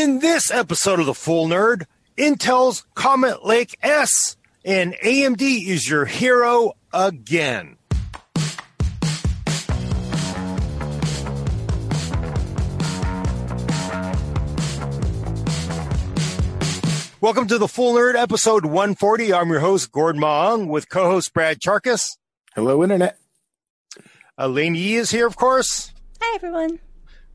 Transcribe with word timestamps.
In 0.00 0.20
this 0.20 0.50
episode 0.50 0.98
of 0.98 1.04
The 1.04 1.12
Full 1.12 1.46
Nerd, 1.46 1.84
Intel's 2.16 2.86
Comet 2.94 3.44
Lake 3.44 3.76
S 3.82 4.34
and 4.64 4.94
AMD 5.04 5.42
is 5.42 5.90
your 5.90 6.06
hero 6.06 6.72
again. 6.90 7.76
Welcome 17.20 17.46
to 17.48 17.58
The 17.58 17.68
Full 17.68 17.92
Nerd, 17.92 18.14
episode 18.14 18.64
140. 18.64 19.34
I'm 19.34 19.50
your 19.50 19.60
host, 19.60 19.92
Gordon 19.92 20.22
Mah 20.22 20.54
Ung, 20.54 20.68
with 20.68 20.88
co-host 20.88 21.34
Brad 21.34 21.60
Chacos. 21.60 22.16
Hello, 22.54 22.82
Internet. 22.82 23.18
Alaina 24.38 24.78
Yee 24.78 24.94
is 24.94 25.10
here, 25.10 25.26
of 25.26 25.36
course. 25.36 25.92
Hi, 26.22 26.36
everyone. 26.36 26.78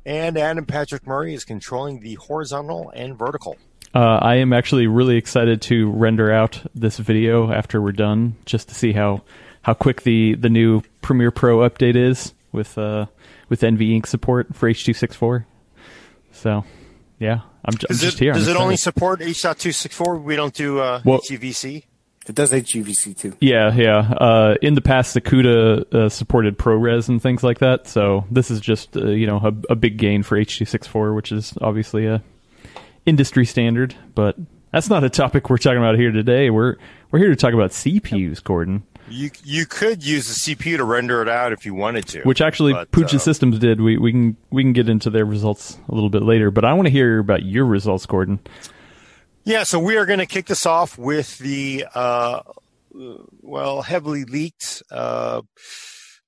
And 0.05 0.37
Adam 0.37 0.65
Patrick 0.65 1.07
Murray 1.07 1.33
is 1.33 1.43
controlling 1.43 2.01
the 2.01 2.15
horizontal 2.15 2.91
and 2.95 3.17
vertical. 3.17 3.57
Uh, 3.93 4.19
I 4.21 4.35
am 4.35 4.53
actually 4.53 4.87
really 4.87 5.15
excited 5.17 5.61
to 5.63 5.89
render 5.91 6.31
out 6.31 6.61
this 6.75 6.97
video 6.97 7.51
after 7.51 7.81
we're 7.81 7.93
done, 7.93 8.35
just 8.45 8.67
to 8.69 8.75
see 8.75 8.91
how, 8.91 9.21
how 9.63 9.73
quick 9.73 10.01
the, 10.03 10.35
the 10.35 10.49
new 10.49 10.81
Premiere 11.01 11.31
Pro 11.31 11.67
update 11.67 11.95
is 11.95 12.33
with 12.51 12.77
uh, 12.77 13.05
with 13.49 13.61
NVENC 13.61 14.05
support 14.05 14.53
for 14.55 14.67
H.264. 14.67 15.45
So, 16.31 16.65
yeah, 17.19 17.41
I'm, 17.63 17.73
j- 17.75 17.85
I'm 17.89 17.93
Does 17.95 18.01
just 18.01 18.17
it, 18.17 18.23
here. 18.25 18.31
I'm 18.33 18.39
does 18.39 18.47
it 18.47 18.51
excited. 18.51 18.63
only 18.63 18.77
support 18.77 19.21
H.264? 19.21 20.21
We 20.23 20.35
don't 20.35 20.53
do 20.53 20.79
uh, 20.79 21.01
Well- 21.05 21.19
HEVC? 21.19 21.83
It 22.27 22.33
does 22.33 22.51
HEVC 22.51 23.17
too. 23.17 23.37
Yeah, 23.39 23.73
yeah. 23.73 23.97
Uh, 23.97 24.55
in 24.61 24.73
the 24.73 24.81
past, 24.81 25.13
the 25.13 25.21
CUDA 25.21 25.93
uh, 25.93 26.09
supported 26.09 26.57
ProRes 26.57 27.07
and 27.07 27.21
things 27.21 27.43
like 27.43 27.59
that. 27.59 27.87
So 27.87 28.25
this 28.31 28.49
is 28.49 28.59
just 28.59 28.97
uh, 28.97 29.07
you 29.07 29.27
know 29.27 29.37
a, 29.37 29.73
a 29.73 29.75
big 29.75 29.97
gain 29.97 30.23
for 30.23 30.35
H.264, 30.37 31.15
which 31.15 31.31
is 31.31 31.53
obviously 31.61 32.07
a 32.07 32.23
industry 33.05 33.45
standard. 33.45 33.95
But 34.15 34.37
that's 34.71 34.89
not 34.89 35.03
a 35.03 35.09
topic 35.09 35.49
we're 35.49 35.57
talking 35.57 35.77
about 35.77 35.97
here 35.97 36.11
today. 36.11 36.49
We're 36.49 36.77
we're 37.11 37.19
here 37.19 37.29
to 37.29 37.35
talk 37.35 37.53
about 37.53 37.71
CPUs, 37.71 38.43
Gordon, 38.43 38.83
You 39.07 39.29
you 39.43 39.67
could 39.67 40.03
use 40.03 40.27
the 40.27 40.55
CPU 40.55 40.77
to 40.77 40.83
render 40.83 41.21
it 41.21 41.29
out 41.29 41.53
if 41.53 41.65
you 41.65 41.75
wanted 41.75 42.07
to. 42.07 42.23
which 42.23 42.41
actually 42.41 42.73
But, 42.73 42.91
Puget 42.91 43.15
uh, 43.15 43.19
Systems 43.19 43.59
did. 43.59 43.79
We 43.79 43.97
we 43.97 44.11
can 44.11 44.37
we 44.49 44.63
can 44.63 44.73
get 44.73 44.89
into 44.89 45.11
their 45.11 45.25
results 45.25 45.77
a 45.87 45.93
little 45.93 46.09
bit 46.09 46.23
later. 46.23 46.49
But 46.49 46.65
I 46.65 46.73
want 46.73 46.87
to 46.87 46.91
hear 46.91 47.19
about 47.19 47.43
your 47.43 47.65
results, 47.65 48.05
Gordon. 48.07 48.39
Yeah, 49.47 49.61
so 49.61 49.77
we 49.77 49.95
are 49.97 50.07
going 50.07 50.17
to 50.17 50.25
kick 50.25 50.47
this 50.47 50.65
off 50.65 50.97
with 50.97 51.37
the 51.37 51.85
uh, 51.93 52.41
well 52.91 53.83
heavily 53.83 54.25
leaked 54.25 54.81
uh, 54.89 55.43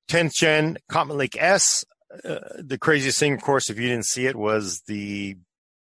10th 0.08 0.34
gen 0.34 0.78
Comet 0.88 1.18
Lake 1.18 1.36
S. 1.40 1.84
Uh, 2.24 2.40
the 2.60 2.78
craziest 2.78 3.18
thing, 3.18 3.34
of 3.34 3.42
course, 3.42 3.72
if 3.72 3.80
you 3.80 3.90
didn't 3.90 4.06
see 4.06 4.28
it, 4.28 4.36
was 4.36 4.84
the 4.86 5.36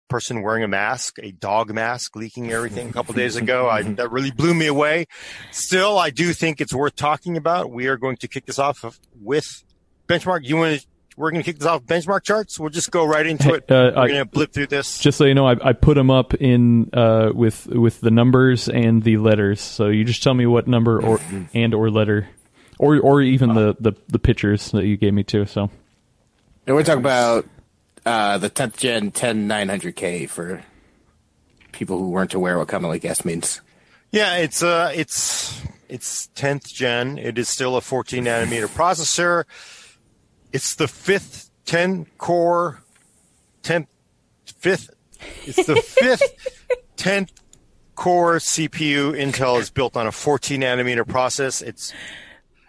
person 0.08 0.42
wearing 0.42 0.62
a 0.62 0.68
mask, 0.68 1.16
a 1.20 1.32
dog 1.32 1.74
mask, 1.74 2.14
leaking 2.14 2.52
everything 2.52 2.90
a 2.90 2.92
couple 2.92 3.12
days 3.12 3.34
ago. 3.34 3.68
I, 3.70 3.82
that 3.82 4.12
really 4.12 4.30
blew 4.30 4.54
me 4.54 4.68
away. 4.68 5.06
Still, 5.50 5.98
I 5.98 6.10
do 6.10 6.32
think 6.32 6.60
it's 6.60 6.72
worth 6.72 6.94
talking 6.94 7.36
about. 7.36 7.72
We 7.72 7.88
are 7.88 7.96
going 7.96 8.18
to 8.18 8.28
kick 8.28 8.46
this 8.46 8.60
off 8.60 9.00
with 9.20 9.64
benchmark. 10.08 10.44
You 10.44 10.58
want 10.58 10.80
to? 10.80 10.86
We're 11.16 11.30
going 11.30 11.42
to 11.42 11.50
kick 11.50 11.58
this 11.58 11.66
off 11.66 11.82
benchmark 11.84 12.24
charts. 12.24 12.60
We'll 12.60 12.68
just 12.68 12.90
go 12.90 13.06
right 13.06 13.26
into 13.26 13.54
it. 13.54 13.70
Uh, 13.70 13.92
We're 13.96 14.08
going 14.08 14.14
to 14.18 14.24
blip 14.26 14.52
through 14.52 14.66
this. 14.66 14.98
Just 14.98 15.16
so 15.16 15.24
you 15.24 15.34
know, 15.34 15.46
I, 15.46 15.56
I 15.70 15.72
put 15.72 15.94
them 15.94 16.10
up 16.10 16.34
in 16.34 16.90
uh, 16.92 17.30
with 17.34 17.66
with 17.66 18.00
the 18.00 18.10
numbers 18.10 18.68
and 18.68 19.02
the 19.02 19.16
letters. 19.16 19.60
So 19.60 19.88
you 19.88 20.04
just 20.04 20.22
tell 20.22 20.34
me 20.34 20.44
what 20.46 20.68
number 20.68 21.02
or 21.02 21.18
and 21.54 21.72
or 21.72 21.90
letter, 21.90 22.28
or 22.78 22.98
or 23.00 23.22
even 23.22 23.54
the, 23.54 23.76
the 23.80 23.92
the 24.08 24.18
pictures 24.18 24.70
that 24.72 24.84
you 24.84 24.98
gave 24.98 25.14
me 25.14 25.24
too. 25.24 25.46
So 25.46 25.70
And 26.66 26.76
we're 26.76 26.84
talking 26.84 27.00
about 27.00 27.46
uh, 28.04 28.36
the 28.38 28.50
10th 28.50 28.76
gen 28.76 29.10
10900K 29.10 30.28
for 30.28 30.62
people 31.72 31.98
who 31.98 32.10
weren't 32.10 32.34
aware 32.34 32.58
what 32.58 32.68
Comet 32.68 32.88
Lake 32.88 33.04
S 33.04 33.24
means. 33.24 33.60
Yeah, 34.12 34.36
it's 34.36 34.62
uh 34.62 34.92
it's 34.94 35.60
it's 35.88 36.28
10th 36.36 36.72
gen. 36.72 37.18
It 37.18 37.38
is 37.38 37.48
still 37.48 37.76
a 37.76 37.80
14 37.80 38.24
nanometer 38.24 38.68
processor. 38.68 39.44
It's 40.52 40.74
the 40.74 40.88
fifth 40.88 41.50
10 41.66 42.06
core 42.18 42.82
10th 43.62 43.88
fifth 44.58 44.90
it's 45.44 45.66
the 45.66 45.76
fifth 45.82 46.22
10th 46.96 47.30
core 47.94 48.36
CPU 48.36 49.12
Intel 49.12 49.60
is 49.60 49.70
built 49.70 49.96
on 49.96 50.06
a 50.06 50.12
14 50.12 50.60
nanometer 50.60 51.06
process. 51.06 51.62
It's 51.62 51.92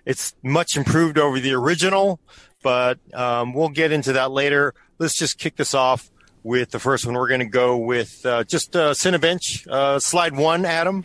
it's 0.05 0.33
much 0.41 0.77
improved 0.77 1.19
over 1.19 1.39
the 1.39 1.53
original, 1.53 2.19
but 2.63 2.97
um, 3.13 3.53
we'll 3.53 3.69
get 3.69 3.91
into 3.91 4.13
that 4.13 4.31
later. 4.31 4.73
Let's 4.99 5.17
just 5.17 5.38
kick 5.38 5.57
this 5.57 5.73
off 5.73 6.09
with 6.44 6.71
the 6.71 6.79
first 6.79 7.05
one. 7.05 7.13
We're 7.13 7.27
going 7.27 7.41
to 7.41 7.45
go 7.45 7.75
with 7.75 8.25
uh, 8.25 8.45
just 8.45 8.73
uh, 8.75 8.91
Cinebench 8.91 9.67
uh, 9.67 9.99
slide 9.99 10.35
one, 10.35 10.63
Adam. 10.65 11.03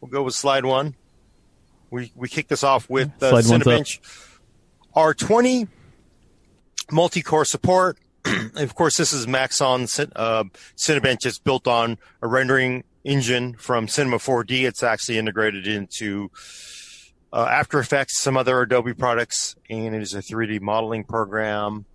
We'll 0.00 0.10
go 0.10 0.22
with 0.22 0.34
slide 0.34 0.64
one. 0.64 0.94
We 1.90 2.12
we 2.14 2.28
kick 2.28 2.48
this 2.48 2.64
off 2.64 2.88
with 2.88 3.10
uh, 3.22 3.42
Slide 3.42 3.52
one's 3.52 3.66
up. 3.66 3.72
Cinebench 3.72 4.00
R20 4.96 5.68
multi-core 6.92 7.44
support. 7.44 7.98
Of 8.56 8.74
course, 8.74 8.96
this 8.96 9.12
is 9.12 9.26
Maxon 9.26 9.82
uh, 10.16 10.44
Cinebench. 10.76 11.24
It's 11.24 11.38
built 11.38 11.66
on 11.66 11.98
a 12.20 12.28
rendering 12.28 12.84
engine 13.04 13.54
from 13.54 13.88
Cinema 13.88 14.18
4D. 14.18 14.64
It's 14.64 14.82
actually 14.82 15.18
integrated 15.18 15.66
into 15.66 16.30
uh, 17.32 17.46
After 17.50 17.78
Effects, 17.78 18.20
some 18.20 18.36
other 18.36 18.60
Adobe 18.60 18.94
products, 18.94 19.56
and 19.68 19.94
it 19.94 20.02
is 20.02 20.14
a 20.14 20.18
3D 20.18 20.60
modeling 20.60 21.04
program. 21.04 21.86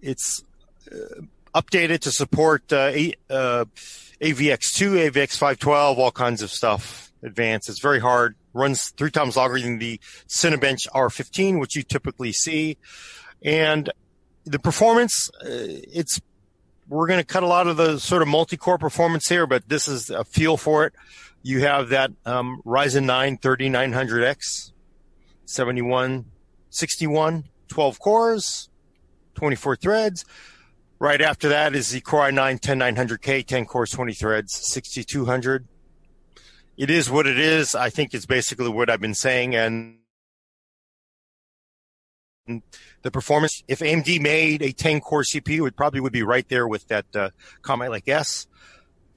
It's 0.00 0.44
uh, 0.90 1.22
updated 1.54 2.00
to 2.00 2.10
support 2.10 2.72
uh, 2.72 2.92
uh, 3.28 3.64
AVX2, 4.20 5.10
AVX512, 5.10 5.98
all 5.98 6.10
kinds 6.10 6.42
of 6.42 6.50
stuff. 6.50 7.12
Advanced. 7.20 7.68
It's 7.68 7.80
very 7.80 7.98
hard. 7.98 8.36
Runs 8.54 8.90
three 8.96 9.10
times 9.10 9.36
longer 9.36 9.58
than 9.58 9.78
the 9.78 10.00
Cinebench 10.28 10.86
R15, 10.94 11.58
which 11.58 11.74
you 11.74 11.82
typically 11.82 12.32
see. 12.32 12.76
And 13.42 13.90
the 14.44 14.58
performance, 14.58 15.30
uh, 15.42 15.46
it's 15.46 16.20
we're 16.88 17.06
going 17.06 17.20
to 17.20 17.26
cut 17.26 17.42
a 17.42 17.46
lot 17.46 17.66
of 17.66 17.76
the 17.76 17.98
sort 17.98 18.22
of 18.22 18.28
multi-core 18.28 18.78
performance 18.78 19.28
here, 19.28 19.46
but 19.46 19.68
this 19.68 19.88
is 19.88 20.10
a 20.10 20.24
feel 20.24 20.56
for 20.56 20.86
it. 20.86 20.94
You 21.42 21.60
have 21.60 21.90
that 21.90 22.10
um, 22.24 22.62
Ryzen 22.64 23.04
9 23.04 23.38
3900X, 23.38 24.72
7161, 25.44 27.44
12 27.68 28.00
cores, 28.00 28.70
24 29.34 29.76
threads. 29.76 30.24
Right 30.98 31.20
after 31.20 31.50
that 31.50 31.76
is 31.76 31.90
the 31.90 32.00
Core 32.00 32.28
i9 32.28 32.60
10900K, 32.60 33.46
10 33.46 33.66
cores, 33.66 33.90
20 33.90 34.14
threads, 34.14 34.52
6200. 34.52 35.68
It 36.76 36.90
is 36.90 37.08
what 37.08 37.26
it 37.26 37.38
is. 37.38 37.76
I 37.76 37.88
think 37.88 38.14
it's 38.14 38.26
basically 38.26 38.68
what 38.68 38.90
I've 38.90 39.00
been 39.00 39.14
saying. 39.14 39.54
And 39.54 39.98
the 43.02 43.10
performance, 43.10 43.62
if 43.68 43.80
AMD 43.80 44.20
made 44.20 44.62
a 44.62 44.72
10 44.72 45.00
core 45.00 45.22
CPU, 45.22 45.66
it 45.68 45.76
probably 45.76 46.00
would 46.00 46.12
be 46.12 46.22
right 46.22 46.48
there 46.48 46.66
with 46.66 46.86
that 46.88 47.06
uh, 47.14 47.30
Comet 47.62 47.90
Lake 47.90 48.08
S. 48.08 48.46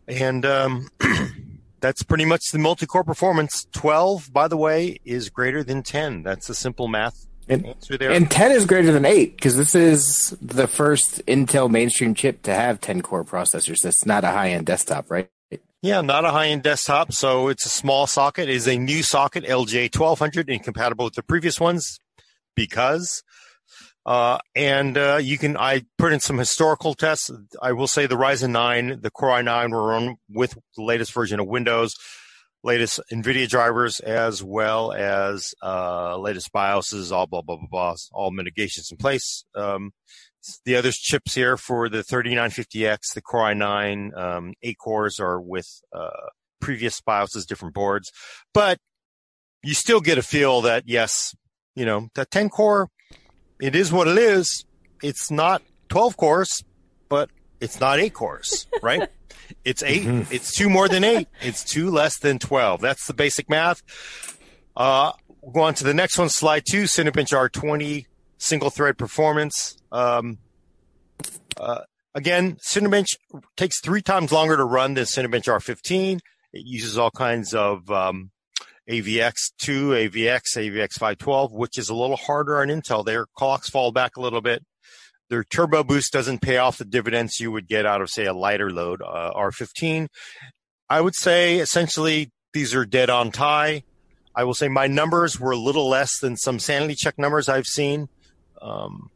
And 0.08 0.46
um, 0.46 0.90
that's 1.80 2.04
pretty 2.04 2.26
much 2.26 2.52
the 2.52 2.60
multi-core 2.60 3.04
performance. 3.04 3.68
12, 3.74 4.32
by 4.32 4.48
the 4.48 4.58
way, 4.58 5.00
is 5.06 5.30
greater 5.30 5.64
than 5.64 5.84
10. 5.84 6.24
That's 6.24 6.50
a 6.50 6.56
simple 6.56 6.88
math 6.88 7.28
And, 7.48 7.66
answer 7.66 7.98
there. 7.98 8.12
and 8.12 8.30
10 8.30 8.52
is 8.52 8.66
greater 8.66 8.92
than 8.92 9.06
8 9.06 9.36
because 9.36 9.58
this 9.58 9.74
is 9.76 10.36
the 10.42 10.68
first 10.68 11.26
Intel 11.26 11.70
mainstream 11.70 12.14
chip 12.14 12.42
to 12.44 12.54
have 12.54 12.82
10 12.82 13.02
core 13.02 13.24
processors. 13.24 13.82
That's 13.82 14.06
not 14.06 14.24
a 14.24 14.28
high 14.28 14.50
end 14.52 14.66
desktop, 14.66 15.10
right? 15.10 15.30
Yeah, 15.84 16.02
not 16.02 16.26
a 16.26 16.30
high-end 16.30 16.62
desktop, 16.62 17.12
so 17.12 17.48
it's 17.48 17.66
a 17.66 17.70
small 17.70 18.06
socket. 18.06 18.50
It 18.50 18.56
is 18.56 18.68
a 18.68 18.78
new 18.78 19.02
socket, 19.02 19.44
LGA 19.46 19.86
1200, 19.92 20.48
incompatible 20.48 21.06
with 21.06 21.16
the 21.16 21.24
previous 21.24 21.60
ones 21.60 21.98
because. 22.56 23.24
Uh, 24.06 24.40
and 24.56 24.98
uh, 24.98 25.20
you 25.22 25.38
can, 25.38 25.56
I 25.58 25.84
put 25.98 26.14
in 26.14 26.20
some 26.20 26.38
historical 26.38 26.94
tests. 26.94 27.30
I 27.62 27.74
will 27.74 27.88
say 27.88 28.08
the 28.08 28.16
Ryzen 28.16 28.52
9, 28.52 29.02
the 29.02 29.12
Core 29.12 29.30
i9 29.30 29.72
were 29.72 29.88
run 29.90 30.16
with 30.30 30.58
the 30.76 30.84
latest 30.84 31.14
version 31.14 31.40
of 31.40 31.48
Windows, 31.48 31.94
latest 32.64 33.00
NVIDIA 33.12 33.48
drivers, 33.48 34.00
as 34.00 34.44
well 34.44 34.92
as 34.92 35.54
uh, 35.62 36.18
latest 36.18 36.52
BIOSes, 36.52 37.12
all 37.12 37.28
blah, 37.28 37.42
blah, 37.42 37.58
blah, 37.58 37.68
blah, 37.70 37.96
all 38.12 38.32
mitigations 38.32 38.90
in 38.92 38.98
place. 38.98 39.46
Um, 39.56 39.92
the 40.66 40.76
other 40.76 40.92
chips 40.92 41.36
here 41.36 41.56
for 41.56 41.88
the 41.88 42.04
3950X, 42.04 43.14
the 43.14 43.22
Core 43.22 43.52
i9, 43.52 44.18
um, 44.18 44.54
eight 44.64 44.78
cores 44.80 45.20
are 45.20 45.40
with 45.40 45.68
uh, 45.94 46.10
previous 46.60 47.00
BIOSes, 47.02 47.46
different 47.46 47.76
boards, 47.76 48.12
but 48.54 48.80
you 49.64 49.76
still 49.76 50.02
get 50.02 50.18
a 50.18 50.24
feel 50.24 50.62
that 50.62 50.84
yes, 50.88 51.36
you 51.76 51.86
know, 51.86 52.08
that 52.16 52.32
10 52.32 52.50
core, 52.50 52.88
it 53.62 53.76
is 53.76 53.92
what 53.92 54.08
it 54.08 54.18
is. 54.18 54.66
It's 55.02 55.32
not 55.32 55.62
12 55.90 56.18
cores, 56.18 56.64
but 57.10 57.30
it's 57.60 57.80
not 57.80 58.00
eight 58.00 58.14
cores, 58.14 58.68
right? 58.82 59.10
it's 59.64 59.84
8 59.84 60.28
It's 60.32 60.54
two 60.54 60.70
more 60.70 60.88
than 60.88 61.04
eight. 61.04 61.28
It's 61.42 61.64
two 61.64 61.90
less 61.90 62.18
than 62.20 62.40
12. 62.40 62.82
That's 62.82 63.06
the 63.06 63.14
basic 63.14 63.50
math. 63.50 63.82
Uh, 64.76 65.12
we'll 65.42 65.52
go 65.52 65.62
on 65.62 65.74
to 65.76 65.84
the 65.84 65.94
next 65.94 66.18
one, 66.18 66.30
slide 66.30 66.64
two, 66.70 66.84
Cinebench 66.84 67.30
R20 67.34 68.06
single 68.38 68.70
thread 68.70 68.98
performance. 68.98 69.78
Um, 69.92 70.40
uh, 71.58 71.82
again, 72.16 72.58
Cinebench 72.66 73.18
takes 73.56 73.80
three 73.82 74.02
times 74.02 74.32
longer 74.32 74.58
to 74.58 74.64
run 74.64 74.96
than 74.96 75.06
Cinebench 75.06 75.46
R15. 75.46 76.20
It 76.54 76.66
uses 76.66 76.98
all 76.98 77.12
kinds 77.12 77.54
of 77.54 77.90
um, 77.92 78.32
AVX2, 78.90 80.10
AVX, 80.10 80.42
AVX 80.56 80.94
512, 80.94 81.52
which 81.52 81.78
is 81.78 81.90
a 81.90 81.96
little 81.96 82.16
harder 82.16 82.62
on 82.62 82.68
Intel. 82.68 83.06
Their 83.06 83.26
clocks 83.36 83.70
fall 83.70 83.92
back 83.92 84.18
a 84.18 84.22
little 84.22 84.42
bit. 84.42 84.64
Their 85.30 85.44
turbo 85.44 85.84
boost 85.84 86.12
doesn't 86.12 86.42
pay 86.42 86.58
off 86.58 86.78
the 86.78 86.86
dividends 86.86 87.40
you 87.40 87.52
would 87.52 87.68
get 87.68 87.86
out 87.86 88.02
of, 88.02 88.10
say, 88.10 88.26
a 88.26 88.34
lighter 88.34 88.70
load, 88.70 89.02
uh, 89.02 89.32
R15. 89.34 90.08
I 90.90 91.00
would 91.00 91.16
say 91.16 91.60
essentially 91.60 92.32
these 92.54 92.76
are 92.76 92.86
dead 92.86 93.10
on 93.10 93.32
tie. 93.32 93.84
I 94.36 94.44
will 94.44 94.54
say 94.54 94.68
my 94.68 94.88
numbers 94.88 95.40
were 95.40 95.52
a 95.52 95.58
little 95.58 95.88
less 95.88 96.20
than 96.20 96.36
some 96.36 96.60
sanity 96.60 96.96
check 96.96 97.18
numbers 97.18 97.48
I've 97.48 97.66
seen. 97.66 98.10
Um, 98.62 99.10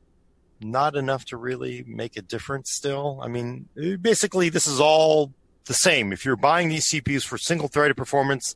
not 0.61 0.95
enough 0.95 1.25
to 1.25 1.37
really 1.37 1.83
make 1.85 2.15
a 2.15 2.21
difference 2.21 2.71
still. 2.71 3.19
I 3.21 3.27
mean, 3.27 3.67
basically, 4.01 4.49
this 4.49 4.67
is 4.67 4.79
all 4.79 5.33
the 5.65 5.73
same. 5.73 6.13
If 6.13 6.25
you're 6.25 6.35
buying 6.35 6.69
these 6.69 6.89
CPUs 6.89 7.23
for 7.23 7.37
single 7.37 7.67
threaded 7.67 7.97
performance 7.97 8.55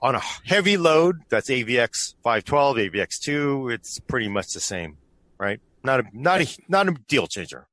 on 0.00 0.14
a 0.14 0.20
heavy 0.44 0.76
load, 0.76 1.20
that's 1.28 1.48
AVX 1.48 2.14
512, 2.22 2.76
AVX 2.76 3.20
2, 3.20 3.70
it's 3.70 3.98
pretty 4.00 4.28
much 4.28 4.52
the 4.52 4.60
same, 4.60 4.96
right? 5.38 5.60
Not 5.82 6.00
a, 6.00 6.04
not 6.12 6.40
a, 6.40 6.58
not 6.68 6.88
a 6.88 6.92
deal 7.08 7.26
changer. 7.26 7.66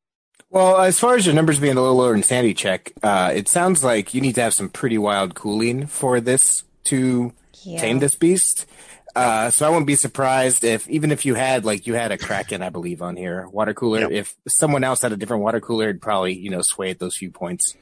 Well, 0.50 0.78
as 0.80 1.00
far 1.00 1.16
as 1.16 1.26
your 1.26 1.34
numbers 1.34 1.60
being 1.60 1.78
a 1.78 1.82
little 1.82 1.98
lower 1.98 2.14
in 2.14 2.22
sanity 2.22 2.54
check, 2.54 2.94
uh, 3.02 3.32
it 3.34 3.48
sounds 3.48 3.84
like 3.84 4.14
you 4.14 4.22
need 4.22 4.36
to 4.36 4.42
have 4.42 4.54
some 4.54 4.70
pretty 4.70 5.00
wild 5.00 5.34
cooling 5.34 5.88
for 5.88 6.22
this 6.22 6.64
to 6.86 7.34
yeah. 7.64 7.80
tame 7.80 7.98
this 7.98 8.14
beast. 8.14 8.68
Uh, 9.16 9.50
so 9.50 9.66
I 9.66 9.70
wouldn't 9.70 9.88
be 9.88 9.96
surprised 9.96 10.64
if 10.64 10.88
even 10.90 11.12
if 11.12 11.26
you 11.26 11.36
had 11.36 11.66
like 11.66 11.86
you 11.86 11.94
had 11.94 12.12
a 12.12 12.18
Kraken, 12.18 12.62
I 12.62 12.70
believe, 12.70 13.02
on 13.02 13.16
here 13.16 13.48
water 13.48 13.74
cooler. 13.74 14.02
Yep. 14.02 14.12
If 14.12 14.36
someone 14.48 14.84
else 14.84 15.02
had 15.02 15.12
a 15.12 15.18
different 15.18 15.44
water 15.44 15.60
cooler, 15.60 15.86
it'd 15.86 16.02
probably 16.02 16.34
you 16.34 16.50
know 16.50 16.62
sway 16.62 16.90
at 16.90 17.00
those 17.00 17.16
few 17.16 17.30
points. 17.30 17.76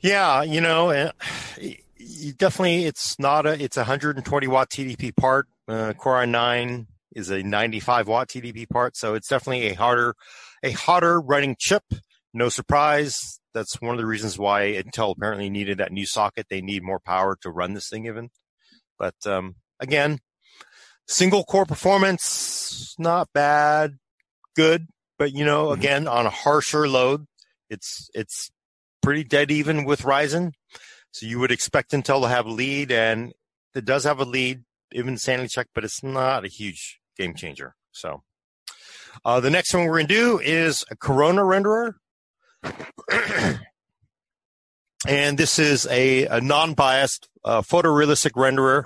Yeah, 0.00 0.42
you 0.42 0.60
know, 0.60 0.90
uh, 0.90 1.12
definitely 2.36 2.84
it's 2.84 3.18
not 3.18 3.46
a 3.46 3.62
it's 3.62 3.76
a 3.76 3.80
120 3.80 4.46
watt 4.46 4.70
TDP 4.70 5.14
part. 5.16 5.46
Uh, 5.68 5.92
Core 5.92 6.24
i9 6.24 6.86
is 7.14 7.30
a 7.30 7.42
95 7.42 8.08
watt 8.08 8.28
TDP 8.28 8.68
part, 8.68 8.96
so 8.96 9.14
it's 9.14 9.28
definitely 9.28 9.68
a 9.68 9.74
harder 9.74 10.14
a 10.62 10.72
hotter 10.72 11.20
running 11.20 11.56
chip. 11.58 11.84
No 12.34 12.48
surprise. 12.48 13.40
That's 13.54 13.80
one 13.80 13.94
of 13.94 13.98
the 13.98 14.06
reasons 14.06 14.38
why 14.38 14.72
Intel 14.72 15.14
apparently 15.16 15.50
needed 15.50 15.78
that 15.78 15.92
new 15.92 16.06
socket. 16.06 16.46
They 16.48 16.62
need 16.62 16.82
more 16.82 17.00
power 17.00 17.36
to 17.42 17.50
run 17.50 17.74
this 17.74 17.88
thing 17.88 18.06
even. 18.06 18.30
But 18.98 19.14
um, 19.26 19.56
again, 19.78 20.20
single 21.06 21.44
core 21.44 21.66
performance, 21.66 22.94
not 22.98 23.28
bad, 23.34 23.98
good, 24.56 24.86
but 25.18 25.32
you 25.32 25.44
know, 25.44 25.66
mm-hmm. 25.66 25.80
again, 25.80 26.08
on 26.08 26.24
a 26.24 26.30
harsher 26.30 26.88
load, 26.88 27.26
it's, 27.68 28.08
it's 28.14 28.50
pretty 29.02 29.24
dead 29.24 29.50
even 29.50 29.84
with 29.84 30.02
Ryzen. 30.02 30.52
So 31.12 31.26
you 31.26 31.38
would 31.38 31.52
expect 31.52 31.92
Intel 31.92 32.22
to 32.22 32.28
have 32.28 32.46
a 32.46 32.50
lead 32.50 32.90
and 32.90 33.32
it 33.74 33.84
does 33.84 34.04
have 34.04 34.18
a 34.18 34.24
lead, 34.24 34.64
even 34.92 35.16
sanity 35.16 35.48
check, 35.48 35.68
but 35.74 35.84
it's 35.84 36.02
not 36.02 36.44
a 36.44 36.48
huge 36.48 37.00
game 37.16 37.34
changer. 37.34 37.74
So, 37.92 38.22
uh, 39.24 39.40
the 39.40 39.50
next 39.50 39.72
one 39.74 39.84
we're 39.84 39.98
going 39.98 40.08
to 40.08 40.14
do 40.14 40.38
is 40.38 40.84
a 40.90 40.96
Corona 40.96 41.42
renderer. 41.42 41.94
and 45.06 45.38
this 45.38 45.58
is 45.58 45.86
a, 45.88 46.26
a 46.26 46.40
non-biased 46.40 47.28
uh, 47.44 47.60
photorealistic 47.60 48.32
renderer 48.32 48.84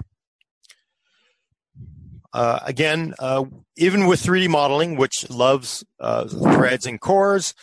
uh, 2.37 2.61
again, 2.67 3.14
uh, 3.19 3.46
even 3.78 4.06
with 4.06 4.23
3D 4.23 4.50
modeling, 4.50 4.96
which 4.96 5.28
loves 5.31 5.82
uh, 5.99 6.28
threads 6.28 6.84
and 6.84 7.00
cores, 7.00 7.55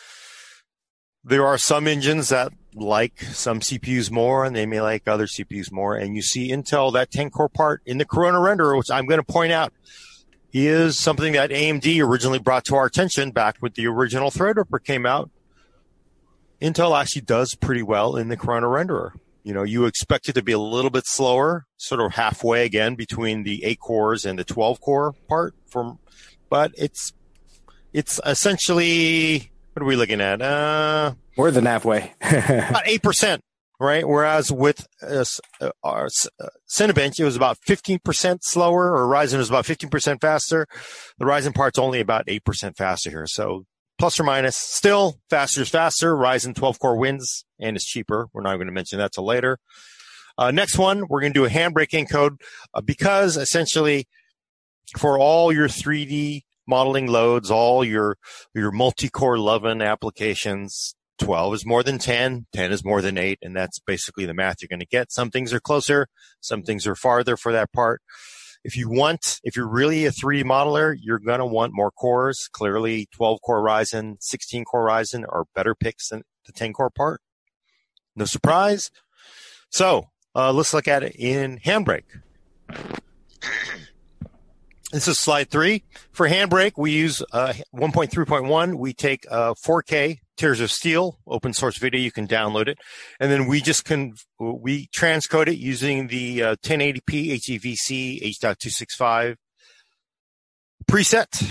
there 1.24 1.45
are 1.45 1.60
some 1.60 1.88
engines 1.88 2.30
that 2.30 2.51
like 2.75 3.22
some 3.22 3.60
CPUs 3.60 4.12
more 4.12 4.46
and 4.46 4.56
they 4.56 4.66
may 4.66 4.81
like 4.81 5.08
other 5.08 5.25
CPUs 5.25 5.72
more. 5.72 5.96
And 5.96 6.16
you 6.16 6.22
see 6.22 6.52
Intel, 6.52 6.94
that 6.94 7.12
10 7.12 7.30
core 7.30 7.50
part 7.50 7.81
in 7.86 7.98
the 7.98 8.06
Corona 8.06 8.38
renderer, 8.38 8.78
which 8.78 8.92
I'm 8.92 9.06
going 9.06 9.20
to 9.20 9.25
point 9.25 9.52
out 9.52 9.74
is 10.54 11.00
something 11.00 11.34
that 11.34 11.50
AMD 11.50 12.06
originally 12.06 12.40
brought 12.40 12.66
to 12.66 12.75
our 12.75 12.86
attention 12.86 13.31
back 13.31 13.58
with 13.62 13.74
the 13.74 13.88
original 13.88 14.30
Threadripper 14.30 14.84
came 14.84 15.06
out. 15.06 15.31
Intel 16.62 17.00
actually 17.00 17.24
does 17.24 17.56
pretty 17.56 17.81
well 17.81 18.16
in 18.16 18.30
the 18.30 18.38
Corona 18.38 18.68
renderer. 18.68 19.12
You 19.44 19.54
know, 19.54 19.64
you 19.64 19.86
expect 19.86 20.30
it 20.30 20.34
to 20.34 20.44
be 20.44 20.54
a 20.54 20.60
little 20.60 20.92
bit 20.92 21.06
slower, 21.06 21.66
sort 21.75 22.00
of 22.00 22.14
halfway 22.14 22.66
again 22.66 22.96
between 22.96 23.44
the 23.44 23.66
eight 23.66 23.80
cores 23.80 24.25
and 24.25 24.40
the 24.40 24.46
12 24.46 24.80
core 24.80 25.14
part 25.28 25.54
from, 25.68 26.00
but 26.50 26.72
it's, 26.78 27.12
it's 27.92 28.22
essentially, 28.25 29.52
what 29.74 29.81
are 29.81 29.86
we 29.86 29.96
looking 29.96 30.22
at? 30.22 30.42
Uh, 30.42 31.16
more 31.38 31.52
than 31.52 31.66
halfway. 31.66 32.14
about 32.22 32.86
8%, 32.86 33.40
right? 33.80 34.08
Whereas 34.08 34.52
with 34.52 34.86
uh, 35.02 35.25
uh, 35.60 35.72
our 35.84 36.06
uh, 36.40 36.48
Cinebench, 36.70 37.20
it 37.20 37.25
was 37.25 37.36
about 37.36 37.58
15% 37.68 38.40
slower 38.42 38.96
or 38.96 39.08
Ryzen 39.08 39.38
was 39.38 39.50
about 39.50 39.66
15% 39.66 40.22
faster. 40.22 40.68
The 41.18 41.25
Ryzen 41.25 41.56
part's 41.56 41.80
only 41.80 42.00
about 42.00 42.28
8% 42.28 42.78
faster 42.78 43.10
here. 43.10 43.25
So 43.28 43.66
plus 43.98 44.20
or 44.20 44.24
minus. 44.24 44.58
Still, 44.58 45.16
faster 45.30 45.62
is 45.62 45.70
faster. 45.70 46.16
Ryzen 46.16 46.56
12 46.56 46.80
core 46.80 46.98
wins 46.98 47.46
and 47.60 47.75
it's 47.75 47.86
cheaper. 47.86 48.28
We're 48.34 48.42
not 48.42 48.56
going 48.56 48.68
to 48.68 48.74
mention 48.74 49.00
that 49.00 49.14
till 49.14 49.25
later. 49.25 49.58
Uh, 50.38 50.52
next 50.52 50.78
one, 50.78 51.06
we're 51.10 51.22
going 51.22 51.34
to 51.34 51.40
do 51.40 51.46
a 51.46 51.50
handbrake 51.50 51.92
encode 51.92 52.38
uh, 52.74 52.81
because 52.81 53.38
essentially 53.38 54.08
for 54.98 55.18
all 55.18 55.52
your 55.52 55.68
3D 55.68 56.42
modeling 56.68 57.07
loads, 57.07 57.51
all 57.51 57.83
your, 57.83 58.18
your 58.54 58.71
multi-core 58.71 59.38
Lovin 59.38 59.81
applications, 59.81 60.95
12 61.19 61.54
is 61.54 61.65
more 61.65 61.83
than 61.83 61.98
10, 61.98 62.48
10 62.54 62.71
is 62.71 62.83
more 62.83 63.01
than 63.01 63.18
8, 63.18 63.39
and 63.42 63.56
that's 63.56 63.80
basically 63.80 64.25
the 64.25 64.33
math 64.33 64.57
you're 64.62 64.68
going 64.68 64.80
to 64.80 64.86
get. 64.86 65.12
Some 65.12 65.30
things 65.30 65.54
are 65.54 65.60
closer, 65.60 66.07
some 66.42 66.63
things 66.63 66.88
are 66.88 66.95
farther 66.95 67.38
for 67.38 67.51
that 67.51 67.71
part. 67.71 68.01
If 68.63 68.77
you 68.77 68.89
want, 68.89 69.42
if 69.44 69.57
you're 69.57 69.68
really 69.68 70.06
a 70.06 70.12
3D 70.12 70.44
modeler, 70.44 70.95
you're 71.00 71.19
going 71.19 71.39
to 71.39 71.45
want 71.45 71.74
more 71.74 71.92
cores. 71.92 72.48
Clearly, 72.54 73.07
12 73.13 73.39
core 73.42 73.62
Ryzen, 73.62 74.15
16 74.21 74.63
core 74.63 74.88
Ryzen 74.88 75.25
are 75.27 75.44
better 75.54 75.75
picks 75.75 76.10
than 76.10 76.24
the 76.45 76.54
10 76.54 76.71
core 76.71 76.89
part. 76.89 77.19
No 78.15 78.25
surprise. 78.25 78.89
So, 79.69 80.10
uh, 80.36 80.54
let's 80.54 80.74
look 80.74 80.88
at 80.88 81.04
it 81.04 81.15
in 81.18 81.60
Handbrake. 81.60 82.04
This 84.94 85.07
is 85.07 85.18
slide 85.18 85.50
three. 85.50 85.86
For 86.12 86.30
Handbrake, 86.30 86.74
we 86.78 86.92
use 86.92 87.24
uh, 87.31 87.54
1.3.1. 87.75 88.75
We 88.75 88.94
take 88.94 89.25
uh, 89.28 89.56
4K 89.56 90.19
Tears 90.38 90.60
of 90.60 90.69
Steel 90.69 91.18
open 91.25 91.51
source 91.51 91.80
video. 91.80 92.00
You 92.00 92.12
can 92.12 92.28
download 92.28 92.68
it, 92.68 92.78
and 93.19 93.31
then 93.31 93.48
we 93.48 93.60
just 93.60 93.86
can 93.86 94.13
we 94.39 94.86
transcode 94.89 95.48
it 95.48 95.58
using 95.58 96.10
the 96.10 96.44
uh, 96.44 96.56
1080p 96.58 97.34
HEVC 97.34 98.22
H.265 98.22 99.38
preset. 100.86 101.44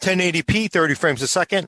1080p, 0.00 0.70
30 0.70 0.94
frames 0.94 1.20
a 1.20 1.26
second. 1.26 1.66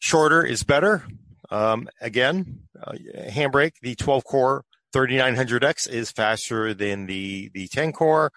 Shorter 0.00 0.44
is 0.44 0.64
better. 0.64 1.04
Um, 1.48 1.88
again, 2.00 2.62
uh, 2.82 2.94
Handbrake, 3.28 3.74
the 3.82 3.94
12 3.94 4.24
core 4.24 4.64
3900X 4.92 5.88
is 5.88 6.10
faster 6.10 6.74
than 6.74 7.06
the, 7.06 7.50
the 7.54 7.68
10 7.68 7.92
core. 7.92 8.32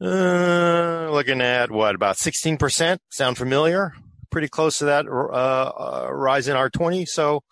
Uh, 0.00 1.10
looking 1.10 1.40
at 1.40 1.70
what 1.70 1.94
about 1.94 2.16
16%? 2.16 2.98
Sound 3.10 3.36
familiar? 3.36 3.92
Pretty 4.30 4.48
close 4.48 4.78
to 4.78 4.86
that, 4.86 5.06
uh, 5.06 5.10
uh, 5.10 6.08
Ryzen 6.08 6.54
R20. 6.54 7.06
So 7.06 7.42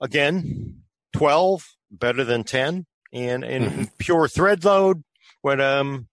again, 0.00 0.82
12 1.12 1.64
better 1.90 2.24
than 2.24 2.44
10 2.44 2.86
and, 3.12 3.44
and 3.44 3.64
mm-hmm. 3.64 3.82
pure 3.98 4.28
thread 4.28 4.64
load 4.64 5.02
when, 5.42 5.60
um, 5.60 6.08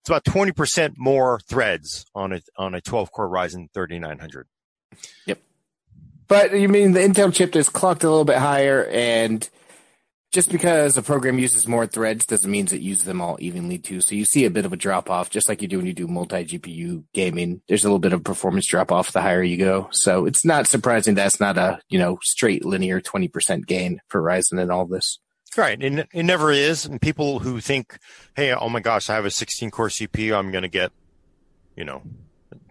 it's 0.00 0.08
about 0.08 0.24
20% 0.24 0.94
more 0.96 1.40
threads 1.48 2.06
on 2.14 2.32
a, 2.32 2.40
on 2.56 2.74
a 2.74 2.80
12 2.80 3.12
core 3.12 3.28
Ryzen 3.28 3.66
3900. 3.74 4.46
Yep. 5.26 5.38
But 6.28 6.58
you 6.58 6.68
mean 6.68 6.92
the 6.92 7.00
Intel 7.00 7.34
chip 7.34 7.56
is 7.56 7.68
clocked 7.68 8.04
a 8.04 8.08
little 8.08 8.24
bit 8.24 8.38
higher 8.38 8.86
and 8.86 9.48
just 10.30 10.50
because 10.50 10.96
a 10.98 11.02
program 11.02 11.38
uses 11.38 11.66
more 11.66 11.86
threads 11.86 12.26
doesn't 12.26 12.50
mean 12.50 12.66
it 12.66 12.80
uses 12.80 13.04
them 13.04 13.20
all 13.20 13.38
evenly 13.40 13.78
too. 13.78 14.00
So 14.00 14.14
you 14.14 14.26
see 14.26 14.44
a 14.44 14.50
bit 14.50 14.66
of 14.66 14.72
a 14.72 14.76
drop 14.76 15.08
off, 15.08 15.30
just 15.30 15.48
like 15.48 15.62
you 15.62 15.68
do 15.68 15.78
when 15.78 15.86
you 15.86 15.94
do 15.94 16.06
multi 16.06 16.44
GPU 16.44 17.04
gaming. 17.14 17.62
There's 17.66 17.84
a 17.84 17.88
little 17.88 17.98
bit 17.98 18.12
of 18.12 18.24
performance 18.24 18.66
drop 18.66 18.92
off 18.92 19.12
the 19.12 19.22
higher 19.22 19.42
you 19.42 19.56
go. 19.56 19.88
So 19.90 20.26
it's 20.26 20.44
not 20.44 20.66
surprising 20.66 21.14
that's 21.14 21.40
not 21.40 21.56
a, 21.56 21.80
you 21.88 21.98
know, 21.98 22.18
straight 22.22 22.64
linear 22.64 23.00
20% 23.00 23.66
gain 23.66 24.00
for 24.08 24.22
Ryzen 24.22 24.60
and 24.60 24.70
all 24.70 24.86
this. 24.86 25.18
Right. 25.56 25.82
And 25.82 26.06
it 26.12 26.24
never 26.24 26.52
is. 26.52 26.84
And 26.84 27.00
people 27.00 27.38
who 27.38 27.60
think, 27.60 27.98
Hey, 28.36 28.52
oh 28.52 28.68
my 28.68 28.80
gosh, 28.80 29.08
I 29.08 29.14
have 29.14 29.24
a 29.24 29.30
16 29.30 29.70
core 29.70 29.88
CPU. 29.88 30.36
I'm 30.36 30.50
going 30.50 30.62
to 30.62 30.68
get, 30.68 30.92
you 31.74 31.84
know, 31.84 32.02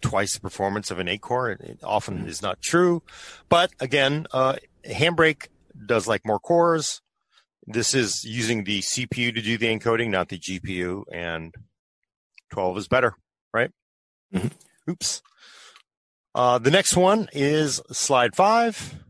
twice 0.01 0.35
the 0.35 0.41
performance 0.41 0.91
of 0.91 0.99
an 0.99 1.07
eight 1.07 1.21
core. 1.21 1.49
It 1.49 1.79
often 1.83 2.27
is 2.27 2.43
not 2.43 2.61
true. 2.61 3.01
But 3.49 3.71
again, 3.79 4.27
uh, 4.31 4.57
Handbrake 4.87 5.47
does 5.87 6.07
like 6.07 6.23
more 6.23 6.39
cores 6.39 7.01
this 7.67 7.93
is 7.93 8.23
using 8.23 8.63
the 8.63 8.79
CPU 8.79 9.35
to 9.35 9.41
do 9.41 9.57
the 9.57 9.67
encoding, 9.67 10.09
not 10.09 10.29
the 10.29 10.39
GPU, 10.39 11.03
and 11.11 11.53
12 12.51 12.77
is 12.77 12.87
better, 12.87 13.13
right? 13.53 13.71
Mm-hmm. 14.33 14.47
Oops. 14.89 15.21
Uh, 16.33 16.57
the 16.59 16.71
next 16.71 16.95
one 16.95 17.27
is 17.33 17.81
slide 17.91 18.35
five. 18.35 19.03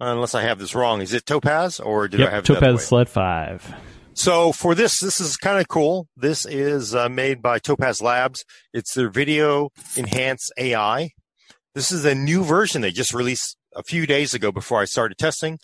Unless 0.00 0.34
I 0.34 0.42
have 0.42 0.58
this 0.58 0.74
wrong, 0.74 1.00
is 1.00 1.12
it 1.12 1.26
Topaz 1.26 1.80
or 1.80 2.06
did 2.06 2.20
yep, 2.20 2.28
I 2.28 2.34
have 2.36 2.44
Topaz 2.44 2.84
slide 2.84 3.08
five? 3.08 3.74
So 4.14 4.52
for 4.52 4.74
this, 4.74 5.00
this 5.00 5.20
is 5.20 5.36
kind 5.36 5.60
of 5.60 5.68
cool. 5.68 6.08
This 6.16 6.44
is 6.44 6.94
uh, 6.94 7.08
made 7.08 7.40
by 7.40 7.58
Topaz 7.58 8.02
Labs. 8.02 8.44
It's 8.72 8.94
their 8.94 9.08
video 9.08 9.70
enhance 9.96 10.50
AI. 10.58 11.10
This 11.74 11.90
is 11.90 12.04
a 12.04 12.14
new 12.14 12.44
version 12.44 12.82
they 12.82 12.90
just 12.90 13.14
released 13.14 13.56
a 13.74 13.82
few 13.82 14.06
days 14.06 14.34
ago 14.34 14.50
before 14.52 14.80
I 14.80 14.84
started 14.84 15.18
testing. 15.18 15.58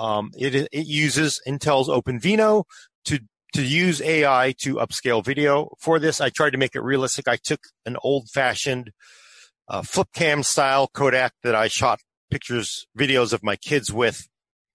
Um, 0.00 0.30
it, 0.34 0.54
it 0.72 0.86
uses 0.86 1.40
Intel's 1.46 1.88
OpenVINO 1.88 2.64
to 3.04 3.20
to 3.52 3.62
use 3.62 4.00
AI 4.00 4.54
to 4.58 4.76
upscale 4.76 5.22
video. 5.22 5.74
For 5.78 5.98
this, 5.98 6.20
I 6.20 6.30
tried 6.30 6.50
to 6.50 6.58
make 6.58 6.74
it 6.74 6.82
realistic. 6.82 7.28
I 7.28 7.36
took 7.36 7.60
an 7.84 7.96
old 8.02 8.30
fashioned 8.30 8.92
uh, 9.68 9.82
flip 9.82 10.08
cam 10.14 10.42
style 10.42 10.88
Kodak 10.88 11.32
that 11.42 11.54
I 11.54 11.68
shot 11.68 12.00
pictures, 12.30 12.86
videos 12.98 13.32
of 13.32 13.42
my 13.42 13.56
kids 13.56 13.92
with 13.92 14.26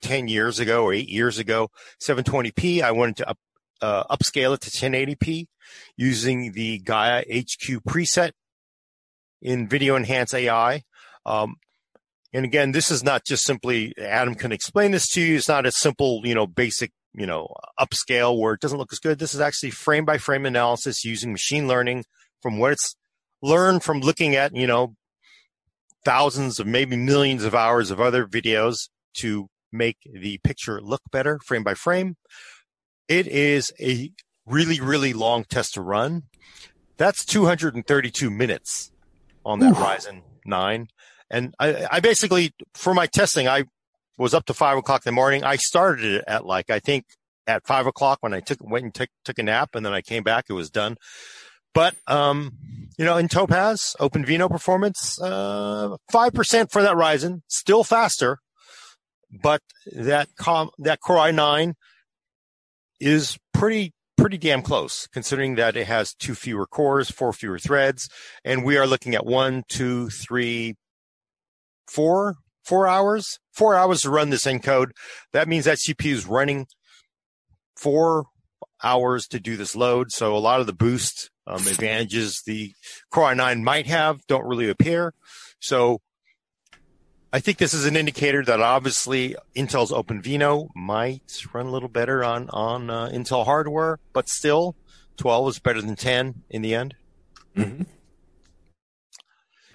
10 0.02 0.28
years 0.28 0.60
ago 0.60 0.84
or 0.84 0.94
eight 0.94 1.10
years 1.10 1.40
ago, 1.40 1.70
720p. 2.04 2.82
I 2.82 2.92
wanted 2.92 3.18
to 3.18 3.30
up, 3.30 3.38
uh, 3.82 4.04
upscale 4.16 4.54
it 4.54 4.62
to 4.62 4.70
1080p 4.70 5.48
using 5.98 6.52
the 6.52 6.80
Gaia 6.80 7.22
HQ 7.22 7.84
preset 7.88 8.32
in 9.42 9.68
Video 9.68 9.96
Enhance 9.96 10.34
AI. 10.34 10.84
Um, 11.26 11.56
and 12.36 12.44
again, 12.44 12.74
this 12.74 12.92
is 12.92 13.02
not 13.02 13.24
just 13.26 13.46
simply 13.46 13.94
Adam 13.98 14.36
can 14.36 14.52
explain 14.52 14.92
this 14.92 15.08
to 15.12 15.22
you. 15.22 15.38
It's 15.38 15.48
not 15.48 15.66
a 15.66 15.72
simple, 15.72 16.22
you 16.26 16.36
know, 16.36 16.46
basic, 16.46 16.92
you 17.14 17.26
know, 17.26 17.48
upscale 17.80 18.38
where 18.38 18.54
it 18.54 18.60
doesn't 18.60 18.78
look 18.78 18.92
as 18.92 19.00
good. 19.00 19.20
This 19.20 19.34
is 19.34 19.40
actually 19.40 19.72
frame 19.72 20.04
by 20.04 20.18
frame 20.18 20.46
analysis 20.46 21.06
using 21.06 21.32
machine 21.32 21.66
learning 21.66 22.04
from 22.42 22.60
what 22.60 22.74
it's 22.74 22.94
learned 23.42 23.84
from 23.84 24.02
looking 24.02 24.36
at, 24.36 24.54
you 24.54 24.68
know, 24.68 24.96
thousands 26.04 26.60
of 26.60 26.68
maybe 26.68 26.98
millions 26.98 27.46
of 27.46 27.56
hours 27.56 27.90
of 27.90 28.02
other 28.02 28.28
videos 28.28 28.90
to 29.14 29.48
make 29.72 29.98
the 30.04 30.38
picture 30.40 30.82
look 30.82 31.04
better 31.14 31.40
frame 31.46 31.64
by 31.64 31.74
frame. 31.74 32.18
It 33.08 33.28
is 33.28 33.72
a 33.80 34.12
really, 34.46 34.82
really 34.82 35.14
long 35.14 35.46
test 35.46 35.76
to 35.76 35.82
run. 35.82 36.24
That's 36.98 37.24
232 37.24 38.30
minutes 38.30 38.92
on 39.46 39.60
that 39.60 39.72
Oof. 39.72 39.78
Ryzen 39.78 40.24
9. 40.46 40.88
And 41.30 41.54
I, 41.60 41.88
I 41.92 42.00
basically, 42.00 42.52
for 42.74 42.94
my 42.94 43.08
testing, 43.08 43.48
I 43.48 43.66
was 44.18 44.34
up 44.34 44.46
to 44.46 44.54
five 44.54 44.78
o'clock 44.78 45.06
in 45.06 45.12
the 45.12 45.16
morning. 45.16 45.44
I 45.44 45.56
started 45.58 46.06
it 46.06 46.24
at 46.28 46.46
like, 46.46 46.70
I 46.70 46.80
think 46.80 47.06
at 47.48 47.66
five 47.66 47.86
o'clock 47.88 48.20
when 48.22 48.34
I 48.34 48.40
took, 48.40 48.60
went 48.62 48.86
and 48.86 48.94
took, 48.94 49.10
took 49.24 49.40
a 49.40 49.44
nap 49.44 49.76
and 49.76 49.86
then 49.86 49.94
I 49.94 50.02
came 50.02 50.24
back, 50.24 50.46
it 50.50 50.54
was 50.54 50.70
done. 50.70 50.98
But, 51.74 51.96
um, 52.08 52.54
you 52.98 53.04
know, 53.04 53.18
in 53.18 53.28
Topaz, 53.28 53.96
OpenVINO 54.00 54.50
performance, 54.50 55.20
uh, 55.22 55.98
5% 56.12 56.72
for 56.72 56.82
that 56.82 56.96
Ryzen, 56.96 57.42
still 57.48 57.84
faster, 57.84 58.40
but 59.44 59.62
that 59.92 60.30
com, 60.38 60.70
that 60.80 61.02
Core 61.02 61.18
i9 61.18 61.74
is 63.02 63.38
pretty, 63.54 63.94
pretty 64.16 64.38
damn 64.38 64.62
close 64.62 65.08
considering 65.08 65.56
that 65.56 65.76
it 65.76 65.88
has 65.88 66.14
two 66.14 66.34
fewer 66.34 66.66
cores, 66.66 67.12
four 67.12 67.34
fewer 67.34 67.60
threads. 67.60 68.08
And 68.46 68.64
we 68.64 68.78
are 68.78 68.88
looking 68.88 69.14
at 69.14 69.26
one, 69.26 69.64
two, 69.68 70.10
three, 70.10 70.76
four, 71.88 72.36
four 72.64 72.88
hours, 72.88 73.40
four 73.52 73.76
hours 73.76 74.02
to 74.02 74.10
run 74.10 74.30
this 74.30 74.46
encode. 74.46 74.92
That 75.34 75.48
means 75.48 75.66
that 75.66 75.78
CPU 75.78 76.12
is 76.12 76.26
running 76.26 76.68
four 77.76 78.26
hours 78.84 79.28
to 79.28 79.40
do 79.40 79.58
this 79.58 79.76
load. 79.76 80.12
So 80.12 80.36
a 80.36 80.40
lot 80.40 80.60
of 80.60 80.68
the 80.68 80.74
boost 80.74 81.30
um, 81.48 81.56
advantages 81.68 82.42
the 82.46 82.74
Core 83.10 83.34
i9 83.34 83.62
might 83.62 83.88
have 83.88 84.26
don't 84.28 84.46
really 84.46 84.70
appear. 84.70 85.14
So 85.60 86.02
I 87.34 87.40
think 87.40 87.58
this 87.58 87.74
is 87.74 87.86
an 87.86 87.98
indicator 87.98 88.44
that 88.46 88.62
obviously 88.62 89.36
Intel's 89.56 89.92
OpenVINO 89.92 90.70
might 90.76 91.44
run 91.54 91.66
a 91.66 91.72
little 91.72 91.90
better 91.90 92.24
on 92.24 92.50
on 92.52 92.90
uh, 92.90 93.10
Intel 93.10 93.44
hardware, 93.44 94.00
but 94.14 94.30
still, 94.30 94.76
12 95.18 95.50
is 95.50 95.60
better 95.60 95.82
than 95.82 95.96
10 95.96 96.44
in 96.50 96.62
the 96.62 96.74
end. 96.76 96.96
Mm-hmm. 97.58 97.84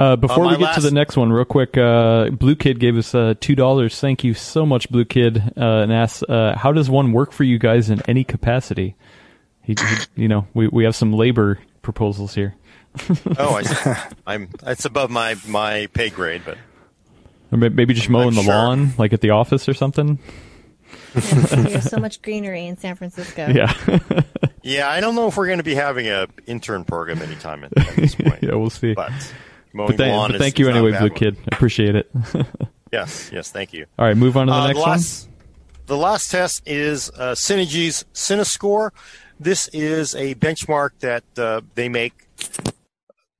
Uh, 0.00 0.16
before 0.16 0.46
uh, 0.46 0.48
we 0.48 0.56
get 0.56 0.62
last... 0.62 0.74
to 0.76 0.80
the 0.80 0.90
next 0.90 1.18
one, 1.18 1.30
real 1.30 1.44
quick, 1.44 1.76
uh, 1.76 2.30
Blue 2.30 2.56
Kid 2.56 2.80
gave 2.80 2.96
us 2.96 3.14
uh, 3.14 3.34
two 3.38 3.54
dollars. 3.54 4.00
Thank 4.00 4.24
you 4.24 4.32
so 4.32 4.64
much, 4.64 4.90
Blue 4.90 5.04
Kid, 5.04 5.36
uh, 5.58 5.82
and 5.82 5.92
asks, 5.92 6.22
uh, 6.22 6.56
"How 6.56 6.72
does 6.72 6.88
one 6.88 7.12
work 7.12 7.32
for 7.32 7.44
you 7.44 7.58
guys 7.58 7.90
in 7.90 8.00
any 8.08 8.24
capacity?" 8.24 8.96
He, 9.62 9.76
he, 9.78 10.22
you 10.22 10.28
know, 10.28 10.46
we 10.54 10.68
we 10.68 10.84
have 10.84 10.96
some 10.96 11.12
labor 11.12 11.60
proposals 11.82 12.34
here. 12.34 12.56
oh, 13.38 13.60
I, 14.26 14.34
am 14.34 14.48
It's 14.66 14.86
above 14.86 15.10
my 15.10 15.36
my 15.46 15.86
pay 15.92 16.08
grade, 16.08 16.42
but 16.46 16.56
or 17.52 17.58
maybe 17.58 17.92
just 17.92 18.08
mowing 18.08 18.28
I'm 18.28 18.34
the 18.36 18.42
sure. 18.42 18.54
lawn, 18.54 18.94
like 18.96 19.12
at 19.12 19.20
the 19.20 19.30
office 19.30 19.68
or 19.68 19.74
something. 19.74 20.18
There's 21.12 21.90
so 21.90 21.96
much 22.00 22.22
greenery 22.22 22.66
in 22.66 22.78
San 22.78 22.96
Francisco. 22.96 23.48
Yeah. 23.48 23.72
yeah, 24.62 24.88
I 24.88 25.00
don't 25.00 25.14
know 25.14 25.28
if 25.28 25.36
we're 25.36 25.46
going 25.46 25.58
to 25.58 25.64
be 25.64 25.74
having 25.74 26.08
a 26.08 26.26
intern 26.46 26.84
program 26.84 27.20
anytime 27.20 27.64
at, 27.64 27.76
at 27.76 27.96
this 27.96 28.14
point. 28.16 28.42
yeah, 28.42 28.54
we'll 28.54 28.70
see. 28.70 28.94
But 28.94 29.12
Mowing 29.72 29.96
but, 29.96 30.08
lawn 30.08 30.30
but 30.32 30.40
thank 30.40 30.58
you 30.58 30.68
anyway, 30.68 30.98
Blue 30.98 31.10
Kid. 31.10 31.36
I 31.38 31.54
appreciate 31.54 31.94
it. 31.94 32.10
yes, 32.92 33.30
yes, 33.32 33.50
thank 33.50 33.72
you. 33.72 33.86
All 33.98 34.06
right, 34.06 34.16
move 34.16 34.36
on 34.36 34.46
to 34.46 34.52
the 34.52 34.58
uh, 34.58 34.66
next 34.66 34.78
the 34.78 34.84
last, 34.84 35.26
one. 35.26 35.36
The 35.86 35.96
last 35.96 36.30
test 36.30 36.62
is 36.66 37.10
uh, 37.10 37.34
Cinegy's 37.34 38.04
Cinescore. 38.14 38.90
This 39.38 39.68
is 39.68 40.14
a 40.14 40.34
benchmark 40.34 40.90
that 41.00 41.24
uh, 41.38 41.62
they 41.74 41.88
make 41.88 42.28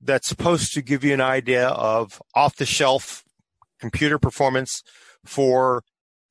that's 0.01 0.27
supposed 0.27 0.73
to 0.73 0.81
give 0.81 1.03
you 1.03 1.13
an 1.13 1.21
idea 1.21 1.67
of 1.67 2.21
off-the-shelf 2.33 3.23
computer 3.79 4.17
performance 4.17 4.83
for 5.23 5.83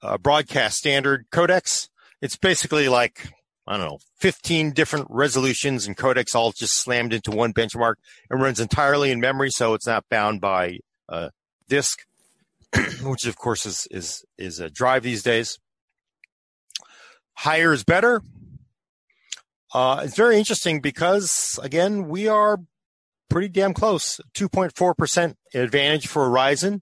uh, 0.03 0.19
broadcast 0.19 0.79
standard 0.79 1.27
codecs. 1.31 1.89
It's 2.21 2.37
basically 2.37 2.89
like 2.89 3.29
I 3.71 3.77
don't 3.77 3.87
know, 3.87 3.99
15 4.17 4.73
different 4.73 5.07
resolutions 5.11 5.87
and 5.87 5.97
codecs 5.97 6.35
all 6.35 6.51
just 6.51 6.77
slammed 6.83 7.13
into 7.13 7.31
one 7.31 7.53
benchmark. 7.53 7.95
It 8.29 8.35
runs 8.35 8.59
entirely 8.59 9.13
in 9.13 9.21
memory, 9.21 9.51
so 9.51 9.75
it's 9.75 9.87
not 9.87 10.09
bound 10.11 10.41
by 10.41 10.81
a 11.09 11.31
disk, 11.69 12.01
which 13.03 13.27
of 13.27 13.37
course 13.37 13.67
is, 13.67 13.87
is, 13.93 14.25
is 14.37 14.59
a 14.59 14.71
drive 14.71 15.05
these 15.05 15.23
days. 15.23 15.57
Higher 17.35 17.73
is 17.73 17.85
better. 17.85 18.23
Uh, 19.73 20.03
it's 20.05 20.17
very 20.17 20.37
interesting 20.37 20.81
because 20.81 21.57
again, 21.63 22.09
we 22.09 22.27
are 22.27 22.59
pretty 23.29 23.49
damn 23.49 23.73
close. 23.73 24.21
2.4% 24.35 25.37
advantage 25.55 26.09
for 26.09 26.29
Ryzen, 26.29 26.81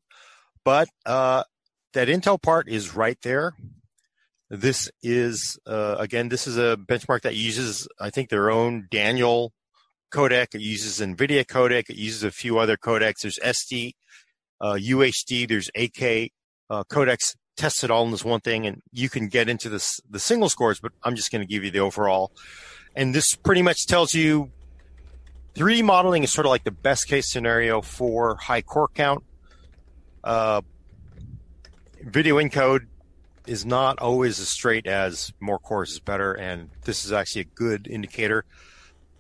but, 0.65 0.89
uh, 1.05 1.45
that 1.93 2.09
Intel 2.09 2.41
part 2.41 2.67
is 2.67 2.95
right 2.95 3.19
there. 3.21 3.53
This 4.51 4.91
is, 5.03 5.59
uh, 5.67 5.97
again, 5.99 6.31
this 6.31 6.47
is 6.47 6.57
a 6.57 6.77
benchmark 6.77 7.23
that 7.23 7.37
uses, 7.37 7.87
I 8.01 8.11
think, 8.11 8.31
their 8.31 8.51
own 8.51 8.89
Daniel 8.91 9.53
codec. 10.11 10.55
It 10.55 10.63
uses 10.63 11.01
NVIDIA 11.01 11.45
codec. 11.45 11.91
It 11.91 11.97
uses 11.97 12.23
a 12.23 12.31
few 12.31 12.59
other 12.59 12.79
codecs. 12.79 13.21
There's 13.23 13.39
SD, 13.39 13.93
uh, 14.61 14.75
UHD, 14.75 15.47
there's 15.49 15.69
AK 15.75 16.33
uh, 16.71 16.85
codecs 16.85 17.37
tested 17.57 17.91
all 17.91 18.05
in 18.05 18.11
this 18.11 18.25
one 18.25 18.41
thing, 18.41 18.67
and 18.67 18.81
you 18.93 19.11
can 19.11 19.29
get 19.29 19.49
into 19.49 19.69
this, 19.69 20.01
the 20.09 20.21
single 20.21 20.49
scores, 20.49 20.81
but 20.81 20.93
I'm 21.03 21.17
just 21.17 21.31
going 21.31 21.43
to 21.43 21.47
give 21.47 21.65
you 21.65 21.71
the 21.71 21.81
overall. 21.81 22.33
And 22.97 23.15
this 23.15 23.35
pretty 23.35 23.63
much 23.63 23.87
tells 23.87 24.15
you 24.15 24.51
3D 25.55 25.83
modeling 25.83 26.23
is 26.23 26.33
sort 26.33 26.47
of 26.47 26.51
like 26.51 26.65
the 26.65 26.71
best 26.71 27.07
case 27.07 27.31
scenario 27.31 27.83
for 27.83 28.37
high 28.37 28.63
core 28.63 28.89
count. 28.95 29.25
Uh, 30.25 30.63
video 32.01 32.37
encode 32.37 32.87
is 33.49 33.65
not 33.65 33.99
always 33.99 34.39
as 34.41 34.49
straight 34.49 34.87
as 34.87 35.33
more 35.41 35.59
cores 35.59 35.93
is 35.93 36.01
better, 36.01 36.35
and 36.35 36.71
this 36.85 37.05
is 37.05 37.13
actually 37.13 37.43
a 37.43 37.57
good 37.57 37.89
indicator 37.89 38.45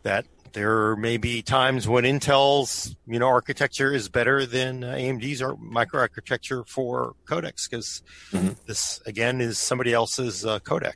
that 0.02 0.26
there 0.52 0.96
may 0.96 1.16
be 1.16 1.42
times 1.42 1.86
when 1.86 2.04
Intel's 2.04 2.96
you 3.06 3.18
know 3.18 3.28
architecture 3.28 3.92
is 3.92 4.08
better 4.08 4.46
than 4.46 4.80
AMD's 4.80 5.42
or 5.42 5.56
microarchitecture 5.56 6.66
for 6.68 7.14
codecs 7.26 7.68
because 7.68 8.02
mm-hmm. 8.32 8.50
this 8.66 9.00
again 9.06 9.40
is 9.40 9.58
somebody 9.58 9.92
else's 9.92 10.44
uh, 10.44 10.58
codec. 10.60 10.94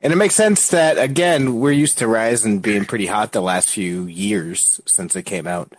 And 0.00 0.12
it 0.12 0.16
makes 0.16 0.36
sense 0.36 0.68
that 0.68 0.98
again 0.98 1.58
we're 1.58 1.72
used 1.72 1.98
to 1.98 2.06
Ryzen 2.06 2.62
being 2.62 2.84
pretty 2.84 3.06
hot 3.06 3.32
the 3.32 3.40
last 3.40 3.70
few 3.70 4.04
years 4.04 4.80
since 4.86 5.16
it 5.16 5.24
came 5.24 5.46
out, 5.46 5.74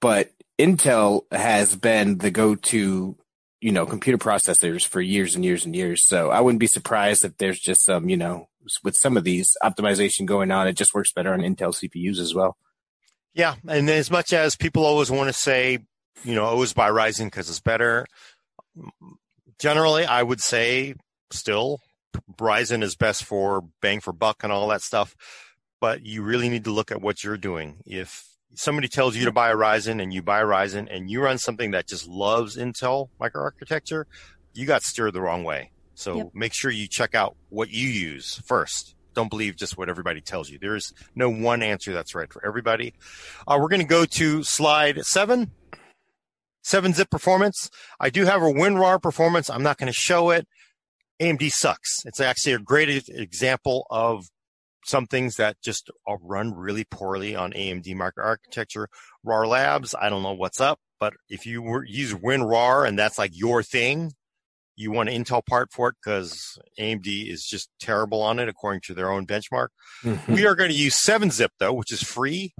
but 0.00 0.30
Intel 0.58 1.22
has 1.32 1.74
been 1.74 2.18
the 2.18 2.30
go-to 2.30 3.16
you 3.62 3.70
know, 3.70 3.86
computer 3.86 4.18
processors 4.18 4.84
for 4.84 5.00
years 5.00 5.36
and 5.36 5.44
years 5.44 5.64
and 5.64 5.76
years. 5.76 6.04
So 6.04 6.30
I 6.30 6.40
wouldn't 6.40 6.58
be 6.58 6.66
surprised 6.66 7.24
if 7.24 7.36
there's 7.38 7.60
just 7.60 7.84
some, 7.84 8.08
you 8.08 8.16
know, 8.16 8.48
with 8.82 8.96
some 8.96 9.16
of 9.16 9.22
these 9.22 9.56
optimization 9.62 10.26
going 10.26 10.50
on, 10.50 10.66
it 10.66 10.76
just 10.76 10.94
works 10.94 11.12
better 11.12 11.32
on 11.32 11.40
Intel 11.40 11.72
CPUs 11.72 12.18
as 12.18 12.34
well. 12.34 12.56
Yeah. 13.34 13.54
And 13.68 13.88
as 13.88 14.10
much 14.10 14.32
as 14.32 14.56
people 14.56 14.84
always 14.84 15.12
want 15.12 15.28
to 15.28 15.32
say, 15.32 15.78
you 16.24 16.34
know, 16.34 16.44
always 16.44 16.72
buy 16.72 16.90
Ryzen 16.90 17.26
because 17.26 17.48
it's 17.48 17.60
better, 17.60 18.04
generally 19.60 20.04
I 20.04 20.24
would 20.24 20.40
say 20.40 20.94
still 21.30 21.78
Ryzen 22.40 22.82
is 22.82 22.96
best 22.96 23.22
for 23.22 23.62
bang 23.80 24.00
for 24.00 24.12
buck 24.12 24.42
and 24.42 24.52
all 24.52 24.66
that 24.68 24.82
stuff. 24.82 25.14
But 25.80 26.04
you 26.04 26.22
really 26.22 26.48
need 26.48 26.64
to 26.64 26.72
look 26.72 26.90
at 26.90 27.00
what 27.00 27.22
you're 27.22 27.36
doing. 27.36 27.76
If 27.86 28.26
somebody 28.54 28.88
tells 28.88 29.16
you 29.16 29.24
to 29.24 29.32
buy 29.32 29.50
a 29.50 29.56
Ryzen 29.56 30.02
and 30.02 30.12
you 30.12 30.22
buy 30.22 30.40
a 30.40 30.44
Ryzen 30.44 30.88
and 30.90 31.10
you 31.10 31.22
run 31.22 31.38
something 31.38 31.70
that 31.72 31.86
just 31.88 32.06
loves 32.06 32.56
Intel 32.56 33.08
microarchitecture, 33.20 34.04
you 34.54 34.66
got 34.66 34.82
steered 34.82 35.14
the 35.14 35.20
wrong 35.20 35.44
way. 35.44 35.70
So 35.94 36.16
Yep. 36.16 36.26
make 36.34 36.52
sure 36.54 36.70
you 36.70 36.86
check 36.88 37.14
out 37.14 37.36
what 37.48 37.70
you 37.70 37.88
use 37.88 38.40
first. 38.46 38.94
Don't 39.14 39.28
believe 39.28 39.56
just 39.56 39.76
what 39.76 39.88
everybody 39.88 40.20
tells 40.20 40.48
you. 40.50 40.58
There's 40.58 40.92
no 41.14 41.28
one 41.30 41.62
answer 41.62 41.92
that's 41.92 42.14
right 42.14 42.32
for 42.32 42.44
everybody. 42.46 42.94
Uh, 43.46 43.58
we're 43.60 43.68
going 43.68 43.82
to 43.82 43.86
go 43.86 44.04
to 44.06 44.42
slide 44.42 45.04
seven. 45.04 45.50
Seven 46.62 46.92
zip 46.94 47.10
performance. 47.10 47.68
I 48.00 48.08
do 48.08 48.24
have 48.24 48.40
a 48.40 48.46
WinRAR 48.46 49.02
performance. 49.02 49.50
I'm 49.50 49.62
not 49.64 49.78
going 49.78 49.88
to 49.88 49.92
show 49.92 50.30
it. 50.30 50.46
AMD 51.20 51.50
sucks. 51.50 52.04
It's 52.06 52.20
actually 52.20 52.52
a 52.54 52.58
great 52.58 53.08
example 53.08 53.86
of 53.90 54.26
some 54.84 55.06
things 55.06 55.36
that 55.36 55.56
just 55.62 55.90
run 56.20 56.54
really 56.54 56.84
poorly 56.84 57.36
on 57.36 57.52
AMD 57.52 57.86
microarchitecture. 57.94 58.86
RAR 59.24 59.46
Labs, 59.46 59.94
I 60.00 60.08
don't 60.08 60.22
know 60.22 60.32
what's 60.32 60.60
up, 60.60 60.80
but 60.98 61.14
if 61.28 61.46
you 61.46 61.62
were, 61.62 61.84
use 61.84 62.12
WinRAR 62.12 62.86
and 62.86 62.98
that's 62.98 63.18
like 63.18 63.30
your 63.34 63.62
thing, 63.62 64.12
you 64.76 64.90
want 64.90 65.08
an 65.08 65.24
Intel 65.24 65.44
part 65.44 65.70
for 65.72 65.90
it 65.90 65.96
because 66.02 66.58
AMD 66.78 67.30
is 67.30 67.44
just 67.44 67.70
terrible 67.80 68.22
on 68.22 68.38
it 68.38 68.48
according 68.48 68.80
to 68.86 68.94
their 68.94 69.10
own 69.10 69.26
benchmark. 69.26 69.68
We 70.28 70.46
are 70.46 70.54
going 70.54 70.70
to 70.70 70.76
use 70.76 70.96
7-Zip 70.96 71.52
though, 71.58 71.72
which 71.72 71.92
is 71.92 72.02
free. 72.02 72.54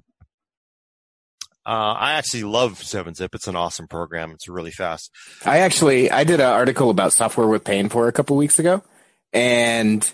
Uh, 1.65 1.95
I 1.97 2.13
actually 2.15 2.43
love 2.43 2.81
7-Zip. 2.81 3.35
It's 3.35 3.47
an 3.49 3.57
awesome 3.57 3.87
program. 3.87 4.33
It's 4.33 4.49
really 4.49 4.73
fast. 4.73 5.11
I 5.45 5.61
actually 5.61 6.11
I 6.11 6.25
did 6.25 6.41
an 6.41 6.47
article 6.47 6.91
about 6.91 7.13
software 7.13 7.47
with 7.47 7.65
pain 7.65 7.89
for 7.89 8.09
a 8.09 8.13
couple 8.13 8.37
weeks 8.37 8.59
ago, 8.59 8.83
and 9.33 10.13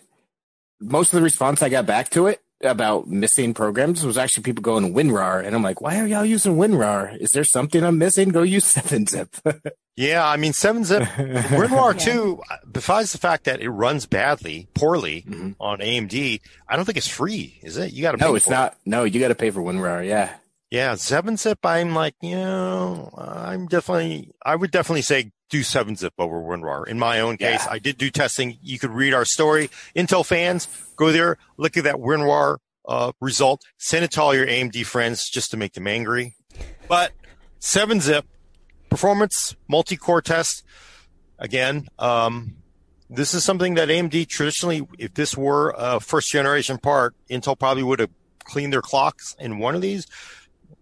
most 0.80 1.12
of 1.12 1.16
the 1.18 1.22
response 1.22 1.62
I 1.62 1.68
got 1.68 1.86
back 1.86 2.10
to 2.10 2.26
it 2.26 2.40
about 2.62 3.06
missing 3.06 3.54
programs 3.54 4.04
was 4.04 4.18
actually 4.18 4.42
people 4.42 4.62
going 4.62 4.92
WinRAR, 4.92 5.44
and 5.44 5.54
I'm 5.54 5.62
like, 5.62 5.80
why 5.80 6.00
are 6.00 6.06
y'all 6.06 6.24
using 6.24 6.56
WinRAR? 6.56 7.16
Is 7.18 7.32
there 7.32 7.44
something 7.44 7.82
I'm 7.84 7.98
missing? 7.98 8.30
Go 8.30 8.42
use 8.42 8.64
7-Zip. 8.74 9.36
Yeah, 9.96 10.26
I 10.26 10.36
mean, 10.36 10.52
7-Zip 10.52 11.02
WinRAR 11.02 11.94
Yeah. 11.94 12.12
2, 12.14 12.42
besides 12.72 13.12
the 13.12 13.18
fact 13.18 13.44
that 13.44 13.60
it 13.60 13.70
runs 13.70 14.06
badly, 14.06 14.68
poorly 14.74 15.22
Mhm. 15.28 15.54
on 15.60 15.78
AMD, 15.78 16.40
I 16.68 16.76
don't 16.76 16.84
think 16.84 16.98
it's 16.98 17.06
free, 17.08 17.58
is 17.62 17.76
it? 17.76 17.92
You 17.92 18.02
got 18.02 18.12
to 18.12 18.18
pay 18.18 18.24
no, 18.24 18.34
it's 18.34 18.44
for 18.46 18.52
it. 18.52 18.56
not. 18.56 18.76
No, 18.84 19.04
you 19.04 19.20
got 19.20 19.28
to 19.28 19.34
pay 19.36 19.50
for 19.50 19.60
WinRAR. 19.60 20.06
Yeah. 20.06 20.30
Yeah, 20.70 20.92
7-Zip, 20.94 21.58
I'm 21.64 21.94
like, 21.94 22.14
you 22.20 22.36
know, 22.36 23.10
I'm 23.16 23.66
definitely, 23.68 24.30
I 24.44 24.54
would 24.54 24.70
definitely 24.70 25.02
say 25.02 25.30
do 25.48 25.60
7-Zip 25.60 26.12
over 26.18 26.40
WinRAR. 26.40 26.86
In 26.86 26.98
my 26.98 27.20
own 27.20 27.38
case, 27.38 27.64
Yeah. 27.64 27.72
I 27.72 27.78
did 27.78 27.96
do 27.96 28.10
testing. 28.10 28.58
You 28.62 28.78
could 28.78 28.90
read 28.90 29.14
our 29.14 29.24
story. 29.24 29.70
Intel 29.96 30.26
fans, 30.26 30.68
go 30.96 31.10
there, 31.10 31.38
look 31.56 31.78
at 31.78 31.84
that 31.84 31.96
WinRAR 31.96 32.58
uh, 32.86 33.12
result, 33.20 33.62
send 33.78 34.04
it 34.04 34.10
to 34.12 34.22
all 34.22 34.34
your 34.34 34.46
AMD 34.46 34.84
friends 34.84 35.30
just 35.30 35.50
to 35.52 35.56
make 35.56 35.72
them 35.72 35.86
angry. 35.86 36.36
But 36.86 37.12
7-Zip, 37.60 38.26
performance, 38.90 39.56
multi-core 39.68 40.20
test, 40.20 40.64
again, 41.38 41.88
um, 41.98 42.56
this 43.08 43.32
is 43.32 43.42
something 43.42 43.74
that 43.76 43.88
AMD 43.88 44.28
traditionally, 44.28 44.86
if 44.98 45.14
this 45.14 45.34
were 45.34 45.74
a 45.78 45.98
first 45.98 46.30
generation 46.30 46.76
part, 46.76 47.14
Intel 47.30 47.58
probably 47.58 47.82
would 47.82 48.00
have 48.00 48.10
cleaned 48.44 48.72
their 48.72 48.82
clocks 48.82 49.34
in 49.38 49.58
one 49.58 49.74
of 49.74 49.80
these. 49.80 50.06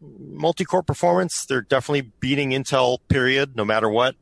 Multi-core 0.00 0.82
performance, 0.82 1.46
they're 1.48 1.62
definitely 1.62 2.12
beating 2.20 2.50
Intel, 2.50 2.98
period, 3.08 3.56
no 3.56 3.64
matter 3.64 3.88
what. 3.88 4.14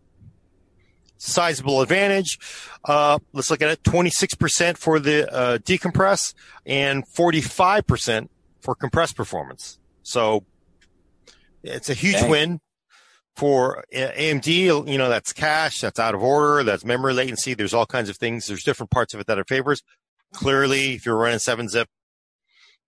Sizable 1.16 1.80
advantage. 1.80 2.38
Uh, 2.85 3.18
let's 3.33 3.50
look 3.50 3.62
at 3.62 3.71
it. 3.71 3.83
26% 3.83 4.76
for 4.76 4.99
the 4.99 5.33
uh, 5.33 5.59
decompress 5.59 6.35
and 6.66 7.06
45% 7.06 8.28
for 8.61 8.75
compressed 8.75 9.16
performance. 9.16 9.78
So 10.02 10.44
it's 11.62 11.88
a 11.88 11.94
huge 11.94 12.16
Dang. 12.16 12.30
win 12.30 12.61
for 13.37 13.85
AMD. 13.92 14.47
You 14.47 14.99
know, 14.99 15.09
that's 15.09 15.33
cache, 15.33 15.80
that's 15.80 15.99
out 15.99 16.14
of 16.14 16.23
order, 16.23 16.62
that's 16.62 16.85
memory 16.85 17.14
latency. 17.14 17.54
There's 17.54 17.75
all 17.75 17.87
kinds 17.87 18.09
of 18.09 18.16
things. 18.16 18.47
There's 18.47 18.62
different 18.62 18.91
parts 18.91 19.15
of 19.15 19.21
it 19.21 19.26
that 19.26 19.39
it 19.39 19.49
favors. 19.49 19.82
Clearly, 20.32 20.95
if 20.95 21.06
you're 21.06 21.17
running 21.17 21.39
7-zip, 21.39 21.89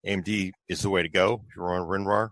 AMD 0.07 0.53
is 0.69 0.83
the 0.83 0.91
way 0.91 1.03
to 1.03 1.09
go. 1.09 1.43
If 1.49 1.57
you're 1.57 1.75
on 1.75 1.87
WinRAR, 1.89 2.31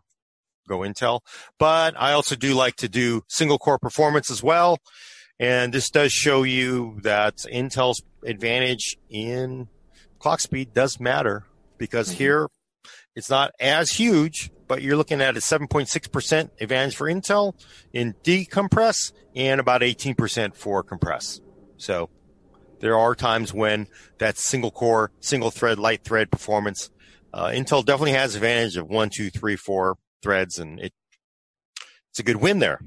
go 0.69 0.79
Intel. 0.81 1.21
But 1.59 1.95
I 1.97 2.13
also 2.13 2.37
do 2.37 2.55
like 2.55 2.77
to 2.77 2.89
do 2.89 3.23
single 3.29 3.59
core 3.59 3.79
performance 3.79 4.31
as 4.31 4.43
well. 4.43 4.79
And 5.39 5.73
this 5.73 5.91
does 5.91 6.13
show 6.13 6.43
you 6.45 7.01
that 7.03 7.39
Intel's 7.53 8.03
advantage 8.25 8.97
in 9.11 9.69
clock 10.19 10.41
speed 10.41 10.73
does 10.73 11.01
matter 11.01 11.45
because 11.77 12.11
here 12.13 12.49
it's 13.17 13.31
not 13.31 13.53
as 13.61 13.91
huge, 13.93 14.51
but 14.69 14.83
you're 14.83 14.97
looking 14.97 15.21
at 15.21 15.37
a 15.37 15.41
7.6% 15.41 16.51
advantage 16.61 16.97
for 16.97 17.09
Intel 17.09 17.55
in 17.93 18.15
decompress 18.25 19.13
and 19.35 19.61
about 19.61 19.83
18% 19.83 20.55
for 20.55 20.83
compress. 20.83 21.41
So 21.77 22.11
there 22.81 22.99
are 22.99 23.15
times 23.15 23.53
when 23.53 23.89
that 24.19 24.37
single 24.37 24.71
core, 24.71 25.11
single 25.21 25.51
thread, 25.51 25.79
light 25.79 26.05
thread 26.05 26.31
performance, 26.31 26.91
uh, 27.33 27.47
Intel 27.47 27.85
definitely 27.85 28.13
has 28.13 28.35
advantage 28.35 28.77
of 28.77 28.89
one, 28.89 29.11
two, 29.11 29.31
three, 29.31 29.57
four 29.57 29.97
threads, 30.25 30.59
and 30.59 30.81
it 30.81 30.93
it's 32.11 32.19
a 32.19 32.25
good 32.25 32.37
win 32.37 32.59
there. 32.59 32.81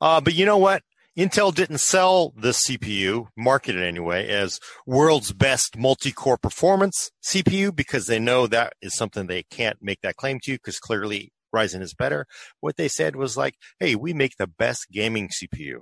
Uh, 0.00 0.20
but 0.20 0.34
you 0.34 0.46
know 0.46 0.58
what? 0.58 0.82
Intel 1.16 1.54
didn't 1.54 1.78
sell 1.78 2.32
this 2.36 2.66
CPU, 2.66 3.28
market 3.36 3.76
it 3.76 3.82
anyway, 3.82 4.28
as 4.28 4.58
world's 4.84 5.32
best 5.32 5.76
multi-core 5.78 6.36
performance 6.36 7.10
CPU 7.22 7.74
because 7.74 8.06
they 8.06 8.18
know 8.18 8.46
that 8.46 8.72
is 8.82 8.96
something 8.96 9.26
they 9.26 9.44
can't 9.44 9.78
make 9.80 10.00
that 10.02 10.16
claim 10.16 10.40
to 10.42 10.52
because 10.52 10.80
clearly 10.80 11.32
Ryzen 11.54 11.82
is 11.82 11.94
better. 11.94 12.26
What 12.60 12.76
they 12.76 12.88
said 12.88 13.14
was 13.14 13.36
like, 13.36 13.54
hey, 13.78 13.94
we 13.94 14.12
make 14.12 14.36
the 14.38 14.48
best 14.48 14.88
gaming 14.90 15.28
CPU. 15.28 15.78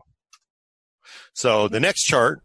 So 1.35 1.67
the 1.67 1.81
next 1.81 2.05
chart, 2.05 2.43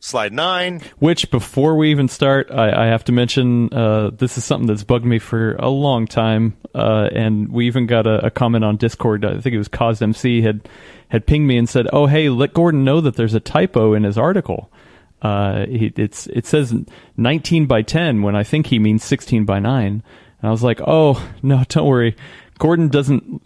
slide 0.00 0.32
nine, 0.32 0.80
Which, 0.98 1.30
before 1.30 1.76
we 1.76 1.90
even 1.90 2.08
start, 2.08 2.50
I, 2.50 2.84
I 2.84 2.86
have 2.86 3.04
to 3.04 3.12
mention 3.12 3.72
uh, 3.72 4.10
this 4.10 4.36
is 4.36 4.44
something 4.44 4.66
that's 4.66 4.82
bugged 4.82 5.04
me 5.04 5.18
for 5.18 5.54
a 5.56 5.68
long 5.68 6.06
time, 6.06 6.56
uh, 6.74 7.08
and 7.12 7.52
we 7.52 7.66
even 7.66 7.86
got 7.86 8.06
a, 8.06 8.26
a 8.26 8.30
comment 8.30 8.64
on 8.64 8.76
Discord. 8.76 9.24
I 9.24 9.40
think 9.40 9.54
it 9.54 9.58
was 9.58 9.68
CausMC 9.68 10.42
had 10.42 10.68
had 11.08 11.26
pinged 11.26 11.46
me 11.46 11.58
and 11.58 11.68
said, 11.68 11.86
"Oh, 11.92 12.06
hey, 12.06 12.28
let 12.28 12.54
Gordon 12.54 12.84
know 12.84 13.00
that 13.00 13.16
there's 13.16 13.34
a 13.34 13.40
typo 13.40 13.94
in 13.94 14.02
his 14.04 14.18
article. 14.18 14.72
Uh, 15.22 15.66
it's 15.68 16.26
it 16.28 16.46
says 16.46 16.74
19 17.18 17.66
by 17.66 17.82
10 17.82 18.22
when 18.22 18.34
I 18.34 18.42
think 18.42 18.66
he 18.66 18.78
means 18.78 19.04
16 19.04 19.44
by 19.44 19.58
9." 19.58 19.86
And 19.86 20.02
I 20.42 20.50
was 20.50 20.62
like, 20.62 20.80
"Oh 20.86 21.22
no, 21.42 21.62
don't 21.68 21.86
worry. 21.86 22.16
Gordon 22.58 22.88
doesn't." 22.88 23.42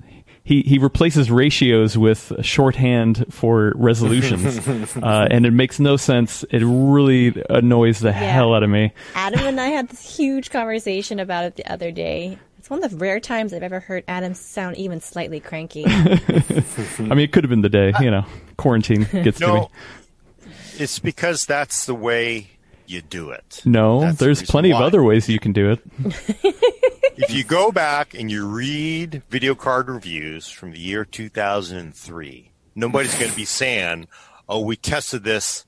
He, 0.46 0.60
he 0.60 0.76
replaces 0.78 1.30
ratios 1.30 1.96
with 1.96 2.32
shorthand 2.42 3.24
for 3.30 3.72
resolutions, 3.76 4.58
uh, 4.96 5.26
and 5.30 5.46
it 5.46 5.52
makes 5.52 5.80
no 5.80 5.96
sense. 5.96 6.44
It 6.50 6.62
really 6.62 7.42
annoys 7.48 8.00
the 8.00 8.12
hell 8.12 8.54
out 8.54 8.62
of 8.62 8.68
me. 8.68 8.92
Adam 9.14 9.40
and 9.40 9.58
I 9.58 9.68
had 9.68 9.88
this 9.88 10.16
huge 10.16 10.50
conversation 10.50 11.18
about 11.18 11.44
it 11.44 11.56
the 11.56 11.66
other 11.72 11.90
day. 11.90 12.38
It's 12.58 12.68
one 12.68 12.84
of 12.84 12.90
the 12.90 12.96
rare 12.98 13.20
times 13.20 13.54
I've 13.54 13.62
ever 13.62 13.80
heard 13.80 14.04
Adam 14.06 14.34
sound 14.34 14.76
even 14.76 15.00
slightly 15.00 15.40
cranky. 15.40 15.84
I 15.88 17.00
mean, 17.00 17.20
it 17.20 17.32
could 17.32 17.44
have 17.44 17.50
been 17.50 17.62
the 17.62 17.70
day, 17.70 17.92
you 18.00 18.10
know, 18.10 18.24
quarantine 18.58 19.04
gets 19.12 19.38
to 19.38 19.46
me. 19.46 19.52
No, 19.54 19.70
it's 20.76 20.98
because 20.98 21.40
that's 21.48 21.86
the 21.86 21.94
way 21.94 22.48
you 22.86 23.00
do 23.02 23.30
it. 23.30 23.62
No, 23.64 24.00
That's 24.00 24.18
there's 24.18 24.40
reason 24.40 24.52
plenty 24.52 24.72
why. 24.72 24.80
of 24.80 24.84
other 24.84 25.02
ways 25.02 25.28
you 25.28 25.38
can 25.38 25.52
do 25.52 25.72
it. 25.72 25.80
If 27.16 27.32
you 27.32 27.44
go 27.44 27.70
back 27.70 28.14
and 28.14 28.30
you 28.30 28.46
read 28.46 29.22
video 29.28 29.54
card 29.54 29.88
reviews 29.88 30.48
from 30.48 30.72
the 30.72 30.78
year 30.78 31.04
2003, 31.04 32.50
nobody's 32.74 33.16
going 33.16 33.30
to 33.30 33.36
be 33.36 33.44
saying, 33.44 34.08
"Oh, 34.48 34.60
we 34.60 34.76
tested 34.76 35.22
this 35.22 35.64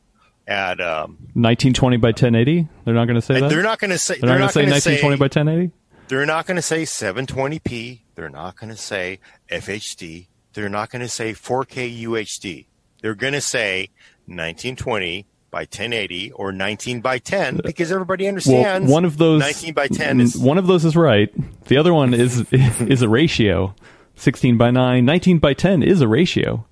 at." 0.47 0.81
Um, 0.81 1.19
1920 1.35 1.99
by 1.99 2.09
1080. 2.09 2.69
They're 2.85 2.95
not 2.95 3.07
going 3.07 3.15
to 3.15 3.23
say 3.23 3.41
that. 3.41 3.49
they're 3.49 3.63
not 3.63 3.79
going 3.79 3.91
to 3.91 3.99
say. 3.99 4.19
They're 4.19 4.39
not 4.39 4.55
going 4.55 4.69
to 4.69 4.81
say 4.81 4.95
1920 4.97 5.17
by 5.17 5.25
1080. 5.25 5.73
They're 6.09 6.27
not 6.27 6.47
going 6.47 6.57
to 6.57 6.63
say 6.63 6.83
720p. 6.83 8.01
They're 8.15 8.29
not 8.29 8.57
going 8.57 8.71
to 8.71 8.77
say 8.77 9.21
FHD. 9.51 10.27
They're 10.55 10.69
not 10.69 10.91
going 10.91 11.03
to 11.03 11.09
say 11.09 11.33
4K 11.33 12.03
UHD. 12.05 12.67
They're 13.03 13.15
going 13.15 13.35
to 13.35 13.41
say 13.41 13.91
1920 14.27 15.27
by 15.51 15.61
1080 15.61 16.33
or 16.33 16.53
19 16.53 17.01
by 17.01 17.19
10 17.19 17.59
uh, 17.59 17.61
because 17.65 17.91
everybody 17.93 18.27
understands 18.29 18.63
Well, 18.65 18.75
understands. 18.77 18.93
one 18.93 19.05
of 19.05 19.17
those 19.19 19.41
19 19.41 19.75
by 19.75 19.87
10 19.89 20.21
is 20.21 20.37
one 20.37 20.59
of 20.59 20.67
those 20.67 20.85
is 20.85 20.97
right. 20.97 21.31
The 21.67 21.77
other 21.77 21.95
one 21.95 22.13
is 22.15 22.41
is 22.53 23.03
a 23.03 23.09
ratio. 23.09 23.75
16 24.17 24.57
by 24.57 24.71
9, 24.71 25.05
19 25.05 25.39
by 25.39 25.53
10 25.55 25.83
is 25.83 26.01
a 26.01 26.09
ratio. 26.09 26.67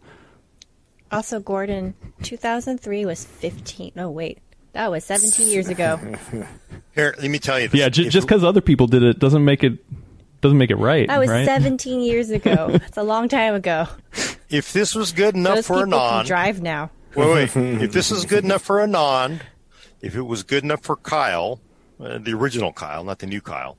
also, 1.12 1.40
Gordon, 1.40 1.94
2003 2.22 3.04
was 3.04 3.24
15. 3.24 3.92
No, 3.94 4.10
wait. 4.10 4.38
That 4.72 4.90
was 4.90 5.04
17 5.04 5.48
years 5.52 5.68
ago. 5.68 6.00
here. 6.94 7.14
Let 7.20 7.30
me 7.30 7.38
tell 7.38 7.60
you 7.60 7.68
this. 7.68 7.78
Yeah, 7.78 7.88
j- 7.90 8.08
just 8.08 8.26
because 8.26 8.42
other 8.42 8.60
people 8.60 8.86
did 8.88 9.02
it 9.04 9.18
doesn't 9.20 9.44
make 9.44 9.62
it 9.62 9.78
doesn't 10.40 10.58
make 10.58 10.70
it 10.70 10.76
right. 10.76 11.06
That 11.06 11.18
was 11.20 11.28
right? 11.30 11.44
17 11.46 12.00
years 12.00 12.30
ago. 12.30 12.70
It's 12.88 12.96
a 12.96 13.02
long 13.04 13.28
time 13.28 13.54
ago. 13.54 13.86
if 14.50 14.72
this 14.72 14.94
was 14.94 15.12
good 15.12 15.34
enough 15.36 15.56
Those 15.56 15.66
for 15.68 15.86
Anand, 15.86 16.16
can 16.20 16.26
drive 16.26 16.60
now. 16.62 16.90
Wait, 17.16 17.54
wait. 17.56 17.56
if 17.82 17.92
this 17.92 18.10
is 18.10 18.24
good 18.24 18.44
enough 18.44 18.62
for 18.62 18.76
Anand, 18.78 19.40
if 20.00 20.14
it 20.16 20.22
was 20.22 20.42
good 20.42 20.64
enough 20.64 20.82
for 20.82 20.96
Kyle, 20.96 21.60
uh, 22.00 22.18
the 22.18 22.32
original 22.32 22.72
Kyle, 22.72 23.04
not 23.04 23.18
the 23.20 23.26
new 23.26 23.40
Kyle, 23.40 23.78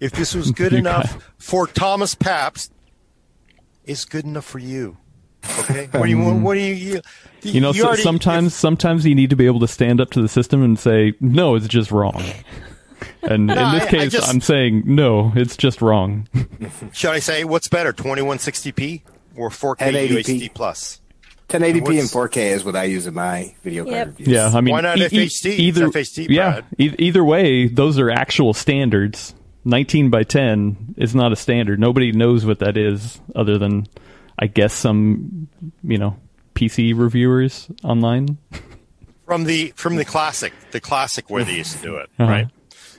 if 0.00 0.12
this 0.12 0.34
was 0.34 0.50
good 0.50 0.72
You 0.76 0.78
enough 0.78 1.30
for 1.38 1.66
Thomas 1.66 2.14
Pabst, 2.14 2.72
it's 3.84 4.04
good 4.04 4.24
enough 4.24 4.44
for 4.44 4.58
you. 4.58 4.96
Okay. 5.60 5.88
What 5.92 6.04
do 6.04 6.08
you? 6.10 6.18
What 6.18 6.54
do 6.54 6.60
you? 6.60 6.74
You, 6.74 7.00
You 7.42 7.60
know, 7.60 7.72
so, 7.72 7.86
already- 7.86 8.02
sometimes 8.02 8.54
sometimes 8.54 9.06
you 9.06 9.14
need 9.14 9.30
to 9.30 9.36
be 9.36 9.46
able 9.46 9.60
to 9.60 9.68
stand 9.68 10.00
up 10.00 10.10
to 10.10 10.20
the 10.22 10.28
system 10.28 10.62
and 10.62 10.78
say, 10.78 11.14
"No, 11.20 11.54
it's 11.54 11.68
just 11.68 11.90
wrong." 11.92 12.22
And 13.22 13.48
in 13.50 13.56
this 13.56 13.58
I- 13.58 13.86
I 13.86 13.88
case, 13.88 14.12
just- 14.12 14.28
I'm 14.28 14.40
saying, 14.40 14.82
"No, 14.86 15.32
it's 15.36 15.56
just 15.56 15.80
wrong." 15.80 16.26
should 16.92 17.10
I 17.10 17.20
say 17.20 17.44
what's 17.44 17.68
better, 17.68 17.92
2160p 17.92 19.02
or 19.36 19.50
4K 19.50 19.92
1080p. 19.92 20.40
UHD 20.40 20.48
plus? 20.54 21.00
1080p 21.48 22.00
and 22.00 22.08
4K 22.10 22.36
is 22.52 22.64
what 22.64 22.74
I 22.74 22.84
use 22.84 23.06
in 23.06 23.14
my 23.14 23.54
video 23.62 23.84
card 23.84 23.94
Yep. 23.96 24.06
reviews. 24.08 24.28
Yeah, 24.28 24.50
I 24.52 24.60
mean, 24.60 24.72
Why 24.72 24.80
not 24.80 24.98
e- 24.98 25.02
FHD? 25.04 25.50
Either 25.58 25.86
FHD, 25.88 26.26
yeah, 26.28 26.50
Brad. 26.52 26.64
e- 26.78 26.94
either 26.98 27.24
way, 27.24 27.68
those 27.68 27.98
are 27.98 28.10
actual 28.10 28.52
standards. 28.52 29.34
19 29.64 30.10
by 30.10 30.22
10 30.22 30.94
is 30.96 31.14
not 31.14 31.32
a 31.32 31.36
standard. 31.36 31.78
Nobody 31.80 32.12
knows 32.12 32.44
what 32.44 32.58
that 32.60 32.76
is, 32.76 33.20
other 33.34 33.58
than, 33.58 33.86
I 34.38 34.46
guess, 34.46 34.72
some 34.72 35.48
you 35.84 35.98
know 35.98 36.16
PC 36.54 36.92
reviewers 36.96 37.68
online. 37.84 38.38
From 39.24 39.44
the 39.44 39.72
from 39.76 39.96
the 39.96 40.04
classic, 40.04 40.52
the 40.70 40.80
classic 40.80 41.30
way 41.30 41.42
they 41.44 41.56
used 41.56 41.76
to 41.76 41.82
do 41.82 41.96
it, 41.96 42.08
Uh-huh. 42.18 42.30
right? 42.30 42.46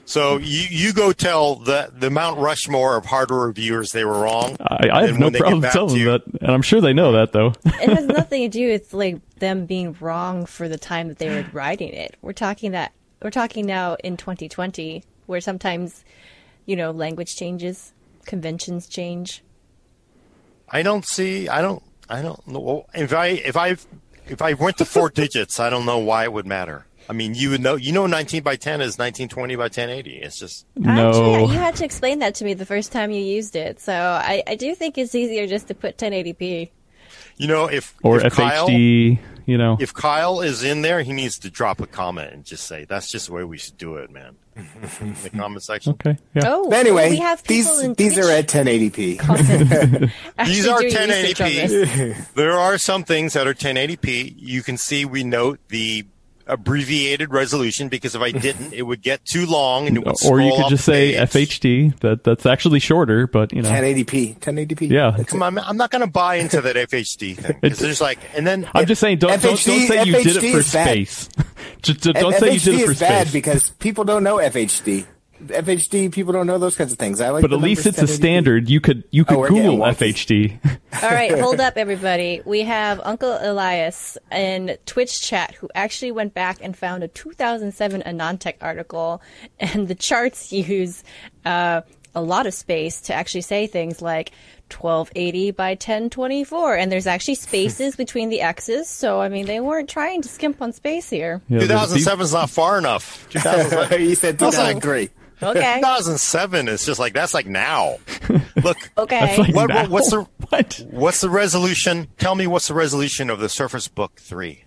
So 0.08 0.38
you 0.38 0.66
you 0.70 0.92
go 0.94 1.12
tell 1.12 1.56
the 1.56 1.92
the 1.94 2.08
Mount 2.10 2.38
Rushmore 2.38 2.96
of 2.96 3.04
hardware 3.04 3.46
reviewers 3.46 3.92
they 3.92 4.06
were 4.06 4.18
wrong. 4.20 4.56
I, 4.60 4.88
I 4.90 5.06
have 5.06 5.18
no 5.18 5.26
when 5.26 5.32
they 5.34 5.38
get 5.38 5.44
problem 5.48 5.62
telling 5.70 5.88
them 5.90 5.98
you- 5.98 6.10
that, 6.12 6.22
and 6.40 6.50
I'm 6.50 6.62
sure 6.62 6.80
they 6.80 6.94
know 6.94 7.12
that 7.12 7.32
though. 7.32 7.52
it 7.66 7.90
has 7.90 8.06
nothing 8.18 8.42
to 8.42 8.48
do 8.48 8.68
with 8.70 8.94
like 8.94 9.18
them 9.36 9.66
being 9.66 9.94
wrong 10.00 10.46
for 10.46 10.66
the 10.66 10.78
time 10.78 11.08
that 11.08 11.18
they 11.18 11.28
were 11.28 11.44
writing 11.52 11.92
it. 11.92 12.16
We're 12.22 12.32
talking 12.32 12.70
that 12.72 12.92
we're 13.22 13.30
talking 13.30 13.66
now 13.66 13.96
in 14.02 14.16
2020, 14.16 15.02
where 15.26 15.40
sometimes, 15.42 16.04
you 16.64 16.74
know, 16.74 16.90
language 16.90 17.36
changes, 17.36 17.92
conventions 18.24 18.86
change. 18.88 19.42
I 20.70 20.82
don't 20.82 21.04
see. 21.04 21.48
I 21.48 21.60
don't. 21.60 21.82
I 22.08 22.22
don't 22.22 22.46
know 22.48 22.86
if 22.94 23.12
I 23.12 23.26
if 23.26 23.58
I 23.58 23.76
if 24.26 24.40
I 24.40 24.54
went 24.54 24.78
to 24.78 24.86
four 24.86 25.10
digits. 25.22 25.60
I 25.60 25.68
don't 25.68 25.84
know 25.84 25.98
why 25.98 26.24
it 26.24 26.32
would 26.32 26.46
matter. 26.46 26.86
I 27.08 27.12
mean, 27.14 27.34
you 27.34 27.50
would 27.50 27.60
know. 27.62 27.76
You 27.76 27.92
know, 27.92 28.06
19 28.06 28.42
by 28.42 28.56
10 28.56 28.80
is 28.80 28.98
1920 28.98 29.56
by 29.56 29.62
1080. 29.64 30.16
It's 30.16 30.38
just 30.38 30.66
no, 30.76 31.08
Actually, 31.08 31.52
you 31.52 31.58
had 31.58 31.74
to 31.76 31.84
explain 31.84 32.18
that 32.18 32.34
to 32.36 32.44
me 32.44 32.54
the 32.54 32.66
first 32.66 32.92
time 32.92 33.10
you 33.10 33.22
used 33.22 33.56
it. 33.56 33.80
So 33.80 33.92
I, 33.94 34.42
I 34.46 34.54
do 34.56 34.74
think 34.74 34.98
it's 34.98 35.14
easier 35.14 35.46
just 35.46 35.68
to 35.68 35.74
put 35.74 35.96
1080p. 35.96 36.70
you 37.38 37.46
know 37.48 37.66
if 37.66 37.94
or 38.02 38.18
if 38.24 38.34
Kyle, 38.34 38.68
FHD. 38.68 39.18
You 39.46 39.56
know, 39.56 39.78
if 39.80 39.94
Kyle 39.94 40.42
is 40.42 40.62
in 40.62 40.82
there, 40.82 41.00
he 41.00 41.14
needs 41.14 41.38
to 41.38 41.50
drop 41.50 41.80
a 41.80 41.86
comment 41.86 42.34
and 42.34 42.44
just 42.44 42.66
say 42.66 42.84
that's 42.84 43.10
just 43.10 43.28
the 43.28 43.32
way 43.32 43.44
we 43.44 43.56
should 43.56 43.78
do 43.78 43.94
it, 43.96 44.10
man. 44.10 44.36
in 45.00 45.14
the 45.22 45.30
comment 45.30 45.62
section. 45.62 45.92
okay, 45.92 46.18
yeah. 46.34 46.42
Oh, 46.44 46.68
But 46.68 46.80
anyway, 46.80 47.10
we 47.10 47.16
have 47.18 47.42
these 47.44 47.94
these 47.94 48.18
are 48.18 48.30
at 48.30 48.48
1080p. 48.48 49.16
These 50.46 50.66
are 50.66 50.80
doing 50.80 50.92
research 50.94 51.40
on 51.40 51.48
this. 51.48 51.72
1080p. 51.72 52.34
there 52.34 52.52
are 52.52 52.76
some 52.76 53.04
things 53.04 53.32
that 53.32 53.46
are 53.46 53.54
1080p. 53.54 54.34
You 54.36 54.62
can 54.62 54.76
see 54.76 55.04
we 55.06 55.24
note 55.24 55.60
the 55.68 56.04
abbreviated 56.48 57.32
resolution 57.32 57.88
because 57.88 58.14
if 58.14 58.20
I 58.22 58.30
didn't, 58.32 58.72
it 58.72 58.82
would 58.82 59.02
get 59.02 59.24
too 59.24 59.46
long 59.46 59.86
and 59.86 59.96
it 59.98 60.04
would 60.04 60.16
or 60.26 60.40
you 60.40 60.52
could 60.56 60.68
just 60.70 60.84
say 60.84 61.14
page. 61.26 61.60
FHD. 61.60 62.00
That 62.00 62.24
that's 62.24 62.46
actually 62.46 62.80
shorter, 62.80 63.26
but 63.26 63.52
you 63.52 63.62
know, 63.62 63.70
1080p. 63.70 64.38
1080p. 64.40 64.90
yeah. 64.90 65.22
Come 65.24 65.42
on, 65.42 65.58
I'm 65.58 65.76
not 65.76 65.90
going 65.90 66.00
to 66.04 66.10
buy 66.10 66.36
into 66.36 66.60
that 66.60 66.76
FHD 66.76 67.36
thing. 67.36 67.60
'Cause 67.60 67.78
there's 67.78 68.00
like, 68.00 68.18
and 68.36 68.46
then 68.46 68.68
I'm 68.74 68.86
just 68.86 69.00
saying, 69.00 69.18
don't 69.18 69.30
don't, 69.30 69.42
don't 69.42 69.56
FHD 69.58 69.86
say 69.88 70.04
you 70.04 70.12
did 70.12 70.36
it 70.42 70.52
for 70.52 70.62
space. 70.62 71.28
just, 71.82 72.00
just 72.02 72.16
don't 72.18 72.32
F- 72.34 72.40
say 72.40 72.52
you 72.54 72.60
did 72.60 72.74
FHD 72.74 72.78
it 72.80 72.84
for 72.86 72.90
is 72.92 73.00
bad 73.00 73.20
space. 73.28 73.32
because 73.32 73.70
people 73.70 74.04
don't 74.04 74.22
know 74.24 74.36
FHD. 74.36 75.06
FHD, 75.46 76.10
people 76.12 76.32
don't 76.32 76.46
know 76.46 76.58
those 76.58 76.76
kinds 76.76 76.92
of 76.92 76.98
things. 76.98 77.20
I 77.20 77.30
like 77.30 77.42
But 77.42 77.52
at 77.52 77.60
least 77.60 77.86
it's 77.86 78.02
a 78.02 78.06
standard. 78.06 78.68
You 78.68 78.80
could 78.80 79.04
you 79.10 79.24
could 79.24 79.36
Oh, 79.38 79.48
Google. 79.48 79.78
FHD. 79.78 80.58
All 81.02 81.10
right, 81.10 81.38
hold 81.38 81.60
up, 81.60 81.74
everybody. 81.76 82.42
We 82.44 82.62
have 82.62 83.00
Uncle 83.04 83.38
Elias 83.40 84.18
in 84.32 84.76
Twitch 84.86 85.20
chat 85.22 85.54
who 85.54 85.68
actually 85.74 86.12
went 86.12 86.34
back 86.34 86.58
and 86.60 86.76
found 86.76 87.04
a 87.04 87.08
2007 87.08 88.02
AnandTech 88.02 88.54
article, 88.60 89.22
and 89.60 89.86
the 89.88 89.94
charts 89.94 90.52
use 90.52 91.04
uh, 91.44 91.82
a 92.14 92.20
lot 92.22 92.46
of 92.46 92.54
space 92.54 93.00
to 93.02 93.14
actually 93.14 93.42
say 93.42 93.66
things 93.66 94.02
like 94.02 94.32
1280 94.70 95.52
by 95.52 95.70
1024, 95.70 96.76
and 96.76 96.90
there's 96.90 97.06
actually 97.06 97.36
spaces 97.36 97.96
between 98.04 98.28
the 98.28 98.40
X's. 98.40 98.88
So 98.88 99.20
I 99.20 99.28
mean, 99.28 99.46
they 99.46 99.60
weren't 99.60 99.88
trying 99.88 100.22
to 100.22 100.28
skimp 100.28 100.60
on 100.60 100.72
space 100.72 101.08
here. 101.08 101.40
Yeah, 101.48 101.60
2007 101.60 102.24
is 102.24 102.32
not 102.32 102.50
far 102.50 102.76
enough. 102.78 103.26
2007, 103.30 104.02
you 104.02 104.14
said 104.14 104.38
That's 104.38 104.56
like- 104.58 104.80
2003. 104.82 105.10
Okay, 105.42 105.76
2007 105.80 106.68
is 106.68 106.84
just 106.84 106.98
like 106.98 107.12
that's 107.14 107.34
like 107.34 107.46
now. 107.46 107.96
Look, 108.62 108.76
okay. 108.98 109.36
Like 109.38 109.54
What- 109.54 109.68
now. 109.68 109.82
what- 109.82 109.90
what's 109.90 110.10
the- 110.10 110.26
what? 110.48 110.80
what's 110.90 111.20
the 111.20 111.30
resolution? 111.30 112.08
Tell 112.18 112.34
me 112.34 112.46
what's 112.46 112.68
the 112.68 112.74
resolution 112.74 113.30
of 113.30 113.38
the 113.40 113.48
Surface 113.48 113.88
Book 113.88 114.16
3? 114.20 114.64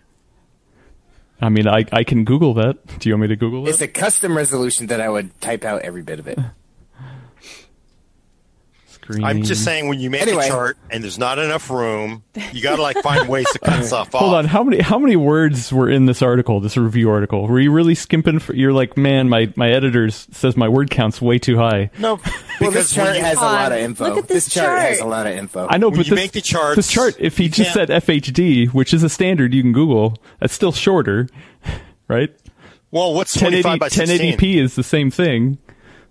I 1.41 1.49
mean, 1.49 1.67
I 1.67 1.86
I 1.91 2.03
can 2.03 2.23
Google 2.23 2.53
that. 2.55 2.99
Do 2.99 3.10
you 3.10 3.15
want 3.15 3.23
me 3.23 3.27
to 3.29 3.36
Google 3.36 3.65
it? 3.65 3.71
It's 3.71 3.81
a 3.81 3.88
custom 3.88 4.38
resolution 4.38 4.88
that 4.88 5.01
I 5.01 5.10
would 5.10 5.39
type 5.41 5.65
out 5.65 5.81
every 5.81 6.03
bit 6.03 6.19
of 6.19 6.27
it. 6.27 6.38
Screen. 9.04 9.24
I'm 9.24 9.44
just 9.44 9.64
saying 9.64 9.88
when 9.88 10.00
you 10.00 10.10
make 10.10 10.22
Anyway. 10.22 10.46
a 10.46 10.50
chart 10.50 10.78
and 10.90 11.04
there's 11.04 11.18
not 11.18 11.40
enough 11.40 11.70
room, 11.70 12.24
you 12.54 12.62
got 12.62 12.76
to 12.76 12.82
like 12.82 12.98
find 12.98 13.28
ways 13.28 13.46
to 13.52 13.60
cut 13.60 13.84
stuff 13.86 14.14
off. 14.16 14.22
Hold 14.22 14.36
on, 14.36 14.46
how 14.46 14.64
many 14.64 14.82
how 14.82 15.00
many 15.00 15.16
words 15.16 15.74
were 15.74 15.90
in 15.90 16.06
this 16.06 16.22
article, 16.22 16.60
this 16.60 16.78
review 16.78 17.10
article? 17.10 17.48
Were 17.48 17.60
you 17.60 17.72
really 17.72 17.96
skimping? 17.96 18.40
For, 18.40 18.54
you're 18.56 18.74
like, 18.74 18.98
man, 18.98 19.28
my 19.30 19.52
my 19.56 19.70
editor 19.72 20.10
says 20.12 20.56
my 20.56 20.70
word 20.70 20.90
count's 20.92 21.22
way 21.22 21.40
too 21.40 21.58
high. 21.58 21.90
No, 21.98 22.16
Well, 22.16 22.34
because 22.60 22.74
this 22.74 22.94
chart 22.94 23.08
when 23.08 23.16
you, 23.18 23.22
has 23.24 23.38
a 23.38 23.42
lot 23.42 23.72
of 23.72 23.80
info. 23.80 24.08
Look 24.10 24.18
at 24.20 24.28
this 24.28 24.48
chart, 24.50 24.80
has 24.80 25.00
a 25.00 25.06
lot 25.06 25.26
of 25.28 25.34
info. 25.34 25.68
I 25.70 25.78
know, 25.78 25.90
When 25.90 25.98
but 25.98 26.06
you 26.08 26.12
this, 26.16 26.24
make 26.24 26.32
the 26.34 26.42
charts, 26.42 26.76
this 26.76 26.92
chart, 26.92 27.16
if 27.20 27.38
he 27.38 27.50
just 27.50 27.74
said 27.74 27.90
can't- 27.90 28.04
FHD, 28.06 28.68
which 28.74 28.94
is 28.94 29.04
a 29.04 29.10
standard 29.10 29.54
you 29.54 29.62
can 29.64 29.74
Google, 29.74 30.18
that's 30.40 30.54
still 30.54 30.72
shorter, 30.72 31.28
right? 32.08 32.30
well, 32.92 33.14
what's 33.14 33.36
1080 33.36 33.62
25 33.64 33.80
by 33.80 33.88
16? 33.88 34.38
1080p 34.38 34.62
is 34.62 34.76
the 34.76 34.84
same 34.84 35.10
thing. 35.12 35.58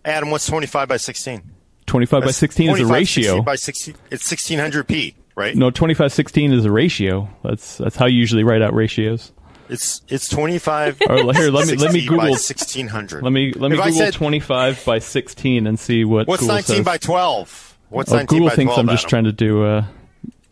Adam, 0.05 0.31
what's 0.31 0.47
25 0.47 0.89
by 0.89 0.97
16? 0.97 1.43
25 1.91 2.21
by 2.21 2.27
That's 2.27 2.39
16 2.39 2.71
is 2.71 2.81
a 2.81 2.87
ratio. 2.87 3.23
16 3.23 3.45
by 3.45 3.57
16. 3.57 3.95
It's 4.13 4.33
1600p, 4.33 5.15
right? 5.35 5.57
No, 5.57 5.71
25 5.71 6.13
16 6.13 6.53
is 6.53 6.65
a 6.65 6.71
ratio. 6.71 7.29
That's 7.43 7.79
that's 7.79 7.97
how 7.97 8.07
you 8.07 8.17
usually 8.17 8.45
write 8.45 8.63
out 8.63 8.73
ratios. 8.75 9.33
It's 9.69 10.01
it's 10.09 10.29
25. 10.29 11.03
Or 11.09 11.35
here, 11.35 11.51
let 11.51 11.67
me 11.67 11.75
let 11.75 11.93
me 11.93 12.07
Google 12.07 12.31
1600. 12.31 13.25
let 13.25 13.33
me 13.33 13.53
let 13.55 13.71
me 13.71 13.77
If 13.77 13.85
Google 13.85 13.99
said- 13.99 14.15
25 14.15 14.85
by 14.85 14.99
16 15.01 15.67
and 15.67 15.79
see 15.79 16.05
what 16.05 16.29
What's 16.29 16.43
Google 16.43 16.55
19 16.57 16.77
says. 16.77 16.85
by 16.85 16.97
12? 16.97 17.79
What's 17.89 18.13
oh, 18.13 18.17
19 18.17 18.27
Google 18.27 18.49
by 18.51 18.55
12? 18.55 18.57
thinks 18.57 18.79
I'm 18.79 18.89
just 18.89 19.09
trying 19.09 19.25
to 19.25 19.33
do 19.33 19.65
uh, 19.65 19.85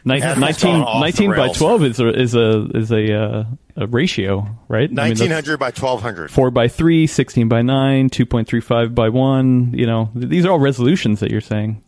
ni- 0.09 0.23
Adam's 0.23 0.41
19, 0.41 0.73
gone 0.73 0.83
off 0.83 0.95
the 0.95 1.01
19 1.01 1.31
by 1.37 1.49
12 1.53 1.85
is 1.85 2.01
a 2.01 2.21
is 2.21 2.35
a 2.35 2.67
is 2.75 2.93
a 2.93 3.15
uh, 3.15 3.45
a 3.77 3.87
ratio, 3.87 4.47
right? 4.69 4.89
I 4.91 5.11
mean, 5.11 5.19
1900 5.19 5.59
by 5.59 5.67
1200. 5.67 6.31
4 6.31 6.51
by 6.51 6.69
3, 6.69 7.07
16 7.07 7.49
by 7.49 7.63
9, 7.63 8.11
2.35 8.11 8.95
by 8.95 9.09
1, 9.09 9.73
you 9.75 9.87
know. 9.87 10.11
These 10.15 10.45
are 10.45 10.51
all 10.51 10.59
resolutions 10.59 11.21
that 11.21 11.31
you're 11.31 11.41
saying. 11.41 11.83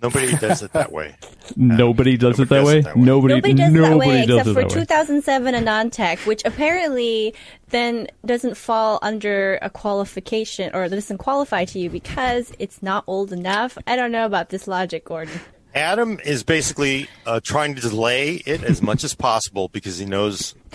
Nobody 0.00 0.36
does 0.36 0.62
it 0.62 0.72
that 0.72 0.92
way. 0.92 1.16
Nobody 1.56 2.16
does 2.16 2.38
it 2.38 2.48
that 2.50 2.64
way. 2.64 2.78
it 2.78 2.84
that 2.84 2.96
way. 2.96 3.02
Nobody 3.02 3.34
Nobody 3.34 3.54
does 3.54 3.70
it 3.74 3.80
that 3.80 3.96
way 3.96 4.22
except 4.22 4.48
for 4.50 4.62
2007 4.64 5.54
AnandTech, 5.54 6.26
which 6.26 6.42
apparently 6.44 7.34
then 7.70 8.06
doesn't 8.24 8.56
fall 8.56 8.98
under 9.02 9.58
a 9.60 9.70
qualification 9.70 10.70
or 10.74 10.88
doesn't 10.88 11.18
qualify 11.18 11.64
to 11.64 11.78
you 11.78 11.90
because 11.90 12.52
it's 12.58 12.82
not 12.82 13.04
old 13.06 13.32
enough. 13.32 13.76
I 13.86 13.96
don't 13.96 14.12
know 14.12 14.24
about 14.26 14.50
this 14.50 14.68
logic, 14.68 15.04
Gordon. 15.04 15.40
Adam 15.74 16.18
is 16.24 16.42
basically 16.44 17.08
uh, 17.26 17.40
trying 17.42 17.74
to 17.74 17.80
delay 17.80 18.36
it 18.46 18.62
as 18.64 18.80
much 18.80 19.04
as 19.04 19.14
possible 19.14 19.68
because 19.68 19.98
he 19.98 20.06
knows 20.06 20.54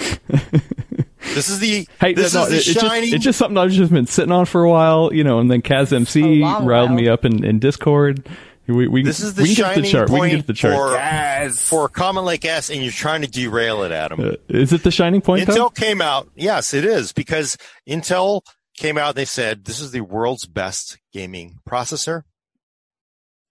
this 1.33 1.49
is 1.49 1.59
the 1.59 1.87
Hey, 1.99 2.13
this 2.13 2.33
no, 2.33 2.43
is 2.43 2.49
the 2.49 2.55
it's, 2.57 2.65
just, 2.65 2.79
shiny. 2.79 3.07
it's 3.07 3.23
just 3.23 3.39
something 3.39 3.57
I've 3.57 3.71
just 3.71 3.91
been 3.91 4.05
sitting 4.07 4.31
on 4.31 4.45
for 4.45 4.63
a 4.63 4.69
while, 4.69 5.13
you 5.13 5.23
know, 5.23 5.39
and 5.39 5.49
then 5.49 5.61
Kaz 5.61 5.91
A 5.91 5.95
MC 5.95 6.41
riled 6.41 6.67
while. 6.67 6.89
me 6.89 7.07
up 7.09 7.25
in, 7.25 7.43
in 7.43 7.59
Discord. 7.59 8.27
We, 8.65 8.87
we, 8.87 9.03
this 9.03 9.19
is 9.19 9.33
the 9.33 9.43
we 9.43 9.55
can 9.55 9.55
shining 9.55 9.83
the 9.83 9.89
chart. 9.89 10.09
We 10.09 10.19
point 10.19 10.31
can 10.31 10.39
get 10.39 10.47
the 10.47 10.53
chart. 10.53 10.73
for 10.73 10.91
Yes. 10.93 11.67
for 11.67 11.89
Comet 11.89 12.21
Lake 12.21 12.45
S, 12.45 12.69
and 12.69 12.81
you're 12.81 12.91
trying 12.93 13.21
to 13.21 13.27
derail 13.27 13.83
it, 13.83 13.91
Adam. 13.91 14.19
Uh, 14.21 14.35
is 14.47 14.71
it 14.71 14.83
the 14.83 14.91
shining 14.91 15.21
point? 15.21 15.45
Tom? 15.45 15.55
Intel 15.55 15.75
came 15.75 16.01
out. 16.01 16.29
Yes, 16.35 16.73
it 16.73 16.85
is 16.85 17.11
because 17.11 17.57
Intel 17.87 18.41
came 18.77 18.97
out. 18.97 19.15
They 19.15 19.25
said 19.25 19.65
this 19.65 19.81
is 19.81 19.91
the 19.91 20.01
world's 20.01 20.45
best 20.45 20.97
gaming 21.11 21.59
processor, 21.67 22.23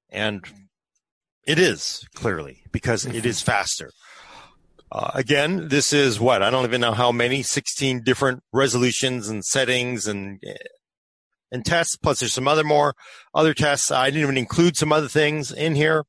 and 0.08 0.42
it 1.46 1.58
is 1.58 2.06
clearly 2.14 2.62
because 2.72 3.04
it 3.04 3.26
is 3.26 3.42
faster. 3.42 3.90
Uh, 4.90 5.10
again, 5.14 5.68
this 5.68 5.92
is 5.92 6.20
what 6.20 6.42
I 6.42 6.50
don't 6.50 6.64
even 6.64 6.80
know 6.80 6.92
how 6.92 7.12
many, 7.12 7.42
16 7.42 8.02
different 8.02 8.42
resolutions 8.52 9.28
and 9.28 9.44
settings 9.44 10.06
and 10.06 10.38
and 11.52 11.64
tests. 11.64 11.94
Plus, 11.96 12.18
there's 12.18 12.32
some 12.32 12.48
other 12.48 12.64
more 12.64 12.96
other 13.32 13.54
tests. 13.54 13.92
I 13.92 14.06
didn't 14.06 14.22
even 14.22 14.38
include 14.38 14.76
some 14.76 14.92
other 14.92 15.06
things 15.06 15.52
in 15.52 15.76
here. 15.76 16.04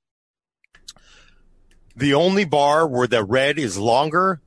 The 1.95 2.15
only 2.15 2.45
bar 2.45 2.87
where 2.87 3.05
the 3.05 3.23
red 3.23 3.59
is 3.59 3.77
longer 3.77 4.41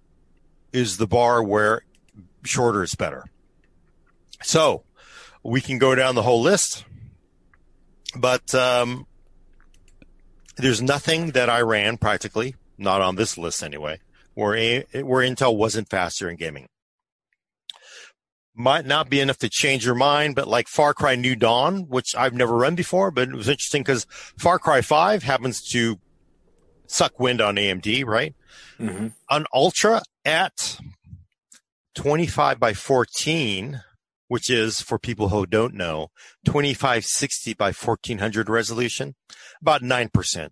is 0.73 0.97
the 0.97 1.07
bar 1.07 1.43
where 1.45 1.83
shorter 2.43 2.83
is 2.83 2.97
better. 2.97 3.27
So, 4.43 4.83
we 5.45 5.61
can 5.61 5.79
go 5.79 5.95
down 5.95 6.17
the 6.17 6.23
whole 6.23 6.43
list, 6.43 6.85
but 8.17 8.53
um, 8.55 9.07
there's 10.57 10.83
nothing 10.83 11.31
that 11.33 11.49
I 11.49 11.61
ran 11.61 11.99
practically, 11.99 12.57
not 12.77 13.01
on 13.01 13.15
this 13.15 13.39
list 13.39 13.63
anyway, 13.63 14.01
where 14.35 14.83
where 14.93 15.23
Intel 15.25 15.57
wasn't 15.57 15.89
faster 15.89 16.29
in 16.29 16.37
gaming. 16.37 16.67
Might 18.59 18.87
not 18.87 19.11
be 19.11 19.21
enough 19.21 19.39
to 19.39 19.51
change 19.51 19.85
your 19.85 19.95
mind, 19.95 20.35
but 20.35 20.49
like 20.49 20.67
Far 20.67 20.95
Cry 20.95 21.15
New 21.15 21.37
Dawn, 21.37 21.89
which 21.89 22.15
I've 22.17 22.33
never 22.33 22.57
run 22.57 22.75
before, 22.75 23.11
but 23.11 23.29
it 23.29 23.35
was 23.35 23.49
interesting 23.49 23.83
because 23.83 24.07
Far 24.39 24.59
Cry 24.59 24.81
5 24.81 25.23
happens 25.23 25.63
to 25.73 25.99
suck 26.87 27.21
wind 27.21 27.41
on 27.41 27.57
AMD, 27.57 28.07
right? 28.07 28.35
Mm-hmm. 28.79 29.09
On 29.29 29.47
Ultra 29.53 30.03
at 30.25 30.79
25 31.97 32.59
by 32.59 32.73
14, 32.73 33.83
which 34.29 34.51
is 34.51 34.81
for 34.81 34.99
people 34.99 35.29
who 35.29 35.47
don't 35.47 35.75
know, 35.75 36.09
2560 36.45 37.55
by 37.55 37.73
1400 37.73 38.49
resolution, 38.49 39.15
about 39.61 39.83
9%. 39.83 40.51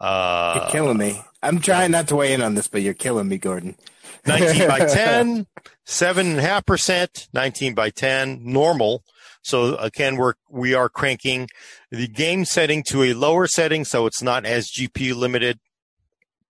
Uh, 0.00 0.60
You're 0.60 0.70
killing 0.70 0.98
me. 0.98 1.20
I'm 1.42 1.60
trying 1.60 1.90
not 1.92 2.08
to 2.08 2.16
weigh 2.16 2.32
in 2.32 2.42
on 2.42 2.54
this, 2.54 2.68
but 2.68 2.82
you're 2.82 2.94
killing 2.94 3.28
me, 3.28 3.38
Gordon. 3.38 3.76
19 4.26 4.68
by 4.68 4.80
10, 4.80 5.46
7.5%, 5.86 7.28
19 7.32 7.74
by 7.74 7.90
10, 7.90 8.40
normal. 8.42 9.04
So 9.42 9.76
again, 9.76 10.16
we're, 10.16 10.34
we 10.50 10.74
are 10.74 10.88
cranking 10.88 11.48
the 11.90 12.08
game 12.08 12.44
setting 12.44 12.82
to 12.88 13.04
a 13.04 13.12
lower 13.12 13.46
setting. 13.46 13.84
So 13.84 14.06
it's 14.06 14.22
not 14.22 14.44
as 14.44 14.70
GPU 14.70 15.14
limited, 15.14 15.60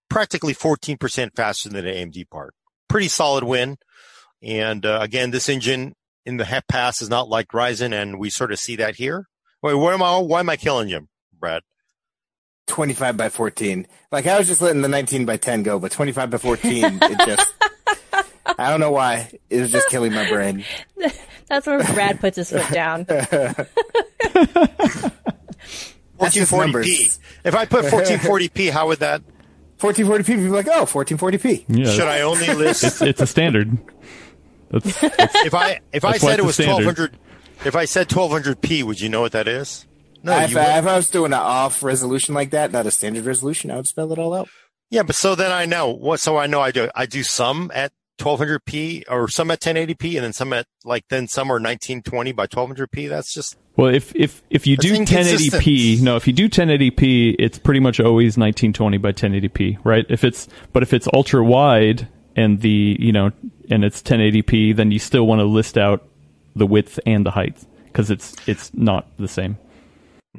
practically 0.08 0.54
14% 0.54 1.36
faster 1.36 1.68
than 1.68 1.84
the 1.84 1.90
AMD 1.90 2.30
part. 2.30 2.54
Pretty 2.88 3.08
solid 3.08 3.44
win. 3.44 3.76
And 4.42 4.86
uh, 4.86 5.00
again, 5.02 5.30
this 5.30 5.48
engine 5.50 5.94
in 6.24 6.38
the 6.38 6.62
past 6.68 7.02
is 7.02 7.10
not 7.10 7.28
like 7.28 7.48
Ryzen, 7.48 7.92
and 7.92 8.18
we 8.18 8.30
sort 8.30 8.52
of 8.52 8.58
see 8.58 8.76
that 8.76 8.96
here. 8.96 9.26
Wait, 9.62 9.74
what 9.74 9.92
am 9.94 10.02
I? 10.02 10.18
Why 10.18 10.40
am 10.40 10.48
I 10.50 10.56
killing 10.56 10.88
you, 10.88 11.08
Brad? 11.38 11.62
25 12.66 13.16
by 13.16 13.28
14. 13.28 13.86
Like 14.10 14.26
I 14.26 14.38
was 14.38 14.46
just 14.46 14.60
letting 14.60 14.82
the 14.82 14.88
19 14.88 15.24
by 15.24 15.36
10 15.36 15.62
go, 15.62 15.78
but 15.78 15.92
25 15.92 16.30
by 16.30 16.38
14, 16.38 16.98
it 17.02 17.18
just, 17.26 17.54
I 18.58 18.70
don't 18.70 18.80
know 18.80 18.90
why. 18.90 19.30
It 19.50 19.60
was 19.60 19.70
just 19.70 19.88
killing 19.88 20.12
my 20.12 20.28
brain. 20.28 20.64
That's 21.48 21.66
where 21.66 21.78
Brad 21.94 22.20
puts 22.20 22.36
his 22.36 22.50
foot 22.50 22.68
down. 22.72 23.04
1440p. 26.18 27.18
If 27.44 27.54
I 27.54 27.64
put 27.66 27.84
1440p, 27.84 28.70
how 28.70 28.88
would 28.88 28.98
that? 29.00 29.22
1440p, 29.78 30.26
people 30.26 30.46
are 30.46 30.50
like, 30.50 30.68
oh, 30.68 30.84
1440p. 30.86 31.64
Yeah, 31.68 31.90
Should 31.90 32.08
I 32.08 32.22
only 32.22 32.52
list? 32.54 32.82
It's, 32.82 33.02
it's 33.02 33.20
a 33.20 33.26
standard. 33.26 33.76
That's, 34.70 35.00
that's 35.00 35.34
if 35.44 35.54
I 35.54 35.80
if 35.92 36.04
I 36.04 36.12
That's 36.12 36.24
why 36.24 36.30
said 36.30 36.38
it 36.40 36.44
was 36.44 36.58
a 36.58 36.62
standard. 36.64 36.86
1200, 36.86 37.18
if 37.66 37.76
I 37.76 37.84
said 37.84 38.08
1200p, 38.08 38.82
would 38.82 39.00
you 39.00 39.08
know 39.08 39.20
what 39.20 39.32
that 39.32 39.46
is? 39.46 39.85
No, 40.26 40.38
if, 40.40 40.50
you 40.50 40.58
I, 40.58 40.78
if 40.78 40.86
I 40.86 40.96
was 40.96 41.08
doing 41.08 41.32
an 41.32 41.38
off 41.38 41.82
resolution 41.82 42.34
like 42.34 42.50
that, 42.50 42.72
not 42.72 42.86
a 42.86 42.90
standard 42.90 43.24
resolution, 43.24 43.70
I 43.70 43.76
would 43.76 43.86
spell 43.86 44.12
it 44.12 44.18
all 44.18 44.34
out. 44.34 44.48
Yeah, 44.90 45.02
but 45.02 45.14
so 45.14 45.34
then 45.34 45.52
I 45.52 45.66
know 45.66 45.90
what. 45.90 46.20
So 46.20 46.36
I 46.36 46.46
know 46.46 46.60
I 46.60 46.70
do. 46.70 46.88
I 46.94 47.06
do 47.06 47.22
some 47.22 47.70
at 47.74 47.92
1200p 48.18 49.04
or 49.08 49.28
some 49.28 49.50
at 49.50 49.60
1080p, 49.60 50.16
and 50.16 50.24
then 50.24 50.32
some 50.32 50.52
at 50.52 50.66
like 50.84 51.04
then 51.08 51.28
some 51.28 51.48
are 51.48 51.54
1920 51.60 52.32
by 52.32 52.46
1200p. 52.46 53.08
That's 53.08 53.32
just 53.32 53.56
well, 53.76 53.94
if 53.94 54.14
if 54.16 54.42
if 54.50 54.66
you 54.66 54.76
do 54.76 54.94
1080p, 54.94 56.00
no, 56.02 56.16
if 56.16 56.26
you 56.26 56.32
do 56.32 56.48
1080p, 56.48 57.36
it's 57.38 57.58
pretty 57.58 57.80
much 57.80 58.00
always 58.00 58.36
1920 58.36 58.98
by 58.98 59.12
1080p, 59.12 59.78
right? 59.84 60.06
If 60.08 60.24
it's 60.24 60.48
but 60.72 60.82
if 60.82 60.92
it's 60.92 61.06
ultra 61.12 61.44
wide 61.44 62.08
and 62.34 62.60
the 62.60 62.96
you 62.98 63.12
know 63.12 63.32
and 63.70 63.84
it's 63.84 64.02
1080p, 64.02 64.74
then 64.74 64.90
you 64.90 64.98
still 64.98 65.26
want 65.26 65.40
to 65.40 65.44
list 65.44 65.76
out 65.76 66.08
the 66.54 66.66
width 66.66 66.98
and 67.06 67.26
the 67.26 67.30
height 67.32 67.56
because 67.86 68.10
it's 68.10 68.34
it's 68.48 68.72
not 68.72 69.06
the 69.18 69.28
same. 69.28 69.58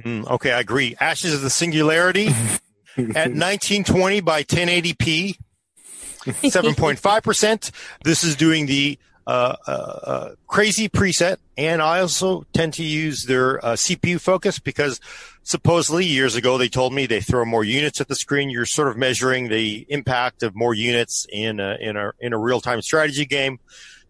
Mm, 0.02 0.30
okay. 0.32 0.52
I 0.52 0.60
agree. 0.60 0.96
Ashes 1.00 1.34
of 1.34 1.42
the 1.42 1.50
Singularity 1.50 2.28
at 2.98 3.34
1920 3.34 4.22
by 4.22 4.44
1080p, 4.44 5.38
7.5 6.26 7.24
percent. 7.24 7.72
This 8.04 8.24
is 8.24 8.36
doing 8.36 8.66
the 8.66 9.00
uh, 9.28 9.56
uh, 9.68 9.72
uh, 9.72 10.30
crazy 10.48 10.88
preset, 10.88 11.38
and 11.58 11.82
I 11.82 12.00
also 12.00 12.46
tend 12.54 12.74
to 12.76 12.84
use 12.84 13.26
their 13.26 13.64
uh, 13.64 13.74
CPU 13.74 14.22
focus 14.22 14.58
because 14.58 15.02
supposedly 15.44 16.06
years 16.06 16.36
ago 16.36 16.58
they 16.58 16.70
told 16.70 16.94
me 16.94 17.06
they 17.06 17.20
throw 17.20 17.44
more 17.44 17.66
units 17.66 18.00
at 18.00 18.08
the 18.08 18.16
screen. 18.16 18.50
You're 18.50 18.66
sort 18.66 18.88
of 18.88 18.96
measuring 18.96 19.50
the 19.50 19.86
impact 19.90 20.44
of 20.44 20.56
more 20.56 20.74
units 20.74 21.26
in 21.30 21.60
a, 21.60 21.76
in 21.80 21.98
a 21.98 22.12
in 22.22 22.32
a 22.32 22.40
real 22.40 22.62
time 22.62 22.82
strategy 22.82 23.26
game. 23.26 23.60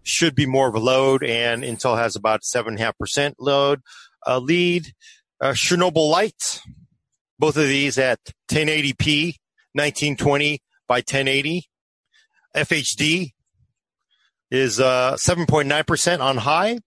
Should 0.04 0.36
be 0.36 0.46
more 0.46 0.70
of 0.70 0.76
a 0.76 0.80
load, 0.80 1.24
and 1.24 1.64
Intel 1.64 1.98
has 1.98 2.16
about 2.16 2.46
seven 2.46 2.74
and 2.74 2.80
a 2.80 2.84
half 2.84 2.98
percent 2.98 3.38
load 3.40 3.82
uh, 4.28 4.40
lead. 4.40 4.94
Uh, 5.40 5.54
Chernobylite. 5.54 6.62
both 7.38 7.58
of 7.58 7.68
these 7.68 8.00
at 8.00 8.20
1080p, 8.50 9.36
1920 9.74 10.60
by 10.88 10.96
1080. 10.96 11.70
FHD 12.56 13.34
is 14.50 14.80
uh, 14.80 15.16
7.9% 15.16 16.20
on 16.20 16.38
high. 16.38 16.80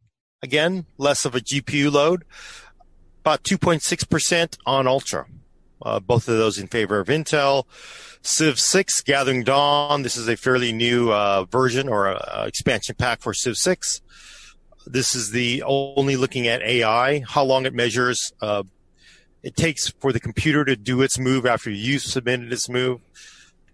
Again, 0.42 0.86
less 0.98 1.24
of 1.24 1.36
a 1.36 1.40
GPU 1.40 1.92
load. 1.92 2.24
About 3.20 3.44
2.6% 3.44 4.56
on 4.66 4.88
Ultra. 4.88 5.26
Uh, 5.82 6.00
both 6.00 6.28
of 6.28 6.36
those 6.36 6.58
in 6.58 6.66
favor 6.66 6.98
of 6.98 7.06
Intel. 7.06 7.64
Civ 8.22 8.58
6 8.58 9.02
Gathering 9.02 9.44
Dawn. 9.44 10.02
This 10.02 10.16
is 10.16 10.28
a 10.28 10.36
fairly 10.36 10.72
new 10.72 11.12
uh, 11.12 11.44
version 11.44 11.88
or 11.88 12.08
uh, 12.08 12.46
expansion 12.46 12.96
pack 12.98 13.20
for 13.20 13.32
Civ 13.32 13.56
6. 13.56 14.00
This 14.86 15.14
is 15.14 15.30
the 15.30 15.62
only 15.64 16.16
looking 16.16 16.48
at 16.48 16.62
AI, 16.62 17.22
how 17.26 17.44
long 17.44 17.66
it 17.66 17.74
measures. 17.74 18.32
Uh, 18.40 18.64
it 19.42 19.56
takes 19.56 19.88
for 19.88 20.12
the 20.12 20.20
computer 20.20 20.64
to 20.64 20.76
do 20.76 21.02
its 21.02 21.18
move 21.18 21.46
after 21.46 21.70
you 21.70 21.98
submitted 21.98 22.52
its 22.52 22.68
move 22.68 23.00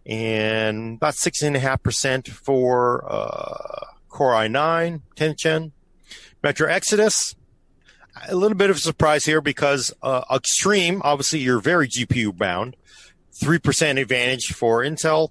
and 0.06 0.96
about 0.96 1.16
six 1.16 1.42
and 1.42 1.56
a 1.56 1.58
half 1.58 1.82
percent 1.82 2.28
for 2.28 3.04
uh, 3.10 3.86
Core 4.08 4.32
i9, 4.32 5.00
10th 5.16 5.38
gen. 5.38 5.72
Metro 6.42 6.68
Exodus, 6.68 7.34
a 8.28 8.36
little 8.36 8.56
bit 8.56 8.70
of 8.70 8.76
a 8.76 8.78
surprise 8.78 9.24
here 9.24 9.40
because 9.40 9.92
uh, 10.02 10.22
Extreme, 10.32 11.02
obviously 11.04 11.40
you're 11.40 11.58
very 11.60 11.88
GPU 11.88 12.36
bound, 12.36 12.76
three 13.32 13.58
percent 13.58 13.98
advantage 13.98 14.52
for 14.54 14.82
Intel. 14.82 15.30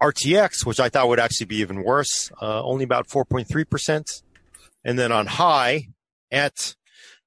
RTX, 0.00 0.66
which 0.66 0.80
I 0.80 0.88
thought 0.90 1.08
would 1.08 1.20
actually 1.20 1.46
be 1.46 1.56
even 1.56 1.82
worse, 1.82 2.30
uh, 2.42 2.62
only 2.62 2.84
about 2.84 3.08
4.3 3.08 3.68
percent, 3.68 4.22
and 4.84 4.98
then 4.98 5.12
on 5.12 5.26
high 5.26 5.88
at 6.30 6.74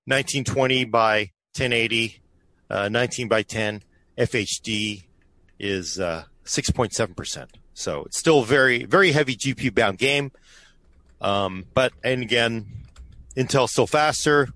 1920 0.06 0.86
by 0.86 1.32
1080, 1.56 2.22
uh, 2.70 2.90
19 2.90 3.28
by 3.28 3.44
10 3.44 3.84
FHD 4.18 5.04
is 5.60 6.00
uh, 6.00 6.24
6.7%. 6.46 7.48
So 7.74 8.04
it's 8.06 8.18
still 8.18 8.44
very, 8.44 8.84
very 8.84 9.12
heavy 9.12 9.36
GPU 9.36 9.74
bound 9.74 9.98
game. 9.98 10.32
Um, 11.22 11.66
but, 11.74 11.94
and 12.04 12.22
again, 12.22 12.66
Intel 13.36 13.68
still 13.68 13.88
faster. 13.88 14.50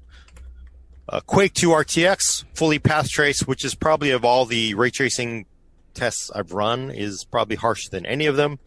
Uh, 1.08 1.20
Quake 1.20 1.54
2 1.54 1.70
RTX, 1.70 2.46
fully 2.56 2.80
path 2.80 3.10
trace, 3.10 3.42
which 3.42 3.66
is 3.66 3.76
probably 3.76 4.12
of 4.12 4.24
all 4.24 4.46
the 4.46 4.74
ray 4.76 4.90
tracing 4.90 5.46
tests 5.94 6.32
I've 6.34 6.54
run, 6.54 6.90
is 6.92 7.26
probably 7.26 7.58
harsher 7.58 7.90
than 7.90 8.06
any 8.06 8.28
of 8.28 8.38
them. 8.38 8.60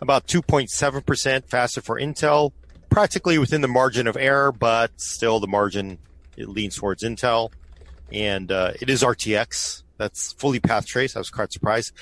About 0.00 0.26
2.7% 0.26 1.48
faster 1.48 1.80
for 1.80 2.00
Intel, 2.00 2.52
practically 2.92 3.38
within 3.38 3.62
the 3.62 3.68
margin 3.68 4.06
of 4.06 4.16
error, 4.16 4.52
but 4.52 5.00
still 5.00 5.40
the 5.40 5.46
margin 5.46 5.98
it 6.36 6.48
leans 6.48 6.76
towards 6.76 7.02
Intel. 7.02 7.50
And 8.12 8.52
uh, 8.52 8.72
it 8.80 8.90
is 8.90 9.02
RTX. 9.02 9.82
That's 9.96 10.34
fully 10.34 10.60
path 10.60 10.86
trace. 10.86 11.16
I 11.16 11.18
was 11.18 11.30
quite 11.30 11.52
surprised. 11.52 11.92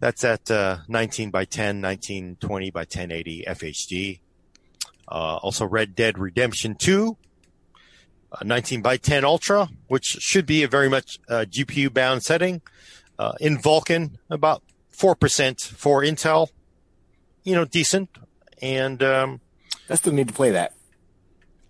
That's 0.00 0.24
at 0.24 0.50
uh, 0.50 0.78
19 0.88 1.30
by 1.30 1.44
10, 1.44 1.80
1920 1.80 2.70
by 2.70 2.80
1080 2.80 3.44
FHD. 3.46 4.20
Uh, 5.06 5.36
also, 5.36 5.66
Red 5.66 5.94
Dead 5.94 6.18
Redemption 6.18 6.74
2, 6.74 7.16
uh, 8.32 8.36
19 8.42 8.82
by 8.82 8.96
10 8.96 9.24
Ultra, 9.24 9.68
which 9.86 10.04
should 10.04 10.46
be 10.46 10.64
a 10.64 10.68
very 10.68 10.88
much 10.88 11.20
uh, 11.28 11.44
GPU 11.48 11.92
bound 11.92 12.24
setting. 12.24 12.60
Uh, 13.16 13.32
in 13.40 13.56
Vulkan, 13.58 14.16
about 14.28 14.64
4% 14.92 15.60
for 15.60 16.02
Intel. 16.02 16.48
You 17.44 17.54
know, 17.54 17.64
decent. 17.64 18.08
And 18.60 19.00
um, 19.02 19.40
I 19.88 19.94
still 19.96 20.12
need 20.12 20.28
to 20.28 20.34
play 20.34 20.52
that. 20.52 20.74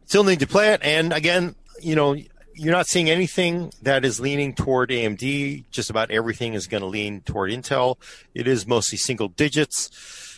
still 0.06 0.24
need 0.24 0.40
to 0.40 0.46
play 0.46 0.72
it. 0.72 0.80
And 0.82 1.12
again, 1.12 1.54
you 1.80 1.96
know, 1.96 2.16
you're 2.54 2.72
not 2.72 2.86
seeing 2.86 3.10
anything 3.10 3.72
that 3.82 4.04
is 4.04 4.20
leaning 4.20 4.54
toward 4.54 4.90
AMD. 4.90 5.64
Just 5.70 5.90
about 5.90 6.10
everything 6.10 6.54
is 6.54 6.66
going 6.66 6.82
to 6.82 6.86
lean 6.86 7.20
toward 7.22 7.50
Intel. 7.50 7.96
It 8.34 8.46
is 8.46 8.66
mostly 8.66 8.98
single 8.98 9.28
digits. 9.28 9.90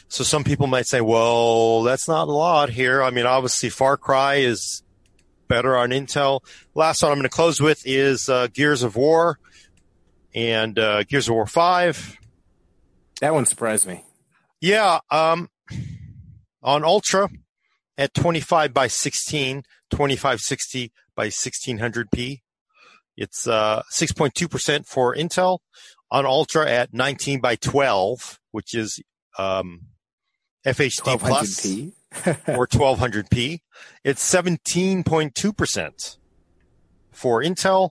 So 0.09 0.25
some 0.25 0.45
people 0.45 0.67
might 0.67 0.87
say, 0.87 1.01
well, 1.01 1.83
that's 1.83 2.09
not 2.09 2.29
a 2.29 2.33
lot 2.33 2.71
here. 2.71 3.03
I 3.03 3.11
mean, 3.11 3.27
obviously 3.27 3.69
Far 3.71 3.97
Cry 3.97 4.37
is 4.37 4.83
better 5.49 5.77
on 5.77 5.91
Intel. 5.91 6.41
Last 6.75 7.03
one 7.03 7.13
I'm 7.13 7.19
going 7.19 7.25
to 7.25 7.29
close 7.29 7.61
with 7.61 7.83
is 7.85 8.29
uh, 8.29 8.49
Gears 8.53 8.83
of 8.83 8.97
War 8.97 9.39
and 10.35 10.79
uh, 10.79 11.03
Gears 11.05 11.29
of 11.29 11.35
War 11.35 11.47
5. 11.47 12.19
That 13.21 13.35
one 13.35 13.47
surprised 13.47 13.87
me. 13.87 14.05
Yeah, 14.61 15.01
um, 15.11 15.51
on 16.63 16.85
Ultra 16.85 17.29
at 17.99 18.15
25 18.15 18.73
by 18.73 18.87
16, 18.87 19.63
2560 19.91 20.93
by 21.15 21.29
1600p. 21.29 22.41
It's 23.17 23.47
uh, 23.47 23.83
6.2% 23.91 24.87
for 24.87 25.15
Intel 25.15 25.59
on 26.11 26.27
Ultra 26.27 26.71
at 26.71 26.93
19 26.93 27.41
by 27.41 27.57
12, 27.57 28.39
which 28.51 28.75
is 28.75 29.01
um, 29.39 29.87
FHD 30.67 31.19
plus 31.19 31.65
1200p. 31.65 31.93
or 32.57 32.67
1200p. 32.67 33.61
It's 34.05 34.35
17.2% 34.35 36.17
for 37.13 37.43
Intel. 37.43 37.91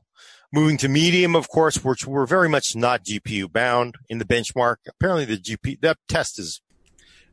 Moving 0.53 0.77
to 0.77 0.87
medium, 0.87 1.35
of 1.35 1.49
course, 1.49 1.83
which 1.83 2.07
we're 2.07 2.25
very 2.25 2.47
much 2.47 2.75
not 2.75 3.03
GPU 3.03 3.51
bound 3.51 3.95
in 4.07 4.19
the 4.19 4.25
benchmark. 4.25 4.75
Apparently, 4.87 5.25
the 5.25 5.37
GPU 5.37 5.81
that 5.81 5.97
test 6.07 6.39
is 6.39 6.61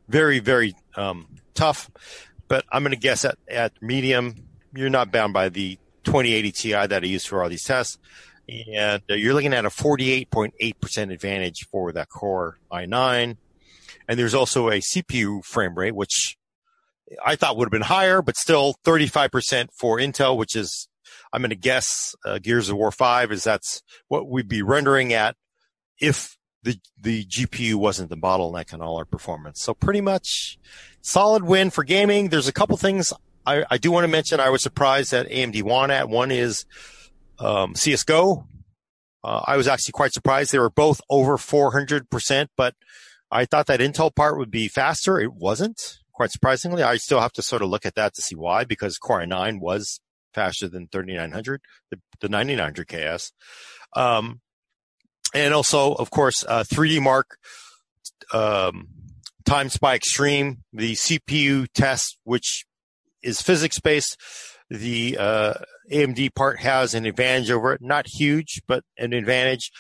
very, 0.09 0.41
very 0.41 0.75
um, 0.97 1.29
tough. 1.55 1.91
But 2.53 2.67
I'm 2.71 2.83
going 2.83 2.91
to 2.91 2.99
guess 2.99 3.25
at, 3.25 3.39
at 3.49 3.73
medium, 3.81 4.35
you're 4.75 4.91
not 4.91 5.11
bound 5.11 5.33
by 5.33 5.49
the 5.49 5.79
2080 6.05 6.53
Ti 6.53 6.73
that 6.73 7.03
I 7.03 7.07
use 7.07 7.25
for 7.25 7.43
all 7.43 7.49
these 7.49 7.65
tests. 7.65 7.97
And 8.47 9.03
uh, 9.11 9.15
you're 9.15 9.33
looking 9.33 9.55
at 9.55 9.65
a 9.65 9.71
48.8% 9.71 11.13
advantage 11.15 11.67
for 11.71 11.93
that 11.93 12.11
Core 12.11 12.59
i9. 12.71 13.39
And 14.07 14.19
there's 14.19 14.35
also 14.35 14.69
a 14.69 14.81
CPU 14.81 15.43
frame 15.43 15.75
rate, 15.75 15.95
which 15.95 16.37
I 17.25 17.37
thought 17.37 17.57
would 17.57 17.69
have 17.69 17.73
been 17.73 17.81
higher, 17.81 18.21
but 18.21 18.37
still 18.37 18.75
35% 18.85 19.69
for 19.73 19.97
Intel, 19.97 20.37
which 20.37 20.55
is, 20.55 20.91
I'm 21.33 21.41
going 21.41 21.49
to 21.49 21.57
guess, 21.57 22.15
uh, 22.27 22.39
Gears 22.39 22.69
of 22.69 22.77
War 22.77 22.93
5 22.93 23.33
is 23.33 23.45
that's 23.45 23.81
what 24.09 24.29
we'd 24.29 24.47
be 24.47 24.61
rendering 24.61 25.15
at 25.15 25.37
if 25.99 26.37
the, 26.63 26.79
the 27.01 27.25
GPU 27.25 27.75
wasn't 27.75 28.11
the 28.11 28.17
bottleneck 28.17 28.73
in 28.73 28.81
all 28.81 28.97
our 28.97 29.05
performance. 29.05 29.61
So 29.61 29.75
pretty 29.75 30.01
much 30.01 30.59
solid 31.01 31.45
win 31.45 31.71
for 31.71 31.85
gaming. 31.85 32.29
There's 32.29 32.49
a 32.49 32.53
couple 32.53 32.77
things 32.77 33.13
I, 33.45 33.65
I 33.71 33.79
do 33.79 33.91
want 33.91 34.05
to 34.05 34.09
mention. 34.09 34.41
I 34.41 34.51
was 34.51 34.63
surprised 34.63 35.11
that 35.11 35.29
AMD 35.29 35.63
won 35.63 35.91
at. 35.91 36.09
One 36.09 36.31
is, 36.31 36.65
um, 37.39 37.75
CSGO. 37.75 38.47
Uh, 39.25 39.41
I 39.45 39.57
was 39.57 39.69
actually 39.69 39.93
quite 39.93 40.13
surprised. 40.13 40.53
They 40.53 40.59
were 40.59 40.71
both 40.71 41.01
over 41.09 41.37
400%, 41.37 42.49
but 42.57 42.75
I 43.31 43.45
thought 43.45 43.67
that 43.67 43.81
Intel 43.81 44.15
part 44.15 44.39
would 44.39 44.51
be 44.51 44.69
faster. 44.69 45.21
It 45.21 45.33
wasn't 45.33 45.99
quite 46.13 46.31
surprisingly. 46.31 46.83
I 46.83 46.97
still 46.97 47.21
have 47.21 47.33
to 47.33 47.43
sort 47.43 47.63
of 47.63 47.69
look 47.69 47.87
at 47.87 47.95
that 47.95 48.15
to 48.15 48.23
see 48.23 48.35
why, 48.35 48.65
because 48.65 48.99
Core 48.99 49.21
i9 49.21 49.61
was 49.61 50.01
faster 50.35 50.69
than 50.69 50.89
3900, 50.89 51.61
the, 51.91 52.01
the 52.21 52.29
9900 52.29 52.89
KS. 52.89 53.33
Um, 53.95 54.41
and 55.35 55.55
also, 55.55 55.95
of 55.95 56.11
course, 56.11 56.45
uh, 56.47 56.65
3D 56.65 57.01
Mark, 57.03 57.39
um, 58.33 58.89
Time 59.45 59.69
Spy 59.69 59.95
extreme, 59.95 60.63
the 60.73 60.93
CPU 60.93 61.67
test, 61.75 62.19
which 62.25 62.65
is 63.23 63.43
physics 63.43 63.81
based. 63.81 64.17
The, 64.71 65.19
uh, 65.19 65.55
AMD 65.91 66.35
part 66.35 66.61
has 66.61 66.95
an 66.95 67.07
advantage 67.07 67.51
over 67.51 67.73
it. 67.73 67.83
Not 67.83 68.07
huge, 68.07 68.63
but 68.67 68.85
an 68.99 69.13
advantage. 69.13 69.71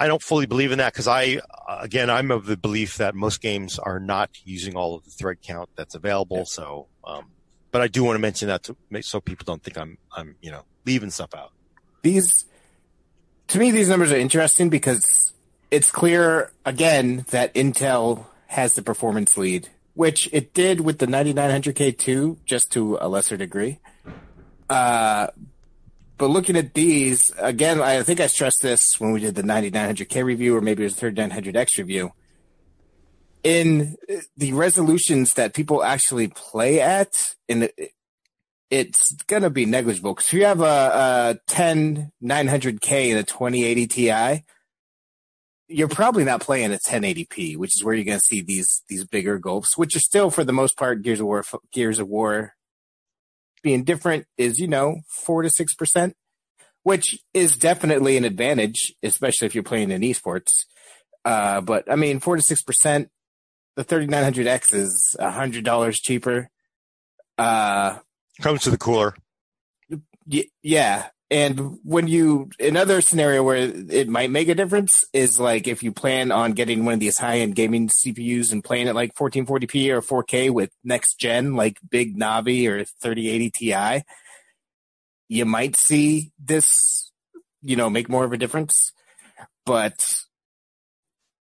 I 0.00 0.06
don't 0.06 0.22
fully 0.22 0.46
believe 0.46 0.70
in 0.70 0.78
that 0.78 0.92
because 0.92 1.08
I, 1.08 1.40
again, 1.68 2.08
I'm 2.08 2.30
of 2.30 2.46
the 2.46 2.56
belief 2.56 2.98
that 2.98 3.14
most 3.14 3.40
games 3.40 3.78
are 3.78 3.98
not 3.98 4.30
using 4.44 4.76
all 4.76 4.94
of 4.94 5.04
the 5.04 5.10
thread 5.10 5.38
count 5.42 5.70
that's 5.76 5.94
available. 5.94 6.38
Yeah. 6.38 6.44
So, 6.46 6.86
um, 7.04 7.32
but 7.72 7.80
I 7.80 7.88
do 7.88 8.04
want 8.04 8.14
to 8.16 8.20
mention 8.20 8.48
that 8.48 8.62
to 8.64 8.76
make 8.90 9.04
so 9.04 9.20
people 9.20 9.44
don't 9.44 9.62
think 9.62 9.76
I'm, 9.76 9.98
I'm, 10.16 10.36
you 10.40 10.50
know, 10.52 10.62
leaving 10.86 11.10
stuff 11.10 11.34
out. 11.34 11.52
these 12.02 12.44
to 13.48 13.58
me 13.58 13.70
these 13.70 13.88
numbers 13.88 14.12
are 14.12 14.18
interesting 14.18 14.68
because 14.68 15.32
it's 15.70 15.90
clear 15.90 16.52
again 16.64 17.24
that 17.30 17.54
Intel 17.54 18.26
has 18.46 18.74
the 18.74 18.82
performance 18.82 19.36
lead, 19.36 19.68
which 19.94 20.28
it 20.32 20.54
did 20.54 20.80
with 20.80 20.98
the 20.98 21.06
9900K 21.06 21.96
too, 21.98 22.38
just 22.44 22.72
to 22.72 22.96
a 23.00 23.08
lesser 23.08 23.36
degree. 23.36 23.78
Uh, 24.68 25.28
but 26.16 26.28
looking 26.28 26.56
at 26.56 26.74
these 26.74 27.32
again, 27.38 27.80
I 27.80 28.02
think 28.02 28.20
I 28.20 28.26
stressed 28.26 28.62
this 28.62 28.98
when 28.98 29.12
we 29.12 29.20
did 29.20 29.34
the 29.34 29.42
9900K 29.42 30.24
review, 30.24 30.56
or 30.56 30.60
maybe 30.60 30.82
it 30.82 30.86
was 30.86 30.96
the 30.96 31.10
3900X 31.10 31.78
review. 31.78 32.12
In 33.44 33.96
the 34.36 34.52
resolutions 34.52 35.34
that 35.34 35.54
people 35.54 35.84
actually 35.84 36.28
play 36.28 36.80
at, 36.80 37.34
in 37.46 37.60
the, 37.60 37.72
it's 38.70 39.12
gonna 39.26 39.50
be 39.50 39.66
negligible 39.66 40.14
because 40.14 40.26
if 40.28 40.34
you 40.34 40.44
have 40.44 40.60
a, 40.60 40.64
a 40.64 41.38
10 41.46 42.12
900K 42.22 43.10
and 43.10 43.18
a 43.18 43.22
2080 43.22 43.86
Ti, 43.86 44.44
you're 45.68 45.88
probably 45.88 46.24
not 46.24 46.40
playing 46.40 46.72
at 46.72 46.82
1080p, 46.82 47.56
which 47.56 47.74
is 47.74 47.84
where 47.84 47.94
you're 47.94 48.04
gonna 48.04 48.20
see 48.20 48.42
these 48.42 48.82
these 48.88 49.04
bigger 49.04 49.38
gulps, 49.38 49.76
which 49.76 49.96
are 49.96 50.00
still 50.00 50.30
for 50.30 50.44
the 50.44 50.52
most 50.52 50.76
part 50.76 51.02
Gears 51.02 51.20
of 51.20 51.26
War. 51.26 51.44
Gears 51.72 51.98
of 51.98 52.08
War 52.08 52.54
being 53.62 53.84
different 53.84 54.26
is 54.36 54.58
you 54.58 54.68
know 54.68 54.96
four 55.08 55.42
to 55.42 55.50
six 55.50 55.74
percent, 55.74 56.14
which 56.82 57.18
is 57.34 57.56
definitely 57.56 58.16
an 58.16 58.24
advantage, 58.24 58.94
especially 59.02 59.46
if 59.46 59.54
you're 59.54 59.64
playing 59.64 59.90
in 59.90 60.02
esports. 60.02 60.66
Uh, 61.24 61.60
but 61.60 61.90
I 61.90 61.96
mean, 61.96 62.20
four 62.20 62.36
to 62.36 62.42
six 62.42 62.62
percent. 62.62 63.10
The 63.76 63.84
3900X 63.84 64.74
is 64.74 65.16
a 65.20 65.30
hundred 65.30 65.64
dollars 65.64 66.00
cheaper. 66.00 66.50
Uh, 67.36 67.98
Comes 68.40 68.62
to 68.62 68.70
the 68.70 68.78
cooler. 68.78 69.14
Yeah. 70.62 71.08
And 71.30 71.78
when 71.82 72.08
you, 72.08 72.50
another 72.58 73.02
scenario 73.02 73.42
where 73.42 73.56
it 73.56 74.08
might 74.08 74.30
make 74.30 74.48
a 74.48 74.54
difference 74.54 75.06
is 75.12 75.38
like 75.38 75.68
if 75.68 75.82
you 75.82 75.92
plan 75.92 76.32
on 76.32 76.52
getting 76.52 76.84
one 76.84 76.94
of 76.94 77.00
these 77.00 77.18
high 77.18 77.40
end 77.40 77.54
gaming 77.54 77.88
CPUs 77.88 78.50
and 78.50 78.64
playing 78.64 78.88
at 78.88 78.94
like 78.94 79.14
1440p 79.14 79.90
or 79.90 80.00
4K 80.00 80.50
with 80.50 80.70
next 80.84 81.18
gen, 81.18 81.54
like 81.54 81.78
big 81.90 82.16
Navi 82.16 82.66
or 82.66 82.84
3080 82.84 83.50
Ti, 83.50 84.04
you 85.28 85.44
might 85.44 85.76
see 85.76 86.32
this, 86.42 87.12
you 87.60 87.76
know, 87.76 87.90
make 87.90 88.08
more 88.08 88.24
of 88.24 88.32
a 88.32 88.38
difference. 88.38 88.92
But 89.66 90.22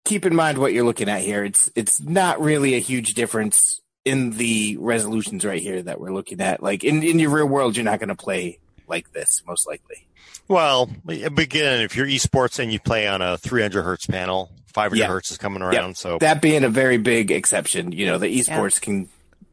keep 0.05 0.27
in 0.27 0.35
mind 0.35 0.59
what 0.59 0.73
you're 0.73 0.85
looking 0.85 1.09
at 1.09 1.21
here. 1.21 1.45
It's, 1.45 1.71
it's 1.77 2.01
not 2.01 2.41
really 2.41 2.75
a 2.75 2.81
huge 2.81 3.15
difference 3.15 3.81
in 4.07 4.31
the 4.31 4.77
resolutions 4.79 5.45
right 5.45 5.61
here 5.61 5.83
that 5.83 6.01
we're 6.01 6.13
looking 6.13 6.41
at. 6.41 6.63
Like 6.63 6.85
in, 6.85 7.03
in 7.03 7.19
your 7.19 7.31
real 7.31 7.47
world, 7.47 7.77
you're 7.77 7.85
not 7.85 7.99
going 7.99 8.09
to 8.09 8.15
play 8.15 8.59
like 8.87 9.13
this, 9.13 9.43
most 9.47 9.67
likely. 9.67 10.07
Well, 10.49 10.89
again, 11.09 11.81
if 11.83 11.97
you're 11.97 12.07
esports 12.07 12.61
and 12.61 12.73
you 12.73 12.79
play 12.79 13.09
on 13.09 13.21
a 13.21 13.37
300 13.37 13.83
hertz 13.83 14.07
panel, 14.07 14.53
500 14.73 14.97
Yeah. 14.97 15.09
hertz 15.09 15.33
is 15.33 15.39
coming 15.39 15.61
around. 15.61 15.97
So 15.97 16.19
That 16.21 16.41
being 16.41 16.63
a 16.63 16.69
very 16.69 16.99
big 16.99 17.33
exception, 17.33 17.91
you 17.91 18.07
know, 18.07 18.17
the 18.19 18.29
esports 18.39 18.81
can, 18.81 19.09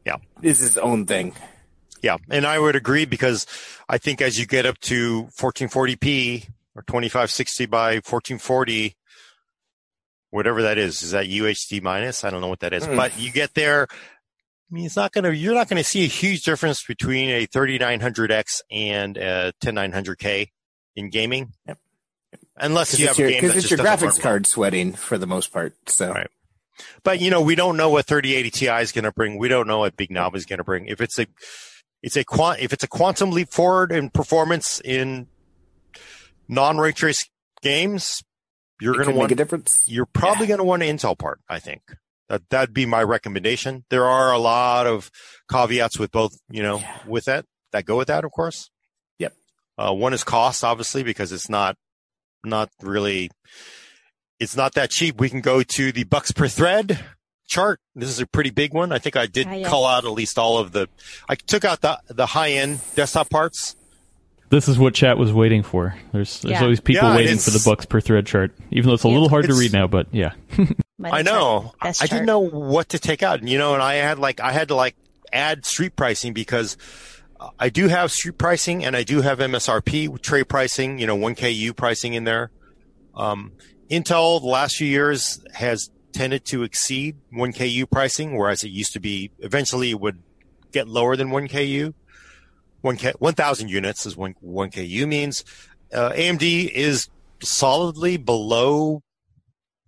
Yeah. 0.06 0.16
is 0.40 0.62
its 0.62 0.76
own 0.76 1.04
thing. 1.06 1.34
yeah, 2.00 2.18
and 2.30 2.46
I 2.46 2.58
would 2.60 2.76
agree 2.76 3.06
because 3.06 3.46
I 3.88 3.98
think 3.98 4.20
as 4.22 4.38
you 4.38 4.46
get 4.46 4.66
up 4.66 4.78
to 4.82 5.24
1440p 5.36 6.46
or 6.76 6.82
2560 6.82 7.66
by 7.66 7.94
1440, 8.00 8.94
whatever 10.30 10.62
that 10.62 10.78
is, 10.78 11.02
is 11.02 11.12
that 11.12 11.26
UHD 11.26 11.80
minus? 11.82 12.22
I 12.24 12.30
don't 12.30 12.40
know 12.40 12.48
what 12.48 12.60
that 12.60 12.72
is, 12.72 12.86
Mm. 12.86 12.96
but 12.96 13.18
you 13.18 13.32
get 13.32 13.54
there. 13.54 13.88
I 14.74 14.76
mean, 14.76 14.86
it's 14.86 14.96
not 14.96 15.12
going 15.12 15.22
to, 15.22 15.32
you're 15.32 15.54
not 15.54 15.68
going 15.68 15.80
to 15.80 15.88
see 15.88 16.02
a 16.02 16.08
huge 16.08 16.42
difference 16.42 16.82
between 16.82 17.30
a 17.30 17.46
3900X 17.46 18.60
and 18.72 19.16
a 19.16 19.52
10900K 19.60 20.50
in 20.96 21.10
gaming. 21.10 21.52
Yep. 21.68 21.78
Unless 22.56 22.98
you 22.98 23.06
it's 23.06 23.16
have 23.16 23.18
your, 23.20 23.28
a 23.28 23.30
game 23.30 23.40
'cause 23.40 23.50
that 23.50 23.58
it's 23.58 23.68
just 23.68 23.80
your 23.80 23.88
graphics 23.88 24.14
run 24.14 24.20
card 24.20 24.46
sweating 24.48 24.92
for 24.92 25.16
the 25.16 25.28
most 25.28 25.52
part. 25.52 25.76
So 25.86 26.10
Right. 26.10 26.26
But 27.04 27.20
you 27.20 27.30
know, 27.30 27.40
we 27.40 27.54
don't 27.54 27.76
know 27.76 27.88
what 27.88 28.06
3080 28.06 28.50
Ti 28.50 28.66
is 28.82 28.90
going 28.90 29.04
to 29.04 29.12
bring. 29.12 29.38
We 29.38 29.46
don't 29.46 29.68
know 29.68 29.78
what 29.78 29.96
Big 29.96 30.10
Navi 30.10 30.34
is 30.34 30.44
going 30.44 30.58
to 30.58 30.64
bring. 30.64 30.88
If 30.88 31.00
it's 31.00 31.20
a, 31.20 31.28
it's 32.02 32.16
a 32.16 32.24
quant, 32.24 32.58
if 32.58 32.72
it's 32.72 32.82
a 32.82 32.88
quantum 32.88 33.30
leap 33.30 33.50
forward 33.52 33.92
in 33.92 34.10
performance 34.10 34.80
in 34.84 35.28
non-ray 36.48 36.90
trace 36.90 37.30
games, 37.62 38.24
you're 38.80 38.94
going 38.94 39.06
to 39.06 39.12
make 39.12 39.18
want, 39.18 39.30
a 39.30 39.36
difference. 39.36 39.84
you're 39.86 40.04
probably 40.04 40.48
going 40.48 40.58
to 40.58 40.64
want 40.64 40.82
an 40.82 40.96
Intel 40.96 41.16
part. 41.16 41.38
I 41.48 41.60
think 41.60 41.82
that 42.28 42.42
that'd 42.50 42.74
be 42.74 42.86
my 42.86 43.02
recommendation. 43.02 43.84
There 43.90 44.06
are 44.06 44.32
a 44.32 44.38
lot 44.38 44.86
of 44.86 45.10
caveats 45.50 45.98
with 45.98 46.10
both, 46.10 46.32
you 46.50 46.62
know, 46.62 46.78
Yeah. 46.78 46.98
with 47.06 47.24
that 47.26 47.44
that 47.72 47.84
go 47.84 47.96
with 47.98 48.08
that, 48.08 48.24
of 48.24 48.30
course. 48.32 48.70
Yep. 49.18 49.34
Uh, 49.76 49.92
one 49.92 50.14
is 50.14 50.24
cost, 50.24 50.62
obviously, 50.64 51.02
because 51.02 51.32
it's 51.32 51.48
not, 51.48 51.76
not 52.44 52.70
really, 52.80 53.30
it's 54.38 54.56
not 54.56 54.74
that 54.74 54.90
cheap. 54.90 55.18
We 55.20 55.28
can 55.28 55.40
go 55.40 55.62
to 55.62 55.92
the 55.92 56.04
bucks 56.04 56.30
per 56.32 56.48
thread 56.48 57.04
chart. 57.46 57.80
This 57.94 58.08
is 58.08 58.20
a 58.20 58.26
pretty 58.26 58.50
big 58.50 58.72
one. 58.72 58.92
I 58.92 58.98
think 58.98 59.16
I 59.16 59.26
did 59.26 59.46
yes. 59.48 59.68
call 59.68 59.86
out 59.86 60.04
at 60.04 60.10
least 60.12 60.38
all 60.38 60.58
of 60.58 60.72
the, 60.72 60.88
I 61.28 61.34
took 61.34 61.64
out 61.64 61.80
the, 61.80 61.98
the 62.08 62.26
high 62.26 62.52
end 62.52 62.80
desktop 62.94 63.28
parts. 63.30 63.76
This 64.50 64.68
is 64.68 64.78
what 64.78 64.94
chat 64.94 65.18
was 65.18 65.32
waiting 65.32 65.62
for. 65.64 65.96
There's 66.12 66.40
there's 66.42 66.52
Yeah. 66.52 66.62
always 66.62 66.80
people 66.80 67.08
Yeah, 67.08 67.16
waiting 67.16 67.38
for 67.38 67.50
the 67.50 67.62
bucks 67.64 67.86
per 67.86 68.00
thread 68.00 68.26
chart, 68.26 68.52
even 68.70 68.86
though 68.88 68.94
it's 68.94 69.04
a 69.04 69.08
Yeah. 69.08 69.14
little 69.14 69.28
hard 69.28 69.46
to 69.48 69.54
read 69.54 69.72
now. 69.72 69.86
But 69.88 70.06
yeah, 70.12 70.32
Money 70.98 71.18
I 71.18 71.22
know. 71.22 71.74
I, 71.80 71.92
chart. 71.92 72.10
didn't 72.10 72.26
know 72.26 72.40
what 72.40 72.90
to 72.90 72.98
take 72.98 73.22
out, 73.22 73.42
you 73.46 73.58
know, 73.58 73.74
and 73.74 73.82
I 73.82 73.94
had 73.94 74.18
like, 74.18 74.40
I 74.40 74.52
had 74.52 74.68
to 74.68 74.74
like 74.74 74.96
add 75.32 75.64
street 75.66 75.96
pricing 75.96 76.32
because 76.32 76.76
I 77.58 77.68
do 77.68 77.88
have 77.88 78.12
street 78.12 78.38
pricing 78.38 78.84
and 78.84 78.96
I 78.96 79.02
do 79.02 79.20
have 79.20 79.38
MSRP 79.38 80.20
trade 80.22 80.48
pricing, 80.48 80.98
you 80.98 81.06
know, 81.06 81.16
1KU 81.16 81.76
pricing 81.76 82.14
in 82.14 82.24
there. 82.24 82.50
Um, 83.14 83.52
Intel 83.90 84.40
the 84.40 84.46
last 84.46 84.76
few 84.76 84.86
years 84.86 85.44
has 85.54 85.90
tended 86.12 86.44
to 86.46 86.62
exceed 86.62 87.16
1KU 87.32 87.90
pricing, 87.90 88.36
whereas 88.36 88.64
it 88.64 88.70
used 88.70 88.92
to 88.94 89.00
be 89.00 89.30
eventually 89.40 89.90
it 89.90 90.00
would 90.00 90.22
get 90.72 90.88
lower 90.88 91.16
than 91.16 91.28
1KU. 91.28 91.92
one 92.80 92.96
K, 92.96 93.12
one 93.18 93.34
thousand 93.34 93.68
units 93.68 94.06
is 94.06 94.16
one 94.16 94.34
one 94.40 94.70
KU 94.70 95.06
means. 95.06 95.44
Uh, 95.92 96.10
AMD 96.10 96.70
is 96.70 97.08
solidly 97.40 98.16
below 98.16 99.02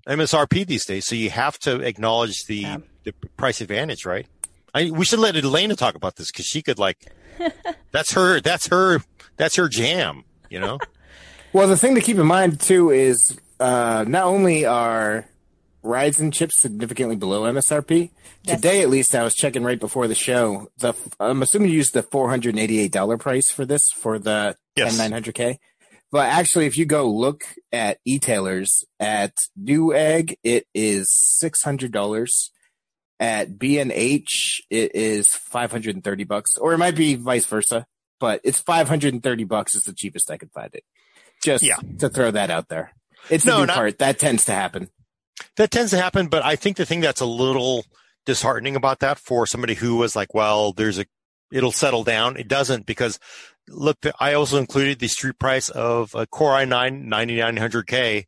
MSRP 0.07 0.67
these 0.67 0.85
days, 0.85 1.07
so 1.07 1.15
you 1.15 1.31
have 1.31 1.59
to 1.61 1.81
acknowledge 1.81 2.45
the 2.47 2.57
Yeah. 2.57 2.77
the 3.05 3.13
price 3.37 3.61
advantage, 3.61 4.05
right? 4.07 4.27
I, 4.75 4.91
we 4.91 5.05
should 5.05 5.19
let 5.21 5.37
Alaina 5.37 5.75
talk 5.77 5.95
about 5.95 6.17
this 6.17 6.31
because 6.31 6.47
she 6.47 6.63
could 6.63 6.79
like. 6.79 6.99
that's 7.93 8.13
her. 8.13 8.41
That's 8.41 8.67
her. 8.69 9.01
That's 9.37 9.57
her 9.57 9.69
jam. 9.69 10.25
You 10.51 10.61
know. 10.61 10.79
Well, 11.53 11.69
the 11.69 11.77
thing 11.79 11.95
to 11.95 12.03
keep 12.03 12.19
in 12.19 12.27
mind 12.27 12.61
too 12.61 12.91
is 12.91 13.39
uh, 13.61 14.05
not 14.07 14.25
only 14.25 14.67
are 14.67 15.27
Ryzen 15.83 16.31
chips 16.31 16.61
significantly 16.61 17.17
below 17.17 17.45
MSRP. 17.51 18.11
Yes. 18.43 18.57
Today, 18.57 18.83
at 18.83 18.91
least, 18.91 19.15
I 19.15 19.23
was 19.23 19.35
checking 19.35 19.63
right 19.63 19.81
before 19.81 20.07
the 20.07 20.15
show. 20.15 20.69
The 20.81 20.93
I'm 21.19 21.41
assuming 21.41 21.71
you 21.71 21.77
used 21.77 21.95
the 21.95 22.03
four 22.03 22.29
hundred 22.29 22.51
and 22.51 22.59
eighty 22.59 22.79
eight 22.79 22.93
dollar 22.93 23.17
price 23.17 23.51
for 23.51 23.65
this 23.65 23.89
for 23.97 24.19
the 24.19 24.57
Yes. 24.75 24.99
nine 24.99 25.13
hundred 25.13 25.35
K. 25.35 25.59
But 26.17 26.31
actually, 26.31 26.65
if 26.65 26.79
you 26.79 26.87
go 26.87 27.11
look 27.11 27.45
at 27.73 27.99
e-tailers 28.07 28.87
at 28.99 29.35
Newegg, 29.63 30.37
it 30.43 30.67
is 30.75 31.13
six 31.13 31.63
hundred 31.63 31.93
dollars. 31.93 32.53
At 33.21 33.59
B 33.59 33.79
and 33.79 33.93
H, 33.93 34.63
it 34.71 34.95
is 34.95 35.29
five 35.29 35.71
hundred 35.71 35.95
and 35.95 36.03
thirty 36.03 36.25
bucks, 36.25 36.57
or 36.57 36.73
it 36.73 36.79
might 36.79 36.97
be 36.97 37.17
vice 37.17 37.45
versa. 37.45 37.85
But 38.19 38.41
it's 38.45 38.59
five 38.59 38.89
hundred 38.89 39.13
and 39.13 39.23
thirty 39.23 39.45
bucks 39.45 39.75
is 39.75 39.83
the 39.83 39.93
cheapest 39.93 40.31
I 40.31 40.39
could 40.39 40.51
find 40.53 40.71
it. 40.75 40.85
Just 41.45 41.63
Yeah. 41.63 41.77
to 41.99 42.09
throw 42.09 42.31
that 42.31 42.49
out 42.51 42.69
there. 42.71 42.95
It's 43.29 43.45
the 43.45 43.51
No, 43.51 43.61
new 43.61 43.67
not- 43.67 43.77
part 43.77 43.99
that 43.99 44.19
tends 44.19 44.47
to 44.47 44.53
happen. 44.53 44.89
That 45.59 45.71
tends 45.71 45.91
to 45.91 45.99
happen, 46.01 46.29
but 46.29 46.43
I 46.43 46.57
think 46.57 46.79
the 46.79 46.87
thing 46.87 47.01
that's 47.03 47.21
a 47.21 47.27
little 47.27 47.85
disheartening 48.25 48.75
about 48.75 49.01
that 49.01 49.19
for 49.19 49.47
somebody 49.47 49.75
who 49.75 49.97
was 49.97 50.17
like, 50.17 50.33
well, 50.33 50.73
there's 50.73 50.99
a, 50.99 51.05
it'll 51.53 51.73
settle 51.73 52.05
down. 52.05 52.37
It 52.37 52.49
doesn't 52.49 52.87
because 52.87 53.19
look, 53.69 53.99
I 54.21 54.35
also 54.35 54.59
included 54.59 54.99
the 54.99 55.09
street 55.09 55.39
price 55.39 55.69
of 55.69 56.15
a 56.15 56.27
Core 56.27 56.53
i9 56.53 57.07
9900K 57.07 58.25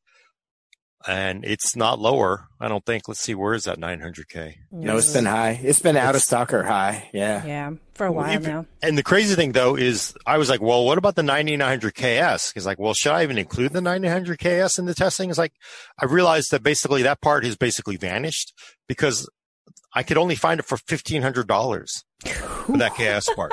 and 1.07 1.45
it's 1.45 1.77
not 1.77 2.01
lower. 2.01 2.49
I 2.61 2.67
don't 2.69 2.85
think. 2.85 3.07
Let's 3.07 3.21
see, 3.21 3.35
where 3.35 3.55
is 3.55 3.65
that 3.65 3.79
900K? 3.79 4.35
Mm. 4.35 4.55
No, 4.73 4.97
it's 4.97 5.13
been 5.13 5.27
high. 5.27 5.59
It's 5.63 5.79
been 5.79 5.97
out 5.97 6.11
of 6.11 6.17
It's- 6.17 6.25
stock 6.25 6.53
or 6.53 6.65
high. 6.65 7.09
Yeah. 7.13 7.47
Yeah, 7.47 7.71
for 7.95 8.07
a 8.07 8.13
while 8.13 8.33
Even- 8.33 8.51
now. 8.53 8.67
And 8.83 8.99
the 8.99 9.05
crazy 9.05 9.37
thing 9.37 9.53
though 9.53 9.77
is 9.77 10.13
I 10.27 10.39
was 10.39 10.51
like, 10.51 10.61
well, 10.61 10.85
what 10.85 10.99
about 10.99 11.15
the 11.15 11.23
9900KS? 11.23 12.53
Cause 12.53 12.67
like, 12.67 12.81
well, 12.81 12.95
should 12.95 13.13
I 13.13 13.23
even 13.23 13.39
include 13.39 13.73
the 13.73 13.81
9900KS 13.81 14.79
in 14.79 14.87
the 14.87 14.95
testing? 14.95 15.31
It's 15.31 15.39
like, 15.39 15.53
I 16.01 16.07
realized 16.07 16.51
that 16.51 16.63
basically 16.65 17.03
that 17.03 17.21
part 17.21 17.45
has 17.45 17.57
basically 17.57 17.97
vanished 17.97 18.53
because 18.89 19.29
I 19.95 20.03
could 20.03 20.19
only 20.19 20.35
find 20.35 20.59
it 20.61 20.67
for 20.67 20.77
$1,500 20.77 21.33
for 21.37 21.45
that 22.25 22.95
KS 22.95 23.33
part. 23.35 23.53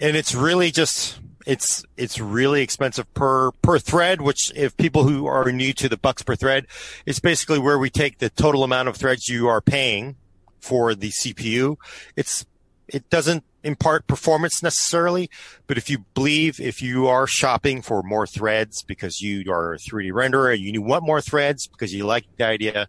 and 0.00 0.16
it's 0.16 0.34
really 0.34 0.70
just, 0.70 1.20
it's, 1.46 1.84
it's 1.96 2.18
really 2.20 2.62
expensive 2.62 3.12
per, 3.14 3.52
per 3.62 3.78
thread, 3.78 4.20
which 4.20 4.52
if 4.54 4.76
people 4.76 5.04
who 5.04 5.26
are 5.26 5.50
new 5.52 5.72
to 5.74 5.88
the 5.88 5.96
bucks 5.96 6.22
per 6.22 6.36
thread, 6.36 6.66
it's 7.06 7.20
basically 7.20 7.58
where 7.58 7.78
we 7.78 7.90
take 7.90 8.18
the 8.18 8.30
total 8.30 8.64
amount 8.64 8.88
of 8.88 8.96
threads 8.96 9.28
you 9.28 9.48
are 9.48 9.60
paying 9.60 10.16
for 10.60 10.94
the 10.94 11.10
CPU. 11.10 11.76
It's 12.16 12.44
it 12.88 13.10
doesn't 13.10 13.44
impart 13.62 14.06
performance 14.06 14.62
necessarily, 14.62 15.28
but 15.66 15.76
if 15.76 15.90
you 15.90 16.04
believe 16.14 16.58
if 16.58 16.80
you 16.80 17.06
are 17.06 17.26
shopping 17.26 17.82
for 17.82 18.02
more 18.02 18.26
threads 18.26 18.82
because 18.82 19.20
you 19.20 19.52
are 19.52 19.74
a 19.74 19.78
3D 19.78 20.10
renderer 20.10 20.54
and 20.54 20.62
you 20.62 20.80
want 20.82 21.04
more 21.04 21.20
threads 21.20 21.66
because 21.66 21.92
you 21.92 22.06
like 22.06 22.24
the 22.36 22.46
idea, 22.46 22.88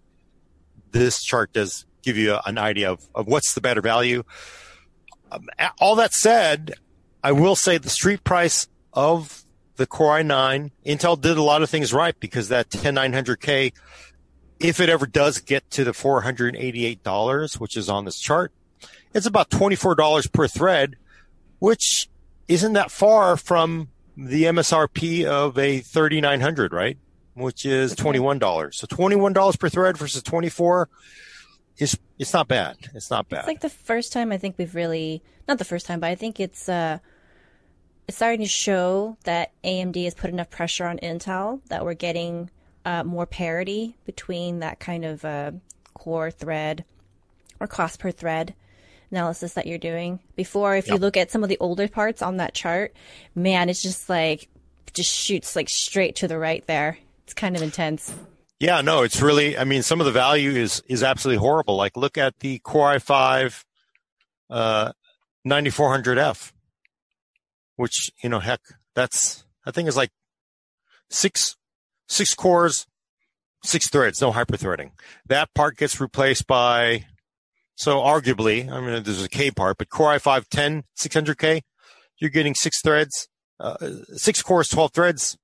this 0.91 1.21
chart 1.21 1.51
does 1.53 1.85
give 2.01 2.17
you 2.17 2.37
an 2.45 2.57
idea 2.57 2.91
of, 2.91 3.07
of 3.15 3.27
what's 3.27 3.53
the 3.53 3.61
better 3.61 3.81
value. 3.81 4.23
Um, 5.31 5.47
all 5.79 5.95
that 5.95 6.13
said, 6.13 6.73
I 7.23 7.31
will 7.31 7.55
say 7.55 7.77
the 7.77 7.89
street 7.89 8.23
price 8.23 8.67
of 8.93 9.43
the 9.75 9.87
Core 9.87 10.19
i9, 10.19 10.71
Intel 10.85 11.19
did 11.19 11.37
a 11.37 11.41
lot 11.41 11.63
of 11.63 11.69
things 11.69 11.93
right 11.93 12.19
because 12.19 12.49
that 12.49 12.69
10900K, 12.69 13.73
if 14.59 14.79
it 14.79 14.89
ever 14.89 15.05
does 15.05 15.39
get 15.39 15.69
to 15.71 15.83
the 15.83 15.91
$488, 15.91 17.59
which 17.59 17.77
is 17.77 17.89
on 17.89 18.05
this 18.05 18.19
chart, 18.19 18.51
it's 19.13 19.25
about 19.25 19.49
$24 19.49 20.31
per 20.33 20.47
thread, 20.47 20.97
which 21.59 22.09
isn't 22.47 22.73
that 22.73 22.91
far 22.91 23.37
from 23.37 23.89
the 24.17 24.43
MSRP 24.43 25.25
of 25.25 25.57
a 25.57 25.79
3900, 25.79 26.73
right? 26.73 26.97
Which 27.35 27.65
is 27.65 27.95
$21. 27.95 28.73
So 28.73 28.85
$21 28.85 29.59
per 29.59 29.69
thread 29.69 29.97
versus 29.97 30.21
24 30.23 30.83
is 30.83 30.89
it's 31.79 31.97
it's 32.17 32.33
not 32.33 32.47
bad. 32.47 32.77
It's 32.93 33.09
not 33.09 33.29
bad. 33.29 33.39
It's 33.39 33.47
like 33.47 33.61
the 33.61 33.69
first 33.69 34.13
time 34.13 34.31
I 34.31 34.37
think 34.37 34.55
we've 34.57 34.75
really 34.75 35.23
not 35.47 35.57
the 35.57 35.65
first 35.65 35.85
time, 35.85 35.99
but 35.99 36.07
I 36.07 36.15
think 36.15 36.39
it's 36.39 36.69
uh 36.69 36.99
it's 38.07 38.17
starting 38.17 38.41
to 38.41 38.47
show 38.47 39.17
that 39.23 39.51
AMD 39.63 40.03
has 40.03 40.15
put 40.15 40.29
enough 40.29 40.49
pressure 40.49 40.85
on 40.85 40.97
Intel 40.97 41.61
that 41.69 41.85
we're 41.85 41.93
getting 41.93 42.49
uh, 42.83 43.03
more 43.03 43.27
parity 43.27 43.97
between 44.05 44.59
that 44.59 44.79
kind 44.79 45.05
of 45.05 45.23
uh, 45.23 45.51
core 45.93 46.31
thread 46.31 46.85
or 47.59 47.67
cost 47.67 47.99
per 47.99 48.09
thread 48.09 48.55
analysis 49.11 49.53
that 49.53 49.67
you're 49.67 49.77
doing. 49.77 50.19
Before, 50.35 50.75
if 50.75 50.87
you 50.87 50.95
look 50.95 51.17
at 51.17 51.29
some 51.29 51.43
of 51.43 51.49
the 51.49 51.57
older 51.59 51.87
parts 51.87 52.23
on 52.23 52.37
that 52.37 52.55
chart, 52.55 52.95
man, 53.35 53.69
it's 53.69 53.81
just 53.81 54.09
like 54.09 54.47
just 54.93 55.13
shoots 55.13 55.55
like 55.55 55.69
straight 55.69 56.15
to 56.17 56.27
the 56.27 56.39
right 56.39 56.65
there. 56.65 56.97
It's 57.25 57.35
kind 57.35 57.55
of 57.55 57.61
intense. 57.61 58.11
Yeah, 58.59 58.81
no, 58.81 59.03
it's 59.03 59.21
really. 59.21 59.57
I 59.57 59.63
mean, 59.63 59.83
some 59.83 60.01
of 60.01 60.05
the 60.05 60.11
value 60.11 60.51
is 60.51 60.83
is 60.87 61.01
absolutely 61.01 61.39
horrible. 61.39 61.77
Like, 61.77 61.95
look 61.95 62.17
at 62.17 62.39
the 62.39 62.59
Core 62.59 62.95
i5 62.95 63.63
uh, 64.49 64.91
9400F, 65.47 66.51
which 67.77 68.11
you 68.21 68.29
know, 68.29 68.39
heck, 68.39 68.59
that's 68.95 69.45
I 69.65 69.71
think 69.71 69.87
is 69.87 69.95
like 69.95 70.11
six 71.09 71.55
six 72.09 72.33
cores, 72.33 72.85
six 73.63 73.89
threads, 73.89 74.19
no 74.19 74.33
hyperthreading. 74.33 74.91
That 75.25 75.53
part 75.53 75.77
gets 75.77 76.01
replaced 76.01 76.45
by. 76.45 77.05
So 77.75 77.99
arguably, 77.99 78.69
I 78.69 78.81
mean, 78.81 79.03
there's 79.03 79.23
a 79.23 79.29
K 79.29 79.51
part, 79.51 79.77
but 79.77 79.89
Core 79.89 80.09
i5 80.17 80.49
10 80.49 80.83
600K, 80.99 81.61
you're 82.17 82.29
getting 82.29 82.53
six 82.53 82.81
threads, 82.81 83.29
uh, 83.57 83.77
six 84.15 84.41
cores, 84.41 84.67
12 84.67 84.91
threads. 84.91 85.37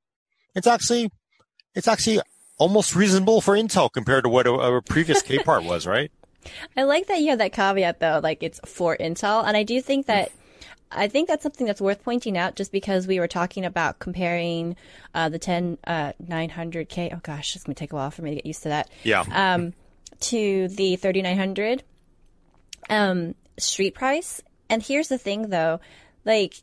It's 0.54 0.68
actually, 0.68 1.10
it's 1.76 1.88
actually 1.88 2.20
almost 2.58 2.96
reasonable 2.96 3.42
for 3.42 3.56
Intel 3.56 3.92
compared 3.92 4.24
to 4.24 4.30
what 4.30 4.48
a, 4.48 4.54
a 4.54 4.82
previous 4.82 5.22
K 5.22 5.40
part 5.40 5.64
was, 5.64 5.86
right? 5.88 6.12
I 6.78 6.84
like 6.84 7.08
that 7.08 7.22
you 7.22 7.30
have 7.30 7.40
that 7.40 7.54
caveat 7.54 8.00
though, 8.00 8.20
like 8.22 8.44
it's 8.44 8.60
for 8.66 8.96
Intel, 8.98 9.46
and 9.46 9.58
I 9.58 9.64
do 9.64 9.82
think 9.82 10.08
that 10.08 10.32
I 10.92 11.08
think 11.08 11.28
that's 11.28 11.44
something 11.44 11.66
that's 11.66 11.82
worth 11.82 12.04
pointing 12.04 12.38
out, 12.38 12.56
just 12.56 12.72
because 12.72 13.08
we 13.08 13.20
were 13.20 13.28
talking 13.28 13.66
about 13.66 14.00
comparing 14.00 14.76
uh, 15.14 15.30
the 15.30 15.40
10 15.40 15.80
uh, 15.86 16.14
900K. 16.24 17.14
Oh 17.14 17.20
gosh, 17.22 17.56
it's 17.56 17.66
gonna 17.66 17.76
take 17.76 17.92
a 17.92 17.96
while 17.96 18.12
for 18.12 18.22
me 18.22 18.32
to 18.32 18.36
get 18.36 18.46
used 18.46 18.64
to 18.64 18.70
that. 18.70 18.90
Yeah. 19.04 19.24
Um, 19.32 19.74
to 20.22 20.68
the 20.70 20.96
3900 20.96 21.84
um, 22.90 23.36
street 23.58 23.96
price. 23.96 24.42
And 24.70 24.82
here's 24.82 25.08
the 25.08 25.18
thing 25.18 25.50
though, 25.50 25.80
like 26.24 26.56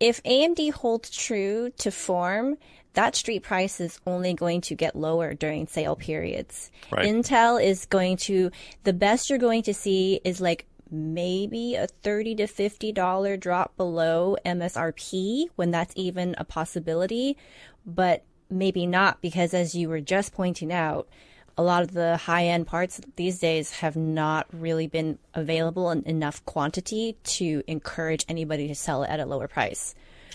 if 0.00 0.22
AMD 0.24 0.72
holds 0.72 1.10
true 1.10 1.70
to 1.78 1.90
form, 1.90 2.56
that 2.94 3.14
street 3.14 3.42
price 3.42 3.80
is 3.80 4.00
only 4.06 4.34
going 4.34 4.60
to 4.62 4.74
get 4.74 4.96
lower 4.96 5.34
during 5.34 5.66
sale 5.66 5.96
periods. 5.96 6.70
Right. 6.90 7.06
Intel 7.06 7.62
is 7.62 7.86
going 7.86 8.16
to, 8.18 8.50
the 8.84 8.92
best 8.92 9.28
you're 9.28 9.38
going 9.38 9.62
to 9.64 9.74
see 9.74 10.20
is 10.24 10.40
like 10.40 10.66
maybe 10.90 11.74
a 11.74 11.86
30 11.86 12.36
to 12.36 12.46
50 12.46 12.92
dollar 12.92 13.36
drop 13.36 13.76
below 13.76 14.36
MSRP 14.46 15.46
when 15.56 15.70
that's 15.70 15.92
even 15.96 16.34
a 16.38 16.44
possibility, 16.44 17.36
but 17.84 18.24
maybe 18.48 18.86
not 18.86 19.20
because 19.20 19.54
as 19.54 19.74
you 19.74 19.88
were 19.88 20.00
just 20.00 20.32
pointing 20.32 20.72
out, 20.72 21.08
a 21.56 21.62
lot 21.62 21.82
of 21.82 21.92
the 21.92 22.16
high 22.16 22.46
end 22.46 22.66
parts 22.66 23.00
these 23.16 23.38
days 23.38 23.70
have 23.72 23.96
not 23.96 24.46
really 24.52 24.86
been 24.86 25.18
available 25.34 25.90
in 25.90 26.02
enough 26.04 26.44
quantity 26.44 27.16
to 27.24 27.62
encourage 27.66 28.24
anybody 28.28 28.68
to 28.68 28.74
sell 28.74 29.02
it 29.04 29.10
at 29.10 29.20
a 29.20 29.26
lower 29.26 29.48
price. 29.48 29.94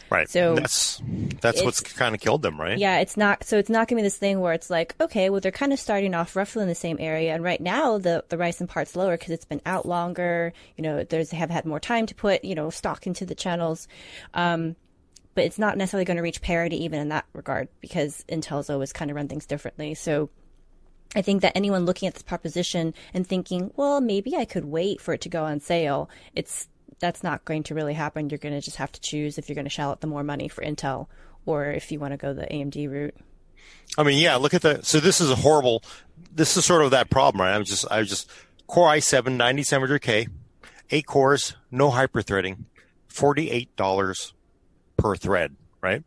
Right. 0.10 0.30
so 0.30 0.56
that's 0.56 1.02
that's 1.42 1.64
what's 1.64 1.82
kind 1.82 2.16
of 2.16 2.22
killed 2.22 2.42
them, 2.42 2.60
right? 2.60 2.78
Yeah, 2.78 3.00
it's 3.00 3.18
not 3.18 3.44
so 3.44 3.58
it's 3.58 3.70
not 3.70 3.88
gonna 3.88 4.00
be 4.00 4.04
this 4.04 4.18
thing 4.18 4.40
where 4.40 4.54
it's 4.54 4.70
like, 4.70 4.96
okay, 5.00 5.30
well 5.30 5.42
they're 5.42 5.52
kind 5.52 5.74
of 5.74 5.80
starting 5.80 6.14
off 6.14 6.36
roughly 6.36 6.62
in 6.62 6.68
the 6.68 6.76
same 6.76 6.98
area, 7.00 7.34
and 7.34 7.44
right 7.44 7.62
now 7.62 7.98
the 7.98 8.24
the 8.30 8.38
Ryzen 8.38 8.68
part's 8.68 8.96
lower 8.96 9.18
because 9.18 9.32
it's 9.32 9.46
been 9.46 9.62
out 9.66 9.86
longer. 9.86 10.54
You 10.78 10.84
know, 10.84 11.04
there's 11.04 11.30
they 11.30 11.38
have 11.38 11.50
had 11.50 11.66
more 11.66 11.80
time 11.80 12.06
to 12.08 12.16
put 12.16 12.44
you 12.44 12.56
know 12.56 12.70
stock 12.70 13.08
into 13.08 13.26
the 13.26 13.36
channels, 13.36 13.88
um, 14.34 14.76
but 15.36 15.44
it's 15.44 15.60
not 15.60 15.78
necessarily 15.78 16.06
going 16.06 16.18
to 16.18 16.24
reach 16.24 16.42
parity 16.42 16.84
even 16.84 17.00
in 17.00 17.10
that 17.10 17.26
regard 17.34 17.68
because 17.82 18.26
Intel's 18.30 18.70
always 18.70 18.94
kind 18.94 19.12
of 19.12 19.16
run 19.16 19.28
things 19.28 19.46
differently. 19.46 19.94
So. 19.94 20.30
I 21.16 21.24
think 21.24 21.42
that 21.42 21.54
anyone 21.58 21.88
looking 21.88 22.08
at 22.08 22.14
this 22.14 22.22
proposition 22.22 22.94
and 23.16 23.26
thinking, 23.26 23.72
well, 23.76 24.00
maybe 24.00 24.36
I 24.36 24.46
could 24.46 24.66
wait 24.66 25.02
for 25.02 25.12
it 25.16 25.22
to 25.22 25.30
go 25.30 25.44
on 25.44 25.60
sale, 25.60 26.08
it's 26.36 26.68
that's 27.00 27.24
not 27.24 27.46
going 27.46 27.64
to 27.64 27.76
really 27.76 27.94
happen. 27.94 28.30
You're 28.30 28.38
going 28.38 28.56
to 28.56 28.62
just 28.62 28.78
have 28.78 28.92
to 28.92 29.02
choose 29.02 29.38
if 29.38 29.50
you're 29.50 29.56
going 29.56 29.66
to 29.66 29.70
shell 29.70 29.92
out 29.92 30.02
the 30.02 30.08
more 30.08 30.24
money 30.24 30.48
for 30.48 30.64
Intel 30.64 31.08
or 31.46 31.66
if 31.66 31.92
you 31.92 32.00
want 32.00 32.14
to 32.14 32.18
go 32.18 32.34
the 32.34 32.44
AMD 32.44 32.90
route. 32.90 33.16
I 33.98 34.04
mean, 34.04 34.20
yeah. 34.20 34.36
Look 34.36 34.54
at 34.54 34.62
the. 34.62 34.82
So 34.84 35.00
this 35.00 35.20
is 35.20 35.32
a 35.32 35.36
horrible. 35.36 35.84
This 36.34 36.56
is 36.58 36.66
sort 36.66 36.84
of 36.84 36.92
that 36.92 37.10
problem, 37.10 37.42
right? 37.42 37.56
I'm 37.56 37.64
just. 37.64 37.86
I 37.90 38.00
was 38.00 38.10
just 38.10 38.30
Core 38.70 38.90
i7 38.90 39.36
9700K, 39.36 40.30
eight 40.92 41.06
cores, 41.08 41.56
no 41.72 41.90
hyperthreading, 41.90 42.66
$48 43.12 44.34
per 44.96 45.16
thread, 45.16 45.56
right? 45.82 46.04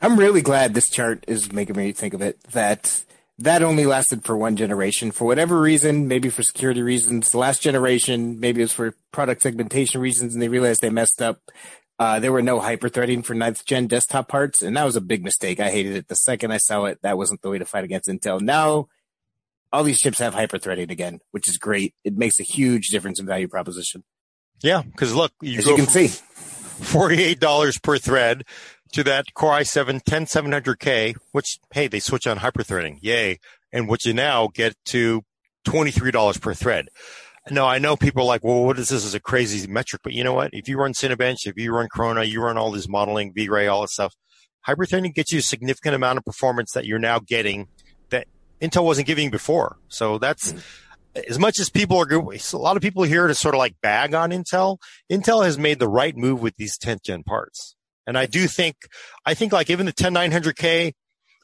I'm 0.00 0.16
really 0.16 0.40
glad 0.40 0.74
this 0.74 0.88
chart 0.88 1.24
is 1.26 1.50
making 1.50 1.76
me 1.76 1.90
think 1.90 2.14
of 2.14 2.22
it 2.22 2.40
that 2.52 3.04
that 3.38 3.62
only 3.62 3.86
lasted 3.86 4.24
for 4.24 4.36
one 4.36 4.56
generation 4.56 5.10
for 5.10 5.26
whatever 5.26 5.60
reason, 5.60 6.08
maybe 6.08 6.30
for 6.30 6.42
security 6.42 6.82
reasons. 6.82 7.30
The 7.30 7.38
last 7.38 7.60
generation, 7.60 8.40
maybe 8.40 8.60
it 8.60 8.64
was 8.64 8.72
for 8.72 8.94
product 9.12 9.42
segmentation 9.42 10.00
reasons, 10.00 10.32
and 10.32 10.42
they 10.42 10.48
realized 10.48 10.80
they 10.80 10.90
messed 10.90 11.20
up. 11.20 11.40
Uh, 11.98 12.20
there 12.20 12.32
were 12.32 12.42
no 12.42 12.60
hyperthreading 12.60 13.24
for 13.24 13.34
ninth 13.34 13.64
gen 13.64 13.86
desktop 13.86 14.28
parts, 14.28 14.62
and 14.62 14.76
that 14.76 14.84
was 14.84 14.96
a 14.96 15.00
big 15.00 15.24
mistake. 15.24 15.60
I 15.60 15.70
hated 15.70 15.96
it 15.96 16.08
the 16.08 16.16
second 16.16 16.50
I 16.50 16.58
saw 16.58 16.84
it. 16.84 16.98
That 17.02 17.16
wasn't 17.16 17.42
the 17.42 17.50
way 17.50 17.58
to 17.58 17.64
fight 17.64 17.84
against 17.84 18.08
Intel. 18.08 18.40
Now, 18.40 18.88
all 19.72 19.82
these 19.82 19.98
chips 19.98 20.18
have 20.18 20.34
hyperthreading 20.34 20.90
again, 20.90 21.20
which 21.30 21.48
is 21.48 21.58
great. 21.58 21.94
It 22.04 22.16
makes 22.16 22.38
a 22.38 22.42
huge 22.42 22.88
difference 22.88 23.18
in 23.18 23.26
value 23.26 23.48
proposition. 23.48 24.04
Yeah, 24.62 24.82
because 24.82 25.14
look, 25.14 25.32
you 25.40 25.58
As 25.58 25.66
you 25.66 25.76
can 25.76 25.86
see, 25.86 26.08
forty-eight 26.08 27.40
dollars 27.40 27.78
per 27.78 27.98
thread 27.98 28.44
to 28.92 29.04
that 29.04 29.34
Core 29.34 29.52
i7 29.52 30.02
10700K, 30.04 31.14
which 31.32 31.58
hey, 31.72 31.88
they 31.88 32.00
switch 32.00 32.26
on 32.26 32.38
hyperthreading, 32.38 32.98
yay! 33.00 33.38
And 33.72 33.88
what 33.88 34.04
you 34.04 34.14
now 34.14 34.48
get 34.52 34.74
to 34.86 35.22
twenty-three 35.64 36.10
dollars 36.10 36.38
per 36.38 36.54
thread. 36.54 36.88
No, 37.50 37.64
I 37.64 37.78
know 37.78 37.96
people 37.96 38.22
are 38.22 38.26
like, 38.26 38.42
well, 38.42 38.64
what 38.64 38.78
is 38.78 38.88
this? 38.88 39.04
Is 39.04 39.14
a 39.14 39.20
crazy 39.20 39.66
metric, 39.68 40.02
but 40.02 40.12
you 40.12 40.24
know 40.24 40.32
what? 40.32 40.50
If 40.52 40.68
you 40.68 40.78
run 40.78 40.92
Cinebench, 40.92 41.46
if 41.46 41.56
you 41.56 41.72
run 41.72 41.88
Corona, 41.88 42.24
you 42.24 42.42
run 42.42 42.58
all 42.58 42.72
this 42.72 42.88
modeling, 42.88 43.32
V-Ray, 43.34 43.68
all 43.68 43.82
this 43.82 43.92
stuff, 43.92 44.14
hyperthreading 44.66 45.14
gets 45.14 45.32
you 45.32 45.38
a 45.38 45.42
significant 45.42 45.94
amount 45.94 46.18
of 46.18 46.24
performance 46.24 46.72
that 46.72 46.86
you're 46.86 46.98
now 46.98 47.20
getting 47.20 47.68
that 48.10 48.26
Intel 48.60 48.84
wasn't 48.84 49.06
giving 49.06 49.30
before. 49.30 49.76
So 49.88 50.18
that's 50.18 50.50
hmm. 50.50 50.58
as 51.28 51.38
much 51.38 51.60
as 51.60 51.70
people 51.70 51.98
are 51.98 52.08
a 52.10 52.56
lot 52.56 52.76
of 52.76 52.82
people 52.82 53.04
here 53.04 53.28
to 53.28 53.34
sort 53.34 53.54
of 53.54 53.60
like 53.60 53.76
bag 53.80 54.12
on 54.12 54.30
Intel. 54.30 54.78
Intel 55.10 55.44
has 55.44 55.56
made 55.56 55.78
the 55.78 55.88
right 55.88 56.16
move 56.16 56.42
with 56.42 56.56
these 56.56 56.76
10th 56.76 57.02
gen 57.04 57.22
parts. 57.22 57.75
And 58.06 58.16
I 58.16 58.26
do 58.26 58.46
think, 58.46 58.76
I 59.24 59.34
think 59.34 59.52
like 59.52 59.70
even 59.70 59.86
the 59.86 59.92
10900K 59.92 60.92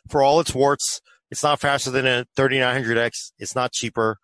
for 0.09 0.23
all 0.23 0.41
its 0.41 0.55
warts, 0.55 1.01
it's 1.31 1.43
not 1.43 1.61
faster 1.61 1.91
than 1.91 2.07
a 2.07 2.27
3900X. 2.37 3.33
It's 3.39 3.55
not 3.55 3.73
cheaper, 3.73 4.19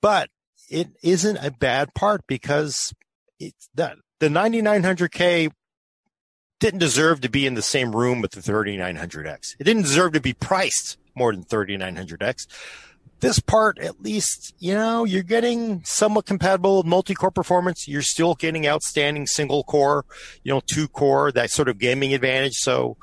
but 0.00 0.28
it 0.70 0.88
isn't 1.02 1.36
a 1.36 1.50
bad 1.50 1.94
part 1.94 2.22
because 2.26 2.92
it's 3.38 3.68
that 3.74 3.96
the 4.20 4.28
9900K 4.28 5.50
didn't 6.60 6.78
deserve 6.78 7.20
to 7.20 7.28
be 7.28 7.46
in 7.46 7.54
the 7.54 7.62
same 7.62 7.94
room 7.94 8.20
with 8.20 8.32
the 8.32 8.40
3900X. 8.40 9.56
It 9.58 9.64
didn't 9.64 9.82
deserve 9.82 10.12
to 10.12 10.20
be 10.20 10.32
priced 10.32 10.96
more 11.14 11.32
than 11.32 11.44
3900X. 11.44 12.46
This 13.22 13.38
part, 13.38 13.78
at 13.78 14.02
least, 14.02 14.52
you 14.58 14.74
know, 14.74 15.04
you're 15.04 15.22
getting 15.22 15.84
somewhat 15.84 16.26
compatible 16.26 16.82
multi-core 16.82 17.30
performance. 17.30 17.86
You're 17.86 18.02
still 18.02 18.34
getting 18.34 18.66
outstanding 18.66 19.28
single 19.28 19.62
core, 19.62 20.04
you 20.42 20.52
know, 20.52 20.60
two 20.66 20.88
core, 20.88 21.30
that 21.30 21.52
sort 21.52 21.68
of 21.68 21.78
gaming 21.78 22.14
advantage. 22.14 22.54
So, 22.54 22.96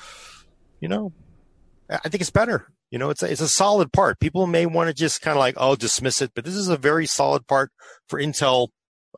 you 0.81 0.89
know, 0.89 1.13
I 1.89 2.09
think 2.09 2.19
it's 2.19 2.31
better. 2.31 2.67
You 2.91 2.99
know, 2.99 3.11
it's 3.11 3.23
a, 3.23 3.31
it's 3.31 3.39
a 3.39 3.47
solid 3.47 3.93
part. 3.93 4.19
People 4.19 4.45
may 4.45 4.65
want 4.65 4.89
to 4.89 4.93
just 4.93 5.21
kind 5.21 5.37
of 5.37 5.39
like, 5.39 5.55
oh, 5.55 5.77
dismiss 5.77 6.21
it, 6.21 6.31
but 6.35 6.43
this 6.43 6.55
is 6.55 6.67
a 6.67 6.75
very 6.75 7.05
solid 7.05 7.47
part 7.47 7.71
for 8.09 8.19
Intel. 8.19 8.67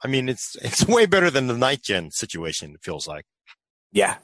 I 0.04 0.08
mean, 0.08 0.30
it's, 0.30 0.56
it's 0.62 0.86
way 0.86 1.08
better 1.08 1.32
than 1.32 1.48
the 1.48 1.58
ninth 1.58 1.82
gen 1.82 2.12
situation, 2.12 2.76
it 2.76 2.84
feels 2.84 3.08
like. 3.08 3.26
Yeah. 3.92 4.18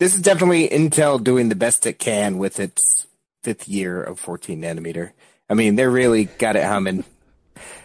This 0.00 0.16
is 0.16 0.20
definitely 0.20 0.68
Intel 0.68 1.22
doing 1.22 1.48
the 1.48 1.54
best 1.54 1.86
it 1.86 2.00
can 2.00 2.38
with 2.38 2.58
its 2.58 3.06
fifth 3.44 3.68
year 3.68 4.02
of 4.02 4.18
14 4.18 4.60
nanometer. 4.60 5.12
I 5.54 5.56
mean, 5.56 5.76
they 5.76 5.86
really 5.86 6.24
got 6.24 6.56
it 6.56 6.64
humming. 6.64 7.04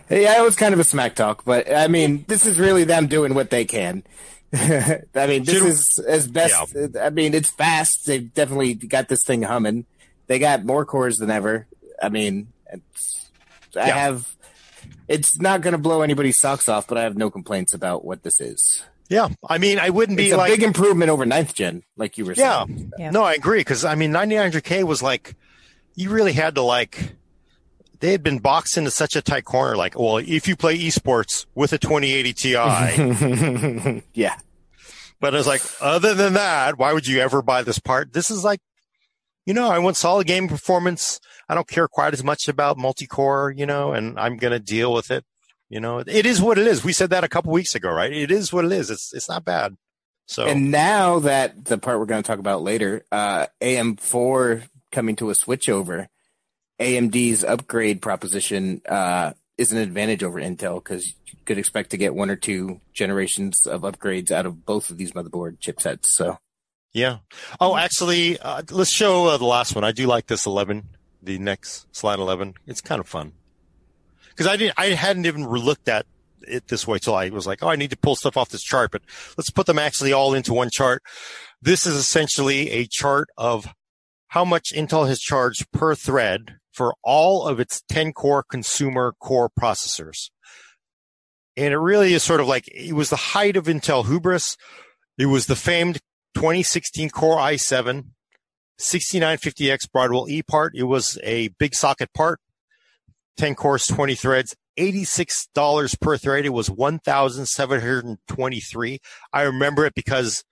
Yeah, 0.10 0.40
it 0.40 0.44
was 0.44 0.56
kind 0.56 0.74
of 0.74 0.80
a 0.80 0.84
smack 0.84 1.14
talk, 1.14 1.46
but 1.46 1.72
I 1.72 1.88
mean, 1.88 2.26
this 2.28 2.48
is 2.48 2.58
really 2.58 2.84
them 2.84 3.06
doing 3.06 3.36
what 3.36 3.52
they 3.52 3.64
can. 3.64 4.02
I 4.52 5.04
mean, 5.14 5.44
this 5.44 5.62
is 5.62 6.00
as 6.00 6.28
best. 6.28 6.74
Yeah. 6.74 6.88
I 7.00 7.12
mean, 7.12 7.36
it's 7.36 7.52
fast. 7.52 8.08
They've 8.08 8.34
definitely 8.34 8.74
got 8.74 9.08
this 9.08 9.24
thing 9.24 9.44
humming. 9.44 9.86
They 10.26 10.40
got 10.40 10.66
more 10.66 10.84
cores 10.84 11.20
than 11.20 11.30
ever. 11.30 11.68
I 12.02 12.10
mean, 12.10 12.48
I 12.74 12.80
yeah. 13.76 13.86
have. 13.86 14.36
It's 15.08 15.40
not 15.40 15.62
going 15.62 15.74
to 15.74 15.78
blow 15.78 16.02
anybody's 16.02 16.40
socks 16.40 16.68
off, 16.68 16.88
but 16.88 16.98
I 16.98 17.04
have 17.04 17.18
no 17.18 17.30
complaints 17.30 17.76
about 17.76 18.04
what 18.04 18.24
this 18.24 18.42
is. 18.42 18.82
Yeah, 19.10 19.28
I 19.48 19.60
mean, 19.60 19.78
I 19.78 19.92
wouldn't 19.92 20.18
be 20.18 20.26
it's 20.26 20.34
a 20.34 20.38
like 20.38 20.54
big 20.54 20.64
improvement 20.64 21.12
over 21.12 21.24
ninth 21.24 21.54
gen, 21.54 21.84
like 21.98 22.18
you 22.18 22.26
were 22.26 22.34
yeah. 22.34 22.66
saying. 22.66 22.94
Yeah, 22.98 23.12
no, 23.12 23.22
I 23.22 23.34
agree 23.34 23.60
because 23.60 23.86
I 23.86 23.94
mean, 23.94 24.12
9900K 24.12 24.84
was 24.86 25.04
like, 25.04 25.36
you 25.94 26.10
really 26.10 26.34
had 26.34 26.56
to 26.56 26.64
like 26.64 27.14
they 28.00 28.12
had 28.12 28.24
been 28.24 28.40
boxed 28.40 28.78
into 28.78 28.92
such 28.92 29.16
a 29.16 29.22
tight 29.22 29.46
corner. 29.46 29.76
Like, 29.76 29.98
well, 29.98 30.18
if 30.18 30.48
you 30.48 30.56
play 30.56 30.78
esports 30.78 31.46
with 31.56 31.74
a 31.74 31.78
2080 31.78 32.34
Ti, 32.34 34.04
yeah. 34.14 34.36
But 35.20 35.34
I 35.34 35.38
was 35.38 35.48
like, 35.48 35.62
other 35.82 36.14
than 36.14 36.34
that, 36.34 36.78
why 36.78 36.94
would 36.94 37.08
you 37.08 37.20
ever 37.20 37.42
buy 37.42 37.64
this 37.64 37.80
part? 37.80 38.14
This 38.14 38.32
is 38.32 38.44
like, 38.44 38.62
you 39.46 39.54
know, 39.54 39.70
I 39.70 39.80
want 39.80 39.98
solid 39.98 40.28
game 40.28 40.48
performance. 40.48 41.20
I 41.50 41.56
don't 41.56 41.68
care 41.68 41.88
quite 41.88 42.14
as 42.14 42.24
much 42.24 42.48
about 42.48 42.78
multi-core, 42.78 43.54
you 43.56 43.66
know, 43.66 43.92
and 43.92 44.18
I'm 44.20 44.38
going 44.38 44.54
to 44.54 44.60
deal 44.60 44.94
with 44.94 45.12
it. 45.12 45.26
You 45.70 45.80
know, 45.80 46.00
it 46.00 46.26
is 46.26 46.42
what 46.42 46.58
it 46.58 46.66
is. 46.66 46.84
We 46.84 46.94
said 46.94 47.12
that 47.12 47.24
a 47.24 47.28
couple 47.28 47.52
weeks 47.52 47.76
ago, 47.76 47.92
right? 47.92 48.12
It 48.12 48.32
is 48.32 48.52
what 48.52 48.66
it 48.66 48.72
is. 48.72 48.90
It's 48.90 49.14
it's 49.14 49.30
not 49.30 49.46
bad. 49.46 49.78
So 50.26 50.48
and 50.48 50.72
now 50.72 51.20
that 51.20 51.66
the 51.66 51.78
part 51.78 52.00
we're 52.00 52.06
going 52.06 52.24
to 52.24 52.28
talk 52.28 52.40
about 52.40 52.64
later, 52.64 53.04
uh, 53.12 53.48
AM4 53.62 54.64
coming 54.92 55.16
to 55.18 55.30
a 55.30 55.34
switchover 55.34 56.08
AMD's 56.80 57.44
upgrade 57.44 58.02
proposition 58.02 58.82
uh, 58.88 59.34
is 59.58 59.72
an 59.72 59.78
advantage 59.78 60.24
over 60.24 60.40
Intel 60.40 60.82
because 60.84 61.08
you 61.08 61.38
could 61.46 61.58
expect 61.58 61.92
to 61.92 61.98
get 61.98 62.16
one 62.16 62.30
or 62.30 62.36
two 62.36 62.80
generations 62.94 63.66
of 63.66 63.82
upgrades 63.82 64.32
out 64.32 64.46
of 64.46 64.66
both 64.66 64.90
of 64.90 64.98
these 64.98 65.12
motherboard 65.12 65.60
chipsets. 65.60 66.06
So, 66.06 66.40
yeah. 66.94 67.18
Oh, 67.60 67.76
actually, 67.76 68.40
uh, 68.40 68.62
let's 68.72 68.94
show 68.94 69.28
uh, 69.28 69.38
the 69.38 69.46
last 69.46 69.76
one. 69.76 69.84
I 69.84 69.92
do 69.92 70.08
like 70.08 70.28
this 70.28 70.46
11, 70.46 70.86
the 71.22 71.38
next 71.38 71.94
slide 71.96 72.20
11. 72.20 72.54
It's 72.66 72.82
kind 72.82 73.02
of 73.02 73.08
fun 73.08 73.34
because 74.30 74.48
I 74.48 74.56
didn't, 74.56 74.76
I 74.78 74.88
hadn't 74.88 75.26
even 75.26 75.46
looked 75.46 75.90
at 75.90 76.06
it 76.48 76.70
this 76.70 76.88
way 76.88 76.98
till 76.98 77.16
I 77.16 77.30
was 77.30 77.46
like, 77.46 77.62
oh, 77.62 77.68
I 77.68 77.76
need 77.76 77.90
to 77.90 77.98
pull 77.98 78.16
stuff 78.16 78.38
off 78.38 78.50
this 78.50 78.64
chart, 78.64 78.92
but 78.92 79.02
let's 79.38 79.50
put 79.50 79.66
them 79.66 79.78
actually 79.78 80.14
all 80.14 80.34
into 80.34 80.54
one 80.54 80.70
chart. 80.70 81.04
This 81.62 81.86
is 81.86 81.96
essentially 81.96 82.72
a 82.72 82.86
chart 82.86 83.28
of 83.38 83.68
how 84.30 84.46
much 84.46 84.72
Intel 84.74 85.08
has 85.10 85.20
charged 85.20 85.70
per 85.72 85.96
thread 85.96 86.59
for 86.80 86.96
all 87.04 87.46
of 87.46 87.60
its 87.60 87.84
10 87.90 88.14
core 88.14 88.42
consumer 88.42 89.14
core 89.20 89.50
processors. 89.50 90.30
And 91.58 91.74
it 91.74 91.78
really 91.78 92.14
is 92.14 92.24
sort 92.24 92.40
of 92.40 92.48
like 92.48 92.70
it 92.70 92.94
was 92.94 93.10
the 93.10 93.18
height 93.18 93.58
of 93.58 93.66
Intel 93.66 94.06
hubris. 94.06 94.56
It 95.18 95.26
was 95.26 95.48
the 95.48 95.58
famed 95.58 96.00
2016 96.36 97.10
Core 97.10 97.36
i7 97.36 98.06
6950X 98.80 99.92
Broadwell 99.92 100.30
E 100.30 100.42
part. 100.42 100.74
It 100.74 100.84
was 100.84 101.20
a 101.22 101.50
big 101.60 101.76
socket 101.76 102.14
part, 102.14 102.40
10 103.36 103.56
cores, 103.56 103.86
20 103.86 104.16
threads, 104.16 104.56
$86 104.78 106.00
per 106.00 106.16
thread. 106.16 106.46
It 106.46 106.54
was 106.54 106.70
1,723. 106.70 109.00
I 109.34 109.42
remember 109.42 109.86
it 109.86 109.96
because 109.96 110.46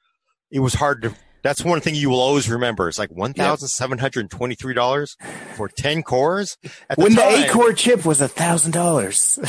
it 0.52 0.60
was 0.60 0.74
hard 0.74 1.04
to 1.04 1.16
that's 1.48 1.64
one 1.64 1.80
thing 1.80 1.96
you 1.96 2.10
will 2.10 2.20
always 2.20 2.50
remember. 2.50 2.90
It's 2.90 3.00
like 3.00 3.10
one 3.10 3.34
thousand 3.34 3.70
seven 3.70 3.98
hundred 4.00 4.22
and 4.22 4.30
twenty-three 4.30 4.74
dollars 4.74 5.16
for 5.56 5.70
ten 5.70 6.04
cores. 6.04 6.58
At 6.90 6.98
when 6.98 7.16
the, 7.16 7.22
the 7.22 7.28
eight 7.28 7.50
core 7.50 7.72
chip 7.72 8.06
was 8.06 8.20
a 8.20 8.28
thousand 8.28 8.72
dollars. 8.72 9.40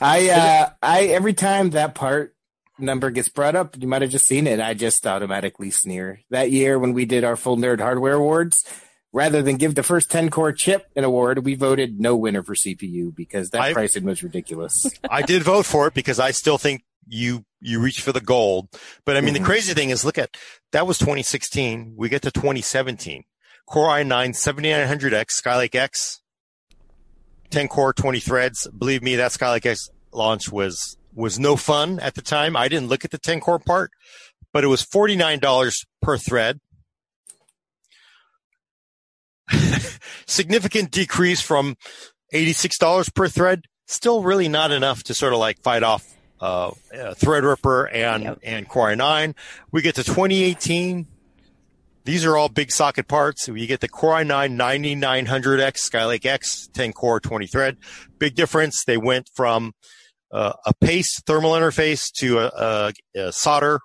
I 0.00 0.30
uh, 0.30 0.70
I 0.82 1.02
every 1.04 1.34
time 1.34 1.70
that 1.70 1.94
part 1.94 2.34
number 2.78 3.10
gets 3.10 3.28
brought 3.28 3.54
up, 3.54 3.76
you 3.78 3.86
might 3.86 4.00
have 4.00 4.10
just 4.10 4.26
seen 4.26 4.46
it. 4.46 4.60
I 4.60 4.72
just 4.72 5.06
automatically 5.06 5.70
sneer. 5.70 6.20
That 6.30 6.50
year 6.50 6.78
when 6.78 6.94
we 6.94 7.04
did 7.04 7.22
our 7.22 7.36
full 7.36 7.58
nerd 7.58 7.80
hardware 7.80 8.14
awards, 8.14 8.64
rather 9.12 9.42
than 9.42 9.56
give 9.56 9.74
the 9.74 9.82
first 9.82 10.10
10 10.10 10.30
core 10.30 10.52
chip 10.52 10.86
an 10.96 11.04
award, 11.04 11.44
we 11.44 11.54
voted 11.54 12.00
no 12.00 12.16
winner 12.16 12.42
for 12.42 12.54
CPU 12.54 13.14
because 13.14 13.50
that 13.50 13.60
I, 13.60 13.72
pricing 13.74 14.04
was 14.04 14.22
ridiculous. 14.22 14.90
I 15.08 15.20
did 15.20 15.42
vote 15.42 15.66
for 15.66 15.86
it 15.86 15.94
because 15.94 16.18
I 16.18 16.30
still 16.30 16.58
think 16.58 16.82
you 17.06 17.44
you 17.60 17.80
reach 17.80 18.00
for 18.02 18.12
the 18.12 18.20
gold. 18.20 18.68
But 19.04 19.16
I 19.16 19.20
mean, 19.20 19.34
mm-hmm. 19.34 19.42
the 19.42 19.46
crazy 19.46 19.74
thing 19.74 19.90
is, 19.90 20.04
look 20.04 20.18
at 20.18 20.36
that 20.72 20.86
was 20.86 20.98
2016. 20.98 21.94
We 21.96 22.08
get 22.08 22.22
to 22.22 22.30
2017. 22.30 23.24
Core 23.66 23.88
i9 23.88 24.30
7900X 24.30 25.26
Skylake 25.42 25.74
X, 25.74 26.20
10 27.50 27.68
core, 27.68 27.94
20 27.94 28.20
threads. 28.20 28.68
Believe 28.76 29.02
me, 29.02 29.16
that 29.16 29.32
Skylake 29.32 29.64
X 29.64 29.88
launch 30.12 30.52
was 30.52 30.98
was 31.14 31.38
no 31.38 31.56
fun 31.56 31.98
at 32.00 32.14
the 32.14 32.22
time. 32.22 32.56
I 32.56 32.68
didn't 32.68 32.88
look 32.88 33.04
at 33.04 33.10
the 33.10 33.18
10 33.18 33.40
core 33.40 33.58
part, 33.58 33.90
but 34.52 34.64
it 34.64 34.68
was 34.68 34.84
$49 34.84 35.72
per 36.02 36.18
thread. 36.18 36.60
Significant 40.26 40.90
decrease 40.90 41.40
from 41.40 41.76
$86 42.32 43.14
per 43.14 43.28
thread. 43.28 43.62
Still 43.86 44.22
really 44.22 44.48
not 44.48 44.72
enough 44.72 45.02
to 45.04 45.14
sort 45.14 45.32
of 45.32 45.38
like 45.38 45.60
fight 45.60 45.82
off 45.82 46.13
uh, 46.40 46.70
Threadripper 46.92 47.88
and 47.92 48.22
yep. 48.22 48.38
and 48.42 48.68
Core 48.68 48.88
i9. 48.88 49.34
We 49.72 49.82
get 49.82 49.94
to 49.96 50.04
2018. 50.04 51.06
These 52.04 52.26
are 52.26 52.36
all 52.36 52.50
big 52.50 52.70
socket 52.70 53.08
parts. 53.08 53.48
You 53.48 53.66
get 53.66 53.80
the 53.80 53.88
Core 53.88 54.14
i9 54.16 54.56
9900X 54.56 55.90
Skylake 55.90 56.26
X 56.26 56.68
10 56.74 56.92
core 56.92 57.20
20 57.20 57.46
thread. 57.46 57.78
Big 58.18 58.34
difference. 58.34 58.84
They 58.84 58.98
went 58.98 59.30
from 59.34 59.72
uh, 60.30 60.52
a 60.66 60.74
paste 60.74 61.22
thermal 61.26 61.52
interface 61.52 62.12
to 62.12 62.40
a, 62.40 62.46
a, 62.46 62.92
a, 63.28 63.32
solder 63.32 63.80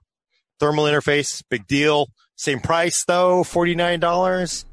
thermal 0.60 0.86
interface. 0.86 1.44
Big 1.50 1.68
deal. 1.68 2.08
Same 2.36 2.60
price 2.60 3.06
though, 3.06 3.44
$49. 3.44 4.66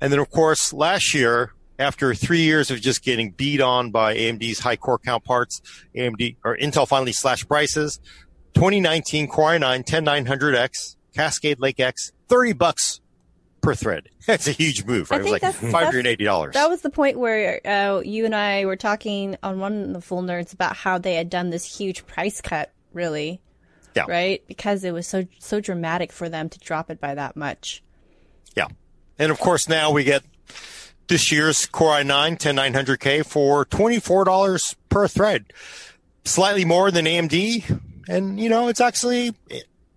And 0.00 0.12
then 0.12 0.18
of 0.18 0.30
course 0.30 0.72
last 0.72 1.14
year, 1.14 1.52
after 1.82 2.14
three 2.14 2.42
years 2.42 2.70
of 2.70 2.80
just 2.80 3.02
getting 3.02 3.32
beat 3.32 3.60
on 3.60 3.90
by 3.90 4.16
AMD's 4.16 4.60
high 4.60 4.76
core 4.76 4.98
count 4.98 5.24
parts, 5.24 5.60
AMD 5.94 6.36
or 6.44 6.56
Intel 6.56 6.88
finally 6.88 7.12
slashed 7.12 7.48
prices. 7.48 8.00
2019 8.54 9.28
Core 9.28 9.50
i9 9.50 9.84
10900X 9.84 10.96
Cascade 11.14 11.60
Lake 11.60 11.80
X, 11.80 12.12
30 12.28 12.52
bucks 12.52 13.00
per 13.60 13.74
thread. 13.74 14.08
That's 14.26 14.46
a 14.46 14.52
huge 14.52 14.84
move, 14.84 15.10
right? 15.10 15.20
It 15.20 15.24
was 15.24 15.32
like 15.32 15.42
$580. 15.42 16.52
That 16.52 16.68
was 16.68 16.82
the 16.82 16.90
point 16.90 17.18
where 17.18 17.60
uh, 17.66 18.00
you 18.00 18.24
and 18.24 18.34
I 18.34 18.64
were 18.66 18.76
talking 18.76 19.36
on 19.42 19.58
one 19.58 19.82
of 19.82 19.92
the 19.92 20.00
full 20.00 20.22
nerds 20.22 20.52
about 20.52 20.76
how 20.76 20.98
they 20.98 21.14
had 21.14 21.30
done 21.30 21.50
this 21.50 21.76
huge 21.76 22.06
price 22.06 22.40
cut, 22.40 22.72
really. 22.92 23.40
Yeah. 23.94 24.06
Right? 24.08 24.42
Because 24.46 24.84
it 24.84 24.92
was 24.92 25.06
so 25.06 25.26
so 25.38 25.60
dramatic 25.60 26.12
for 26.12 26.30
them 26.30 26.48
to 26.48 26.58
drop 26.58 26.90
it 26.90 26.98
by 26.98 27.14
that 27.14 27.36
much. 27.36 27.82
Yeah. 28.56 28.68
And 29.18 29.30
of 29.30 29.38
course 29.38 29.68
now 29.68 29.90
we 29.90 30.02
get 30.02 30.22
this 31.08 31.32
year's 31.32 31.66
Core 31.66 31.92
i9 31.92 32.38
10900K 32.38 33.24
for 33.24 33.64
$24 33.66 34.74
per 34.88 35.08
thread. 35.08 35.52
Slightly 36.24 36.64
more 36.64 36.90
than 36.90 37.04
AMD. 37.04 37.80
And, 38.08 38.40
you 38.40 38.48
know, 38.48 38.68
it's 38.68 38.80
actually, 38.80 39.34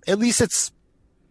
at 0.07 0.19
least 0.19 0.41
it's, 0.41 0.71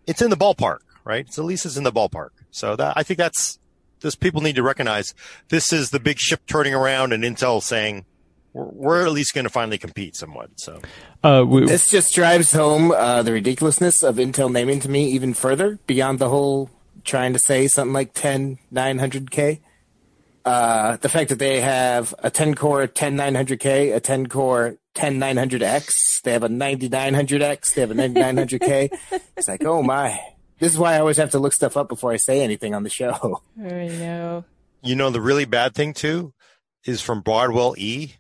it's 0.06 0.22
in 0.22 0.30
the 0.30 0.36
ballpark, 0.36 0.78
right? 1.04 1.32
So 1.32 1.42
at 1.42 1.46
least 1.46 1.66
it's 1.66 1.76
in 1.76 1.84
the 1.84 1.92
ballpark. 1.92 2.30
So 2.50 2.76
that, 2.76 2.94
I 2.96 3.02
think 3.02 3.18
that's, 3.18 3.58
this 4.00 4.14
people 4.14 4.40
need 4.40 4.56
to 4.56 4.62
recognize 4.62 5.14
this 5.48 5.72
is 5.72 5.90
the 5.90 6.00
big 6.00 6.18
ship 6.18 6.40
turning 6.46 6.74
around 6.74 7.12
and 7.12 7.24
Intel 7.24 7.62
saying, 7.62 8.04
we're, 8.52 8.64
we're 8.66 9.06
at 9.06 9.12
least 9.12 9.34
going 9.34 9.44
to 9.44 9.50
finally 9.50 9.78
compete 9.78 10.14
somewhat. 10.16 10.50
So, 10.56 10.80
uh, 11.22 11.44
we, 11.46 11.66
this 11.66 11.88
just 11.88 12.14
drives 12.14 12.52
home 12.52 12.92
uh, 12.92 13.22
the 13.22 13.32
ridiculousness 13.32 14.02
of 14.02 14.16
Intel 14.16 14.50
naming 14.50 14.80
to 14.80 14.88
me 14.88 15.06
even 15.10 15.34
further 15.34 15.78
beyond 15.86 16.18
the 16.18 16.28
whole 16.28 16.70
trying 17.04 17.32
to 17.32 17.38
say 17.38 17.66
something 17.66 17.92
like 17.92 18.14
10 18.14 18.58
900K. 18.72 19.60
Uh, 20.44 20.96
the 20.98 21.08
fact 21.08 21.30
that 21.30 21.38
they 21.38 21.60
have 21.60 22.14
a 22.18 22.30
10 22.30 22.54
core 22.54 22.86
10 22.86 23.16
900K, 23.16 23.94
a 23.94 24.00
10 24.00 24.26
core 24.26 24.76
10 24.94 25.18
900X, 25.18 26.22
they 26.22 26.32
have 26.32 26.42
a 26.42 26.48
9900X, 26.48 27.74
they 27.74 27.80
have 27.80 27.90
a 27.90 27.94
9900K. 27.94 28.90
it's 29.36 29.48
like, 29.48 29.64
oh 29.64 29.82
my. 29.82 30.20
This 30.58 30.72
is 30.72 30.78
why 30.78 30.94
I 30.94 31.00
always 31.00 31.16
have 31.16 31.30
to 31.30 31.38
look 31.38 31.52
stuff 31.52 31.76
up 31.76 31.88
before 31.88 32.12
I 32.12 32.16
say 32.16 32.42
anything 32.42 32.74
on 32.74 32.82
the 32.84 32.90
show. 32.90 33.42
I 33.58 33.88
know. 33.88 34.44
You 34.82 34.96
know, 34.96 35.10
the 35.10 35.20
really 35.20 35.46
bad 35.46 35.74
thing 35.74 35.94
too 35.94 36.34
is 36.84 37.00
from 37.00 37.22
Broadwell 37.22 37.74
E 37.78 38.14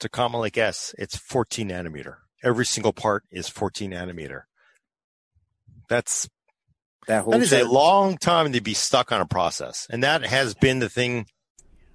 to 0.00 0.08
Comet 0.08 0.38
Lake 0.38 0.58
S, 0.58 0.94
it's 0.98 1.16
14 1.16 1.68
nanometer. 1.68 2.16
Every 2.42 2.66
single 2.66 2.92
part 2.92 3.24
is 3.30 3.48
14 3.48 3.92
nanometer. 3.92 4.42
That's 5.88 6.28
that, 7.06 7.24
that 7.28 7.40
is 7.40 7.52
a 7.52 7.64
long 7.64 8.18
time 8.18 8.52
to 8.52 8.60
be 8.60 8.74
stuck 8.74 9.12
on 9.12 9.20
a 9.20 9.26
process. 9.26 9.86
And 9.90 10.02
that 10.02 10.24
has 10.24 10.54
been 10.54 10.80
the 10.80 10.88
thing 10.88 11.26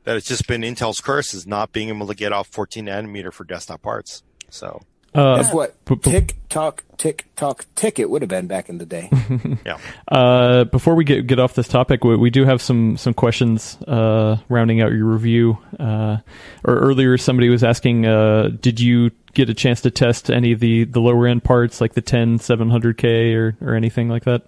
that 0.04 0.18
it's 0.18 0.28
just 0.28 0.47
been 0.47 0.62
Intel's 0.62 1.02
curse 1.02 1.34
is 1.34 1.45
not 1.45 1.72
being 1.72 1.89
able 1.89 2.08
to 2.08 2.16
get 2.16 2.34
off 2.34 2.47
14 2.47 2.86
nanometer 2.86 3.32
for 3.32 3.43
desktop 3.43 3.82
parts. 3.82 4.24
So 4.49 4.82
uh, 5.14 5.36
that's 5.36 5.54
what 5.54 5.76
tick 6.04 6.38
tock 6.47 6.86
tick 6.97 7.26
tock 7.36 7.66
tick 7.76 7.99
it 7.99 8.10
would 8.10 8.22
have 8.22 8.30
been 8.30 8.47
back 8.47 8.70
in 8.70 8.78
the 8.78 8.86
day. 8.86 9.10
yeah. 9.66 9.78
Uh, 10.08 10.64
before 10.64 10.95
we 10.95 11.04
get 11.04 11.28
get 11.28 11.38
off 11.38 11.54
this 11.54 11.68
topic, 11.68 12.06
we, 12.06 12.16
we 12.16 12.30
do 12.30 12.45
have 12.45 12.62
some 12.62 12.95
some 12.95 13.14
questions 13.14 13.78
uh, 13.88 14.38
rounding 14.47 14.82
out 14.82 14.93
your 14.93 15.06
review. 15.06 15.58
Uh, 15.78 16.18
or 16.64 16.76
earlier, 16.78 17.18
somebody 17.18 17.49
was 17.49 17.62
asking, 17.64 18.06
uh, 18.06 18.52
did 18.62 18.80
you 18.80 19.12
get 19.34 19.49
a 19.49 19.54
chance 19.54 19.82
to 19.82 19.91
test 19.91 20.32
any 20.32 20.54
of 20.54 20.62
the 20.62 20.86
the 20.86 21.02
lower 21.02 21.28
end 21.28 21.43
parts 21.43 21.82
like 21.82 21.93
the 21.93 22.02
10 22.02 22.39
700K 22.39 23.36
or 23.36 23.58
or 23.62 23.76
anything 23.76 24.08
like 24.08 24.24
that? 24.24 24.43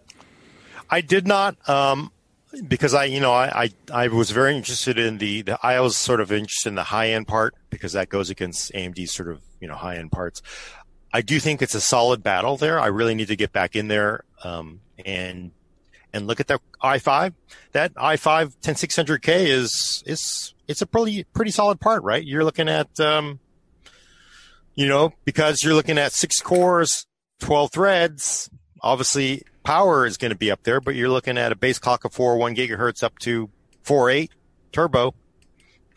I 0.90 1.02
did 1.02 1.28
not. 1.28 1.58
Um, 1.68 2.12
because 2.68 2.94
I, 2.94 3.06
you 3.06 3.20
know, 3.20 3.32
I, 3.32 3.64
I, 3.64 4.04
I, 4.06 4.08
was 4.10 4.32
very 4.32 4.56
interested 4.56 5.00
in 5.00 5.18
the, 5.18 5.42
the, 5.42 5.60
I 5.64 5.80
was 5.80 5.98
sort 5.98 6.22
of 6.22 6.32
interested 6.32 6.70
in 6.70 6.76
the 6.76 6.84
high 6.84 7.10
end 7.10 7.28
part 7.28 7.56
because 7.70 7.94
that 7.94 8.10
goes 8.10 8.30
against 8.30 8.72
AMD's 8.74 9.12
sort 9.12 9.30
of, 9.30 9.42
you 9.60 9.68
know, 9.68 9.76
high 9.76 9.98
end 9.98 10.12
parts. 10.12 10.42
I 11.12 11.22
do 11.22 11.40
think 11.40 11.62
it's 11.62 11.76
a 11.76 11.82
solid 11.82 12.24
battle 12.24 12.58
there. 12.58 12.80
I 12.80 12.88
really 12.88 13.16
need 13.16 13.28
to 13.28 13.36
get 13.36 13.52
back 13.52 13.76
in 13.76 13.88
there, 13.88 14.24
um, 14.44 14.82
and, 15.06 15.52
and 16.12 16.28
look 16.28 16.40
at 16.40 16.48
the 16.48 16.60
i5. 16.84 17.34
That 17.72 17.94
i5 17.96 18.56
10600K 18.62 19.28
is, 19.48 20.04
is, 20.06 20.54
it's 20.68 20.82
a 20.82 20.88
pretty, 20.88 21.24
pretty 21.26 21.52
solid 21.52 21.80
part, 21.80 22.04
right? 22.04 22.24
You're 22.24 22.44
looking 22.44 22.70
at, 22.70 23.00
um, 23.00 23.40
you 24.76 24.88
know, 24.88 25.14
because 25.26 25.64
you're 25.64 25.76
looking 25.76 25.98
at 25.98 26.14
six 26.14 26.40
cores, 26.40 27.06
12 27.42 27.72
threads, 27.72 28.50
obviously 28.82 29.44
power 29.64 30.06
is 30.06 30.18
going 30.18 30.32
to 30.32 30.38
be 30.38 30.52
up 30.52 30.64
there, 30.64 30.80
but 30.80 30.96
you're 30.96 31.10
looking 31.10 31.38
at 31.38 31.52
a 31.52 31.56
base 31.56 31.80
clock 31.80 32.06
of 32.06 32.14
four, 32.14 32.38
one 32.38 32.56
gigahertz 32.56 33.04
up 33.04 33.18
to 33.20 33.50
four, 33.84 34.10
eight 34.10 34.32
turbo. 34.72 35.14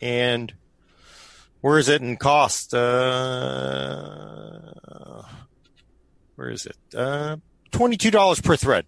And 0.01 0.53
where 1.61 1.77
is 1.77 1.89
it 1.89 2.01
in 2.01 2.17
cost? 2.17 2.73
Uh, 2.73 4.61
where 6.35 6.49
is 6.49 6.65
it? 6.65 6.77
Uh, 6.95 7.37
$22 7.71 8.43
per 8.43 8.55
thread. 8.55 8.85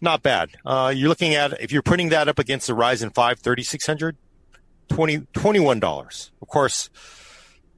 Not 0.00 0.22
bad. 0.22 0.50
Uh, 0.64 0.92
you're 0.94 1.08
looking 1.08 1.34
at, 1.34 1.60
if 1.60 1.72
you're 1.72 1.82
putting 1.82 2.10
that 2.10 2.28
up 2.28 2.38
against 2.38 2.66
the 2.66 2.74
Ryzen 2.74 3.14
5 3.14 3.38
3600, 3.40 4.16
20, 4.88 5.18
$21. 5.18 6.30
Of 6.42 6.48
course, 6.48 6.90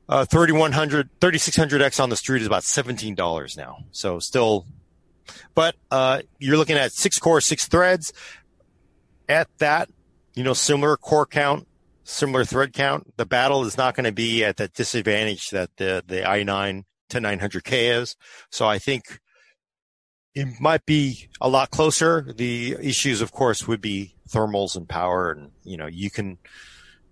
uh, 0.08 0.24
3100, 0.24 1.08
3600X 1.20 2.02
on 2.02 2.10
the 2.10 2.16
street 2.16 2.40
is 2.40 2.46
about 2.46 2.62
$17 2.62 3.56
now. 3.56 3.84
So 3.92 4.18
still 4.18 4.66
but 5.54 5.76
uh, 5.90 6.22
you're 6.38 6.56
looking 6.56 6.76
at 6.76 6.92
six 6.92 7.18
core, 7.18 7.40
six 7.40 7.66
threads. 7.66 8.12
At 9.28 9.48
that, 9.58 9.90
you 10.34 10.42
know, 10.42 10.54
similar 10.54 10.96
core 10.96 11.26
count, 11.26 11.66
similar 12.04 12.44
thread 12.44 12.72
count. 12.72 13.16
The 13.16 13.26
battle 13.26 13.64
is 13.64 13.76
not 13.76 13.94
going 13.94 14.04
to 14.04 14.12
be 14.12 14.44
at 14.44 14.56
that 14.56 14.72
disadvantage 14.74 15.50
that 15.50 15.76
the 15.76 16.02
the 16.06 16.22
i9 16.22 16.84
to 17.10 17.18
900K 17.18 18.00
is. 18.00 18.16
So 18.50 18.66
I 18.66 18.78
think 18.78 19.20
it 20.34 20.60
might 20.60 20.86
be 20.86 21.28
a 21.40 21.48
lot 21.48 21.70
closer. 21.70 22.32
The 22.36 22.76
issues, 22.80 23.20
of 23.20 23.32
course, 23.32 23.66
would 23.66 23.80
be 23.80 24.14
thermals 24.28 24.76
and 24.76 24.88
power, 24.88 25.30
and 25.30 25.50
you 25.64 25.76
know, 25.76 25.86
you 25.86 26.10
can 26.10 26.38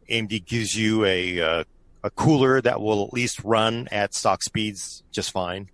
AMD 0.09 0.47
gives 0.47 0.77
you 0.77 1.05
a 1.05 1.41
uh, 1.41 1.64
a 2.03 2.11
cooler 2.11 2.61
that 2.61 2.81
will 2.81 3.05
at 3.05 3.12
least 3.12 3.43
run 3.43 3.89
at 3.91 4.14
stock 4.14 4.43
speeds 4.43 5.03
just 5.11 5.33
fine. 5.33 5.69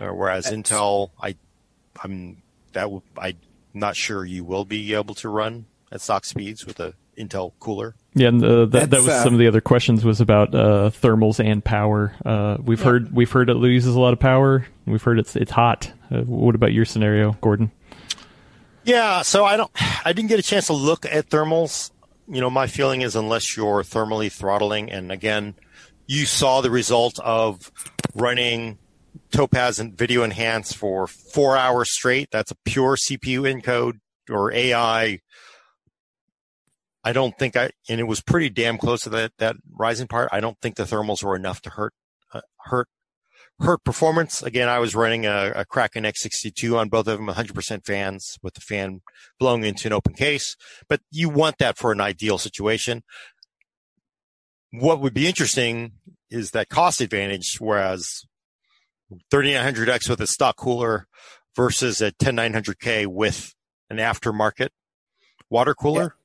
Uh, 0.00 0.08
whereas 0.08 0.44
That's, 0.44 0.56
Intel, 0.56 1.10
I 1.20 1.36
I'm 2.02 2.42
that 2.72 2.88
I'm 3.18 3.36
not 3.74 3.96
sure 3.96 4.24
you 4.24 4.44
will 4.44 4.64
be 4.64 4.94
able 4.94 5.14
to 5.16 5.28
run 5.28 5.66
at 5.92 6.00
stock 6.00 6.24
speeds 6.24 6.66
with 6.66 6.80
a 6.80 6.94
Intel 7.16 7.52
cooler. 7.60 7.94
Yeah, 8.14 8.28
and 8.28 8.44
uh, 8.44 8.66
that, 8.66 8.90
that 8.90 9.00
was 9.00 9.08
uh, 9.08 9.24
some 9.24 9.32
of 9.32 9.38
the 9.38 9.46
other 9.46 9.60
questions 9.60 10.04
was 10.04 10.20
about 10.20 10.54
uh, 10.54 10.90
thermals 10.90 11.42
and 11.42 11.64
power. 11.64 12.14
Uh, 12.24 12.58
we've 12.62 12.78
yeah. 12.78 12.84
heard 12.84 13.14
we've 13.14 13.30
heard 13.30 13.50
it 13.50 13.54
loses 13.54 13.94
a 13.94 14.00
lot 14.00 14.12
of 14.12 14.20
power. 14.20 14.66
We've 14.86 15.02
heard 15.02 15.18
it's 15.18 15.36
it's 15.36 15.50
hot. 15.50 15.90
Uh, 16.10 16.22
what 16.22 16.54
about 16.54 16.72
your 16.72 16.84
scenario, 16.84 17.32
Gordon? 17.40 17.70
Yeah, 18.84 19.22
so 19.22 19.44
I 19.44 19.56
don't 19.56 19.70
I 20.04 20.12
didn't 20.12 20.28
get 20.28 20.38
a 20.38 20.42
chance 20.42 20.66
to 20.66 20.72
look 20.72 21.06
at 21.06 21.28
thermals. 21.28 21.90
You 22.28 22.40
know, 22.40 22.50
my 22.50 22.66
feeling 22.66 23.02
is 23.02 23.16
unless 23.16 23.56
you're 23.56 23.82
thermally 23.82 24.30
throttling, 24.30 24.90
and 24.90 25.10
again, 25.10 25.54
you 26.06 26.26
saw 26.26 26.60
the 26.60 26.70
result 26.70 27.18
of 27.20 27.70
running 28.14 28.78
Topaz 29.30 29.78
and 29.78 29.96
Video 29.96 30.22
Enhance 30.22 30.72
for 30.72 31.06
four 31.06 31.56
hours 31.56 31.90
straight. 31.90 32.28
That's 32.30 32.50
a 32.50 32.56
pure 32.64 32.96
CPU 32.96 33.42
encode 33.42 33.98
or 34.30 34.52
AI. 34.52 35.20
I 37.04 37.12
don't 37.12 37.38
think 37.38 37.56
I, 37.56 37.70
and 37.88 38.00
it 38.00 38.04
was 38.04 38.20
pretty 38.20 38.50
damn 38.50 38.78
close 38.78 39.02
to 39.02 39.10
that, 39.10 39.32
that 39.38 39.56
Ryzen 39.78 40.08
part. 40.08 40.28
I 40.32 40.40
don't 40.40 40.60
think 40.60 40.76
the 40.76 40.84
thermals 40.84 41.22
were 41.22 41.36
enough 41.36 41.62
to 41.62 41.70
hurt, 41.70 41.92
uh, 42.32 42.40
hurt, 42.64 42.88
hurt 43.60 43.84
performance. 43.84 44.42
Again, 44.42 44.68
I 44.68 44.80
was 44.80 44.94
running 44.94 45.24
a, 45.24 45.52
a 45.54 45.64
Kraken 45.64 46.04
X62 46.04 46.76
on 46.76 46.88
both 46.88 47.06
of 47.06 47.18
them, 47.18 47.28
100% 47.28 47.86
fans 47.86 48.36
with 48.42 48.54
the 48.54 48.60
fan 48.60 49.02
blowing 49.38 49.62
into 49.62 49.88
an 49.88 49.92
open 49.92 50.14
case, 50.14 50.56
but 50.88 51.00
you 51.10 51.28
want 51.28 51.58
that 51.58 51.78
for 51.78 51.92
an 51.92 52.00
ideal 52.00 52.38
situation. 52.38 53.02
What 54.72 55.00
would 55.00 55.14
be 55.14 55.28
interesting 55.28 55.92
is 56.30 56.50
that 56.50 56.68
cost 56.68 57.00
advantage, 57.00 57.56
whereas 57.60 58.24
3900X 59.32 60.08
with 60.08 60.20
a 60.20 60.26
stock 60.26 60.56
cooler 60.56 61.06
versus 61.54 62.00
a 62.00 62.12
10900K 62.12 63.06
with 63.06 63.54
an 63.90 63.98
aftermarket 63.98 64.68
water 65.48 65.74
cooler. 65.74 66.16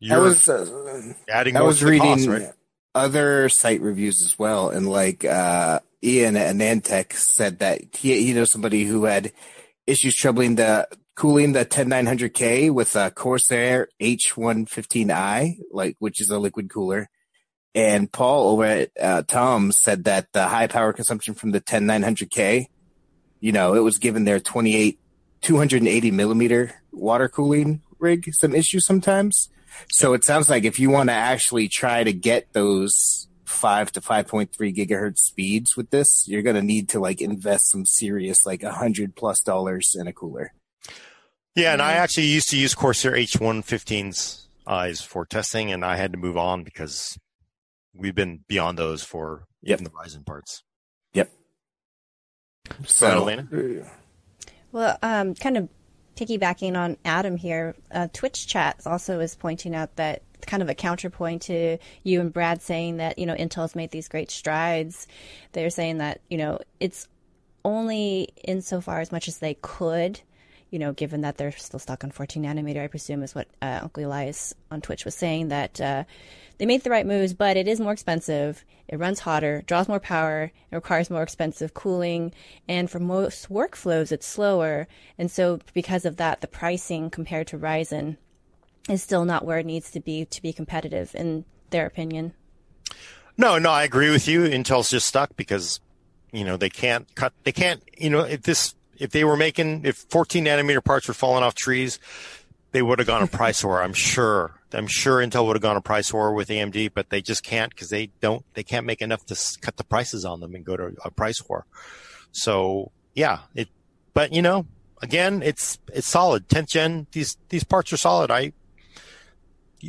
Yeah. 0.00 0.16
I 0.16 0.18
was 0.18 0.48
uh, 0.48 1.12
adding. 1.28 1.56
I 1.56 1.62
was 1.62 1.82
reading 1.82 2.16
cost, 2.16 2.28
right? 2.28 2.52
other 2.94 3.48
site 3.48 3.80
reviews 3.80 4.22
as 4.22 4.38
well, 4.38 4.70
and 4.70 4.88
like 4.88 5.24
uh, 5.24 5.80
Ian 6.02 6.36
at 6.36 6.56
AnandTech 6.56 7.12
said 7.12 7.60
that 7.60 7.94
he 7.94 8.24
he 8.24 8.32
knows 8.32 8.50
somebody 8.50 8.84
who 8.84 9.04
had 9.04 9.32
issues 9.86 10.16
troubling 10.16 10.56
the 10.56 10.88
cooling 11.14 11.52
the 11.52 11.64
10900K 11.64 12.70
with 12.72 12.96
a 12.96 13.10
Corsair 13.10 13.88
H115i, 14.00 15.56
like 15.70 15.96
which 15.98 16.20
is 16.20 16.30
a 16.30 16.38
liquid 16.38 16.68
cooler, 16.68 17.08
And 17.74 18.10
Paul 18.12 18.50
over 18.50 18.64
at 18.64 18.90
uh, 19.00 19.22
Tom 19.22 19.72
said 19.72 20.04
that 20.04 20.32
the 20.32 20.48
high 20.48 20.66
power 20.66 20.92
consumption 20.92 21.34
from 21.34 21.52
the 21.52 21.60
10900K, 21.60 22.66
you 23.40 23.52
know, 23.52 23.74
it 23.74 23.80
was 23.80 23.98
given 23.98 24.24
their 24.24 24.40
28, 24.40 24.98
280 25.40 26.10
millimeter 26.10 26.82
water 26.92 27.28
cooling 27.28 27.82
rig 27.98 28.28
some 28.34 28.54
issues 28.54 28.84
sometimes. 28.84 29.48
So 29.90 30.12
it 30.12 30.24
sounds 30.24 30.50
like 30.50 30.64
if 30.64 30.78
you 30.78 30.90
want 30.90 31.08
to 31.08 31.14
actually 31.14 31.68
try 31.68 32.04
to 32.04 32.12
get 32.12 32.52
those 32.52 33.28
five 33.44 33.92
to 33.92 34.00
5.3 34.00 34.50
gigahertz 34.50 35.18
speeds 35.18 35.76
with 35.76 35.90
this, 35.90 36.26
you're 36.28 36.42
going 36.42 36.56
to 36.56 36.62
need 36.62 36.88
to 36.90 37.00
like 37.00 37.20
invest 37.20 37.70
some 37.70 37.86
serious, 37.86 38.44
like 38.44 38.62
a 38.62 38.72
hundred 38.72 39.16
plus 39.16 39.40
dollars 39.40 39.94
in 39.98 40.06
a 40.06 40.12
cooler. 40.12 40.52
Yeah. 41.54 41.72
And 41.72 41.82
I 41.82 41.92
actually 41.92 42.26
used 42.26 42.50
to 42.50 42.58
use 42.58 42.74
Corsair 42.74 43.12
H115's 43.12 44.46
eyes 44.66 45.00
for 45.00 45.24
testing 45.26 45.72
and 45.72 45.84
I 45.84 45.96
had 45.96 46.12
to 46.12 46.18
move 46.18 46.36
on 46.36 46.64
because 46.64 47.18
we've 47.94 48.14
been 48.14 48.40
beyond 48.48 48.78
those 48.78 49.02
for 49.02 49.44
Yep. 49.62 49.80
even 49.80 49.84
the 49.84 49.90
Ryzen 49.90 50.26
parts. 50.26 50.62
Yep. 51.14 51.30
So, 52.86 53.08
So, 53.08 53.22
Alaina? 53.22 53.48
Well, 54.72 54.98
um, 55.02 55.34
kind 55.34 55.56
of 55.56 55.68
piggybacking 56.16 56.76
on 56.76 56.96
Adam 57.04 57.36
here, 57.36 57.74
uh, 57.90 58.08
Twitch 58.12 58.46
chat 58.46 58.80
also 58.86 59.20
is 59.20 59.34
pointing 59.34 59.74
out 59.74 59.96
that 59.96 60.22
kind 60.46 60.62
of 60.62 60.68
a 60.68 60.74
counterpoint 60.74 61.42
to 61.42 61.78
you 62.02 62.20
and 62.20 62.32
Brad 62.32 62.60
saying 62.62 62.96
that 62.96 63.18
you 63.18 63.26
know 63.26 63.34
Intel's 63.34 63.76
made 63.76 63.90
these 63.90 64.08
great 64.08 64.30
strides. 64.30 65.06
They're 65.52 65.70
saying 65.70 65.98
that 65.98 66.20
you 66.28 66.38
know 66.38 66.58
it's 66.80 67.08
only 67.64 68.28
insofar 68.42 69.00
as 69.00 69.12
much 69.12 69.28
as 69.28 69.38
they 69.38 69.54
could. 69.62 70.20
You 70.72 70.80
know, 70.80 70.92
given 70.92 71.20
that 71.20 71.36
they're 71.36 71.52
still 71.52 71.78
stuck 71.78 72.02
on 72.02 72.10
14 72.10 72.42
nanometer, 72.42 72.82
I 72.82 72.88
presume 72.88 73.22
is 73.22 73.34
what 73.34 73.46
uh, 73.60 73.80
Uncle 73.82 74.04
Elias 74.04 74.54
on 74.70 74.80
Twitch 74.80 75.04
was 75.04 75.14
saying 75.14 75.48
that 75.48 75.80
uh, 75.80 76.02
they 76.58 76.66
made 76.66 76.82
the 76.82 76.90
right 76.90 77.06
moves, 77.06 77.34
but 77.34 77.56
it 77.56 77.68
is 77.68 77.78
more 77.78 77.92
expensive. 77.92 78.64
It 78.88 78.98
runs 78.98 79.20
hotter, 79.20 79.62
draws 79.66 79.86
more 79.86 80.00
power, 80.00 80.50
it 80.70 80.74
requires 80.74 81.10
more 81.10 81.22
expensive 81.22 81.74
cooling, 81.74 82.32
and 82.68 82.90
for 82.90 82.98
most 82.98 83.50
workflows, 83.50 84.12
it's 84.12 84.26
slower. 84.26 84.88
And 85.18 85.30
so, 85.30 85.60
because 85.74 86.04
of 86.04 86.16
that, 86.16 86.40
the 86.40 86.48
pricing 86.48 87.10
compared 87.10 87.48
to 87.48 87.58
Ryzen 87.58 88.16
is 88.88 89.02
still 89.02 89.24
not 89.24 89.44
where 89.44 89.58
it 89.58 89.66
needs 89.66 89.90
to 89.92 90.00
be 90.00 90.24
to 90.24 90.42
be 90.42 90.52
competitive, 90.52 91.14
in 91.14 91.44
their 91.70 91.86
opinion. 91.86 92.32
No, 93.36 93.58
no, 93.58 93.70
I 93.70 93.84
agree 93.84 94.10
with 94.10 94.28
you. 94.28 94.42
Intel's 94.42 94.90
just 94.90 95.06
stuck 95.06 95.36
because, 95.36 95.80
you 96.32 96.44
know, 96.44 96.56
they 96.56 96.70
can't 96.70 97.12
cut, 97.14 97.32
they 97.44 97.52
can't, 97.52 97.82
you 97.96 98.10
know, 98.10 98.24
this, 98.36 98.74
if 99.02 99.10
they 99.10 99.24
were 99.24 99.36
making, 99.36 99.84
if 99.84 99.96
14 100.10 100.44
nanometer 100.44 100.82
parts 100.82 101.08
were 101.08 101.14
falling 101.14 101.42
off 101.42 101.56
trees, 101.56 101.98
they 102.70 102.82
would 102.82 103.00
have 103.00 103.08
gone 103.08 103.22
a 103.22 103.26
price 103.40 103.64
war. 103.64 103.82
I'm 103.82 103.92
sure. 103.92 104.54
I'm 104.72 104.86
sure 104.86 105.18
Intel 105.18 105.46
would 105.46 105.56
have 105.56 105.62
gone 105.62 105.76
a 105.76 105.82
price 105.82 106.12
war 106.12 106.32
with 106.32 106.48
AMD, 106.48 106.92
but 106.94 107.10
they 107.10 107.20
just 107.20 107.42
can't 107.42 107.70
because 107.70 107.90
they 107.90 108.10
don't, 108.20 108.44
they 108.54 108.62
can't 108.62 108.86
make 108.86 109.02
enough 109.02 109.26
to 109.26 109.58
cut 109.60 109.76
the 109.76 109.84
prices 109.84 110.24
on 110.24 110.40
them 110.40 110.54
and 110.54 110.64
go 110.64 110.76
to 110.76 110.94
a 111.04 111.10
price 111.10 111.42
war. 111.46 111.66
So 112.30 112.92
yeah, 113.14 113.40
it, 113.54 113.68
but 114.14 114.32
you 114.32 114.40
know, 114.40 114.66
again, 115.02 115.42
it's, 115.42 115.78
it's 115.92 116.06
solid. 116.06 116.48
10th 116.48 116.68
gen, 116.68 117.06
these, 117.12 117.36
these 117.50 117.64
parts 117.64 117.92
are 117.92 117.98
solid. 117.98 118.30
I, 118.30 118.52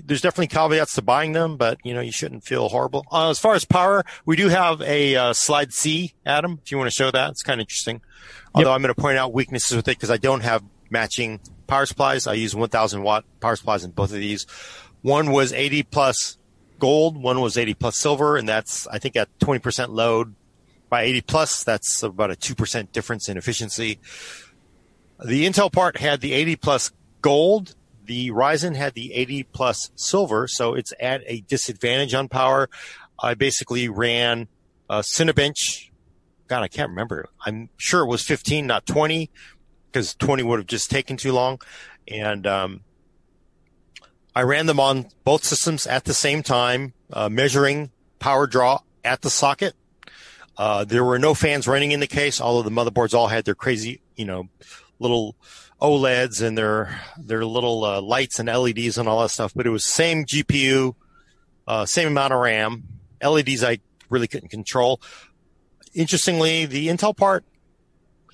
there's 0.06 0.22
definitely 0.22 0.48
caveats 0.48 0.96
to 0.96 1.02
buying 1.02 1.34
them, 1.34 1.58
but 1.58 1.78
you 1.84 1.94
know, 1.94 2.02
you 2.02 2.12
shouldn't 2.12 2.44
feel 2.44 2.70
horrible. 2.70 3.06
Uh, 3.12 3.30
as 3.30 3.40
far 3.40 3.54
as 3.54 3.66
power, 3.66 4.04
we 4.26 4.36
do 4.36 4.50
have 4.50 4.82
a 4.82 5.16
uh, 5.16 5.34
slide 5.34 5.74
C, 5.74 6.14
Adam, 6.26 6.60
if 6.64 6.72
you 6.72 6.78
want 6.78 6.90
to 6.90 6.96
show 6.96 7.12
that. 7.12 7.32
It's 7.32 7.44
kind 7.44 7.60
of 7.60 7.66
interesting. 7.66 8.02
Although 8.56 8.72
I'm 8.72 8.82
going 8.82 8.94
to 8.94 9.00
point 9.00 9.18
out 9.18 9.34
weaknesses 9.34 9.76
with 9.76 9.88
it 9.88 9.98
because 9.98 10.12
I 10.12 10.18
don't 10.18 10.42
have 10.42 10.64
matching 10.90 11.40
power 11.68 11.86
supplies. 11.86 12.28
I 12.28 12.34
use 12.34 12.56
1000 12.56 13.04
watt 13.04 13.26
power 13.40 13.56
supplies 13.56 13.84
in 13.84 13.92
both 13.92 14.12
of 14.12 14.18
these. 14.18 14.46
One 15.02 15.32
was 15.32 15.52
80 15.52 15.84
plus 15.84 16.38
gold, 16.80 17.18
one 17.18 17.42
was 17.42 17.58
80 17.58 17.74
plus 17.74 17.98
silver, 17.98 18.38
and 18.38 18.48
that's, 18.48 18.88
I 18.88 19.00
think 19.00 19.16
at 19.16 19.28
20% 19.40 19.90
load 19.90 20.36
by 20.90 21.04
80 21.04 21.22
plus, 21.22 21.64
that's 21.64 22.04
about 22.04 22.30
a 22.30 22.36
2% 22.36 22.92
difference 22.92 23.28
in 23.28 23.36
efficiency. 23.36 24.00
The 25.26 25.46
Intel 25.48 25.72
part 25.72 25.98
had 25.98 26.22
the 26.22 26.34
80 26.34 26.56
plus 26.58 26.92
gold. 27.22 27.76
The 28.06 28.32
Ryzen 28.32 28.76
had 28.76 28.94
the 28.94 29.14
80 29.14 29.44
plus 29.44 29.92
silver, 29.96 30.48
so 30.48 30.74
it's 30.74 30.94
at 31.00 31.22
a 31.26 31.42
disadvantage 31.42 32.14
on 32.14 32.28
power. 32.28 32.70
I 33.22 33.34
basically 33.34 33.88
ran 33.88 34.48
a 34.90 35.00
Cinebench. 35.00 35.90
God, 36.48 36.64
I 36.64 36.68
can't 36.68 36.90
remember. 36.90 37.30
I'm 37.46 37.70
sure 37.78 38.04
it 38.04 38.08
was 38.08 38.24
15, 38.24 38.68
not 38.68 38.86
20, 38.86 39.30
because 39.92 40.16
20 40.16 40.44
would 40.44 40.60
have 40.60 40.68
just 40.68 40.92
taken 40.92 41.16
too 41.16 41.32
long. 41.32 41.62
And 42.08 42.46
um, 42.46 42.82
I 44.36 44.42
ran 44.42 44.66
them 44.66 44.80
on 44.80 45.08
both 45.24 45.44
systems 45.44 45.88
at 45.88 46.04
the 46.04 46.14
same 46.14 46.44
time, 46.44 46.94
uh, 47.12 47.30
measuring 47.30 47.92
power 48.20 48.48
draw 48.48 48.80
at 49.04 49.22
the 49.22 49.30
socket. 49.30 49.76
Uh, 50.58 50.84
there 50.84 51.04
were 51.04 51.20
no 51.20 51.34
fans 51.34 51.68
running 51.68 51.92
in 51.92 52.00
the 52.00 52.08
case, 52.08 52.42
although 52.42 52.68
the 52.68 52.76
motherboards 52.76 53.14
all 53.14 53.28
had 53.28 53.46
their 53.46 53.56
crazy, 53.56 54.02
you 54.16 54.26
know, 54.26 54.50
little 55.00 55.36
OLEDs 55.84 56.42
and 56.42 56.58
their 56.58 57.02
their 57.18 57.46
little 57.46 57.84
uh, 57.84 58.02
lights 58.02 58.40
and 58.40 58.48
LEDs 58.48 58.98
and 58.98 59.08
all 59.10 59.22
that 59.22 59.30
stuff. 59.30 59.54
But 59.54 59.68
it 59.68 59.70
was 59.70 59.86
same 59.86 60.26
GPU, 60.26 60.96
uh, 61.68 61.86
same 61.86 62.08
amount 62.08 62.34
of 62.34 62.40
RAM. 62.40 62.84
LEDs 63.22 63.64
I 63.64 63.80
really 64.10 64.28
couldn't 64.28 64.50
control. 64.50 65.02
Interestingly, 65.94 66.66
the 66.66 66.88
Intel 66.88 67.16
part 67.16 67.44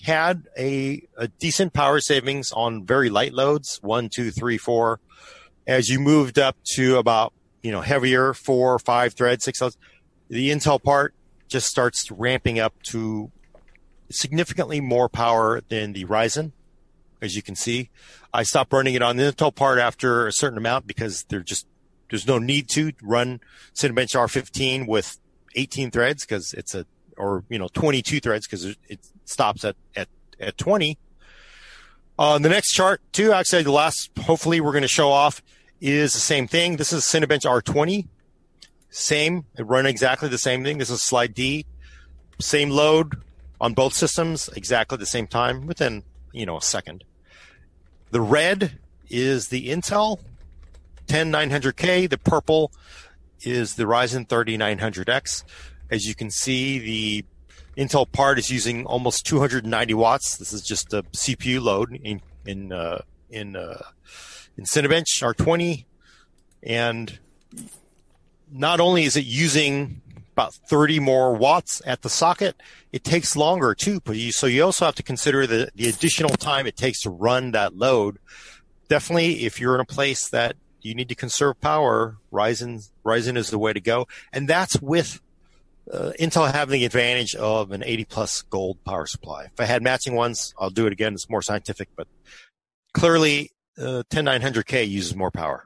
had 0.03 0.47
a, 0.57 1.01
a 1.17 1.27
decent 1.27 1.73
power 1.73 1.99
savings 1.99 2.51
on 2.51 2.85
very 2.85 3.09
light 3.09 3.33
loads, 3.33 3.79
one, 3.81 4.09
two, 4.09 4.31
three, 4.31 4.57
four. 4.57 4.99
As 5.67 5.89
you 5.89 5.99
moved 5.99 6.39
up 6.39 6.55
to 6.75 6.97
about, 6.97 7.33
you 7.61 7.71
know, 7.71 7.81
heavier, 7.81 8.33
four, 8.33 8.79
five 8.79 9.13
threads, 9.13 9.43
six 9.43 9.59
the 10.29 10.51
Intel 10.51 10.81
part 10.81 11.13
just 11.47 11.67
starts 11.67 12.09
ramping 12.11 12.59
up 12.59 12.73
to 12.83 13.31
significantly 14.11 14.79
more 14.79 15.09
power 15.09 15.61
than 15.69 15.93
the 15.93 16.05
Ryzen, 16.05 16.51
as 17.21 17.35
you 17.35 17.41
can 17.41 17.55
see. 17.55 17.89
I 18.33 18.43
stopped 18.43 18.71
running 18.73 18.93
it 18.93 19.01
on 19.01 19.17
the 19.17 19.31
Intel 19.31 19.53
part 19.53 19.79
after 19.79 20.27
a 20.27 20.31
certain 20.31 20.57
amount 20.57 20.87
because 20.87 21.23
there 21.29 21.41
just, 21.41 21.67
there's 22.09 22.27
no 22.27 22.39
need 22.39 22.69
to 22.69 22.91
run 23.01 23.39
Cinebench 23.73 24.15
R15 24.15 24.87
with 24.87 25.19
18 25.55 25.91
threads 25.91 26.25
because 26.25 26.53
it's 26.53 26.73
a, 26.75 26.85
or, 27.17 27.43
you 27.49 27.59
know, 27.59 27.67
22 27.73 28.19
threads 28.19 28.47
because 28.47 28.75
it 28.87 28.99
stops 29.25 29.65
at, 29.65 29.75
at, 29.95 30.07
at 30.39 30.57
20. 30.57 30.97
Uh, 32.17 32.37
the 32.37 32.49
next 32.49 32.71
chart 32.71 33.01
too, 33.11 33.31
actually 33.31 33.63
the 33.63 33.71
last, 33.71 34.09
hopefully 34.19 34.59
we're 34.61 34.71
going 34.71 34.81
to 34.81 34.87
show 34.87 35.09
off 35.09 35.41
is 35.81 36.13
the 36.13 36.19
same 36.19 36.47
thing. 36.47 36.77
This 36.77 36.91
is 36.91 37.03
Cinebench 37.03 37.43
R20. 37.43 38.07
Same, 38.89 39.45
it 39.57 39.63
run 39.63 39.85
exactly 39.85 40.29
the 40.29 40.37
same 40.37 40.63
thing. 40.63 40.79
This 40.79 40.89
is 40.89 41.01
slide 41.01 41.33
D. 41.33 41.65
Same 42.39 42.69
load 42.69 43.21
on 43.61 43.73
both 43.73 43.93
systems, 43.93 44.49
exactly 44.55 44.97
the 44.97 45.05
same 45.05 45.27
time 45.27 45.67
within, 45.67 46.03
you 46.31 46.45
know, 46.45 46.57
a 46.57 46.61
second. 46.61 47.03
The 48.11 48.21
red 48.21 48.79
is 49.09 49.47
the 49.49 49.69
Intel 49.69 50.19
10900K. 51.07 52.09
The 52.09 52.17
purple 52.17 52.71
is 53.41 53.75
the 53.75 53.83
Ryzen 53.83 54.27
3900X. 54.27 55.43
As 55.89 56.05
you 56.05 56.15
can 56.15 56.29
see, 56.29 56.79
the 56.79 57.25
Intel 57.77 58.11
part 58.11 58.37
is 58.37 58.49
using 58.49 58.85
almost 58.85 59.25
290 59.25 59.93
watts. 59.93 60.37
This 60.37 60.53
is 60.53 60.61
just 60.61 60.93
a 60.93 61.03
CPU 61.03 61.61
load 61.61 61.93
in 62.03 62.21
in 62.45 62.71
uh, 62.71 63.01
in 63.29 63.55
uh, 63.55 63.81
in 64.57 64.65
Cinebench 64.65 65.21
R20, 65.21 65.85
and 66.63 67.19
not 68.51 68.79
only 68.79 69.05
is 69.05 69.15
it 69.15 69.25
using 69.25 70.01
about 70.39 70.53
30 70.53 70.99
more 71.01 71.35
watts 71.35 71.81
at 71.85 72.01
the 72.01 72.09
socket, 72.09 72.55
it 72.93 73.03
takes 73.03 73.35
longer 73.35 73.75
too. 73.75 73.99
But 74.05 74.15
you, 74.15 74.31
so 74.31 74.47
you 74.47 74.63
also 74.63 74.85
have 74.85 74.95
to 74.95 75.03
consider 75.03 75.45
the 75.45 75.69
the 75.75 75.89
additional 75.89 76.29
time 76.29 76.65
it 76.65 76.77
takes 76.77 77.01
to 77.01 77.09
run 77.09 77.51
that 77.51 77.75
load. 77.75 78.19
Definitely, 78.87 79.45
if 79.45 79.59
you're 79.59 79.75
in 79.75 79.81
a 79.81 79.85
place 79.85 80.29
that 80.29 80.55
you 80.81 80.95
need 80.95 81.09
to 81.09 81.15
conserve 81.15 81.59
power, 81.59 82.15
Ryzen 82.31 82.89
Ryzen 83.05 83.35
is 83.35 83.49
the 83.49 83.59
way 83.59 83.73
to 83.73 83.81
go, 83.81 84.07
and 84.31 84.47
that's 84.47 84.81
with 84.81 85.19
uh, 85.91 86.13
Intel 86.17 86.49
having 86.49 86.79
the 86.79 86.85
advantage 86.85 87.35
of 87.35 87.71
an 87.71 87.83
80 87.83 88.05
plus 88.05 88.41
gold 88.43 88.77
power 88.85 89.05
supply. 89.07 89.45
If 89.45 89.59
I 89.59 89.65
had 89.65 89.83
matching 89.83 90.15
ones, 90.15 90.53
I'll 90.57 90.69
do 90.69 90.87
it 90.87 90.93
again. 90.93 91.13
It's 91.13 91.29
more 91.29 91.41
scientific, 91.41 91.89
but 91.97 92.07
clearly, 92.93 93.51
uh, 93.77 94.03
10900K 94.09 94.87
uses 94.87 95.15
more 95.15 95.31
power. 95.31 95.65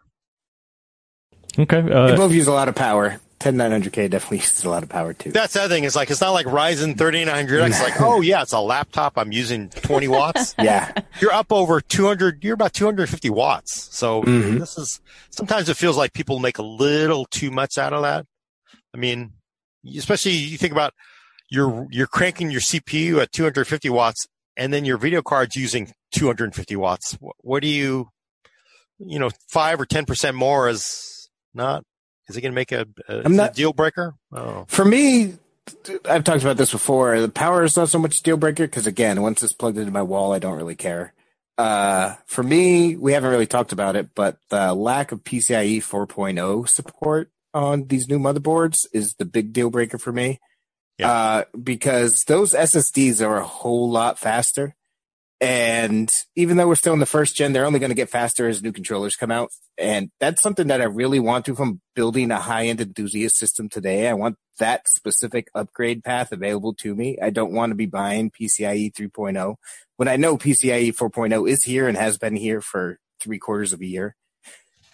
Okay. 1.59 1.81
They 1.81 1.91
Uh, 1.93 2.15
both 2.15 2.31
use 2.31 2.47
a 2.47 2.51
lot 2.53 2.67
of 2.69 2.75
power. 2.75 3.19
10900K 3.43 4.09
definitely 4.09 4.37
uses 4.39 4.63
a 4.63 4.69
lot 4.69 4.83
of 4.83 4.89
power 4.89 5.13
too. 5.13 5.31
That's 5.31 5.53
the 5.53 5.61
other 5.63 5.73
thing. 5.75 5.83
Is 5.83 5.95
like 5.95 6.09
it's 6.09 6.21
not 6.21 6.31
like 6.31 6.45
Ryzen 6.45 6.95
3900X. 6.95 7.81
like, 7.81 7.93
oh 8.01 8.21
yeah, 8.21 8.41
it's 8.41 8.53
a 8.53 8.59
laptop. 8.59 9.13
I'm 9.17 9.31
using 9.31 9.69
20 9.69 10.07
watts. 10.07 10.55
yeah. 10.59 10.91
You're 11.19 11.33
up 11.33 11.51
over 11.51 11.81
200. 11.81 12.43
You're 12.43 12.53
about 12.55 12.73
250 12.73 13.29
watts. 13.29 13.95
So 13.95 14.23
Mhm. 14.23 14.59
this 14.59 14.77
is 14.77 15.01
sometimes 15.29 15.69
it 15.69 15.77
feels 15.77 15.97
like 15.97 16.13
people 16.13 16.39
make 16.39 16.57
a 16.57 16.63
little 16.63 17.25
too 17.25 17.51
much 17.51 17.77
out 17.77 17.93
of 17.93 18.01
that. 18.03 18.25
I 18.93 18.97
mean, 18.97 19.33
especially 19.97 20.31
you 20.33 20.57
think 20.57 20.71
about 20.71 20.93
you're 21.49 21.87
you're 21.91 22.07
cranking 22.07 22.49
your 22.51 22.61
CPU 22.61 23.21
at 23.21 23.31
250 23.31 23.89
watts, 23.89 24.27
and 24.57 24.71
then 24.73 24.85
your 24.85 24.97
video 24.97 25.21
card's 25.21 25.55
using 25.55 25.91
250 26.13 26.75
watts. 26.75 27.13
What, 27.19 27.35
what 27.41 27.61
do 27.61 27.67
you, 27.67 28.07
you 28.99 29.19
know, 29.19 29.29
five 29.49 29.79
or 29.81 29.85
ten 29.85 30.05
percent 30.05 30.35
more 30.37 30.69
is 30.69 31.29
not 31.53 31.83
Is 32.27 32.37
it 32.37 32.41
going 32.41 32.51
to 32.51 32.55
make 32.55 32.71
a, 32.71 32.85
not- 33.27 33.51
a 33.51 33.53
deal 33.53 33.73
breaker? 33.73 34.15
Oh, 34.31 34.65
For 34.67 34.85
me, 34.85 35.33
I've 36.09 36.23
talked 36.23 36.41
about 36.43 36.57
this 36.57 36.71
before. 36.71 37.19
The 37.19 37.29
power 37.29 37.63
is 37.63 37.75
not 37.75 37.89
so 37.89 37.99
much 37.99 38.19
a 38.19 38.23
deal 38.23 38.37
breaker 38.37 38.65
because 38.65 38.87
again, 38.87 39.21
once 39.21 39.43
it's 39.43 39.53
plugged 39.53 39.77
into 39.77 39.91
my 39.91 40.01
wall, 40.01 40.33
I 40.33 40.39
don't 40.39 40.57
really 40.57 40.75
care. 40.75 41.13
Uh, 41.57 42.15
for 42.25 42.41
me, 42.43 42.95
we 42.95 43.13
haven't 43.13 43.29
really 43.29 43.45
talked 43.45 43.71
about 43.71 43.95
it, 43.95 44.15
but 44.15 44.37
the 44.49 44.73
lack 44.73 45.11
of 45.11 45.23
PCIe 45.23 45.77
4.0 45.77 46.67
support 46.67 47.29
on 47.53 47.85
these 47.87 48.07
new 48.07 48.17
motherboards 48.17 48.87
is 48.91 49.13
the 49.15 49.25
big 49.25 49.53
deal 49.53 49.69
breaker 49.69 49.97
for 49.97 50.11
me. 50.11 50.39
Yeah. 50.97 51.11
Uh, 51.11 51.43
because 51.61 52.23
those 52.27 52.53
SSDs 52.53 53.25
are 53.25 53.37
a 53.37 53.45
whole 53.45 53.89
lot 53.89 54.17
faster. 54.19 54.75
And 55.43 56.09
even 56.37 56.55
though 56.55 56.69
we're 56.69 56.75
still 56.75 56.93
in 56.93 57.01
the 57.01 57.05
first 57.05 57.35
gen, 57.35 57.51
they're 57.51 57.65
only 57.65 57.79
going 57.79 57.89
to 57.89 57.95
get 57.95 58.09
faster 58.09 58.47
as 58.47 58.63
new 58.63 58.71
controllers 58.71 59.17
come 59.17 59.29
out. 59.29 59.49
And 59.77 60.09
that's 60.21 60.41
something 60.41 60.67
that 60.67 60.79
I 60.79 60.85
really 60.85 61.19
want 61.19 61.43
to 61.47 61.55
from 61.55 61.81
building 61.97 62.31
a 62.31 62.39
high 62.39 62.67
end 62.67 62.79
enthusiast 62.79 63.35
system 63.35 63.67
today. 63.67 64.07
I 64.07 64.13
want 64.13 64.37
that 64.59 64.87
specific 64.87 65.49
upgrade 65.53 66.01
path 66.01 66.31
available 66.31 66.73
to 66.75 66.95
me. 66.95 67.17
I 67.21 67.29
don't 67.29 67.51
want 67.51 67.71
to 67.71 67.75
be 67.75 67.87
buying 67.87 68.31
PCIe 68.31 68.93
3.0 68.93 69.55
when 69.97 70.07
I 70.07 70.15
know 70.15 70.37
PCIe 70.37 70.95
4.0 70.95 71.49
is 71.49 71.63
here 71.65 71.89
and 71.89 71.97
has 71.97 72.17
been 72.17 72.37
here 72.37 72.61
for 72.61 72.99
three 73.19 73.37
quarters 73.37 73.73
of 73.73 73.81
a 73.81 73.85
year. 73.85 74.15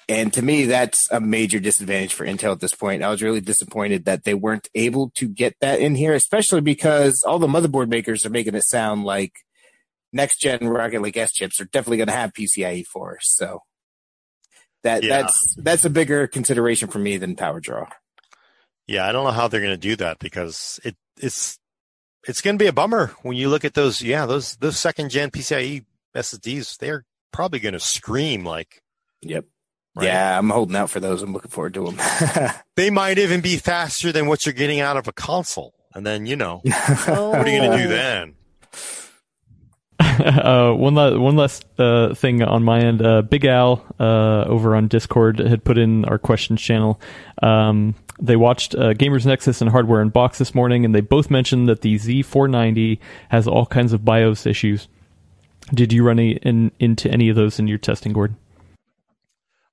And 0.08 0.34
to 0.34 0.41
me, 0.41 0.66
that's 0.66 1.08
a 1.12 1.22
major 1.22 1.60
disadvantage 1.60 2.16
for 2.16 2.26
Intel 2.26 2.54
at 2.54 2.60
this 2.60 2.74
point. 2.74 3.04
I 3.04 3.12
was 3.12 3.22
really 3.22 3.41
disappointed 3.41 4.06
that 4.06 4.24
they 4.24 4.34
weren't 4.34 4.68
able 4.74 5.12
to 5.18 5.28
get 5.30 5.54
that 5.62 5.80
in 5.80 5.93
here, 5.93 6.14
especially 6.14 6.62
because 6.62 7.22
all 7.22 7.38
the 7.38 7.45
motherboard 7.45 7.89
makers 7.89 8.26
are 8.26 8.32
making 8.32 8.56
it 8.56 8.64
sound 8.64 9.04
like 9.04 9.34
next 10.14 10.39
gen 10.39 10.68
Rocket 10.68 11.01
Lake 11.01 11.18
S 11.18 11.32
chips 11.32 11.60
are 11.62 11.66
definitely 11.66 11.97
going 11.97 12.07
to 12.07 12.14
have 12.14 12.34
PCIe 12.34 12.86
4. 12.86 13.18
So 13.22 13.60
that 14.84 15.03
Yeah. 15.03 15.22
that's 15.24 15.55
that's 15.57 15.86
a 15.86 15.89
bigger 15.89 16.28
consideration 16.28 16.88
for 16.89 16.99
me 16.99 17.18
than 17.18 17.36
power 17.36 17.60
draw. 17.60 17.88
yeah. 18.88 19.07
I 19.07 19.12
don't 19.12 19.26
know 19.26 19.32
how 19.32 19.47
they're 19.47 19.62
going 19.62 19.74
to 19.74 19.78
do 19.78 19.95
that 19.97 20.20
because 20.20 20.80
it 20.84 20.95
it's 21.18 21.60
it's 22.28 22.41
going 22.41 22.57
to 22.57 22.64
be 22.64 22.68
a 22.68 22.74
bummer 22.74 23.07
when 23.22 23.38
you 23.38 23.49
look 23.49 23.64
at 23.66 23.74
those. 23.74 24.01
Yeah, 24.01 24.26
those 24.26 24.55
those 24.57 24.78
second 24.80 25.10
gen 25.10 25.32
PCIe 25.32 25.86
SSDs. 26.16 26.78
They're 26.78 27.05
probably 27.32 27.60
going 27.60 27.74
to 27.74 27.80
scream 27.80 28.43
like. 28.45 28.82
Yep. 29.22 29.45
Right. 29.95 30.05
Yeah, 30.05 30.38
I'm 30.38 30.49
holding 30.49 30.76
out 30.76 30.89
for 30.89 30.99
those. 30.99 31.22
I'm 31.22 31.34
looking 31.34 31.49
forward 31.51 31.74
to 31.74 31.91
them. 31.91 32.51
They 32.76 32.89
might 32.89 33.18
even 33.18 33.41
be 33.41 33.57
faster 33.57 34.12
than 34.14 34.28
what 34.28 34.45
you're 34.45 34.53
getting 34.53 34.80
out 34.80 34.95
of 34.95 35.07
a 35.10 35.12
console. 35.12 35.74
And 35.93 36.05
then 36.05 36.26
you 36.26 36.36
know 36.38 36.62
Oh. 37.07 37.30
what 37.32 37.45
are 37.45 37.49
you 37.49 37.57
going 37.60 37.72
to 37.72 37.78
do 37.84 37.89
then? 37.89 38.36
uh, 40.26 40.74
one 40.74 40.96
la- 40.96 41.18
one 41.18 41.36
last 41.36 41.66
uh, 41.80 42.14
thing 42.14 42.42
on 42.44 42.64
my 42.64 42.80
end. 42.80 43.06
Uh, 43.06 43.22
Big 43.22 43.46
Al 43.46 43.86
uh, 44.00 44.44
over 44.48 44.76
on 44.76 44.88
Discord 44.88 45.40
had 45.40 45.64
put 45.64 45.78
in 45.78 46.06
our 46.06 46.18
questions 46.18 46.62
channel. 46.62 47.00
Um, 47.42 47.96
they 48.22 48.36
watched 48.36 48.76
uh, 48.76 48.94
Gamers 48.94 49.26
Nexus 49.26 49.62
and 49.62 49.70
Hardware 49.70 50.04
Unbox 50.06 50.38
this 50.38 50.54
morning, 50.54 50.84
and 50.84 50.94
they 50.94 51.02
both 51.02 51.30
mentioned 51.30 51.70
that 51.70 51.82
the 51.82 51.96
Z490 51.96 53.00
has 53.30 53.48
all 53.48 53.66
kinds 53.66 53.94
of 53.94 54.04
BIOS 54.04 54.46
issues. 54.46 54.88
Did 55.74 55.94
you 55.94 56.04
run 56.04 56.20
any, 56.20 56.32
in, 56.32 56.72
into 56.80 57.10
any 57.10 57.30
of 57.30 57.36
those 57.36 57.60
in 57.60 57.68
your 57.68 57.78
testing, 57.78 58.12
Gordon? 58.12 58.38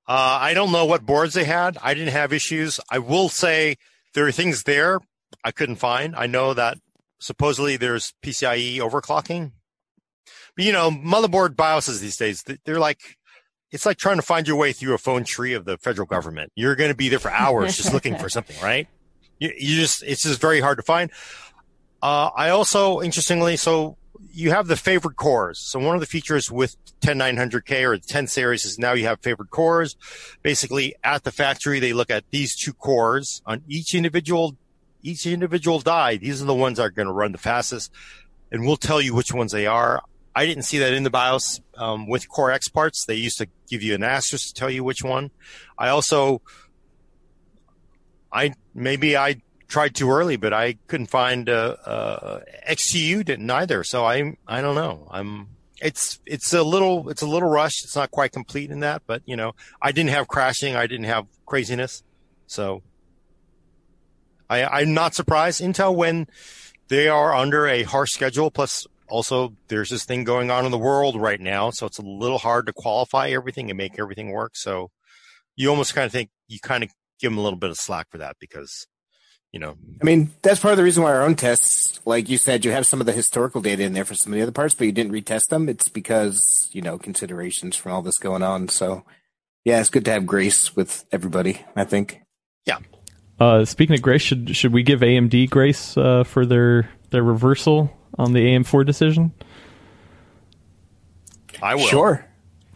Uh, 0.07 0.39
I 0.41 0.55
don't 0.55 0.71
know 0.71 0.85
what 0.85 1.05
boards 1.05 1.35
they 1.35 1.45
had. 1.45 1.77
I 1.83 1.95
didn't 1.95 2.13
have 2.13 2.33
issues. 2.33 2.79
I 2.89 2.99
will 2.99 3.29
say 3.29 3.77
there 4.15 4.27
are 4.27 4.33
things 4.33 4.63
there 4.63 5.01
I 5.43 5.51
couldn't 5.51 5.77
find. 5.77 6.15
I 6.15 6.27
know 6.27 6.55
that 6.55 6.79
supposedly 7.19 7.77
there's 7.77 8.13
PCIe 8.23 8.79
overclocking. 8.79 9.53
But 10.57 10.65
you 10.65 10.73
know, 10.73 10.91
motherboard 10.91 11.55
BIOSes 11.55 12.01
these 12.01 12.17
days, 12.17 12.45
they're 12.65 12.81
like, 12.81 13.19
it's 13.71 13.87
like 13.87 13.99
trying 13.99 14.17
to 14.17 14.23
find 14.23 14.49
your 14.49 14.57
way 14.57 14.73
through 14.73 14.95
a 14.95 14.99
phone 14.99 15.25
tree 15.25 15.53
of 15.53 15.65
the 15.65 15.77
federal 15.79 16.07
government. 16.07 16.53
You're 16.55 16.77
going 16.77 16.91
to 16.91 16.97
be 16.97 17.09
there 17.09 17.19
for 17.19 17.31
hours 17.31 17.77
just 17.77 17.93
looking 17.93 18.17
for 18.17 18.29
something, 18.29 18.57
right? 18.63 18.89
You, 19.39 19.53
you 19.57 19.77
just, 19.77 20.03
it's 20.03 20.23
just 20.23 20.41
very 20.41 20.61
hard 20.61 20.79
to 20.79 20.83
find. 20.83 21.11
Uh, 22.03 22.31
I 22.35 22.51
also, 22.51 23.03
interestingly, 23.03 23.57
so 23.57 23.99
you 24.33 24.51
have 24.51 24.67
the 24.67 24.77
favored 24.77 25.17
cores. 25.17 25.59
So 25.59 25.79
one 25.79 25.95
of 25.95 26.01
the 26.01 26.07
features 26.07 26.51
with 26.51 26.77
10900K 27.01 27.85
or 27.85 27.97
the 27.97 28.07
10 28.07 28.27
series 28.27 28.65
is 28.65 28.79
now 28.79 28.93
you 28.93 29.07
have 29.07 29.21
favored 29.21 29.51
cores. 29.51 29.97
Basically, 30.43 30.95
at 31.03 31.25
the 31.25 31.33
factory, 31.33 31.81
they 31.81 31.93
look 31.93 32.11
at 32.11 32.25
these 32.31 32.57
two 32.57 32.73
cores 32.73 33.43
on 33.47 33.63
each 33.69 33.95
individual, 33.95 34.57
each 35.03 35.27
individual 35.27 35.81
die. 35.81 36.17
These 36.17 36.43
are 36.43 36.47
the 36.47 36.55
ones 36.55 36.79
that 36.79 36.85
are 36.85 36.91
going 36.91 37.07
to 37.07 37.13
run 37.13 37.33
the 37.33 37.39
fastest, 37.39 37.93
and 38.51 38.65
we'll 38.65 38.77
tell 38.77 39.01
you 39.01 39.15
which 39.15 39.33
ones 39.33 39.53
they 39.53 39.67
are. 39.67 40.03
I 40.37 40.45
didn't 40.45 40.65
see 40.65 40.79
that 40.81 40.93
in 40.93 41.03
the 41.03 41.09
BIOS 41.09 41.63
um, 41.79 42.07
with 42.07 42.29
Core 42.29 42.53
X 42.53 42.69
parts. 42.69 43.07
They 43.07 43.15
used 43.15 43.39
to 43.39 43.49
give 43.71 43.83
you 43.83 43.95
an 43.95 44.03
asterisk 44.03 44.49
to 44.49 44.55
tell 44.55 44.69
you 44.69 44.85
which 44.85 45.03
one. 45.03 45.31
I 45.79 45.89
also, 45.89 46.43
I 48.31 48.53
maybe 48.75 49.17
I 49.17 49.41
tried 49.67 49.95
too 49.95 50.11
early, 50.11 50.37
but 50.37 50.53
I 50.53 50.75
couldn't 50.89 51.07
find 51.07 51.49
uh, 51.49 51.77
uh, 51.87 52.41
XTU 52.69 53.25
didn't 53.25 53.49
either. 53.49 53.83
So 53.83 54.05
I 54.05 54.37
I 54.47 54.61
don't 54.61 54.75
know. 54.75 55.09
I'm 55.11 55.49
it's 55.81 56.21
it's 56.27 56.53
a 56.53 56.63
little 56.63 57.09
it's 57.09 57.23
a 57.23 57.27
little 57.27 57.49
rushed. 57.49 57.85
It's 57.85 57.97
not 57.97 58.11
quite 58.11 58.33
complete 58.33 58.71
in 58.71 58.81
that, 58.81 59.05
but 59.07 59.23
you 59.25 59.37
know 59.37 59.55
I 59.81 59.91
didn't 59.91 60.11
have 60.11 60.29
crashing. 60.29 60.77
I 60.77 60.87
didn't 60.87 61.07
have 61.07 61.27
craziness. 61.47 62.03
So 62.47 62.83
I 64.51 64.65
I'm 64.65 64.93
not 64.93 65.15
surprised. 65.15 65.63
Intel 65.63 65.97
when 65.97 66.27
they 66.89 67.09
are 67.09 67.35
under 67.35 67.67
a 67.67 67.85
harsh 67.85 68.13
schedule. 68.13 68.51
Plus 68.51 68.87
also 69.09 69.55
there's 69.69 69.91
this 69.91 70.05
thing 70.05 70.25
going 70.25 70.51
on 70.51 70.65
in 70.65 70.71
the 70.71 70.79
world 70.79 71.21
right 71.21 71.41
now, 71.41 71.71
so 71.71 71.87
it's 71.87 71.99
a 71.99 72.03
little 72.03 72.39
hard 72.39 72.67
to 72.67 72.73
qualify 72.73 73.29
everything 73.29 73.71
and 73.71 73.77
make 73.77 73.99
everything 73.99 74.31
work. 74.31 74.57
So 74.57 74.91
you 75.57 75.71
almost 75.71 75.95
kind 75.95 76.07
of 76.07 76.13
think 76.13 76.31
you 76.49 76.59
kind 76.61 76.85
of 76.85 76.91
give 77.21 77.31
them 77.31 77.39
a 77.39 77.43
little 77.43 77.59
bit 77.59 77.71
of 77.71 77.77
slack 77.77 78.09
for 78.11 78.19
that 78.19 78.37
because 78.41 78.87
you 79.53 79.61
know 79.61 79.77
I 80.01 80.05
mean, 80.05 80.31
that's 80.43 80.61
part 80.61 80.73
of 80.73 80.79
the 80.79 80.85
reason 80.85 81.03
why 81.03 81.13
our 81.13 81.23
own 81.23 81.35
tests, 81.35 82.01
like 82.05 82.29
you 82.29 82.37
said, 82.37 82.65
you 82.65 82.73
have 82.73 82.87
some 82.87 83.01
of 83.01 83.07
the 83.07 83.13
historical 83.13 83.63
data 83.63 83.83
in 83.83 83.95
there 83.95 84.05
for 84.05 84.15
some 84.15 84.33
of 84.33 84.37
the 84.37 84.43
other 84.43 84.53
parts, 84.53 84.75
but 84.75 84.85
you 84.85 84.93
didn't 84.93 85.13
retest 85.13 85.49
them. 85.49 85.69
It's 85.69 85.89
because, 85.89 86.69
you 86.73 86.83
know, 86.83 86.99
considerations 86.99 87.77
from 87.77 87.93
all 87.93 88.03
this 88.03 88.19
going 88.19 88.43
on. 88.43 88.69
So, 88.69 89.05
yeah, 89.65 89.81
it's 89.81 89.89
good 89.89 90.05
to 90.05 90.11
have 90.11 90.27
grace 90.27 90.77
with 90.77 91.07
everybody, 91.11 91.65
I 91.75 91.85
think. 91.85 92.21
Yeah. 92.67 92.79
Uh, 93.41 93.65
speaking 93.65 93.95
of 93.95 94.03
grace, 94.03 94.23
should 94.23 94.55
should 94.55 94.73
we 94.73 94.83
give 94.83 95.01
AMD 95.01 95.51
grace 95.51 95.97
uh, 95.97 96.25
for 96.25 96.45
their 96.45 96.91
their 97.11 97.23
reversal 97.23 97.91
on 98.19 98.33
the 98.33 98.41
AM4 98.41 98.85
decision? 98.85 99.33
I 101.63 101.75
will. 101.75 101.87
Sure. 101.87 102.27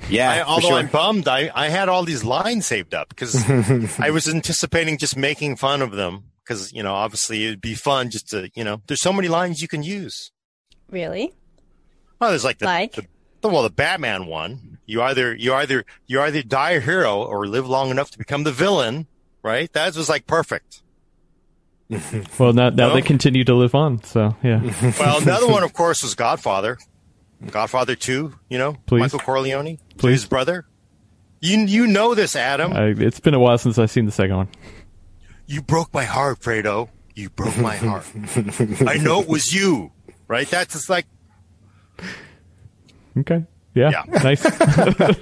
Yeah. 0.08 0.30
I, 0.30 0.42
although 0.42 0.68
sure. 0.68 0.78
I'm 0.78 0.86
bummed, 0.88 1.28
I, 1.28 1.50
I 1.54 1.68
had 1.68 1.88
all 1.88 2.04
these 2.04 2.24
lines 2.24 2.66
saved 2.66 2.94
up 2.94 3.08
because 3.10 3.36
I 4.00 4.10
was 4.10 4.28
anticipating 4.28 4.98
just 4.98 5.16
making 5.16 5.56
fun 5.56 5.82
of 5.82 5.92
them 5.92 6.24
because 6.42 6.72
you 6.72 6.82
know 6.82 6.94
obviously 6.94 7.44
it'd 7.46 7.60
be 7.60 7.74
fun 7.74 8.10
just 8.10 8.28
to 8.30 8.50
you 8.54 8.64
know 8.64 8.80
there's 8.86 9.00
so 9.00 9.12
many 9.12 9.28
lines 9.28 9.60
you 9.60 9.68
can 9.68 9.82
use. 9.82 10.32
Really? 10.90 11.32
Well, 12.18 12.30
there's 12.30 12.44
like 12.44 12.58
the, 12.58 12.64
Like? 12.66 12.94
the, 12.94 13.06
the 13.40 13.48
well 13.48 13.62
the 13.62 13.70
Batman 13.70 14.26
one. 14.26 14.78
You 14.86 15.02
either 15.02 15.34
you 15.34 15.54
either 15.54 15.84
you 16.06 16.20
either 16.20 16.42
die 16.42 16.72
a 16.72 16.80
hero 16.80 17.22
or 17.22 17.46
live 17.46 17.68
long 17.68 17.90
enough 17.90 18.10
to 18.12 18.18
become 18.18 18.44
the 18.44 18.52
villain, 18.52 19.06
right? 19.42 19.72
That 19.72 19.94
was 19.94 20.08
like 20.08 20.26
perfect. 20.26 20.82
Well, 22.38 22.52
now 22.52 22.70
now 22.70 22.88
No? 22.88 22.94
they 22.94 23.02
continue 23.02 23.44
to 23.44 23.54
live 23.54 23.74
on. 23.74 24.02
So 24.04 24.36
yeah, 24.42 24.60
Well, 24.98 25.20
another 25.22 25.48
one, 25.48 25.62
of 25.64 25.72
course, 25.72 26.02
was 26.02 26.14
Godfather. 26.14 26.78
Godfather 27.50 27.96
Two. 27.96 28.34
You 28.48 28.58
know, 28.58 28.76
Please. 28.86 29.00
Michael 29.00 29.18
Corleone, 29.18 29.78
Please. 29.98 30.22
his 30.22 30.26
brother. 30.26 30.66
You 31.40 31.58
you 31.60 31.86
know 31.86 32.14
this, 32.14 32.36
Adam. 32.36 32.72
I, 32.72 32.88
it's 32.96 33.18
been 33.20 33.34
a 33.34 33.40
while 33.40 33.58
since 33.58 33.78
I've 33.78 33.90
seen 33.90 34.06
the 34.06 34.12
second 34.12 34.36
one. 34.36 34.48
You 35.46 35.62
broke 35.62 35.92
my 35.92 36.04
heart, 36.04 36.40
Fredo. 36.40 36.88
You 37.16 37.28
broke 37.30 37.56
my 37.58 37.76
heart. 37.76 38.06
I 38.86 38.98
know 38.98 39.20
it 39.22 39.28
was 39.28 39.52
you, 39.52 39.90
right? 40.28 40.48
That's 40.48 40.74
just 40.74 40.88
like, 40.88 41.06
Okay, 43.18 43.44
yeah, 43.74 43.90
Yeah. 43.90 44.20
nice. 44.22 44.42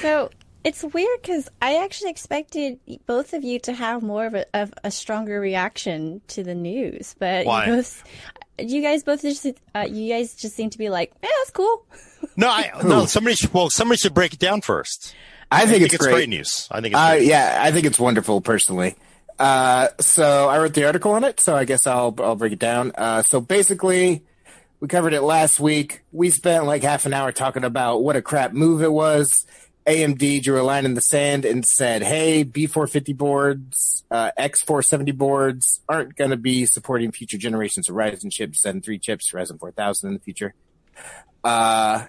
So 0.00 0.30
it's 0.64 0.82
weird 0.84 1.20
because 1.22 1.48
I 1.60 1.82
actually 1.84 2.10
expected 2.10 2.78
both 3.06 3.32
of 3.32 3.42
you 3.44 3.58
to 3.60 3.72
have 3.72 4.02
more 4.02 4.26
of 4.26 4.34
a, 4.34 4.46
of 4.54 4.72
a 4.84 4.90
stronger 4.90 5.40
reaction 5.40 6.20
to 6.28 6.42
the 6.44 6.54
news, 6.54 7.14
but 7.18 7.46
Why? 7.46 7.66
you 7.66 7.72
both, 7.76 8.04
you 8.58 8.82
guys 8.82 9.02
both 9.02 9.22
just, 9.22 9.46
uh, 9.74 9.86
you 9.88 10.12
guys 10.12 10.34
just 10.34 10.54
seem 10.54 10.70
to 10.70 10.78
be 10.78 10.88
like, 10.88 11.12
yeah, 11.22 11.28
that's 11.40 11.50
cool. 11.50 11.84
no, 12.36 12.48
I, 12.48 12.70
no. 12.84 13.06
Somebody 13.06 13.36
should, 13.36 13.52
well, 13.52 13.70
somebody 13.70 13.98
should 13.98 14.14
break 14.14 14.34
it 14.34 14.38
down 14.38 14.60
first. 14.60 15.14
I 15.50 15.66
think, 15.66 15.82
it's, 15.82 15.94
it's 15.94 16.04
great. 16.04 16.12
great 16.14 16.28
news. 16.28 16.68
I 16.70 16.80
think 16.80 16.94
it's 16.94 17.00
Uh, 17.00 17.10
great. 17.12 17.26
yeah, 17.26 17.58
I 17.60 17.72
think 17.72 17.84
it's 17.86 17.98
wonderful 17.98 18.40
personally. 18.40 18.96
Uh, 19.38 19.88
so 20.00 20.48
I 20.48 20.58
wrote 20.58 20.74
the 20.74 20.84
article 20.84 21.12
on 21.12 21.24
it, 21.24 21.40
so 21.40 21.56
I 21.56 21.64
guess 21.64 21.86
I'll 21.86 22.14
I'll 22.18 22.36
break 22.36 22.52
it 22.52 22.58
down. 22.58 22.92
Uh, 22.96 23.22
so 23.22 23.40
basically, 23.40 24.22
we 24.78 24.88
covered 24.88 25.14
it 25.14 25.22
last 25.22 25.58
week. 25.58 26.02
We 26.12 26.30
spent 26.30 26.64
like 26.66 26.82
half 26.82 27.06
an 27.06 27.12
hour 27.12 27.32
talking 27.32 27.64
about 27.64 28.02
what 28.04 28.14
a 28.14 28.22
crap 28.22 28.52
move 28.52 28.82
it 28.82 28.92
was. 28.92 29.44
AMD 29.86 30.42
drew 30.42 30.60
a 30.60 30.62
line 30.62 30.84
in 30.84 30.94
the 30.94 31.00
sand 31.00 31.44
and 31.44 31.66
said, 31.66 32.02
"Hey, 32.02 32.44
B450 32.44 33.16
boards, 33.16 34.04
uh, 34.10 34.30
X470 34.38 35.16
boards 35.16 35.80
aren't 35.88 36.16
going 36.16 36.30
to 36.30 36.36
be 36.36 36.66
supporting 36.66 37.10
future 37.10 37.38
generations 37.38 37.88
of 37.88 37.96
Ryzen 37.96 38.30
chips, 38.30 38.60
Zen 38.60 38.80
3 38.80 38.98
chips, 38.98 39.32
Ryzen 39.32 39.58
4000 39.58 40.08
in 40.08 40.14
the 40.14 40.20
future." 40.20 40.54
Uh, 41.42 42.06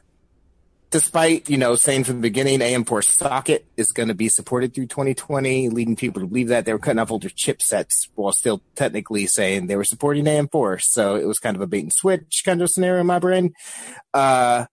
despite 0.93 1.49
you 1.49 1.57
know 1.57 1.76
saying 1.76 2.03
from 2.03 2.17
the 2.17 2.21
beginning 2.21 2.59
AM4 2.59 3.03
socket 3.03 3.65
is 3.76 3.91
going 3.91 4.09
to 4.09 4.13
be 4.13 4.30
supported 4.30 4.76
through 4.76 4.86
2020, 4.86 5.69
leading 5.69 5.95
people 5.95 6.21
to 6.21 6.28
believe 6.28 6.49
that 6.49 6.65
they 6.65 6.71
were 6.71 6.78
cutting 6.78 6.99
off 6.99 7.09
older 7.09 7.30
chipsets 7.30 8.07
while 8.13 8.32
still 8.32 8.61
technically 8.76 9.26
saying 9.26 9.65
they 9.65 9.76
were 9.76 9.84
supporting 9.84 10.26
AM4. 10.26 10.80
So 10.84 11.15
it 11.15 11.26
was 11.26 11.39
kind 11.39 11.55
of 11.55 11.61
a 11.61 11.67
bait 11.67 11.82
and 11.82 11.91
switch 11.91 12.43
kind 12.45 12.61
of 12.61 12.69
scenario 12.69 13.01
in 13.01 13.07
my 13.07 13.17
brain. 13.17 13.53
Uh, 14.13 14.65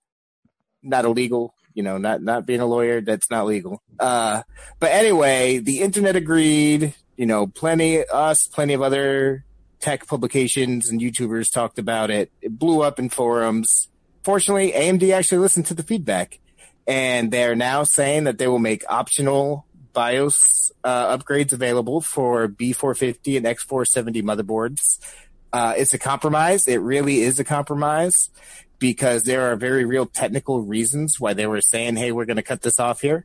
not 0.82 1.06
illegal, 1.06 1.54
you 1.80 1.84
know, 1.84 1.96
not 1.96 2.22
not 2.22 2.44
being 2.44 2.60
a 2.60 2.66
lawyer, 2.66 3.00
that's 3.00 3.30
not 3.30 3.46
legal. 3.46 3.82
Uh, 3.98 4.42
but 4.78 4.92
anyway, 4.92 5.58
the 5.58 5.80
internet 5.80 6.14
agreed. 6.14 6.94
You 7.16 7.26
know, 7.26 7.46
plenty 7.46 8.04
us, 8.06 8.46
plenty 8.46 8.74
of 8.74 8.82
other 8.82 9.44
tech 9.80 10.06
publications 10.06 10.90
and 10.90 11.00
YouTubers 11.00 11.50
talked 11.50 11.78
about 11.78 12.10
it. 12.10 12.30
It 12.42 12.58
blew 12.58 12.82
up 12.82 12.98
in 12.98 13.08
forums 13.08 13.88
fortunately, 14.22 14.72
AMD 14.72 15.12
actually 15.12 15.38
listened 15.38 15.66
to 15.66 15.74
the 15.74 15.82
feedback, 15.82 16.40
and 16.86 17.30
they're 17.30 17.56
now 17.56 17.84
saying 17.84 18.24
that 18.24 18.38
they 18.38 18.46
will 18.48 18.58
make 18.58 18.84
optional 18.88 19.66
BIOS 19.92 20.72
uh, 20.84 21.16
upgrades 21.16 21.52
available 21.52 22.00
for 22.00 22.48
B450 22.48 23.36
and 23.36 23.46
X470 23.46 24.22
motherboards. 24.22 24.98
Uh, 25.52 25.74
it's 25.76 25.94
a 25.94 25.98
compromise. 25.98 26.68
It 26.68 26.76
really 26.76 27.22
is 27.22 27.40
a 27.40 27.44
compromise 27.44 28.30
because 28.80 29.22
there 29.22 29.52
are 29.52 29.56
very 29.56 29.84
real 29.84 30.06
technical 30.06 30.62
reasons 30.62 31.20
why 31.20 31.34
they 31.34 31.46
were 31.46 31.60
saying, 31.60 31.96
"Hey, 31.96 32.10
we're 32.10 32.24
going 32.24 32.36
to 32.36 32.42
cut 32.42 32.62
this 32.62 32.80
off 32.80 33.00
here." 33.00 33.24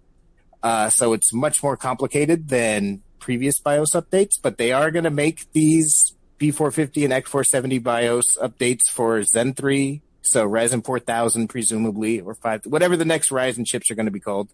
Uh, 0.62 0.90
so 0.90 1.14
it's 1.14 1.34
much 1.34 1.64
more 1.64 1.76
complicated 1.78 2.50
than 2.50 3.02
previous 3.20 3.60
BIOS 3.60 3.92
updates, 3.92 4.36
but 4.42 4.58
they 4.58 4.72
are 4.72 4.92
going 4.92 5.04
to 5.04 5.10
make 5.10 5.52
these 5.54 6.14
B450 6.40 7.06
and 7.06 7.14
X470 7.14 7.82
BIOS 7.82 8.38
updates 8.42 8.90
for 8.90 9.24
Zen 9.24 9.54
3, 9.54 10.02
so 10.22 10.48
Ryzen 10.48 10.84
4000, 10.84 11.48
presumably, 11.48 12.20
or 12.20 12.36
five, 12.36 12.66
whatever 12.66 12.98
the 12.98 13.06
next 13.06 13.30
Ryzen 13.30 13.66
chips 13.66 13.90
are 13.90 13.96
going 13.96 14.08
to 14.08 14.12
be 14.12 14.20
called, 14.20 14.50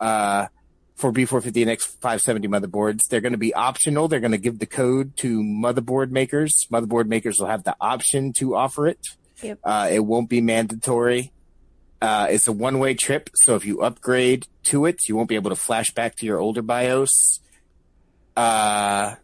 uh, 0.00 0.46
for 0.96 1.12
B450 1.12 1.62
and 1.62 1.78
X570 1.78 2.46
motherboards. 2.46 3.08
They're 3.08 3.20
going 3.20 3.32
to 3.32 3.38
be 3.38 3.54
optional. 3.54 4.08
They're 4.08 4.20
going 4.20 4.32
to 4.32 4.38
give 4.38 4.58
the 4.58 4.66
code 4.66 5.16
to 5.18 5.40
motherboard 5.40 6.10
makers. 6.10 6.66
Motherboard 6.70 7.06
makers 7.06 7.38
will 7.38 7.48
have 7.48 7.64
the 7.64 7.76
option 7.80 8.32
to 8.34 8.54
offer 8.54 8.86
it. 8.86 9.16
Yep. 9.44 9.58
Uh, 9.62 9.88
it 9.92 10.00
won't 10.00 10.30
be 10.30 10.40
mandatory. 10.40 11.30
Uh, 12.00 12.26
it's 12.30 12.48
a 12.48 12.52
one-way 12.52 12.94
trip, 12.94 13.30
so 13.34 13.54
if 13.56 13.64
you 13.64 13.82
upgrade 13.82 14.46
to 14.64 14.86
it, 14.86 15.06
you 15.08 15.16
won't 15.16 15.28
be 15.28 15.34
able 15.34 15.50
to 15.50 15.56
flash 15.56 15.90
back 15.92 16.16
to 16.16 16.26
your 16.26 16.38
older 16.38 16.62
BIOS. 16.62 17.40
Uh, 18.36 19.14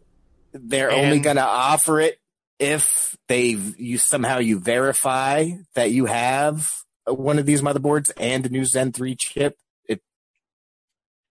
they're 0.53 0.91
and- 0.91 1.05
only 1.05 1.19
going 1.19 1.35
to 1.37 1.45
offer 1.45 1.99
it 1.99 2.19
if 2.59 3.17
they 3.27 3.57
you 3.77 3.97
somehow 3.97 4.37
you 4.37 4.59
verify 4.59 5.49
that 5.73 5.91
you 5.91 6.05
have 6.05 6.69
one 7.07 7.39
of 7.39 7.47
these 7.47 7.63
motherboards 7.63 8.11
and 8.17 8.45
a 8.45 8.49
new 8.49 8.65
Zen 8.65 8.91
3 8.91 9.15
chip, 9.15 9.57
it 9.87 10.01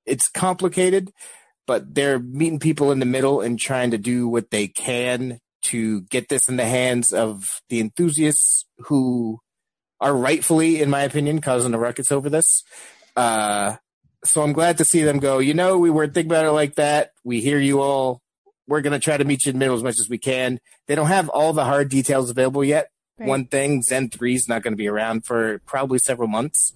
it's 0.05 0.29
complicated, 0.29 1.13
but 1.67 1.95
they're 1.95 2.19
meeting 2.19 2.59
people 2.59 2.91
in 2.91 2.99
the 2.99 3.07
middle 3.07 3.41
and 3.41 3.61
trying 3.61 3.93
to 3.93 3.99
do 3.99 4.27
what 4.27 4.51
they 4.51 4.67
can 4.67 5.39
to 5.63 6.03
get 6.03 6.29
this 6.29 6.49
in 6.49 6.57
the 6.57 6.65
hands 6.65 7.13
of 7.13 7.61
the 7.69 7.81
enthusiasts 7.81 8.65
who 8.79 9.41
are 10.01 10.15
rightfully, 10.15 10.81
in 10.81 10.91
my 10.91 11.03
opinion, 11.03 11.41
causing 11.41 11.75
a 11.75 11.79
ruckus 11.79 12.11
over 12.11 12.31
this. 12.31 12.65
Uh, 13.17 13.77
so 14.25 14.43
I'm 14.43 14.53
glad 14.53 14.79
to 14.79 14.85
see 14.85 15.03
them 15.03 15.19
go, 15.19 15.39
you 15.39 15.55
know, 15.55 15.79
we 15.79 15.91
weren't 15.91 16.15
thinking 16.15 16.31
about 16.31 16.47
it 16.47 16.53
like 16.53 16.77
that. 16.77 17.13
We 17.25 17.41
hear 17.41 17.59
you 17.59 17.81
all 17.81 18.23
we're 18.71 18.83
going 18.83 18.93
to 18.93 19.01
try 19.01 19.17
to 19.17 19.25
meet 19.25 19.45
you 19.45 19.51
in 19.51 19.57
the 19.57 19.59
middle 19.59 19.75
as 19.75 19.83
much 19.83 19.99
as 19.99 20.09
we 20.09 20.17
can. 20.17 20.61
They 20.87 20.95
don't 20.95 21.09
have 21.09 21.29
all 21.29 21.53
the 21.53 21.65
hard 21.65 21.89
details 21.89 22.31
available 22.31 22.63
yet. 22.63 22.89
Right. 23.19 23.29
One 23.29 23.47
thing, 23.47 23.83
Zen 23.83 24.11
3 24.11 24.35
is 24.35 24.49
not 24.49 24.63
going 24.63 24.73
to 24.73 24.77
be 24.77 24.87
around 24.87 25.27
for 25.27 25.59
probably 25.67 25.99
several 25.99 26.29
months. 26.29 26.73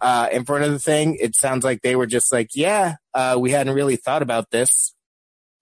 Uh, 0.00 0.28
and 0.30 0.44
for 0.44 0.56
another 0.56 0.78
thing, 0.78 1.16
it 1.20 1.36
sounds 1.36 1.62
like 1.64 1.82
they 1.82 1.94
were 1.94 2.06
just 2.06 2.32
like, 2.32 2.50
yeah, 2.54 2.96
uh, 3.14 3.36
we 3.38 3.52
hadn't 3.52 3.74
really 3.74 3.94
thought 3.94 4.22
about 4.22 4.50
this. 4.50 4.92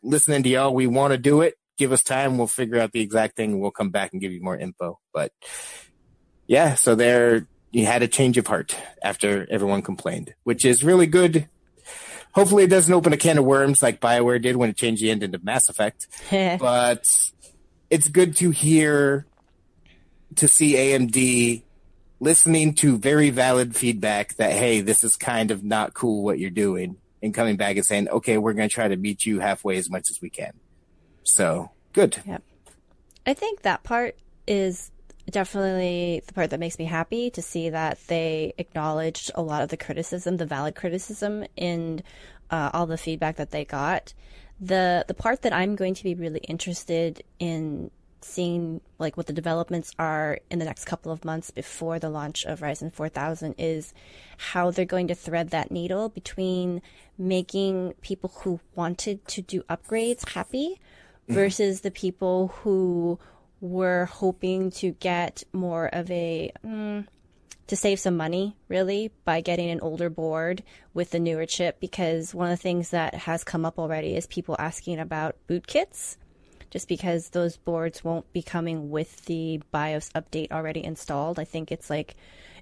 Listening 0.02 0.42
to 0.42 0.48
y'all, 0.48 0.74
we 0.74 0.86
want 0.86 1.12
to 1.12 1.18
do 1.18 1.42
it. 1.42 1.54
Give 1.76 1.92
us 1.92 2.02
time. 2.02 2.38
We'll 2.38 2.46
figure 2.46 2.78
out 2.78 2.92
the 2.92 3.00
exact 3.00 3.36
thing. 3.36 3.60
We'll 3.60 3.70
come 3.70 3.90
back 3.90 4.12
and 4.12 4.20
give 4.20 4.32
you 4.32 4.40
more 4.40 4.56
info. 4.56 4.98
But 5.12 5.32
yeah, 6.46 6.74
so 6.74 6.94
there, 6.94 7.46
you 7.72 7.86
had 7.86 8.02
a 8.02 8.08
change 8.08 8.38
of 8.38 8.46
heart 8.46 8.76
after 9.02 9.46
everyone 9.50 9.82
complained, 9.82 10.34
which 10.44 10.64
is 10.64 10.84
really 10.84 11.06
good 11.06 11.48
hopefully 12.34 12.64
it 12.64 12.70
doesn't 12.70 12.92
open 12.92 13.12
a 13.12 13.16
can 13.16 13.38
of 13.38 13.44
worms 13.44 13.82
like 13.82 14.00
Bioware 14.00 14.42
did 14.42 14.56
when 14.56 14.68
it 14.68 14.76
changed 14.76 15.02
the 15.02 15.10
end 15.10 15.22
into 15.22 15.38
Mass 15.42 15.68
Effect. 15.68 16.06
but 16.60 17.04
it's 17.90 18.08
good 18.08 18.36
to 18.36 18.50
hear 18.50 19.26
to 20.36 20.48
see 20.48 20.74
AMD 20.74 21.62
listening 22.20 22.74
to 22.74 22.98
very 22.98 23.30
valid 23.30 23.76
feedback 23.76 24.34
that 24.36 24.52
hey, 24.52 24.80
this 24.80 25.04
is 25.04 25.16
kind 25.16 25.50
of 25.50 25.64
not 25.64 25.94
cool 25.94 26.22
what 26.24 26.38
you're 26.38 26.50
doing, 26.50 26.96
and 27.22 27.32
coming 27.32 27.56
back 27.56 27.76
and 27.76 27.86
saying, 27.86 28.08
okay, 28.08 28.36
we're 28.36 28.52
going 28.52 28.68
to 28.68 28.74
try 28.74 28.88
to 28.88 28.96
meet 28.96 29.24
you 29.24 29.40
halfway 29.40 29.76
as 29.76 29.88
much 29.88 30.10
as 30.10 30.20
we 30.20 30.28
can. 30.28 30.52
So 31.24 31.70
good. 31.92 32.18
Yep. 32.26 32.42
I 33.26 33.34
think 33.34 33.62
that 33.62 33.82
part 33.82 34.16
is 34.46 34.90
definitely 35.30 36.22
the 36.26 36.34
part 36.34 36.50
that 36.50 36.60
makes 36.60 36.78
me 36.78 36.84
happy 36.84 37.30
to 37.30 37.40
see 37.40 37.70
that 37.70 37.98
they 38.08 38.52
acknowledged 38.58 39.30
a 39.34 39.42
lot 39.42 39.62
of 39.62 39.70
the 39.70 39.76
criticism, 39.76 40.36
the 40.36 40.46
valid 40.46 40.74
criticism, 40.74 41.44
in 41.56 42.02
uh, 42.50 42.70
all 42.72 42.86
the 42.86 42.98
feedback 42.98 43.36
that 43.36 43.50
they 43.50 43.64
got. 43.64 44.12
The 44.60 45.04
the 45.08 45.14
part 45.14 45.42
that 45.42 45.52
I'm 45.52 45.74
going 45.74 45.94
to 45.94 46.04
be 46.04 46.14
really 46.14 46.40
interested 46.40 47.22
in 47.38 47.90
seeing 48.24 48.80
like 48.98 49.16
what 49.16 49.26
the 49.26 49.32
developments 49.32 49.92
are 49.98 50.38
in 50.50 50.58
the 50.58 50.64
next 50.64 50.86
couple 50.86 51.12
of 51.12 51.24
months 51.24 51.50
before 51.50 51.98
the 51.98 52.08
launch 52.08 52.44
of 52.44 52.60
Ryzen 52.60 52.92
4000 52.92 53.54
is 53.58 53.92
how 54.38 54.70
they're 54.70 54.84
going 54.84 55.08
to 55.08 55.14
thread 55.14 55.50
that 55.50 55.70
needle 55.70 56.08
between 56.08 56.80
making 57.18 57.94
people 58.00 58.32
who 58.42 58.60
wanted 58.74 59.26
to 59.28 59.42
do 59.42 59.62
upgrades 59.64 60.30
happy. 60.30 60.80
Versus 61.28 61.80
the 61.80 61.90
people 61.90 62.48
who 62.48 63.18
were 63.60 64.06
hoping 64.06 64.70
to 64.70 64.92
get 64.92 65.42
more 65.52 65.86
of 65.86 66.10
a 66.10 66.52
mm, 66.64 67.06
to 67.66 67.76
save 67.76 67.98
some 67.98 68.16
money 68.16 68.56
really 68.68 69.10
by 69.24 69.40
getting 69.40 69.70
an 69.70 69.80
older 69.80 70.10
board 70.10 70.62
with 70.92 71.10
the 71.10 71.18
newer 71.18 71.46
chip 71.46 71.80
because 71.80 72.34
one 72.34 72.50
of 72.50 72.58
the 72.58 72.62
things 72.62 72.90
that 72.90 73.14
has 73.14 73.42
come 73.42 73.64
up 73.64 73.78
already 73.78 74.16
is 74.16 74.26
people 74.26 74.54
asking 74.58 74.98
about 74.98 75.36
boot 75.46 75.66
kits 75.66 76.18
just 76.70 76.88
because 76.88 77.30
those 77.30 77.56
boards 77.56 78.02
won't 78.02 78.30
be 78.32 78.42
coming 78.42 78.90
with 78.90 79.24
the 79.26 79.62
BIOS 79.70 80.10
update 80.14 80.50
already 80.50 80.84
installed. 80.84 81.38
I 81.38 81.44
think 81.44 81.70
it's 81.70 81.88
like 81.88 82.16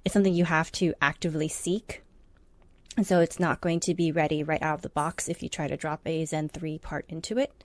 it's 0.05 0.13
something 0.13 0.35
you 0.35 0.45
have 0.45 0.71
to 0.73 0.93
actively 1.01 1.49
seek. 1.49 2.03
And 2.97 3.07
so 3.07 3.21
it's 3.21 3.41
not 3.41 3.63
going 3.63 3.81
to 3.81 3.95
be 3.95 4.13
ready 4.13 4.43
right 4.43 4.61
out 4.61 4.75
of 4.75 4.83
the 4.83 4.91
box 4.91 5.31
if 5.31 5.43
you 5.43 5.49
try 5.49 5.67
to 5.67 5.79
drop 5.79 6.03
a 6.05 6.27
Zen 6.27 6.51
3 6.51 6.77
part 6.79 7.07
into 7.09 7.39
it. 7.39 7.65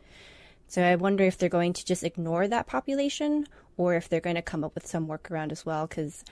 So 0.67 0.83
I 0.83 0.95
wonder 0.95 1.23
if 1.23 1.37
they're 1.37 1.49
going 1.49 1.73
to 1.73 1.85
just 1.85 2.03
ignore 2.03 2.47
that 2.47 2.67
population 2.67 3.47
or 3.77 3.95
if 3.95 4.09
they're 4.09 4.19
going 4.19 4.35
to 4.35 4.41
come 4.41 4.63
up 4.63 4.75
with 4.75 4.85
some 4.85 5.07
workaround 5.07 5.51
as 5.51 5.65
well. 5.65 5.87
Because 5.87 6.23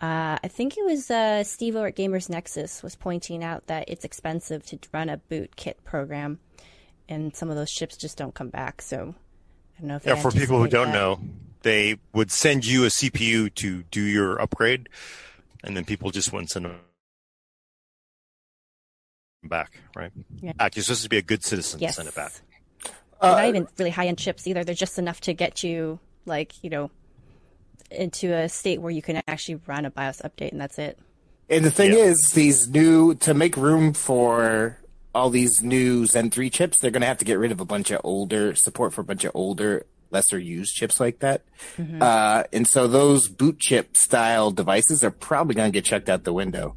uh, 0.00 0.38
I 0.42 0.48
think 0.48 0.78
it 0.78 0.84
was 0.84 1.10
uh, 1.10 1.44
Steve 1.44 1.76
at 1.76 1.96
Gamers 1.96 2.30
Nexus 2.30 2.82
was 2.82 2.94
pointing 2.94 3.42
out 3.42 3.66
that 3.66 3.84
it's 3.88 4.04
expensive 4.04 4.64
to 4.66 4.78
run 4.92 5.08
a 5.08 5.16
boot 5.16 5.56
kit 5.56 5.82
program, 5.84 6.38
and 7.08 7.34
some 7.34 7.50
of 7.50 7.56
those 7.56 7.70
ships 7.70 7.96
just 7.96 8.16
don't 8.16 8.34
come 8.34 8.48
back. 8.48 8.80
So 8.80 9.14
I 9.76 9.80
don't 9.80 9.88
know 9.88 9.96
if 9.96 10.06
yeah. 10.06 10.14
For 10.14 10.30
people 10.30 10.58
who 10.58 10.68
don't 10.68 10.92
that. 10.92 10.94
know, 10.94 11.20
they 11.62 11.98
would 12.14 12.30
send 12.30 12.64
you 12.64 12.84
a 12.84 12.88
CPU 12.88 13.52
to 13.56 13.82
do 13.90 14.00
your 14.00 14.40
upgrade, 14.40 14.88
and 15.64 15.76
then 15.76 15.84
people 15.84 16.10
just 16.10 16.32
wouldn't 16.32 16.50
send 16.50 16.64
them 16.64 16.78
back. 19.42 19.72
Right? 19.96 20.12
Yeah. 20.40 20.52
Act, 20.58 20.76
you're 20.76 20.84
supposed 20.84 21.02
to 21.02 21.08
be 21.08 21.18
a 21.18 21.22
good 21.22 21.44
citizen 21.44 21.80
yes. 21.80 21.96
to 21.96 21.96
send 21.96 22.08
it 22.08 22.14
back. 22.14 22.32
Uh, 23.20 23.32
not 23.32 23.46
even 23.46 23.68
really 23.78 23.90
high 23.90 24.06
end 24.06 24.18
chips 24.18 24.46
either. 24.46 24.64
They're 24.64 24.74
just 24.74 24.98
enough 24.98 25.20
to 25.22 25.34
get 25.34 25.62
you 25.62 25.98
like 26.26 26.62
you 26.62 26.70
know 26.70 26.90
into 27.90 28.32
a 28.32 28.48
state 28.48 28.80
where 28.80 28.92
you 28.92 29.02
can 29.02 29.20
actually 29.26 29.60
run 29.66 29.84
a 29.84 29.90
BIOS 29.90 30.22
update, 30.24 30.52
and 30.52 30.60
that's 30.60 30.78
it. 30.78 30.98
And 31.48 31.64
the 31.64 31.70
thing 31.70 31.92
yeah. 31.92 32.04
is, 32.04 32.30
these 32.32 32.68
new 32.68 33.14
to 33.16 33.34
make 33.34 33.56
room 33.56 33.92
for 33.92 34.78
all 35.14 35.30
these 35.30 35.62
new 35.62 36.06
Zen 36.06 36.30
three 36.30 36.48
chips, 36.48 36.78
they're 36.78 36.92
going 36.92 37.00
to 37.00 37.08
have 37.08 37.18
to 37.18 37.24
get 37.24 37.38
rid 37.38 37.50
of 37.50 37.60
a 37.60 37.64
bunch 37.64 37.90
of 37.90 38.00
older 38.04 38.54
support 38.54 38.94
for 38.94 39.00
a 39.00 39.04
bunch 39.04 39.24
of 39.24 39.32
older, 39.34 39.84
lesser 40.10 40.38
used 40.38 40.74
chips 40.74 41.00
like 41.00 41.18
that. 41.18 41.42
Mm-hmm. 41.76 42.00
Uh, 42.00 42.44
and 42.52 42.68
so 42.68 42.86
those 42.86 43.26
boot 43.28 43.58
chip 43.58 43.96
style 43.96 44.52
devices 44.52 45.02
are 45.02 45.10
probably 45.10 45.56
going 45.56 45.70
to 45.70 45.76
get 45.76 45.84
checked 45.84 46.08
out 46.08 46.22
the 46.22 46.32
window. 46.32 46.76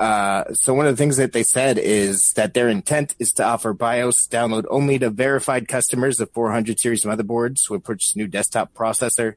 Uh, 0.00 0.44
so 0.54 0.72
one 0.72 0.86
of 0.86 0.96
the 0.96 0.96
things 0.96 1.18
that 1.18 1.32
they 1.32 1.42
said 1.42 1.76
is 1.76 2.32
that 2.34 2.54
their 2.54 2.70
intent 2.70 3.14
is 3.18 3.32
to 3.34 3.44
offer 3.44 3.74
BIOS 3.74 4.26
download 4.26 4.64
only 4.70 4.98
to 4.98 5.10
verified 5.10 5.68
customers 5.68 6.18
of 6.20 6.32
400 6.32 6.80
series 6.80 7.04
motherboards 7.04 7.68
who 7.68 7.78
purchase 7.78 8.14
a 8.14 8.18
new 8.18 8.26
desktop 8.26 8.72
processor 8.72 9.34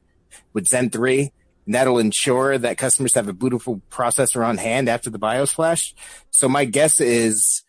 with 0.54 0.66
Zen 0.66 0.88
3. 0.88 1.30
And 1.66 1.74
that'll 1.74 1.98
ensure 1.98 2.56
that 2.56 2.78
customers 2.78 3.14
have 3.14 3.28
a 3.28 3.34
beautiful 3.34 3.82
processor 3.90 4.44
on 4.44 4.56
hand 4.56 4.88
after 4.88 5.10
the 5.10 5.18
BIOS 5.18 5.52
flash. 5.52 5.94
So 6.30 6.48
my 6.48 6.64
guess 6.64 6.98
is 6.98 7.62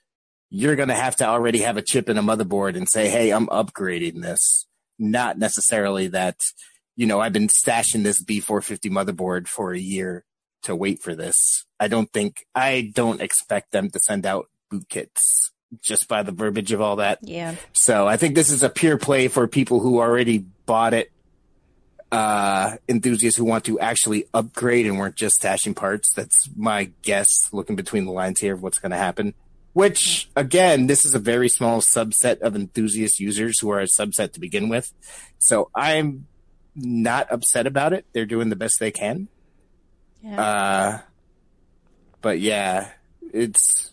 you're 0.50 0.78
going 0.78 0.90
to 0.90 0.96
have 0.96 1.18
to 1.18 1.26
already 1.26 1.60
have 1.60 1.76
a 1.76 1.82
chip 1.82 2.08
in 2.08 2.18
a 2.18 2.24
motherboard 2.24 2.78
and 2.78 2.88
say, 2.88 3.10
Hey, 3.10 3.32
I'm 3.32 3.48
upgrading 3.48 4.22
this. 4.22 4.68
Not 4.98 5.38
necessarily 5.38 6.08
that, 6.08 6.38
you 6.96 7.08
know, 7.08 7.20
I've 7.20 7.34
been 7.34 7.50
stashing 7.50 8.04
this 8.04 8.24
B450 8.24 8.90
motherboard 8.90 9.50
for 9.50 9.74
a 9.74 9.80
year 9.80 10.25
to 10.66 10.76
wait 10.76 11.02
for 11.02 11.16
this. 11.16 11.66
I 11.80 11.88
don't 11.88 12.12
think 12.12 12.46
I 12.54 12.92
don't 12.94 13.22
expect 13.22 13.72
them 13.72 13.90
to 13.90 14.00
send 14.00 14.26
out 14.26 14.50
boot 14.70 14.90
kits 14.90 15.52
just 15.82 16.08
by 16.08 16.24
the 16.24 16.32
verbiage 16.32 16.72
of 16.72 16.82
all 16.82 16.98
that. 16.98 17.20
Yeah. 17.22 17.56
So 17.74 18.08
I 18.08 18.18
think 18.18 18.36
this 18.36 18.50
is 18.50 18.64
a 18.64 18.70
pure 18.70 18.98
play 18.98 19.28
for 19.28 19.48
people 19.48 19.80
who 19.80 20.00
already 20.00 20.40
bought 20.66 20.94
it. 20.94 21.12
Uh, 22.12 22.78
enthusiasts 22.88 23.38
who 23.38 23.44
want 23.44 23.66
to 23.66 23.80
actually 23.80 24.26
upgrade 24.34 24.86
and 24.86 24.98
weren't 24.98 25.16
just 25.16 25.42
stashing 25.42 25.76
parts. 25.76 26.14
That's 26.14 26.50
my 26.56 26.92
guess, 27.02 27.50
looking 27.52 27.76
between 27.76 28.06
the 28.06 28.12
lines 28.12 28.40
here 28.40 28.54
of 28.54 28.62
what's 28.62 28.80
going 28.80 28.92
to 28.92 28.98
happen. 28.98 29.34
Which, 29.74 30.30
again, 30.36 30.88
this 30.88 31.04
is 31.04 31.14
a 31.14 31.20
very 31.20 31.50
small 31.50 31.82
subset 31.82 32.40
of 32.40 32.56
enthusiast 32.56 33.20
users 33.20 33.60
who 33.60 33.70
are 33.72 33.82
a 33.82 33.86
subset 33.86 34.32
to 34.34 34.40
begin 34.40 34.70
with. 34.70 34.94
So 35.40 35.70
I'm 35.76 36.28
not 36.76 37.30
upset 37.32 37.68
about 37.68 37.92
it. 37.92 38.06
They're 38.14 38.26
doing 38.26 38.50
the 38.50 38.56
best 38.56 38.80
they 38.80 38.92
can. 38.92 39.28
Yeah. 40.26 40.42
Uh, 40.42 41.00
but 42.22 42.40
yeah, 42.40 42.90
it's. 43.32 43.92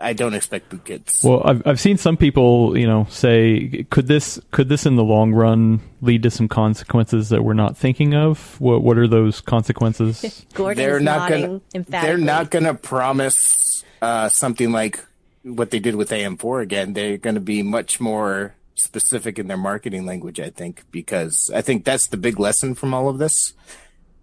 I 0.00 0.12
don't 0.12 0.34
expect 0.34 0.70
boot 0.70 0.84
kits. 0.84 1.24
Well, 1.24 1.42
I've 1.44 1.66
I've 1.66 1.80
seen 1.80 1.96
some 1.96 2.16
people, 2.16 2.76
you 2.76 2.86
know, 2.86 3.06
say 3.10 3.86
could 3.90 4.06
this 4.06 4.40
could 4.50 4.68
this 4.68 4.86
in 4.86 4.96
the 4.96 5.04
long 5.04 5.32
run 5.32 5.80
lead 6.00 6.22
to 6.24 6.30
some 6.30 6.48
consequences 6.48 7.30
that 7.30 7.42
we're 7.42 7.54
not 7.54 7.76
thinking 7.76 8.14
of? 8.14 8.60
What 8.60 8.82
what 8.82 8.98
are 8.98 9.08
those 9.08 9.40
consequences? 9.40 10.46
Gordon 10.54 10.82
they're 10.82 11.00
not 11.00 11.30
gonna. 11.30 11.60
They're 11.72 12.18
not 12.18 12.50
gonna 12.50 12.74
promise 12.74 13.84
uh, 14.02 14.28
something 14.28 14.70
like 14.70 15.04
what 15.42 15.70
they 15.70 15.78
did 15.78 15.94
with 15.94 16.10
AM4 16.10 16.62
again. 16.62 16.92
They're 16.92 17.18
going 17.18 17.34
to 17.34 17.40
be 17.40 17.62
much 17.62 18.00
more 18.00 18.54
specific 18.74 19.38
in 19.38 19.46
their 19.46 19.56
marketing 19.56 20.06
language, 20.06 20.40
I 20.40 20.50
think, 20.50 20.84
because 20.90 21.50
I 21.54 21.62
think 21.62 21.84
that's 21.84 22.08
the 22.08 22.16
big 22.16 22.40
lesson 22.40 22.74
from 22.74 22.94
all 22.94 23.08
of 23.08 23.18
this 23.18 23.52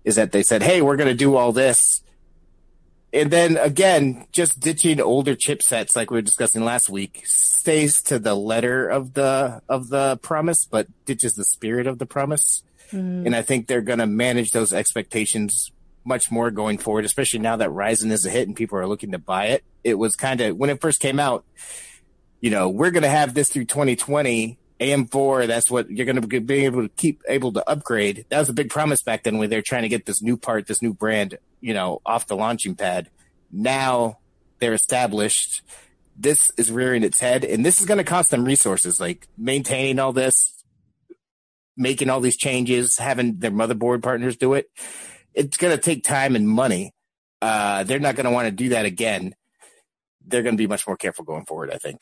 is 0.04 0.16
that 0.16 0.32
they 0.32 0.44
said, 0.44 0.64
"Hey, 0.64 0.82
we're 0.82 0.98
going 0.98 1.10
to 1.10 1.16
do 1.16 1.36
all 1.36 1.52
this." 1.52 2.02
And 3.14 3.30
then 3.30 3.58
again, 3.58 4.26
just 4.32 4.60
ditching 4.60 5.02
older 5.02 5.36
chipsets 5.36 5.96
like 5.96 6.12
we 6.12 6.18
were 6.18 6.22
discussing 6.22 6.64
last 6.64 6.90
week 6.90 7.24
stays 7.26 8.02
to 8.04 8.20
the 8.20 8.36
letter 8.36 8.88
of 8.88 9.14
the 9.14 9.62
of 9.68 9.90
the 9.90 10.18
promise, 10.18 10.66
but 10.66 10.88
ditches 11.06 11.34
the 11.34 11.44
spirit 11.44 11.88
of 11.88 12.00
the 12.00 12.06
promise. 12.06 12.64
Mm-hmm. 12.92 13.28
And 13.28 13.36
I 13.36 13.42
think 13.42 13.68
they're 13.68 13.82
going 13.82 14.00
to 14.00 14.08
manage 14.08 14.52
those 14.52 14.74
expectations 14.74 15.72
much 16.04 16.32
more 16.32 16.52
going 16.52 16.78
forward, 16.78 17.06
especially 17.06 17.40
now 17.40 17.56
that 17.58 17.70
Ryzen 17.70 18.12
is 18.12 18.26
a 18.26 18.30
hit 18.30 18.48
and 18.48 18.56
people 18.56 18.78
are 18.78 18.88
looking 18.88 19.12
to 19.12 19.20
buy 19.20 19.48
it. 19.48 19.64
It 19.84 19.96
was 19.96 20.16
kind 20.16 20.42
of 20.42 20.58
when 20.58 20.70
it 20.70 20.82
first 20.82 21.00
came 21.00 21.20
out, 21.20 21.46
you 22.40 22.50
know, 22.50 22.70
we're 22.70 22.92
going 22.92 23.04
to 23.04 23.10
have 23.10 23.34
this 23.34 23.50
through 23.50 23.66
2020. 23.66 24.58
AM4, 24.82 25.46
that's 25.46 25.70
what 25.70 25.92
you're 25.92 26.08
going 26.08 26.20
to 26.20 26.42
be 26.42 26.66
able 26.66 26.82
to 26.82 26.90
keep 26.90 27.22
able 27.30 27.54
to 27.54 27.70
upgrade. 27.70 28.26
That 28.30 28.40
was 28.40 28.50
a 28.50 28.54
big 28.54 28.72
promise 28.72 29.04
back 29.04 29.24
then 29.24 29.38
when 29.38 29.50
they're 29.50 29.62
trying 29.62 29.84
to 29.84 29.90
get 29.90 30.08
this 30.08 30.24
new 30.24 30.38
part, 30.38 30.66
this 30.66 30.82
new 30.82 30.94
brand, 30.94 31.38
you 31.62 31.76
know, 31.76 32.02
off 32.04 32.26
the 32.26 32.36
launching 32.36 32.76
pad. 32.76 33.10
Now 33.52 34.18
they're 34.60 34.74
established. 34.74 35.62
This 36.18 36.52
is 36.58 36.72
rearing 36.72 37.04
its 37.04 37.20
head 37.20 37.46
and 37.46 37.64
this 37.64 37.80
is 37.80 37.86
going 37.86 38.00
to 38.00 38.04
cost 38.04 38.32
them 38.32 38.44
resources 38.44 39.00
like 39.00 39.28
maintaining 39.38 40.00
all 40.00 40.14
this, 40.14 40.64
making 41.78 42.10
all 42.10 42.20
these 42.20 42.38
changes, 42.38 42.98
having 42.98 43.38
their 43.38 43.52
motherboard 43.52 44.02
partners 44.02 44.36
do 44.36 44.56
it. 44.56 44.68
It's 45.36 45.58
going 45.58 45.76
to 45.76 45.82
take 45.82 46.04
time 46.04 46.36
and 46.36 46.50
money. 46.50 46.94
Uh, 47.40 47.84
they're 47.84 48.00
not 48.00 48.16
going 48.16 48.26
to 48.26 48.32
want 48.32 48.48
to 48.48 48.52
do 48.52 48.70
that 48.70 48.86
again. 48.86 49.36
They're 50.26 50.44
going 50.44 50.56
to 50.56 50.62
be 50.62 50.68
much 50.68 50.88
more 50.88 50.98
careful 50.98 51.24
going 51.24 51.46
forward, 51.46 51.72
I 51.72 51.78
think. 51.78 52.02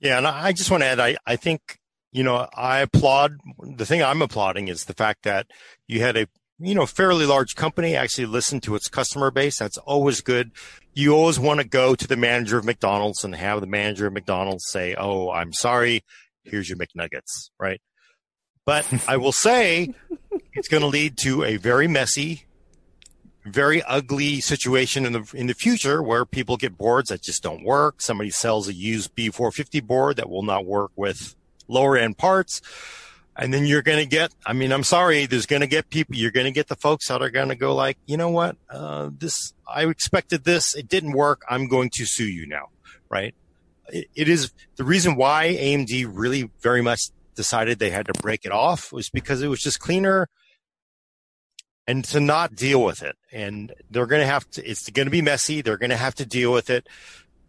Yeah, 0.00 0.18
and 0.18 0.26
I 0.26 0.52
just 0.52 0.70
want 0.70 0.82
to 0.82 0.86
add, 0.86 1.00
I, 1.00 1.16
I 1.26 1.36
think, 1.36 1.78
you 2.12 2.22
know, 2.22 2.48
I 2.54 2.80
applaud 2.80 3.38
the 3.76 3.86
thing 3.86 4.02
I'm 4.02 4.22
applauding 4.22 4.68
is 4.68 4.84
the 4.84 4.94
fact 4.94 5.22
that 5.24 5.46
you 5.86 6.00
had 6.00 6.16
a, 6.16 6.26
you 6.58 6.74
know, 6.74 6.86
fairly 6.86 7.26
large 7.26 7.54
company 7.54 7.96
actually 7.96 8.26
listen 8.26 8.60
to 8.60 8.74
its 8.74 8.88
customer 8.88 9.30
base. 9.30 9.58
That's 9.58 9.78
always 9.78 10.20
good. 10.20 10.52
You 10.94 11.14
always 11.14 11.38
want 11.38 11.60
to 11.60 11.66
go 11.66 11.94
to 11.94 12.06
the 12.06 12.16
manager 12.16 12.58
of 12.58 12.64
McDonald's 12.64 13.24
and 13.24 13.34
have 13.34 13.60
the 13.60 13.66
manager 13.66 14.06
of 14.06 14.14
McDonald's 14.14 14.64
say, 14.68 14.94
Oh, 14.98 15.30
I'm 15.30 15.52
sorry. 15.52 16.02
Here's 16.44 16.68
your 16.68 16.78
McNuggets, 16.78 17.50
right? 17.58 17.80
But 18.64 18.86
I 19.08 19.16
will 19.18 19.32
say 19.32 19.94
it's 20.54 20.68
going 20.68 20.80
to 20.80 20.86
lead 20.88 21.18
to 21.18 21.44
a 21.44 21.56
very 21.56 21.86
messy, 21.86 22.45
very 23.46 23.82
ugly 23.84 24.40
situation 24.40 25.06
in 25.06 25.12
the 25.12 25.30
in 25.34 25.46
the 25.46 25.54
future 25.54 26.02
where 26.02 26.24
people 26.24 26.56
get 26.56 26.76
boards 26.76 27.08
that 27.10 27.22
just 27.22 27.42
don't 27.42 27.64
work. 27.64 28.00
Somebody 28.00 28.30
sells 28.30 28.68
a 28.68 28.74
used 28.74 29.14
B450 29.14 29.82
board 29.86 30.16
that 30.16 30.28
will 30.28 30.42
not 30.42 30.66
work 30.66 30.90
with 30.96 31.34
lower 31.68 31.96
end 31.96 32.18
parts. 32.18 32.60
And 33.38 33.52
then 33.52 33.66
you're 33.66 33.82
going 33.82 33.98
to 33.98 34.06
get, 34.06 34.32
I 34.46 34.54
mean, 34.54 34.72
I'm 34.72 34.82
sorry, 34.82 35.26
there's 35.26 35.44
going 35.44 35.60
to 35.60 35.66
get 35.66 35.90
people, 35.90 36.16
you're 36.16 36.30
going 36.30 36.46
to 36.46 36.52
get 36.52 36.68
the 36.68 36.76
folks 36.76 37.08
that 37.08 37.20
are 37.20 37.28
going 37.28 37.50
to 37.50 37.54
go 37.54 37.74
like, 37.74 37.98
you 38.06 38.16
know 38.16 38.30
what? 38.30 38.56
Uh, 38.70 39.10
this, 39.12 39.52
I 39.68 39.84
expected 39.84 40.44
this. 40.44 40.74
It 40.74 40.88
didn't 40.88 41.12
work. 41.12 41.42
I'm 41.48 41.68
going 41.68 41.90
to 41.96 42.06
sue 42.06 42.24
you 42.24 42.46
now. 42.46 42.70
Right. 43.10 43.34
It, 43.88 44.08
it 44.14 44.28
is 44.30 44.52
the 44.76 44.84
reason 44.84 45.16
why 45.16 45.48
AMD 45.48 46.10
really 46.10 46.50
very 46.62 46.80
much 46.80 47.10
decided 47.34 47.78
they 47.78 47.90
had 47.90 48.06
to 48.06 48.14
break 48.14 48.46
it 48.46 48.52
off 48.52 48.90
was 48.90 49.10
because 49.10 49.42
it 49.42 49.48
was 49.48 49.60
just 49.60 49.80
cleaner 49.80 50.30
and 51.86 52.04
to 52.06 52.20
not 52.20 52.54
deal 52.54 52.82
with 52.82 53.02
it. 53.02 53.16
And 53.32 53.72
they're 53.90 54.06
going 54.06 54.22
to 54.22 54.26
have 54.26 54.48
to, 54.50 54.68
it's 54.68 54.88
going 54.90 55.06
to 55.06 55.10
be 55.10 55.22
messy. 55.22 55.62
They're 55.62 55.76
going 55.76 55.90
to 55.90 55.96
have 55.96 56.14
to 56.16 56.26
deal 56.26 56.52
with 56.52 56.70
it. 56.70 56.88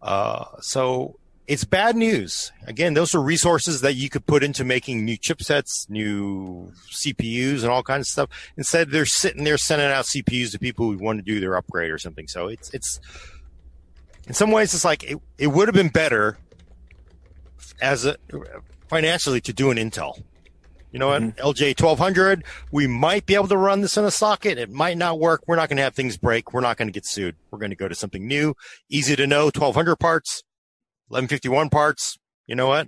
Uh, 0.01 0.45
so 0.59 1.17
it's 1.47 1.63
bad 1.63 1.95
news. 1.95 2.51
Again, 2.67 2.93
those 2.93 3.15
are 3.15 3.21
resources 3.21 3.81
that 3.81 3.93
you 3.93 4.09
could 4.09 4.25
put 4.25 4.43
into 4.43 4.63
making 4.63 5.05
new 5.05 5.17
chipsets, 5.17 5.89
new 5.89 6.71
CPUs 6.91 7.61
and 7.61 7.71
all 7.71 7.83
kinds 7.83 8.03
of 8.03 8.07
stuff. 8.07 8.29
Instead, 8.57 8.91
they're 8.91 9.05
sitting 9.05 9.43
there 9.43 9.57
sending 9.57 9.87
out 9.87 10.05
CPUs 10.05 10.51
to 10.51 10.59
people 10.59 10.91
who 10.91 10.97
want 10.97 11.19
to 11.19 11.23
do 11.23 11.39
their 11.39 11.55
upgrade 11.55 11.89
or 11.89 11.97
something. 11.97 12.27
So 12.27 12.47
it's, 12.47 12.69
it's, 12.73 12.99
in 14.27 14.33
some 14.33 14.51
ways, 14.51 14.73
it's 14.73 14.85
like 14.85 15.03
it, 15.03 15.17
it 15.37 15.47
would 15.47 15.67
have 15.69 15.75
been 15.75 15.89
better 15.89 16.37
as 17.81 18.05
a 18.05 18.17
financially 18.89 19.41
to 19.41 19.53
do 19.53 19.71
an 19.71 19.77
Intel. 19.77 20.21
You 20.97 20.99
know 20.99 21.09
what? 21.09 21.21
Mm-hmm. 21.21 21.47
LGA 21.47 21.79
1200, 21.79 22.43
we 22.71 22.87
might 22.87 23.27
be 23.27 23.35
able 23.35 23.47
to 23.49 23.55
run 23.55 23.81
this 23.81 23.97
in 23.97 24.03
a 24.03 24.09
socket. 24.09 24.57
It 24.57 24.71
might 24.71 24.97
not 24.97 25.19
work. 25.19 25.43
We're 25.45 25.55
not 25.55 25.69
going 25.69 25.77
to 25.77 25.83
have 25.83 25.93
things 25.93 26.17
break. 26.17 26.53
We're 26.53 26.61
not 26.61 26.75
going 26.75 26.87
to 26.87 26.91
get 26.91 27.05
sued. 27.05 27.35
We're 27.51 27.59
going 27.59 27.69
to 27.69 27.75
go 27.75 27.87
to 27.87 27.93
something 27.93 28.25
new, 28.25 28.55
easy 28.89 29.15
to 29.15 29.27
know 29.27 29.43
1200 29.43 29.97
parts, 29.97 30.41
1151 31.09 31.69
parts. 31.69 32.17
You 32.47 32.55
know 32.55 32.65
what? 32.65 32.87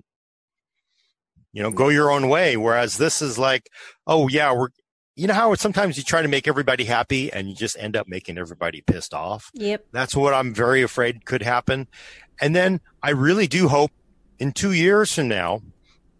You 1.54 1.62
know, 1.62 1.70
go 1.70 1.90
your 1.90 2.10
own 2.10 2.30
way. 2.30 2.58
Whereas 2.58 2.98
this 2.98 3.22
is 3.22 3.38
like, 3.38 3.70
oh 4.08 4.28
yeah, 4.28 4.54
we're, 4.54 4.70
you 5.16 5.28
know 5.28 5.36
how 5.36 5.54
sometimes 5.54 5.96
you 5.96 6.02
try 6.02 6.24
to 6.24 6.28
make 6.28 6.48
everybody 6.48 6.86
happy 6.86 7.32
and 7.32 7.48
you 7.48 7.54
just 7.54 7.78
end 7.78 7.96
up 7.96 8.08
making 8.08 8.40
everybody 8.40 8.82
pissed 8.82 9.14
off. 9.14 9.52
Yep. 9.54 9.86
That's 9.92 10.16
what 10.16 10.34
I'm 10.34 10.52
very 10.52 10.82
afraid 10.82 11.26
could 11.26 11.44
happen. 11.44 11.88
And 12.42 12.56
then 12.56 12.82
I 13.04 13.12
really 13.12 13.46
do 13.46 13.68
hope 13.68 13.92
in 14.40 14.52
two 14.52 14.72
years 14.72 15.14
from 15.14 15.28
now, 15.28 15.62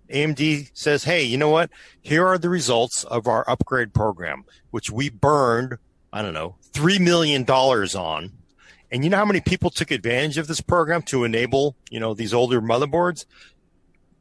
AMD 0.10 0.72
says, 0.74 1.04
Hey, 1.04 1.24
you 1.24 1.38
know 1.38 1.50
what? 1.50 1.70
Here 2.02 2.26
are 2.26 2.38
the 2.38 2.50
results 2.50 3.04
of 3.04 3.28
our 3.28 3.50
upgrade 3.50 3.94
program, 3.94 4.46
which 4.72 4.90
we 4.90 5.10
burned, 5.10 5.78
I 6.12 6.22
don't 6.22 6.34
know, 6.34 6.56
$3 6.74 7.00
million 7.00 7.44
on. 7.46 8.32
And 8.92 9.04
you 9.04 9.10
know 9.10 9.18
how 9.18 9.26
many 9.26 9.42
people 9.42 9.70
took 9.70 9.92
advantage 9.92 10.38
of 10.38 10.48
this 10.48 10.62
program 10.62 11.04
to 11.04 11.24
enable, 11.24 11.76
you 11.92 12.00
know, 12.00 12.14
these 12.14 12.34
older 12.34 12.62
motherboards? 12.62 13.26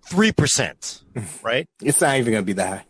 3%, 0.08 1.02
right? 1.42 1.66
It's 1.82 2.00
not 2.00 2.16
even 2.16 2.32
going 2.32 2.42
to 2.42 2.46
be 2.46 2.52
that 2.54 2.68
high. 2.68 2.84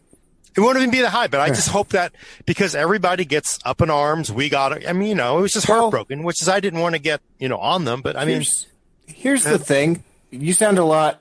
It 0.57 0.61
won't 0.61 0.77
even 0.77 0.91
be 0.91 1.03
that 1.03 1.11
high, 1.11 1.29
but 1.29 1.41
I 1.41 1.49
just 1.51 1.69
hope 1.69 1.91
that 1.91 2.13
because 2.45 2.75
everybody 2.75 3.25
gets 3.25 3.61
up 3.65 3.81
in 3.81 3.91
arms, 3.91 4.33
we 4.33 4.49
got 4.49 4.73
it. 4.73 4.89
I 4.89 4.93
mean, 4.93 5.11
you 5.11 5.15
know, 5.15 5.39
it 5.39 5.43
was 5.43 5.53
just 5.53 5.69
heartbroken, 5.69 6.25
which 6.25 6.43
is 6.43 6.49
I 6.49 6.59
didn't 6.59 6.81
want 6.81 6.97
to 6.97 6.99
get, 7.01 7.21
you 7.39 7.49
know, 7.49 7.59
on 7.59 7.85
them, 7.85 8.03
but 8.03 8.17
I 8.17 8.25
mean, 8.25 8.37
here's, 8.37 8.67
here's 9.07 9.45
the 9.45 9.59
thing. 9.59 10.03
You 10.33 10.53
sound 10.53 10.79
a 10.79 10.85
lot. 10.85 11.21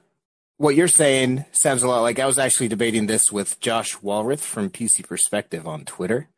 What 0.59 0.75
you're 0.75 0.87
saying 0.87 1.45
sounds 1.51 1.83
a 1.83 1.87
lot 1.87 2.01
like 2.01 2.17
I 2.17 2.25
was 2.25 2.39
actually 2.39 2.67
debating 2.67 3.05
this 3.05 3.31
with 3.31 3.59
Josh 3.59 3.95
Walrath 3.97 4.39
from 4.39 4.71
PC 4.71 5.07
Perspective 5.07 5.67
on 5.67 5.85
Twitter. 5.85 6.29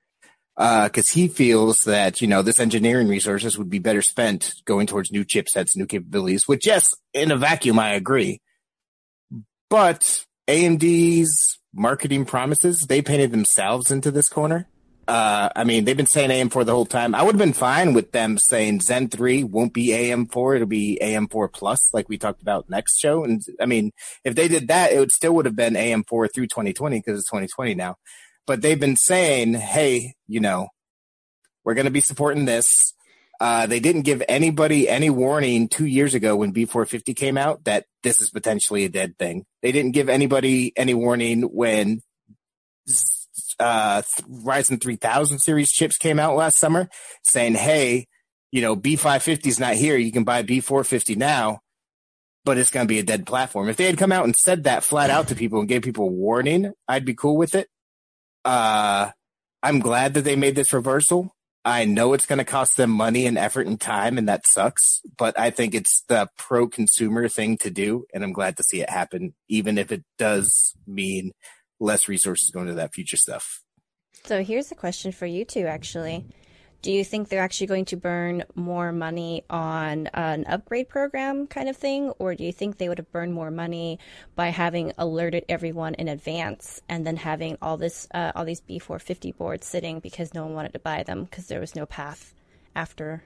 Uh, 0.58 0.90
because 0.90 1.08
he 1.08 1.30
feels 1.30 1.86
that 1.86 2.20
you 2.20 2.28
know 2.28 2.42
this 2.42 2.60
engineering 2.60 3.08
resources 3.08 3.58
would 3.58 3.70
be 3.70 3.80
better 3.80 4.02
spent 4.02 4.56
going 4.66 4.88
towards 4.88 5.10
new 5.10 5.24
chipsets, 5.24 5.78
new 5.78 5.86
capabilities. 5.86 6.50
Which, 6.50 6.68
yes, 6.68 6.94
in 7.14 7.32
a 7.32 7.38
vacuum, 7.38 7.80
I 7.80 7.94
agree. 7.94 8.42
But 9.70 10.26
AMD's 10.50 11.60
marketing 11.74 12.26
promises, 12.26 12.88
they 12.90 13.02
painted 13.02 13.32
themselves 13.32 13.90
into 13.90 14.12
this 14.12 14.28
corner. 14.28 14.68
Uh, 15.10 15.50
I 15.56 15.64
mean, 15.64 15.86
they've 15.86 15.98
been 15.98 16.06
saying 16.06 16.30
AM4 16.30 16.66
the 16.66 16.72
whole 16.72 16.86
time. 16.86 17.16
I 17.16 17.24
would 17.24 17.34
have 17.34 17.40
been 17.40 17.52
fine 17.52 17.94
with 17.94 18.12
them 18.12 18.38
saying 18.38 18.82
Zen 18.82 19.10
3 19.10 19.44
won't 19.44 19.74
be 19.74 19.88
AM4. 19.88 20.58
It'll 20.58 20.68
be 20.68 21.00
AM4 21.02 21.52
plus, 21.52 21.92
like 21.96 22.08
we 22.08 22.20
talked 22.20 22.44
about 22.44 22.70
next 22.70 23.00
show. 23.00 23.24
And 23.24 23.42
I 23.60 23.66
mean, 23.66 23.92
if 24.24 24.36
they 24.36 24.48
did 24.48 24.68
that, 24.68 24.92
it 24.92 25.00
would 25.00 25.12
still 25.12 25.34
would 25.34 25.48
have 25.48 25.56
been 25.56 25.74
AM4 25.74 26.30
through 26.32 26.46
2020 26.46 27.00
because 27.00 27.18
it's 27.18 27.28
2020 27.28 27.74
now. 27.74 27.96
But 28.46 28.62
they've 28.62 28.80
been 28.80 28.96
saying, 28.96 29.56
hey, 29.56 30.14
you 30.28 30.42
know, 30.42 30.68
we're 31.64 31.74
going 31.74 31.86
to 31.86 31.92
be 31.92 32.02
supporting 32.02 32.46
this. 32.46 32.94
Uh, 33.40 33.66
they 33.66 33.80
didn't 33.80 34.04
give 34.04 34.22
anybody 34.30 34.88
any 34.88 35.10
warning 35.10 35.70
two 35.70 35.88
years 35.88 36.14
ago 36.14 36.36
when 36.36 36.54
B450 36.54 37.16
came 37.16 37.36
out 37.36 37.64
that 37.64 37.86
this 38.04 38.22
is 38.22 38.30
potentially 38.30 38.86
a 38.86 38.90
dead 38.90 39.18
thing. 39.18 39.46
They 39.64 39.72
didn't 39.72 39.94
give 39.94 40.08
anybody 40.08 40.72
any 40.78 40.94
warning 40.94 41.42
when 41.42 42.04
uh, 43.60 44.02
Ryzen 44.22 44.82
3000 44.82 45.40
series 45.40 45.72
chips 45.72 45.98
came 45.98 46.20
out 46.20 46.36
last 46.36 46.58
summer 46.58 46.90
saying, 47.24 47.56
Hey, 47.56 48.08
you 48.52 48.62
know, 48.62 48.76
B550 48.76 49.48
is 49.48 49.60
not 49.60 49.76
here. 49.76 49.98
You 49.98 50.12
can 50.12 50.24
buy 50.24 50.44
B450 50.44 51.16
now, 51.18 51.60
but 52.46 52.58
it's 52.58 52.72
going 52.72 52.86
to 52.86 52.92
be 52.92 53.00
a 53.00 53.04
dead 53.04 53.26
platform. 53.28 53.70
If 53.70 53.78
they 53.78 53.86
had 53.86 53.98
come 53.98 54.12
out 54.12 54.26
and 54.26 54.36
said 54.36 54.64
that 54.64 54.84
flat 54.84 55.10
out 55.10 55.28
to 55.28 55.36
people 55.36 55.60
and 55.60 55.68
gave 55.68 55.84
people 55.84 56.06
a 56.06 56.12
warning, 56.12 56.74
I'd 56.88 57.06
be 57.06 57.14
cool 57.14 57.38
with 57.38 57.54
it. 57.56 57.68
Uh, 58.46 59.12
I'm 59.62 59.80
glad 59.80 60.14
that 60.14 60.24
they 60.24 60.36
made 60.36 60.56
this 60.56 60.74
reversal. 60.74 61.36
I 61.66 61.84
know 61.86 62.14
it's 62.14 62.26
going 62.26 62.40
to 62.40 62.46
cost 62.46 62.78
them 62.78 62.90
money 62.90 63.26
and 63.26 63.38
effort 63.38 63.68
and 63.68 63.80
time, 63.80 64.18
and 64.18 64.30
that 64.30 64.48
sucks. 64.48 65.02
But 65.18 65.38
I 65.38 65.50
think 65.50 65.76
it's 65.76 66.04
the 66.08 66.30
pro 66.38 66.68
consumer 66.68 67.28
thing 67.28 67.58
to 67.58 67.70
do, 67.70 68.06
and 68.14 68.24
I'm 68.24 68.32
glad 68.32 68.58
to 68.58 68.64
see 68.64 68.82
it 68.82 68.90
happen, 68.90 69.36
even 69.50 69.78
if 69.78 69.92
it 69.92 70.04
does 70.18 70.74
mean 70.88 71.34
less 71.80 72.08
resources 72.08 72.50
going 72.52 72.68
to 72.68 72.74
that 72.74 72.94
future 72.94 73.18
stuff. 73.18 73.62
So 74.26 74.44
here's 74.44 74.72
a 74.72 74.76
question 74.76 75.12
for 75.12 75.26
you 75.26 75.46
two, 75.46 75.66
actually. 75.66 76.26
Do 76.82 76.94
you 76.94 77.04
think 77.04 77.28
they're 77.28 77.42
actually 77.42 77.68
going 77.68 77.86
to 77.86 77.98
burn 77.98 78.46
more 78.56 78.94
money 78.94 79.44
on 79.50 80.08
an 80.14 80.46
upgrade 80.48 80.88
program 80.88 81.46
kind 81.46 81.68
of 81.68 81.76
thing? 81.76 82.12
Or 82.20 82.36
do 82.36 82.46
you 82.46 82.54
think 82.54 82.78
they 82.78 82.88
would 82.88 83.00
have 83.00 83.12
burned 83.12 83.34
more 83.34 83.52
money 83.52 84.00
by 84.36 84.48
having 84.48 84.94
alerted 84.98 85.44
everyone 85.50 85.96
in 85.96 86.08
advance 86.08 86.82
and 86.88 87.06
then 87.06 87.18
having 87.18 87.58
all 87.62 87.76
this, 87.76 88.08
uh, 88.14 88.32
all 88.34 88.46
these 88.46 88.62
B450 88.62 89.36
boards 89.36 89.68
sitting 89.68 90.00
because 90.00 90.34
no 90.34 90.46
one 90.46 90.54
wanted 90.54 90.72
to 90.74 90.80
buy 90.80 91.04
them 91.04 91.26
because 91.26 91.48
there 91.48 91.60
was 91.60 91.76
no 91.76 91.86
path 91.86 92.34
after 92.76 93.24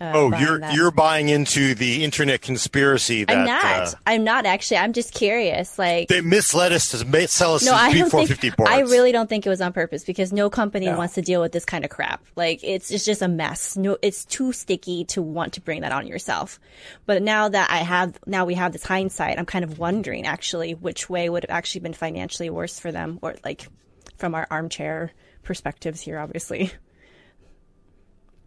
uh, 0.00 0.12
oh, 0.14 0.38
you're 0.38 0.58
that. 0.58 0.72
you're 0.72 0.90
buying 0.90 1.28
into 1.28 1.74
the 1.74 2.02
internet 2.04 2.40
conspiracy. 2.40 3.24
That, 3.24 3.36
I'm 3.36 3.46
not. 3.46 3.64
Uh, 3.64 3.96
I'm 4.06 4.24
not 4.24 4.46
actually. 4.46 4.78
I'm 4.78 4.94
just 4.94 5.12
curious. 5.12 5.78
Like 5.78 6.08
they 6.08 6.22
misled 6.22 6.72
us 6.72 6.90
to 6.92 7.28
sell 7.28 7.54
us 7.56 7.64
no, 7.66 7.74
I 7.74 7.92
don't 7.92 8.10
think, 8.10 8.56
boards. 8.56 8.72
I 8.72 8.80
really 8.80 9.12
don't 9.12 9.28
think 9.28 9.44
it 9.44 9.50
was 9.50 9.60
on 9.60 9.74
purpose 9.74 10.04
because 10.04 10.32
no 10.32 10.48
company 10.48 10.86
no. 10.86 10.96
wants 10.96 11.14
to 11.14 11.22
deal 11.22 11.42
with 11.42 11.52
this 11.52 11.66
kind 11.66 11.84
of 11.84 11.90
crap. 11.90 12.24
Like 12.34 12.60
it's 12.64 12.90
it's 12.90 13.04
just 13.04 13.20
a 13.20 13.28
mess. 13.28 13.76
No, 13.76 13.98
it's 14.00 14.24
too 14.24 14.52
sticky 14.52 15.04
to 15.06 15.20
want 15.20 15.52
to 15.54 15.60
bring 15.60 15.82
that 15.82 15.92
on 15.92 16.06
yourself. 16.06 16.58
But 17.04 17.22
now 17.22 17.50
that 17.50 17.70
I 17.70 17.78
have 17.78 18.18
now 18.26 18.46
we 18.46 18.54
have 18.54 18.72
this 18.72 18.84
hindsight, 18.84 19.38
I'm 19.38 19.44
kind 19.44 19.64
of 19.64 19.78
wondering 19.78 20.26
actually 20.26 20.72
which 20.72 21.10
way 21.10 21.28
would 21.28 21.44
have 21.44 21.54
actually 21.54 21.82
been 21.82 21.92
financially 21.92 22.48
worse 22.48 22.80
for 22.80 22.90
them, 22.90 23.18
or 23.20 23.36
like 23.44 23.68
from 24.16 24.34
our 24.34 24.46
armchair 24.50 25.12
perspectives 25.42 26.00
here, 26.00 26.18
obviously. 26.18 26.72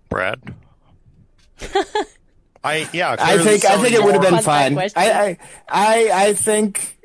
Brad. 0.09 0.41
I 2.63 2.87
yeah. 2.93 3.15
I 3.19 3.37
think 3.43 3.65
I 3.65 3.81
think 3.81 3.93
it 3.93 4.03
would 4.03 4.13
have 4.13 4.23
been 4.23 4.41
fine. 4.41 4.77
I, 4.77 4.89
I 4.95 5.37
I 5.67 6.09
I 6.13 6.33
think 6.33 6.97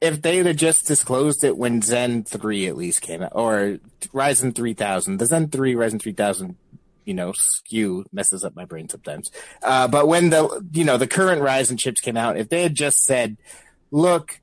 if 0.00 0.22
they 0.22 0.38
had 0.38 0.56
just 0.56 0.86
disclosed 0.86 1.44
it 1.44 1.56
when 1.56 1.82
Zen 1.82 2.24
three 2.24 2.66
at 2.66 2.76
least 2.76 3.02
came 3.02 3.22
out 3.22 3.32
or 3.34 3.78
Ryzen 4.12 4.54
three 4.54 4.74
thousand, 4.74 5.18
the 5.18 5.26
Zen 5.26 5.48
three 5.48 5.74
Ryzen 5.74 6.00
three 6.00 6.12
thousand, 6.12 6.56
you 7.04 7.14
know, 7.14 7.32
skew 7.32 8.06
messes 8.12 8.44
up 8.44 8.54
my 8.54 8.64
brain 8.64 8.88
sometimes. 8.88 9.30
Uh, 9.62 9.88
but 9.88 10.06
when 10.06 10.30
the 10.30 10.64
you 10.72 10.84
know 10.84 10.96
the 10.96 11.08
current 11.08 11.42
Ryzen 11.42 11.78
chips 11.78 12.00
came 12.00 12.16
out, 12.16 12.38
if 12.38 12.48
they 12.48 12.62
had 12.62 12.74
just 12.74 13.04
said, 13.04 13.36
"Look, 13.90 14.40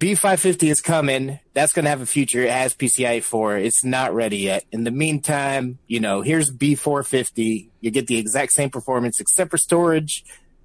B550 0.00 0.70
is 0.70 0.80
coming. 0.80 1.38
That's 1.52 1.74
going 1.74 1.84
to 1.84 1.90
have 1.90 2.00
a 2.00 2.06
future. 2.06 2.42
It 2.42 2.50
has 2.50 2.74
PCIe 2.74 3.22
4. 3.22 3.58
It's 3.58 3.84
not 3.84 4.14
ready 4.14 4.38
yet. 4.38 4.64
In 4.72 4.84
the 4.84 4.90
meantime, 4.90 5.78
you 5.86 6.00
know, 6.00 6.22
here's 6.22 6.50
B450. 6.50 7.68
You 7.80 7.90
get 7.90 8.06
the 8.06 8.16
exact 8.16 8.52
same 8.52 8.70
performance 8.70 9.20
except 9.20 9.50
for 9.50 9.58
storage, 9.58 10.24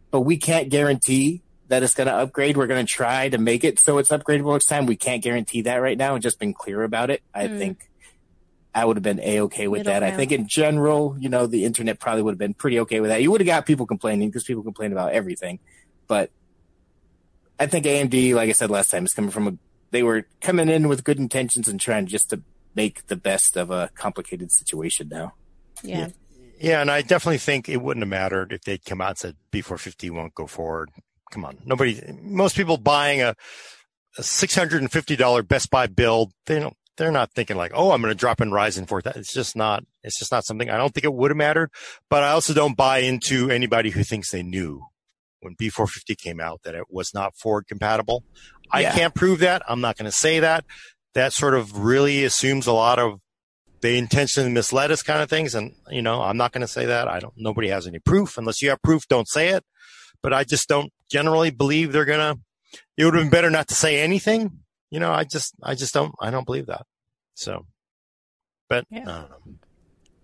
but 0.10 0.22
we 0.22 0.38
can't 0.38 0.70
guarantee 0.70 1.41
that 1.68 1.84
it's 1.84 1.94
going 1.94 2.07
to 2.07 2.14
upgrade. 2.14 2.56
We're 2.56 2.68
going 2.68 2.86
to 2.86 2.91
try 2.91 3.28
to 3.28 3.38
make 3.38 3.66
it 3.66 3.78
so 3.78 3.98
it's 3.98 4.10
upgradable 4.10 4.53
next 4.53 4.68
time. 4.68 4.86
We 4.86 4.95
can't 4.95 5.22
guarantee 5.22 5.64
that 5.64 5.78
right 5.78 5.98
now 5.98 6.14
and 6.14 6.24
just 6.24 6.40
been 6.40 6.53
clear 6.53 6.84
about 6.84 7.10
it. 7.10 7.22
I 7.34 7.49
mm. 7.49 7.57
think 7.57 7.90
I 8.74 8.86
would 8.86 8.95
have 8.95 9.03
been 9.03 9.20
a 9.20 9.41
okay 9.41 9.68
with 9.68 9.80
Middle 9.80 9.94
that. 9.95 9.99
Ground. 9.99 10.14
I 10.14 10.18
think 10.18 10.32
in 10.32 10.48
general, 10.48 11.18
you 11.20 11.28
know, 11.28 11.45
the 11.45 11.66
internet 11.66 11.99
probably 11.99 12.22
would 12.22 12.32
have 12.32 12.40
been 12.40 12.53
pretty 12.53 12.80
okay 12.82 13.02
with 13.02 13.10
that. 13.10 13.22
You 13.22 13.32
would 13.32 13.41
have 13.41 13.48
got 13.48 13.66
people 13.66 13.86
complaining 13.86 14.30
because 14.30 14.45
people 14.45 14.64
complain 14.64 14.94
about 14.94 15.12
everything, 15.12 15.60
but 16.07 16.32
I 17.60 17.68
think 17.68 17.86
AMD, 17.86 18.34
like 18.34 18.49
I 18.49 18.53
said 18.53 18.69
last 18.69 18.91
time, 18.91 19.06
is 19.06 19.14
coming 19.14 19.32
from 19.32 19.48
a. 19.48 19.53
They 19.91 20.03
were 20.03 20.27
coming 20.41 20.68
in 20.69 20.90
with 20.90 21.03
good 21.03 21.19
intentions 21.19 21.68
and 21.68 21.80
trying 21.80 22.07
just 22.07 22.30
to 22.32 22.41
make 22.76 23.07
the 23.07 23.15
best 23.15 23.56
of 23.56 23.72
a 23.72 23.90
complicated 23.95 24.52
situation 24.52 25.07
now. 25.10 25.34
Yeah. 25.84 25.98
yeah. 25.98 26.07
Yeah, 26.57 26.82
and 26.82 26.90
I 26.90 27.02
definitely 27.02 27.40
think 27.40 27.68
it 27.68 27.82
wouldn't 27.82 28.02
have 28.02 28.10
mattered 28.10 28.53
if 28.53 28.61
they'd 28.61 28.84
come 28.84 29.02
out 29.02 29.10
and 29.10 29.18
said 29.18 29.36
B450 29.52 30.10
won't 30.11 30.34
go 30.36 30.48
forward. 30.48 30.90
Come 31.32 31.44
on, 31.44 31.57
nobody. 31.65 32.02
Most 32.22 32.56
people 32.56 32.77
buying 32.77 33.22
a, 33.22 33.36
a 34.18 34.23
six 34.23 34.56
hundred 34.56 34.82
and 34.82 34.91
fifty 34.91 35.15
dollar 35.15 35.44
Best 35.44 35.69
Buy 35.69 35.88
build, 35.88 36.32
they 36.45 36.60
don't. 36.60 36.76
They're 36.98 37.11
not 37.11 37.34
thinking 37.34 37.57
like, 37.57 37.73
oh, 37.76 37.91
I'm 37.91 38.02
going 38.02 38.14
to 38.14 38.18
drop 38.18 38.40
in 38.40 38.52
Ryzen 38.52 38.88
for 38.88 39.02
that. 39.02 39.18
It's 39.18 39.34
just 39.34 39.57
not. 39.57 39.84
It's 40.02 40.18
just 40.18 40.32
not 40.32 40.45
something. 40.45 40.69
I 40.69 40.77
don't 40.77 40.94
think 40.94 41.03
it 41.03 41.14
would 41.14 41.32
have 41.32 41.38
mattered. 41.38 41.72
But 42.10 42.23
I 42.23 42.30
also 42.30 42.53
don't 42.53 42.77
buy 42.77 42.99
into 42.99 43.52
anybody 43.52 43.90
who 43.90 44.03
thinks 44.03 44.32
they 44.32 44.44
knew 44.44 44.82
when 45.46 45.56
B450 45.56 46.18
came 46.18 46.42
out 46.42 46.62
that 46.64 46.76
it 46.76 46.86
was 46.90 47.14
not 47.14 47.38
Ford 47.38 47.68
compatible. 47.68 48.24
I 48.72 48.84
can't 48.84 49.14
prove 49.14 49.40
that. 49.40 49.62
I'm 49.70 49.80
not 49.80 49.96
going 49.96 50.10
to 50.10 50.12
say 50.12 50.40
that. 50.40 50.66
That 51.14 51.32
sort 51.32 51.54
of 51.54 51.78
really 51.78 52.26
assumes 52.26 52.68
a 52.68 52.74
lot 52.74 53.00
of 53.00 53.22
they 53.82 53.98
intentionally 53.98 54.52
misled 54.52 54.90
us 54.90 55.04
kind 55.04 55.22
of 55.22 55.30
things. 55.30 55.54
And, 55.54 55.76
you 55.90 56.02
know, 56.02 56.22
I'm 56.22 56.38
not 56.38 56.52
going 56.52 56.62
to 56.62 56.68
say 56.68 56.88
that. 56.88 57.08
I 57.08 57.20
don't, 57.20 57.34
nobody 57.38 57.68
has 57.70 57.86
any 57.86 58.00
proof. 58.00 58.38
Unless 58.38 58.62
you 58.64 58.70
have 58.70 58.82
proof, 58.82 59.08
don't 59.08 59.28
say 59.28 59.50
it. 59.50 59.64
But 60.24 60.34
I 60.34 60.44
just 60.44 60.68
don't 60.68 60.92
generally 61.10 61.52
believe 61.52 61.92
they're 61.92 62.04
going 62.04 62.36
to, 62.36 62.42
it 62.98 63.06
would 63.06 63.14
have 63.14 63.24
been 63.24 63.30
better 63.30 63.52
not 63.52 63.68
to 63.68 63.76
say 63.76 64.02
anything. 64.02 64.60
You 64.90 65.00
know, 65.00 65.12
I 65.12 65.24
just, 65.24 65.54
I 65.62 65.76
just 65.76 65.94
don't, 65.94 66.14
I 66.20 66.32
don't 66.32 66.46
believe 66.46 66.66
that. 66.66 66.88
So, 67.36 67.68
but 68.68 68.86
yeah. 68.90 69.26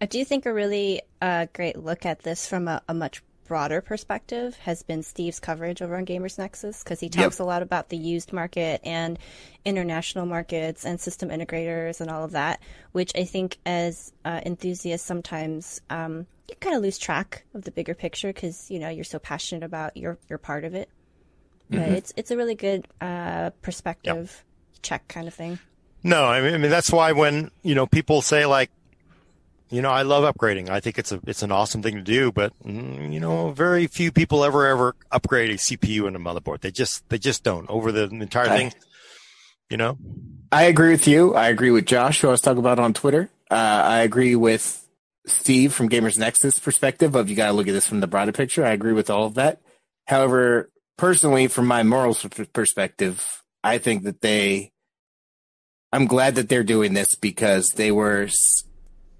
I 0.01 0.07
do 0.07 0.25
think 0.25 0.47
a 0.47 0.53
really 0.53 1.03
uh, 1.21 1.45
great 1.53 1.77
look 1.77 2.07
at 2.07 2.23
this 2.23 2.47
from 2.47 2.67
a, 2.67 2.81
a 2.87 2.95
much 2.95 3.21
broader 3.51 3.81
perspective 3.81 4.55
has 4.59 4.81
been 4.81 5.03
Steve's 5.03 5.41
coverage 5.41 5.81
over 5.81 5.97
on 5.97 6.05
Gamers 6.05 6.37
Nexus 6.37 6.81
because 6.81 7.01
he 7.01 7.09
talks 7.09 7.35
yep. 7.35 7.39
a 7.41 7.43
lot 7.43 7.61
about 7.61 7.89
the 7.89 7.97
used 7.97 8.31
market 8.31 8.79
and 8.85 9.19
international 9.65 10.25
markets 10.25 10.85
and 10.85 11.01
system 11.01 11.27
integrators 11.27 11.99
and 11.99 12.09
all 12.09 12.23
of 12.23 12.31
that, 12.31 12.61
which 12.93 13.11
I 13.13 13.25
think 13.25 13.57
as 13.65 14.13
uh, 14.23 14.39
enthusiasts 14.45 15.05
sometimes 15.05 15.81
um, 15.89 16.27
you 16.47 16.55
kind 16.61 16.77
of 16.77 16.81
lose 16.81 16.97
track 16.97 17.43
of 17.53 17.65
the 17.65 17.71
bigger 17.71 17.93
picture 17.93 18.31
because 18.31 18.71
you 18.71 18.79
know 18.79 18.87
you're 18.87 19.03
so 19.03 19.19
passionate 19.19 19.65
about 19.65 19.97
your 19.97 20.17
your 20.29 20.39
part 20.39 20.63
of 20.63 20.73
it. 20.73 20.87
But 21.69 21.79
mm-hmm. 21.79 21.95
it's 21.95 22.13
it's 22.15 22.31
a 22.31 22.37
really 22.37 22.55
good 22.55 22.87
uh, 23.01 23.49
perspective 23.61 24.45
yep. 24.45 24.81
check 24.81 25.09
kind 25.09 25.27
of 25.27 25.33
thing. 25.33 25.59
No, 26.03 26.23
I 26.23 26.39
mean, 26.39 26.53
I 26.53 26.57
mean 26.57 26.71
that's 26.71 26.89
why 26.89 27.11
when 27.11 27.51
you 27.63 27.75
know 27.75 27.85
people 27.85 28.21
say 28.21 28.45
like 28.45 28.71
you 29.71 29.81
know, 29.81 29.89
I 29.89 30.01
love 30.01 30.23
upgrading. 30.31 30.69
I 30.69 30.81
think 30.81 30.99
it's 30.99 31.13
a 31.13 31.19
it's 31.25 31.43
an 31.43 31.51
awesome 31.51 31.81
thing 31.81 31.95
to 31.95 32.01
do, 32.01 32.31
but 32.31 32.53
mm, 32.63 33.11
you 33.11 33.21
know, 33.21 33.51
very 33.51 33.87
few 33.87 34.11
people 34.11 34.43
ever 34.43 34.67
ever 34.67 34.95
upgrade 35.11 35.49
a 35.49 35.55
CPU 35.55 36.07
and 36.07 36.15
a 36.15 36.19
motherboard. 36.19 36.59
They 36.59 36.71
just 36.71 37.07
they 37.09 37.17
just 37.17 37.43
don't 37.43 37.69
over 37.69 37.91
the 37.91 38.03
entire 38.03 38.49
I, 38.49 38.57
thing. 38.57 38.73
You 39.69 39.77
know, 39.77 39.97
I 40.51 40.63
agree 40.63 40.91
with 40.91 41.07
you. 41.07 41.33
I 41.33 41.47
agree 41.47 41.71
with 41.71 41.85
Josh, 41.85 42.19
who 42.19 42.27
I 42.27 42.31
was 42.31 42.41
talking 42.41 42.59
about 42.59 42.79
on 42.79 42.93
Twitter. 42.93 43.29
Uh, 43.49 43.55
I 43.55 43.99
agree 44.01 44.35
with 44.35 44.85
Steve 45.25 45.73
from 45.73 45.89
Gamers 45.89 46.17
Nexus 46.17 46.59
perspective 46.59 47.15
of 47.15 47.29
you 47.29 47.37
got 47.37 47.47
to 47.47 47.53
look 47.53 47.69
at 47.69 47.73
this 47.73 47.87
from 47.87 48.01
the 48.01 48.07
broader 48.07 48.33
picture. 48.33 48.65
I 48.65 48.71
agree 48.71 48.93
with 48.93 49.09
all 49.09 49.25
of 49.25 49.35
that. 49.35 49.61
However, 50.05 50.69
personally, 50.97 51.47
from 51.47 51.67
my 51.67 51.83
morals 51.83 52.25
perspective, 52.53 53.41
I 53.63 53.77
think 53.77 54.03
that 54.03 54.19
they. 54.19 54.73
I'm 55.93 56.07
glad 56.07 56.35
that 56.35 56.49
they're 56.49 56.63
doing 56.63 56.93
this 56.93 57.15
because 57.15 57.71
they 57.71 57.91
were 57.91 58.29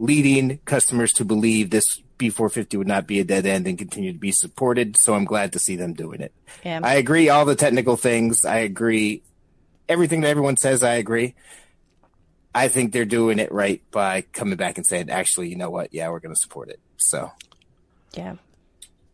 leading 0.01 0.57
customers 0.65 1.13
to 1.13 1.23
believe 1.23 1.69
this 1.69 2.01
B450 2.17 2.75
would 2.79 2.87
not 2.87 3.05
be 3.05 3.19
a 3.19 3.23
dead 3.23 3.45
end 3.45 3.67
and 3.67 3.77
continue 3.77 4.11
to 4.11 4.17
be 4.17 4.31
supported. 4.31 4.97
So 4.97 5.13
I'm 5.13 5.25
glad 5.25 5.53
to 5.53 5.59
see 5.59 5.75
them 5.75 5.93
doing 5.93 6.21
it. 6.21 6.33
Yeah. 6.65 6.79
I 6.83 6.95
agree 6.95 7.29
all 7.29 7.45
the 7.45 7.55
technical 7.55 7.95
things. 7.97 8.43
I 8.43 8.57
agree 8.57 9.21
everything 9.87 10.21
that 10.21 10.29
everyone 10.29 10.57
says. 10.57 10.81
I 10.81 10.95
agree. 10.95 11.35
I 12.53 12.67
think 12.67 12.91
they're 12.91 13.05
doing 13.05 13.37
it 13.37 13.51
right 13.51 13.81
by 13.91 14.21
coming 14.21 14.57
back 14.57 14.77
and 14.77 14.85
saying, 14.85 15.11
actually, 15.11 15.49
you 15.49 15.55
know 15.55 15.69
what? 15.69 15.93
Yeah, 15.93 16.09
we're 16.09 16.19
going 16.19 16.33
to 16.33 16.41
support 16.41 16.69
it. 16.69 16.79
So, 16.97 17.31
yeah. 18.13 18.35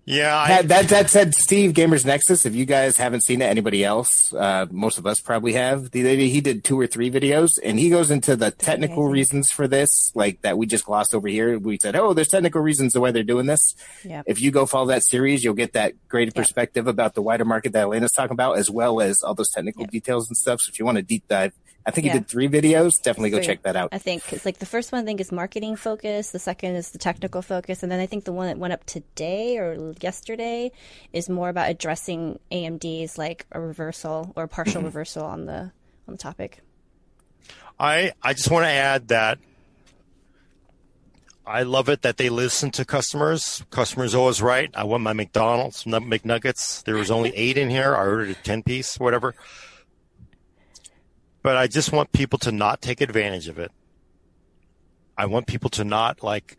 Yeah, 0.10 0.38
I, 0.38 0.48
that, 0.48 0.68
that, 0.70 0.88
that 0.88 1.10
said, 1.10 1.36
Steve 1.36 1.74
Gamers 1.74 2.06
Nexus. 2.06 2.46
If 2.46 2.56
you 2.56 2.64
guys 2.64 2.96
haven't 2.96 3.26
seen 3.26 3.42
it, 3.42 3.48
anybody 3.48 3.84
else? 3.84 4.34
Uh, 4.34 4.66
most 4.72 4.98
of 4.98 5.06
us 5.06 5.20
probably 5.20 5.52
have. 5.52 5.90
He, 5.92 6.30
he 6.30 6.40
did 6.40 6.64
two 6.64 6.80
or 6.80 6.88
three 6.88 7.12
videos, 7.12 7.60
and 7.62 7.78
he 7.78 7.90
goes 7.90 8.10
into 8.10 8.38
the 8.38 8.52
technical 8.52 9.04
amazing. 9.04 9.12
reasons 9.12 9.52
for 9.52 9.68
this, 9.68 10.14
like 10.16 10.42
that 10.44 10.58
we 10.58 10.66
just 10.66 10.86
glossed 10.86 11.14
over 11.14 11.28
here. 11.28 11.60
We 11.60 11.78
said, 11.78 11.98
"Oh, 11.98 12.14
there's 12.14 12.30
technical 12.30 12.62
reasons 12.62 12.94
the 12.94 13.02
why 13.02 13.12
they're 13.12 13.24
doing 13.24 13.48
this." 13.48 13.76
Yeah. 14.06 14.24
If 14.26 14.42
you 14.42 14.50
go 14.50 14.66
follow 14.66 14.88
that 14.88 15.04
series, 15.04 15.44
you'll 15.44 15.56
get 15.56 15.74
that 15.74 15.96
great 16.08 16.34
perspective 16.34 16.88
about 16.88 17.14
the 17.14 17.22
wider 17.22 17.44
market 17.44 17.74
that 17.74 17.88
Alaina's 17.88 18.14
talking 18.14 18.32
about, 18.32 18.58
as 18.58 18.70
well 18.70 19.02
as 19.02 19.24
all 19.24 19.36
those 19.36 19.50
technical 19.50 19.84
details 19.88 20.30
and 20.30 20.38
stuff. 20.38 20.62
So 20.62 20.70
if 20.70 20.80
you 20.80 20.86
want 20.86 21.00
to 21.00 21.04
deep 21.04 21.28
dive 21.28 21.52
I 21.88 21.92
think 21.92 22.06
yeah. 22.06 22.14
he 22.14 22.20
did 22.20 22.28
three 22.28 22.50
videos. 22.50 23.02
Definitely 23.02 23.30
go 23.30 23.40
check 23.40 23.64
that 23.64 23.78
out. 23.78 23.90
I 23.94 23.98
think 23.98 24.34
it's 24.34 24.46
like 24.46 24.60
the 24.60 24.66
first 24.66 24.92
one 24.92 25.02
I 25.02 25.06
think 25.06 25.22
is 25.22 25.32
marketing 25.32 25.78
focus. 25.78 26.32
The 26.32 26.40
second 26.40 26.76
is 26.76 26.92
the 26.92 26.98
technical 26.98 27.42
focus, 27.42 27.82
and 27.82 27.90
then 27.90 28.02
I 28.02 28.06
think 28.06 28.26
the 28.26 28.34
one 28.34 28.48
that 28.48 28.58
went 28.58 28.74
up 28.74 28.86
today 28.86 29.58
or 29.58 29.94
yesterday 30.02 30.74
is 31.14 31.30
more 31.30 31.48
about 31.48 31.70
addressing 31.70 32.40
AMD's 32.52 33.18
like 33.18 33.46
a 33.54 33.62
reversal 33.62 34.34
or 34.36 34.48
partial 34.48 34.80
mm-hmm. 34.80 34.86
reversal 34.88 35.24
on 35.24 35.46
the 35.46 35.72
on 36.08 36.16
the 36.16 36.18
topic. 36.18 36.60
I 37.80 38.12
I 38.22 38.34
just 38.34 38.52
want 38.52 38.66
to 38.66 38.70
add 38.70 39.08
that 39.08 39.40
I 41.46 41.64
love 41.64 41.88
it 41.88 42.02
that 42.02 42.18
they 42.18 42.28
listen 42.28 42.72
to 42.72 42.84
customers. 42.84 43.64
Customers 43.70 44.14
always 44.14 44.42
right. 44.42 44.70
I 44.74 44.84
want 44.84 45.04
my 45.04 45.14
McDonald's 45.14 45.86
McNuggets. 45.86 46.84
There 46.84 46.96
was 46.96 47.10
only 47.10 47.34
eight 47.34 47.58
in 47.58 47.70
here. 47.70 47.96
I 47.96 48.00
ordered 48.00 48.32
a 48.32 48.36
ten 48.36 48.62
piece, 48.62 49.00
whatever. 49.00 49.34
But 51.48 51.56
I 51.56 51.68
just 51.68 51.94
want 51.94 52.12
people 52.12 52.38
to 52.40 52.52
not 52.52 52.82
take 52.82 53.00
advantage 53.00 53.48
of 53.48 53.58
it. 53.58 53.72
I 55.18 55.28
want 55.28 55.48
people 55.48 55.70
to 55.70 55.86
not 55.86 56.22
like, 56.22 56.58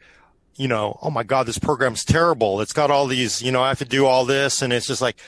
you 0.57 0.67
know, 0.67 0.99
oh 1.03 1.11
my 1.11 1.25
God, 1.25 1.45
this 1.45 1.59
program's 1.59 2.07
terrible. 2.07 2.63
It's 2.63 2.73
got 2.73 2.91
all 2.91 3.07
these, 3.07 3.43
you 3.43 3.53
know, 3.53 3.63
I 3.63 3.69
have 3.69 3.81
to 3.81 3.85
do 3.85 4.07
all 4.07 4.25
this, 4.25 4.63
and 4.63 4.73
it's 4.73 4.87
just 4.87 5.03
like, 5.03 5.21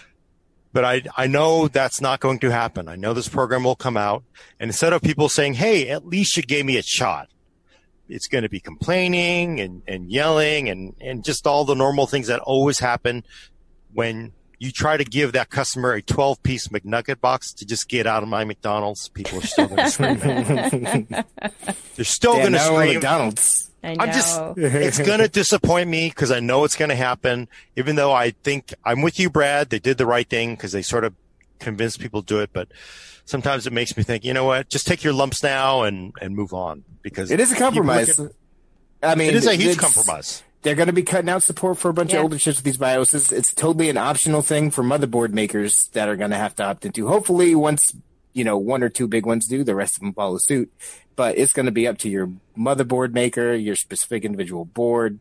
but 0.73 0.87
I, 0.87 1.03
I 1.15 1.27
know 1.27 1.69
that's 1.69 2.01
not 2.01 2.21
going 2.21 2.39
to 2.39 2.51
happen. 2.51 2.89
I 2.89 2.97
know 2.97 3.13
this 3.13 3.29
program 3.29 3.65
will 3.65 3.77
come 3.77 3.99
out. 3.99 4.25
And 4.59 4.71
instead 4.71 4.95
of 4.95 5.03
people 5.03 5.29
saying, 5.29 5.53
Hey, 5.53 5.91
at 5.91 6.07
least 6.07 6.39
you 6.39 6.43
gave 6.43 6.65
me 6.65 6.79
a 6.79 6.83
shot, 6.83 7.29
it's 8.09 8.29
going 8.29 8.45
to 8.45 8.49
be 8.49 8.61
complaining 8.61 9.61
and, 9.61 9.83
and 9.87 10.11
yelling 10.11 10.71
and, 10.71 10.95
and 11.03 11.23
just 11.23 11.47
all 11.47 11.67
the 11.67 11.75
normal 11.75 12.07
things 12.07 12.29
that 12.29 12.41
always 12.41 12.79
happen 12.79 13.25
when 13.93 14.33
you 14.61 14.71
try 14.71 14.99
to 14.99 15.05
give 15.05 15.33
that 15.33 15.49
customer 15.49 15.95
a 15.95 16.03
12 16.03 16.43
piece 16.43 16.69
McNugget 16.69 17.19
box 17.21 17.55
to 17.55 17.67
just 17.67 17.89
get 17.89 18.07
out 18.07 18.23
of 18.23 18.29
my 18.29 18.45
McDonald's. 18.45 19.09
People 19.09 19.39
are 19.39 19.47
still 19.47 19.67
going 19.69 19.79
to 19.79 19.91
scream. 19.91 21.07
They're 21.97 22.05
still 22.05 22.35
going 22.35 22.53
to 22.53 22.59
scream. 22.59 22.95
McDonald's. 22.95 23.71
I 23.83 23.95
know. 23.95 24.05
I'm 24.05 24.13
just, 24.13 24.39
it's 24.59 24.99
going 24.99 25.19
to 25.21 25.29
disappoint 25.29 25.89
me 25.89 26.11
because 26.11 26.31
I 26.31 26.41
know 26.41 26.65
it's 26.65 26.77
going 26.77 26.91
to 26.91 26.95
happen, 26.95 27.49
even 27.75 27.97
though 27.97 28.13
I 28.13 28.33
think 28.43 28.75
I'm 28.85 29.01
with 29.01 29.19
you, 29.19 29.31
Brad. 29.31 29.71
They 29.71 29.79
did 29.79 29.97
the 29.97 30.05
right 30.05 30.29
thing 30.29 30.57
because 30.57 30.73
they 30.73 30.83
sort 30.83 31.05
of 31.05 31.15
convinced 31.59 31.99
people 31.99 32.21
to 32.21 32.27
do 32.27 32.41
it. 32.41 32.51
But 32.53 32.69
sometimes 33.25 33.67
it 33.67 33.73
makes 33.73 33.97
me 33.97 34.03
think, 34.03 34.27
you 34.27 34.35
know 34.35 34.45
what? 34.45 34.69
Just 34.69 34.87
take 34.87 35.03
your 35.03 35.15
lumps 35.15 35.43
now 35.43 35.85
and, 35.85 36.13
and 36.21 36.37
move 36.37 36.53
on 36.53 36.85
because 37.01 37.31
It 37.31 37.41
is 37.41 37.51
a 37.51 37.57
compromise. 37.57 38.21
At, 38.21 38.31
I 39.03 39.15
mean, 39.15 39.31
it 39.31 39.37
is 39.37 39.47
a 39.47 39.55
huge 39.55 39.79
compromise. 39.79 40.43
They're 40.63 40.75
going 40.75 40.89
to 40.89 40.93
be 40.93 41.03
cutting 41.03 41.31
out 41.31 41.43
support 41.43 41.79
for 41.79 41.89
a 41.89 41.95
bunch 41.95 42.13
Yeah. 42.13 42.19
of 42.19 42.25
older 42.25 42.39
chips 42.39 42.59
with 42.59 42.65
these 42.65 42.77
BIOSes. 42.77 43.33
It's 43.33 43.55
totally 43.55 43.89
an 43.89 43.97
optional 43.97 44.43
thing 44.43 44.71
for 44.71 44.83
motherboard 44.85 45.31
makers 45.33 45.89
that 45.95 46.09
are 46.09 46.17
going 46.17 46.31
to 46.33 46.37
have 46.37 46.55
to 46.57 46.65
opt 46.65 46.85
into. 46.85 47.09
Hopefully, 47.09 47.55
once 47.55 47.95
you 48.35 48.45
know 48.45 48.59
one 48.59 48.83
or 48.83 48.89
two 48.91 49.09
big 49.09 49.25
ones 49.27 49.47
do, 49.49 49.65
the 49.65 49.75
rest 49.75 49.97
of 49.97 50.01
them 50.01 50.13
follow 50.13 50.37
suit. 50.39 50.71
But 51.17 51.39
it's 51.39 51.53
going 51.53 51.67
to 51.67 51.73
be 51.73 51.87
up 51.89 51.99
to 51.99 52.09
your 52.11 52.31
motherboard 52.57 53.13
maker, 53.13 53.55
your 53.55 53.75
specific 53.77 54.25
individual 54.25 54.65
board. 54.65 55.21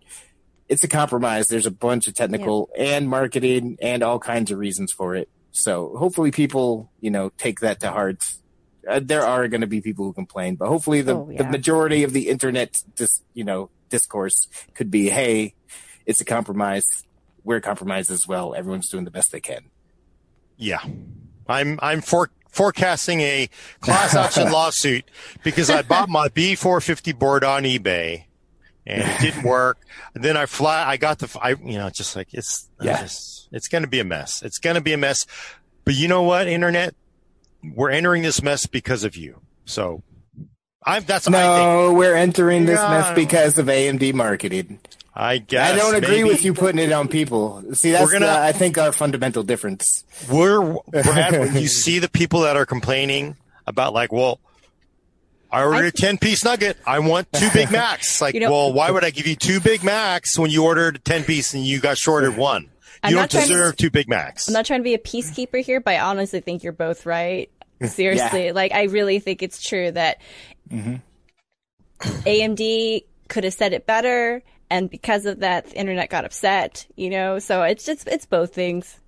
It's 0.68 0.84
a 0.84 0.88
compromise. 0.88 1.48
There's 1.48 1.66
a 1.66 1.72
bunch 1.72 2.08
of 2.08 2.14
technical 2.14 2.70
and 2.78 3.10
marketing 3.10 3.78
and 3.82 4.04
all 4.04 4.20
kinds 4.20 4.52
of 4.52 4.60
reasons 4.60 4.92
for 4.92 5.16
it. 5.16 5.30
So 5.52 5.96
hopefully, 5.98 6.32
people 6.32 6.92
you 7.00 7.12
know 7.12 7.32
take 7.38 7.62
that 7.62 7.80
to 7.80 7.92
heart. 7.92 8.24
Uh, 8.88 9.00
there 9.04 9.24
are 9.26 9.48
going 9.48 9.62
to 9.62 9.68
be 9.68 9.82
people 9.82 10.06
who 10.06 10.14
complain, 10.14 10.56
but 10.56 10.68
hopefully 10.68 11.02
the, 11.02 11.16
Oh, 11.16 11.32
the 11.38 11.44
majority 11.44 12.04
of 12.04 12.12
the 12.14 12.28
internet, 12.30 12.76
just 12.98 13.24
you 13.34 13.44
know, 13.44 13.70
discourse 13.90 14.48
could 14.76 14.90
be, 14.92 15.10
"Hey, 15.10 15.56
it's 16.06 16.22
a 16.22 16.26
compromise. 16.26 16.86
We're 17.44 17.58
a 17.58 17.62
compromise 17.62 18.10
as 18.12 18.28
well. 18.28 18.54
Everyone's 18.56 18.90
doing 18.90 19.06
the 19.06 19.12
best 19.12 19.32
they 19.32 19.40
can." 19.42 19.66
Yeah. 20.58 20.80
I'm, 21.48 21.80
I'm 21.82 22.02
for, 22.02 22.30
forecasting 22.52 23.22
a 23.22 23.50
class 23.80 24.14
action 24.16 24.52
lawsuit 24.52 25.06
because 25.44 25.70
I 25.70 25.82
bought 25.82 26.10
my 26.10 26.28
B450 26.30 27.18
board 27.18 27.44
on 27.44 27.64
eBay 27.64 28.26
and 28.86 29.02
it 29.02 29.20
didn't 29.20 29.44
work. 29.44 29.80
And 30.14 30.24
then 30.24 30.38
I 30.38 30.46
fly, 30.46 30.84
I 30.88 30.98
got 30.98 31.20
the, 31.20 31.40
I, 31.42 31.52
you 31.52 31.78
know, 31.80 31.90
just 31.90 32.16
like 32.16 32.34
it's, 32.34 32.70
Yeah. 32.82 33.02
just- 33.02 33.48
it's 33.52 33.68
going 33.68 33.82
to 33.84 33.90
be 33.90 34.00
a 34.00 34.04
mess. 34.04 34.44
It's 34.44 34.60
going 34.60 34.76
to 34.76 34.82
be 34.82 34.94
a 34.94 34.98
mess. 34.98 35.26
But 35.86 35.96
you 35.96 36.08
know 36.08 36.22
what, 36.22 36.48
internet? 36.48 36.94
We're 37.64 37.90
entering 37.90 38.22
this 38.22 38.44
mess 38.44 38.68
because 38.68 39.04
of 39.04 39.16
you. 39.18 39.42
So 39.66 40.04
I'm, 40.84 41.04
that's, 41.04 41.28
I. 41.28 41.32
No, 41.32 41.94
we're 41.94 42.16
entering 42.16 42.66
this 42.66 42.80
Yeah. 42.80 42.90
mess 42.90 43.16
because 43.16 43.58
of 43.58 43.68
AMD 43.68 44.14
marketing. 44.14 44.80
I 45.14 45.40
guess. 45.40 45.74
I 45.74 45.76
don't 45.78 45.96
agree 45.96 46.18
maybe 46.18 46.30
with 46.30 46.46
you 46.46 46.54
putting 46.54 46.80
it 46.80 46.92
on 46.94 47.08
people. 47.10 47.64
See, 47.74 47.92
that's 47.92 48.12
gonna- 48.12 48.26
the, 48.28 48.40
I 48.40 48.54
think 48.54 48.78
our 48.78 48.92
fundamental 48.94 49.44
difference. 49.44 50.06
We're, 50.32 50.62
Brad, 50.88 51.34
when 51.38 51.56
you 51.58 51.68
see 51.68 52.00
the 52.00 52.08
people 52.10 52.42
that 52.42 52.56
are 52.56 52.66
complaining 52.66 53.36
about 53.68 53.94
like, 53.94 54.14
well, 54.14 54.40
I 55.52 55.64
ordered 55.64 55.86
a 55.88 55.92
10 55.92 56.20
piece 56.20 56.46
nugget. 56.46 56.78
I 56.86 57.00
want 57.00 57.32
two 57.34 57.50
Big 57.54 57.72
Macs. 57.72 58.22
Like, 58.22 58.34
You 58.36 58.40
know- 58.42 58.52
well, 58.52 58.74
why 58.74 58.92
would 58.92 59.04
I 59.04 59.10
give 59.10 59.28
you 59.28 59.36
two 59.36 59.60
Big 59.60 59.84
Macs 59.84 60.40
when 60.40 60.52
you 60.52 60.64
ordered 60.64 60.96
a 60.96 61.00
10 61.00 61.24
piece 61.26 61.54
and 61.54 61.66
you 61.66 61.80
got 61.82 61.98
shorted 61.98 62.38
one? 62.38 62.64
You 62.64 62.70
I'm 63.04 63.12
don't 63.14 63.22
not 63.24 63.30
trying 63.32 63.48
to- 63.48 63.54
deserve 63.54 63.76
two 63.78 63.90
Big 63.90 64.08
Macs. 64.08 64.48
I'm 64.48 64.54
not 64.54 64.66
trying 64.66 64.80
to 64.82 64.84
be 64.86 64.94
a 64.94 65.00
peacekeeper 65.00 65.62
here, 65.64 65.82
but 65.82 65.96
I 65.96 66.00
honestly 66.00 66.40
think 66.40 66.64
you're 66.64 66.72
both 66.72 67.06
right. 67.06 67.50
Seriously, 67.86 68.52
like 68.52 68.72
I 68.72 68.84
really 68.84 69.20
think 69.20 69.42
it's 69.42 69.62
true 69.62 69.92
that 69.92 70.22
mm-hmm. 70.70 70.96
AMD 72.00 73.04
could 73.28 73.44
have 73.44 73.54
said 73.54 73.74
it 73.74 73.86
better, 73.86 74.44
and 74.70 74.90
because 74.90 75.26
of 75.26 75.40
that, 75.40 75.70
the 75.70 75.78
internet 75.78 76.10
got 76.10 76.26
upset. 76.26 76.88
You 76.96 77.10
know, 77.10 77.40
so 77.40 77.64
it's 77.64 77.86
just 77.86 78.08
it's 78.08 78.26
both 78.26 78.54
things 78.54 79.00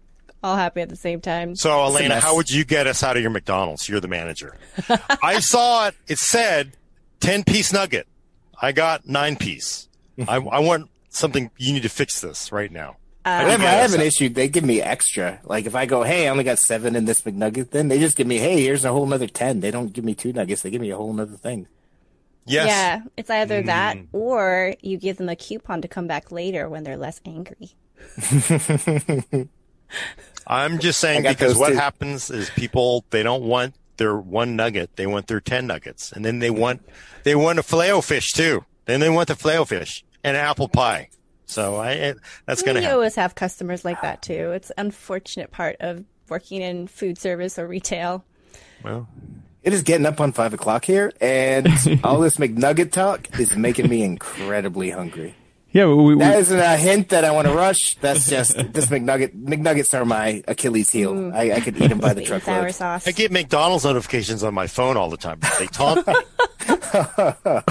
all 0.44 0.56
happening 0.56 0.84
at 0.84 0.90
the 0.90 0.96
same 0.96 1.22
time. 1.22 1.56
So, 1.56 1.86
Alaina, 1.86 2.20
how 2.20 2.36
would 2.36 2.50
you 2.50 2.66
get 2.66 2.88
us 2.88 3.04
out 3.04 3.16
of 3.16 3.22
your 3.22 3.32
McDonald's? 3.32 3.88
You're 3.88 4.00
the 4.00 4.08
manager. 4.08 4.58
I 5.22 5.40
saw 5.40 5.88
it. 5.88 5.96
It 6.08 6.18
said 6.18 6.78
10 7.20 7.44
piece 7.44 7.72
nugget. 7.72 8.08
I 8.60 8.72
got 8.72 9.08
nine 9.08 9.36
piece. 9.36 9.88
I, 10.28 10.36
I 10.36 10.60
want 10.60 10.90
something. 11.10 11.52
You 11.58 11.74
need 11.74 11.84
to 11.84 11.90
fix 11.90 12.22
this 12.22 12.52
right 12.52 12.72
now. 12.72 12.98
How 13.24 13.40
do 13.40 13.44
you 13.44 13.52
Whenever 13.52 13.70
I 13.70 13.82
have 13.82 13.94
an 13.94 14.02
issue, 14.02 14.30
they 14.30 14.48
give 14.48 14.64
me 14.64 14.82
extra. 14.82 15.40
Like 15.44 15.66
if 15.66 15.76
I 15.76 15.86
go, 15.86 16.04
hey, 16.04 16.28
I 16.28 16.32
only 16.32 16.44
got 16.44 16.58
seven 16.58 16.96
in 16.96 17.06
this 17.06 17.22
McNugget, 17.22 17.70
then 17.70 17.88
they 17.88 18.00
just 18.00 18.18
give 18.18 18.26
me, 18.26 18.40
hey, 18.40 18.62
here's 18.62 18.84
a 18.84 18.92
whole 18.92 19.06
nother 19.06 19.28
ten. 19.28 19.60
They 19.60 19.70
don't 19.70 19.94
give 19.94 20.04
me 20.04 20.16
two 20.16 20.34
nuggets; 20.34 20.64
they 20.64 20.72
give 20.72 20.82
me 20.82 20.90
a 20.90 20.98
whole 20.98 21.14
nother 21.14 21.38
thing. 21.38 21.68
Yes. 22.46 22.68
Yeah, 22.68 23.02
it's 23.18 23.30
either 23.30 23.62
that 23.64 23.98
mm. 23.98 24.08
or 24.12 24.74
you 24.82 24.98
give 24.98 25.18
them 25.18 25.30
a 25.30 25.36
coupon 25.36 25.84
to 25.84 25.88
come 25.88 26.08
back 26.08 26.32
later 26.32 26.68
when 26.68 26.84
they're 26.84 26.98
less 26.98 27.22
angry. 27.24 27.76
I'm 30.48 30.80
just 30.80 31.00
saying 31.00 31.24
because 31.24 31.56
what 31.56 31.70
too. 31.70 31.76
happens 31.76 32.32
is 32.32 32.50
people 32.50 33.06
they 33.12 33.22
don't 33.22 33.44
want 33.44 33.76
their 33.98 34.18
one 34.18 34.56
nugget, 34.56 34.96
they 34.96 35.06
want 35.06 35.28
their 35.28 35.40
ten 35.40 35.68
nuggets, 35.68 36.12
and 36.12 36.26
then 36.26 36.40
they 36.40 36.50
want 36.50 36.82
they 37.24 37.36
want 37.36 37.60
a 37.60 37.64
filet 37.64 38.02
fish 38.02 38.34
too. 38.34 38.66
Then 38.86 39.00
they 39.00 39.10
want 39.10 39.28
the 39.28 39.36
filet 39.36 39.64
fish 39.66 40.04
and 40.24 40.36
apple 40.36 40.68
pie. 40.68 41.10
So 41.52 41.76
I 41.76 41.92
it, 41.92 42.18
that's 42.46 42.62
going 42.62 42.76
to 42.76 42.80
We 42.82 42.86
happen. 42.86 42.96
always 42.96 43.16
have 43.16 43.36
customers 43.36 43.84
like 43.86 44.02
that 44.02 44.22
too. 44.22 44.52
It's 44.52 44.70
an 44.72 44.86
unfortunate 44.88 45.52
part 45.52 45.78
of 45.82 46.04
working 46.30 46.62
in 46.62 46.88
food 46.88 47.18
service 47.18 47.60
or 47.60 47.68
retail. 47.68 48.24
Well, 48.84 49.08
It 49.64 49.74
is 49.74 49.84
getting 49.84 50.06
up 50.08 50.20
on 50.22 50.32
five 50.32 50.54
o'clock 50.54 50.86
here, 50.86 51.12
and 51.22 51.68
all 52.04 52.20
this 52.20 52.38
McNugget 52.38 52.92
talk 52.92 53.40
is 53.40 53.56
making 53.56 53.90
me 53.90 54.02
incredibly 54.04 54.90
hungry. 54.90 55.36
Yeah, 55.74 55.86
we, 55.86 56.16
we, 56.16 56.16
That 56.16 56.38
isn't 56.40 56.60
a 56.60 56.76
hint 56.76 57.10
that 57.10 57.24
I 57.24 57.32
want 57.32 57.48
to 57.48 57.54
rush. 57.54 57.96
That's 57.96 58.28
just 58.30 58.56
this 58.74 58.88
McNugget. 58.88 59.34
McNuggets 59.42 59.94
are 59.98 60.04
my 60.04 60.44
Achilles 60.46 60.90
heel. 60.90 61.14
Mm. 61.14 61.34
I, 61.34 61.54
I 61.54 61.60
could 61.62 61.78
eat 61.80 61.88
them 61.88 62.00
by 62.00 62.14
the 62.14 62.26
Sweet 62.26 62.34
and 62.34 62.44
sour 62.44 62.56
truckload. 62.56 62.76
sauce. 62.76 63.08
I 63.08 63.12
get 63.12 63.32
McDonald's 63.32 63.86
notifications 63.86 64.44
on 64.44 64.54
my 64.54 64.68
phone 64.68 64.98
all 64.98 65.10
the 65.10 65.16
time. 65.16 65.40
They 65.60 65.68
taunt 65.68 66.06
me. 66.08 66.14
oh, 66.94 67.64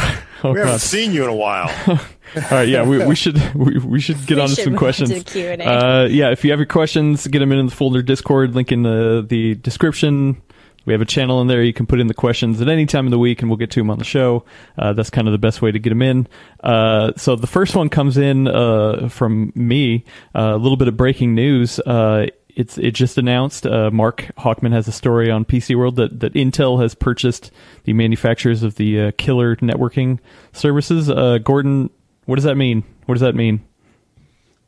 We 0.44 0.48
haven't 0.61 0.65
God. 0.65 0.81
seen 0.81 1.12
you 1.12 1.24
in 1.24 1.28
a 1.31 1.35
while. 1.35 1.70
All 2.36 2.43
right, 2.51 2.69
yeah, 2.69 2.86
we, 2.86 3.05
we 3.05 3.15
should 3.15 3.55
we, 3.55 3.78
we 3.78 4.01
should 4.01 4.24
get 4.27 4.36
We 4.36 4.43
on 4.43 4.48
to 4.48 4.55
some 4.55 4.77
questions. 4.77 5.11
to 5.11 5.20
Q&A. 5.24 5.57
Uh, 5.59 6.05
yeah, 6.07 6.31
if 6.31 6.44
you 6.44 6.51
have 6.51 6.61
your 6.61 6.66
questions, 6.66 7.27
get 7.27 7.40
them 7.40 7.52
in 7.52 7.66
the 7.66 7.73
folder 7.73 8.02
Discord. 8.02 8.55
Link 8.55 8.70
in 8.73 8.82
the 8.82 9.24
the 9.28 9.55
description. 9.57 10.40
We 10.86 10.94
have 10.94 11.02
a 11.02 11.07
channel 11.07 11.40
in 11.43 11.47
there. 11.47 11.62
You 11.62 11.74
can 11.74 11.86
put 11.86 12.01
in 12.01 12.07
the 12.07 12.15
questions 12.15 12.61
at 12.61 12.69
any 12.69 12.86
time 12.86 13.07
of 13.07 13.11
the 13.11 13.19
week, 13.19 13.43
and 13.43 13.51
we'll 13.51 13.59
get 13.59 13.70
to 13.73 13.81
them 13.81 13.90
on 13.90 13.98
the 13.98 14.05
show. 14.05 14.44
Uh, 14.78 14.94
that's 14.94 15.11
kind 15.11 15.28
of 15.28 15.32
the 15.32 15.39
best 15.39 15.61
way 15.61 15.70
to 15.70 15.78
get 15.78 15.90
them 15.90 16.01
in. 16.02 16.27
Uh, 16.65 17.12
so 17.16 17.36
the 17.36 17.47
first 17.47 17.77
one 17.77 17.90
comes 17.90 18.16
in 18.16 18.48
uh, 18.48 19.09
from 19.11 19.52
me. 19.55 20.05
Uh, 20.35 20.52
a 20.55 20.57
little 20.57 20.78
bit 20.78 20.89
of 20.89 20.97
breaking 20.97 21.35
news. 21.35 21.78
Uh, 21.81 22.27
it's 22.57 22.78
it 22.78 22.93
just 22.93 23.19
announced. 23.19 23.66
Uh, 23.66 23.90
Mark 23.90 24.31
Hachman 24.39 24.73
has 24.73 24.89
a 24.89 24.93
story 24.93 25.31
on 25.31 25.44
PC 25.44 25.77
World 25.77 25.97
that, 25.97 26.20
that 26.20 26.32
Intel 26.32 26.81
has 26.82 26.94
purchased 26.94 27.51
the 27.85 27.93
manufacturers 27.93 28.62
of 28.62 28.77
the 28.77 29.01
uh, 29.01 29.12
killer 29.19 29.57
networking 29.57 30.19
services. 30.52 31.11
Uh, 31.11 31.39
Gordon, 31.39 31.90
what 32.31 32.36
does 32.36 32.44
that 32.44 32.55
mean? 32.55 32.85
What 33.07 33.16
does 33.16 33.23
that 33.23 33.35
mean? 33.35 33.61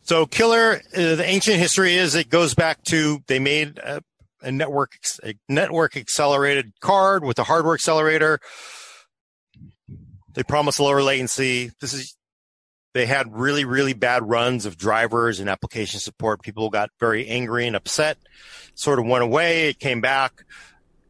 So 0.02 0.26
Killer, 0.26 0.82
uh, 0.96 1.14
the 1.14 1.24
ancient 1.24 1.58
history 1.58 1.94
is 1.94 2.16
it 2.16 2.28
goes 2.28 2.54
back 2.54 2.82
to 2.86 3.22
they 3.28 3.38
made 3.38 3.78
a, 3.78 4.02
a 4.42 4.50
network 4.50 4.94
a 5.22 5.34
network 5.48 5.96
accelerated 5.96 6.72
card 6.80 7.22
with 7.22 7.38
a 7.38 7.44
hardware 7.44 7.74
accelerator. 7.74 8.40
They 10.34 10.42
promised 10.42 10.80
lower 10.80 11.02
latency. 11.02 11.70
This 11.80 11.92
is 11.94 12.16
they 12.94 13.06
had 13.06 13.32
really 13.32 13.64
really 13.64 13.92
bad 13.92 14.28
runs 14.28 14.66
of 14.66 14.76
drivers 14.76 15.38
and 15.38 15.48
application 15.48 16.00
support. 16.00 16.42
People 16.42 16.68
got 16.68 16.90
very 16.98 17.28
angry 17.28 17.68
and 17.68 17.76
upset. 17.76 18.18
Sort 18.74 18.98
of 18.98 19.06
went 19.06 19.22
away. 19.22 19.68
It 19.68 19.78
came 19.78 20.00
back. 20.00 20.32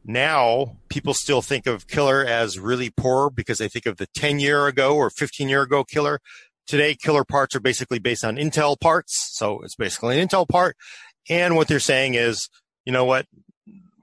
Now 0.04 0.76
people 0.88 1.14
still 1.14 1.42
think 1.42 1.66
of 1.66 1.86
Killer 1.86 2.24
as 2.24 2.58
really 2.58 2.90
poor 2.90 3.30
because 3.30 3.58
they 3.58 3.68
think 3.68 3.86
of 3.86 3.96
the 3.96 4.08
10 4.14 4.40
year 4.40 4.66
ago 4.66 4.96
or 4.96 5.10
15 5.10 5.48
year 5.48 5.62
ago 5.62 5.84
Killer. 5.84 6.20
Today, 6.64 6.94
killer 6.94 7.24
parts 7.24 7.56
are 7.56 7.60
basically 7.60 7.98
based 7.98 8.24
on 8.24 8.36
Intel 8.36 8.78
parts. 8.78 9.30
So 9.32 9.60
it's 9.62 9.74
basically 9.74 10.18
an 10.18 10.28
Intel 10.28 10.48
part. 10.48 10.76
And 11.28 11.56
what 11.56 11.66
they're 11.66 11.80
saying 11.80 12.14
is, 12.14 12.48
you 12.84 12.92
know 12.92 13.04
what? 13.04 13.26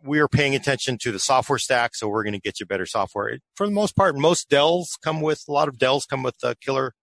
we 0.03 0.19
are 0.19 0.27
paying 0.27 0.55
attention 0.55 0.97
to 0.99 1.11
the 1.11 1.19
software 1.19 1.59
stack, 1.59 1.95
so 1.95 2.07
we're 2.07 2.23
going 2.23 2.34
to 2.34 2.39
get 2.39 2.59
you 2.59 2.65
better 2.65 2.85
software. 2.85 3.38
For 3.55 3.67
the 3.67 3.73
most 3.73 3.95
part, 3.95 4.15
most 4.15 4.49
Dells 4.49 4.97
come 5.03 5.21
with 5.21 5.43
a 5.47 5.51
lot 5.51 5.67
of 5.67 5.77
Dells 5.77 6.05
come 6.05 6.23
with 6.23 6.35
uh, 6.43 6.55
killer 6.61 6.93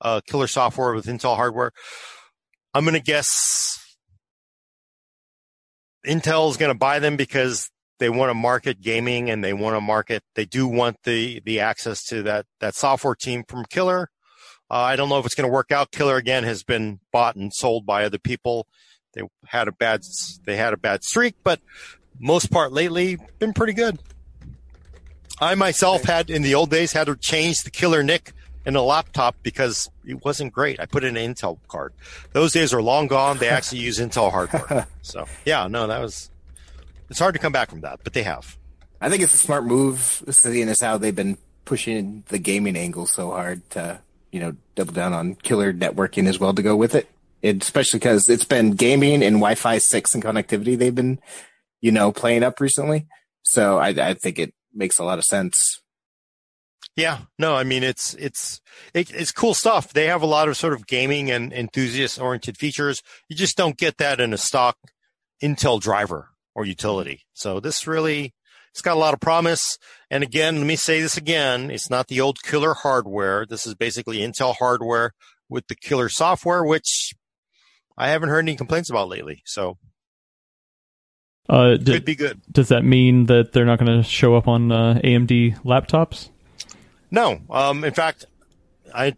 uh, 0.00 0.20
killer 0.26 0.46
software 0.46 0.94
with 0.94 1.06
Intel 1.06 1.36
hardware. 1.36 1.72
I'm 2.74 2.84
going 2.84 2.94
to 2.94 3.00
guess 3.00 3.78
Intel 6.06 6.50
is 6.50 6.56
going 6.56 6.72
to 6.72 6.78
buy 6.78 6.98
them 6.98 7.16
because 7.16 7.70
they 7.98 8.10
want 8.10 8.30
to 8.30 8.34
market 8.34 8.80
gaming 8.80 9.30
and 9.30 9.42
they 9.42 9.52
want 9.52 9.76
to 9.76 9.80
market. 9.80 10.22
They 10.34 10.44
do 10.44 10.66
want 10.66 11.02
the 11.04 11.40
the 11.44 11.60
access 11.60 12.04
to 12.04 12.22
that 12.24 12.46
that 12.60 12.74
software 12.74 13.14
team 13.14 13.44
from 13.46 13.64
Killer. 13.64 14.10
Uh, 14.70 14.74
I 14.74 14.96
don't 14.96 15.08
know 15.08 15.18
if 15.18 15.26
it's 15.26 15.34
going 15.34 15.48
to 15.48 15.52
work 15.52 15.70
out. 15.70 15.92
Killer 15.92 16.16
again 16.16 16.44
has 16.44 16.62
been 16.62 17.00
bought 17.12 17.36
and 17.36 17.52
sold 17.54 17.86
by 17.86 18.04
other 18.04 18.18
people. 18.18 18.66
They 19.12 19.22
had 19.46 19.68
a 19.68 19.72
bad 19.72 20.02
they 20.44 20.56
had 20.56 20.72
a 20.72 20.76
bad 20.76 21.04
streak, 21.04 21.36
but 21.42 21.60
most 22.18 22.50
part 22.50 22.72
lately 22.72 23.18
been 23.38 23.52
pretty 23.52 23.72
good. 23.72 23.98
I 25.40 25.54
myself 25.54 26.04
had 26.04 26.30
in 26.30 26.42
the 26.42 26.54
old 26.54 26.70
days 26.70 26.92
had 26.92 27.06
to 27.06 27.16
change 27.16 27.58
the 27.62 27.70
Killer 27.70 28.02
NIC 28.02 28.32
in 28.64 28.74
a 28.74 28.82
laptop 28.82 29.36
because 29.42 29.88
it 30.04 30.24
wasn't 30.24 30.52
great. 30.52 30.80
I 30.80 30.86
put 30.86 31.04
in 31.04 31.16
an 31.16 31.34
Intel 31.34 31.58
card. 31.68 31.92
Those 32.32 32.52
days 32.52 32.72
are 32.74 32.82
long 32.82 33.06
gone. 33.06 33.38
They 33.38 33.48
actually 33.50 33.80
use 33.80 33.98
Intel 33.98 34.30
hardware. 34.30 34.86
So 35.02 35.26
yeah, 35.44 35.68
no, 35.68 35.86
that 35.86 36.00
was. 36.00 36.30
It's 37.08 37.18
hard 37.18 37.34
to 37.34 37.40
come 37.40 37.52
back 37.52 37.70
from 37.70 37.82
that, 37.82 38.00
but 38.02 38.12
they 38.12 38.22
have. 38.22 38.58
I 39.00 39.10
think 39.10 39.22
it's 39.22 39.34
a 39.34 39.38
smart 39.38 39.64
move, 39.64 40.22
seeing 40.30 40.68
as 40.68 40.80
how 40.80 40.98
they've 40.98 41.14
been 41.14 41.38
pushing 41.64 42.24
the 42.28 42.38
gaming 42.38 42.76
angle 42.76 43.06
so 43.06 43.30
hard 43.30 43.68
to, 43.70 44.00
you 44.32 44.40
know, 44.40 44.56
double 44.74 44.92
down 44.92 45.12
on 45.12 45.34
killer 45.34 45.72
networking 45.72 46.26
as 46.26 46.38
well 46.38 46.54
to 46.54 46.62
go 46.62 46.76
with 46.76 46.94
it. 46.94 47.08
it 47.42 47.62
especially 47.62 47.98
because 47.98 48.28
it's 48.28 48.44
been 48.44 48.72
gaming 48.72 49.22
and 49.22 49.36
Wi-Fi 49.36 49.78
six 49.78 50.14
and 50.14 50.24
connectivity 50.24 50.78
they've 50.78 50.94
been, 50.94 51.20
you 51.80 51.92
know, 51.92 52.12
playing 52.12 52.42
up 52.42 52.60
recently. 52.60 53.06
So 53.42 53.78
I, 53.78 53.88
I 53.88 54.14
think 54.14 54.38
it 54.38 54.54
makes 54.74 54.98
a 54.98 55.04
lot 55.04 55.18
of 55.18 55.24
sense. 55.24 55.82
Yeah, 56.96 57.18
no, 57.38 57.54
I 57.54 57.64
mean 57.64 57.82
it's 57.82 58.14
it's 58.14 58.62
it, 58.94 59.12
it's 59.12 59.30
cool 59.30 59.52
stuff. 59.52 59.92
They 59.92 60.06
have 60.06 60.22
a 60.22 60.26
lot 60.26 60.48
of 60.48 60.56
sort 60.56 60.72
of 60.72 60.86
gaming 60.86 61.30
and 61.30 61.52
enthusiast 61.52 62.18
oriented 62.18 62.56
features. 62.56 63.02
You 63.28 63.36
just 63.36 63.56
don't 63.56 63.76
get 63.76 63.98
that 63.98 64.18
in 64.18 64.32
a 64.32 64.38
stock 64.38 64.78
Intel 65.42 65.78
driver 65.78 66.30
or 66.56 66.64
utility. 66.64 67.20
So 67.34 67.60
this 67.60 67.86
really 67.86 68.34
it's 68.72 68.82
got 68.82 68.96
a 68.96 69.00
lot 69.00 69.14
of 69.14 69.20
promise. 69.20 69.78
And 70.10 70.24
again, 70.24 70.56
let 70.56 70.66
me 70.66 70.74
say 70.74 71.00
this 71.00 71.16
again: 71.16 71.70
it's 71.70 71.90
not 71.90 72.08
the 72.08 72.20
old 72.20 72.42
killer 72.42 72.74
hardware. 72.74 73.46
This 73.46 73.66
is 73.66 73.74
basically 73.74 74.18
Intel 74.18 74.56
hardware 74.56 75.12
with 75.48 75.68
the 75.68 75.76
killer 75.76 76.08
software, 76.08 76.64
which 76.64 77.12
I 77.96 78.08
haven't 78.08 78.30
heard 78.30 78.40
any 78.40 78.56
complaints 78.56 78.90
about 78.90 79.08
lately. 79.08 79.42
So 79.44 79.76
uh, 81.48 81.76
could 81.84 82.04
be 82.04 82.16
good. 82.16 82.40
Does 82.50 82.68
that 82.68 82.84
mean 82.84 83.26
that 83.26 83.52
they're 83.52 83.66
not 83.66 83.78
going 83.78 84.02
to 84.02 84.02
show 84.02 84.34
up 84.34 84.48
on 84.48 84.72
uh, 84.72 85.00
AMD 85.04 85.62
laptops? 85.62 86.30
No. 87.10 87.40
Um, 87.50 87.84
in 87.84 87.92
fact, 87.92 88.24
I 88.94 89.14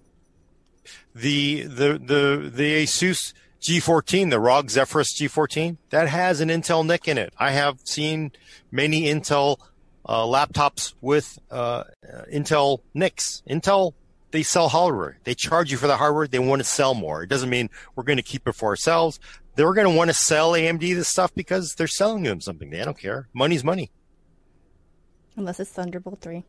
the 1.14 1.62
the 1.62 1.98
the 1.98 2.50
the 2.52 2.82
Asus 2.82 3.32
G14, 3.60 4.30
the 4.30 4.40
ROG 4.40 4.70
Zephyrus 4.70 5.14
G14, 5.14 5.76
that 5.90 6.08
has 6.08 6.40
an 6.40 6.48
Intel 6.48 6.86
NIC 6.86 7.08
in 7.08 7.18
it. 7.18 7.32
I 7.38 7.50
have 7.50 7.80
seen 7.84 8.32
many 8.70 9.02
Intel 9.02 9.58
uh, 10.06 10.22
laptops 10.22 10.94
with 11.00 11.38
uh, 11.50 11.84
Intel 12.32 12.80
NICs. 12.94 13.42
Intel 13.48 13.94
they 14.30 14.42
sell 14.42 14.68
hardware. 14.68 15.18
They 15.24 15.34
charge 15.34 15.70
you 15.70 15.78
for 15.78 15.86
the 15.86 15.96
hardware. 15.96 16.26
They 16.26 16.38
want 16.38 16.60
to 16.60 16.64
sell 16.64 16.94
more. 16.94 17.22
It 17.22 17.28
doesn't 17.28 17.48
mean 17.48 17.70
we're 17.94 18.04
going 18.04 18.18
to 18.18 18.22
keep 18.22 18.46
it 18.46 18.52
for 18.52 18.68
ourselves. 18.68 19.18
They're 19.54 19.72
going 19.72 19.90
to 19.90 19.96
want 19.96 20.10
to 20.10 20.14
sell 20.14 20.52
AMD 20.52 20.80
this 20.80 21.08
stuff 21.08 21.34
because 21.34 21.74
they're 21.74 21.86
selling 21.86 22.22
them 22.22 22.40
something. 22.40 22.70
They 22.70 22.84
don't 22.84 22.98
care. 22.98 23.28
Money's 23.32 23.64
money. 23.64 23.90
Unless 25.36 25.60
it's 25.60 25.70
Thunderbolt 25.70 26.20
3. 26.20 26.44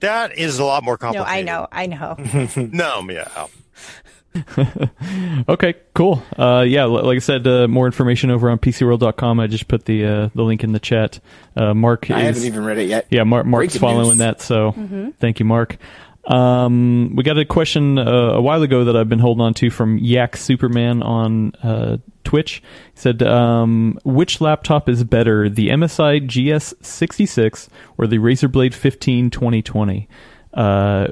That 0.00 0.36
is 0.36 0.58
a 0.58 0.64
lot 0.64 0.82
more 0.82 0.96
complicated. 0.96 1.46
No, 1.46 1.68
I 1.72 1.86
know, 1.86 2.16
I 2.16 2.16
know. 2.56 2.56
no, 2.56 3.10
yeah. 3.10 3.46
okay, 5.48 5.74
cool. 5.94 6.22
Uh, 6.38 6.64
yeah, 6.66 6.84
like 6.84 7.16
I 7.16 7.18
said, 7.20 7.46
uh, 7.46 7.66
more 7.68 7.86
information 7.86 8.30
over 8.30 8.50
on 8.50 8.58
PCWorld.com. 8.58 9.40
I 9.40 9.46
just 9.46 9.68
put 9.68 9.84
the 9.84 10.04
uh, 10.04 10.28
the 10.34 10.42
link 10.42 10.62
in 10.64 10.72
the 10.72 10.78
chat. 10.80 11.20
Uh, 11.56 11.74
Mark, 11.74 12.10
I 12.10 12.20
is, 12.22 12.36
haven't 12.36 12.44
even 12.44 12.64
read 12.64 12.78
it 12.78 12.88
yet. 12.88 13.06
Yeah, 13.10 13.24
Mark, 13.24 13.46
Mark's 13.46 13.72
Breaking 13.74 13.80
following 13.80 14.08
news. 14.10 14.18
that, 14.18 14.40
so 14.40 14.72
Mm-hmm. 14.72 15.10
thank 15.18 15.40
you, 15.40 15.44
Mark. 15.46 15.76
Um, 16.26 17.16
we 17.16 17.24
got 17.24 17.38
a 17.38 17.44
question 17.44 17.98
uh, 17.98 18.04
a 18.04 18.40
while 18.42 18.62
ago 18.62 18.84
that 18.84 18.96
I've 18.96 19.08
been 19.08 19.18
holding 19.20 19.40
on 19.42 19.54
to 19.54 19.70
from 19.70 19.98
Yak 19.98 20.36
Superman 20.36 21.02
on 21.02 21.54
uh, 21.62 21.96
Twitch. 22.24 22.62
He 22.94 23.00
said, 23.00 23.22
um, 23.22 23.98
"Which 24.04 24.40
laptop 24.40 24.88
is 24.88 25.02
better, 25.02 25.48
the 25.48 25.68
MSI 25.70 26.20
GS66 26.28 27.68
or 27.98 28.06
the 28.06 28.18
Razer 28.18 28.50
Blade 28.52 28.74
15 28.74 29.30
2020 29.30 30.08
uh, 30.54 31.08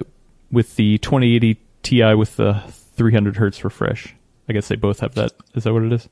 with 0.52 0.76
the 0.76 0.98
2080 0.98 1.58
Ti 1.82 2.14
with 2.14 2.36
the 2.36 2.62
300 2.98 3.36
hertz 3.36 3.64
refresh?" 3.64 4.14
I 4.48 4.52
guess 4.52 4.68
they 4.68 4.76
both 4.76 5.00
have 5.00 5.14
that. 5.14 5.32
Is 5.54 5.64
that 5.64 5.72
what 5.72 5.84
it 5.84 5.92
is? 5.92 6.08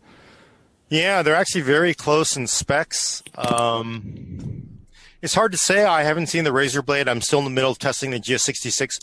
Yeah, 0.89 1.23
they're 1.23 1.35
actually 1.35 1.63
very 1.63 1.95
close 1.95 2.37
in 2.37 2.47
specs. 2.47 3.23
Um, 3.35 4.77
it's 5.23 5.35
hard 5.35 5.53
to 5.53 5.59
say. 5.59 5.85
I 5.85 6.03
haven't 6.05 6.27
seen 6.27 6.45
the 6.45 6.51
Razer 6.51 6.85
Blade. 6.85 7.09
I'm 7.09 7.21
still 7.21 7.41
in 7.41 7.45
the 7.45 7.51
middle 7.51 7.71
of 7.71 7.79
testing 7.79 8.11
the 8.11 8.21
GS66. 8.21 9.01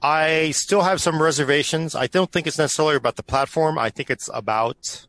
I 0.00 0.52
still 0.52 0.82
have 0.82 1.00
some 1.00 1.20
reservations. 1.20 1.94
I 1.94 2.06
don't 2.06 2.30
think 2.30 2.46
it's 2.46 2.58
necessarily 2.58 2.96
about 2.96 3.16
the 3.16 3.22
platform. 3.22 3.78
I 3.78 3.90
think 3.90 4.10
it's 4.10 4.30
about 4.32 5.06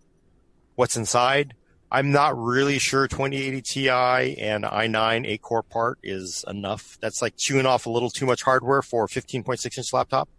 what's 0.75 0.97
inside. 0.97 1.53
I'm 1.91 2.11
not 2.11 2.37
really 2.37 2.77
sure 2.77 3.07
2080 3.07 3.61
Ti 3.61 3.89
and 3.89 4.63
i9 4.63 5.27
8 5.27 5.41
core 5.41 5.63
part 5.63 5.99
is 6.03 6.43
enough. 6.47 6.97
That's 7.01 7.21
like 7.21 7.35
chewing 7.37 7.65
off 7.65 7.85
a 7.85 7.89
little 7.89 8.09
too 8.09 8.25
much 8.25 8.43
hardware 8.43 8.81
for 8.81 9.05
a 9.05 9.07
15.6 9.07 9.77
inch 9.77 9.93
laptop. 9.93 10.29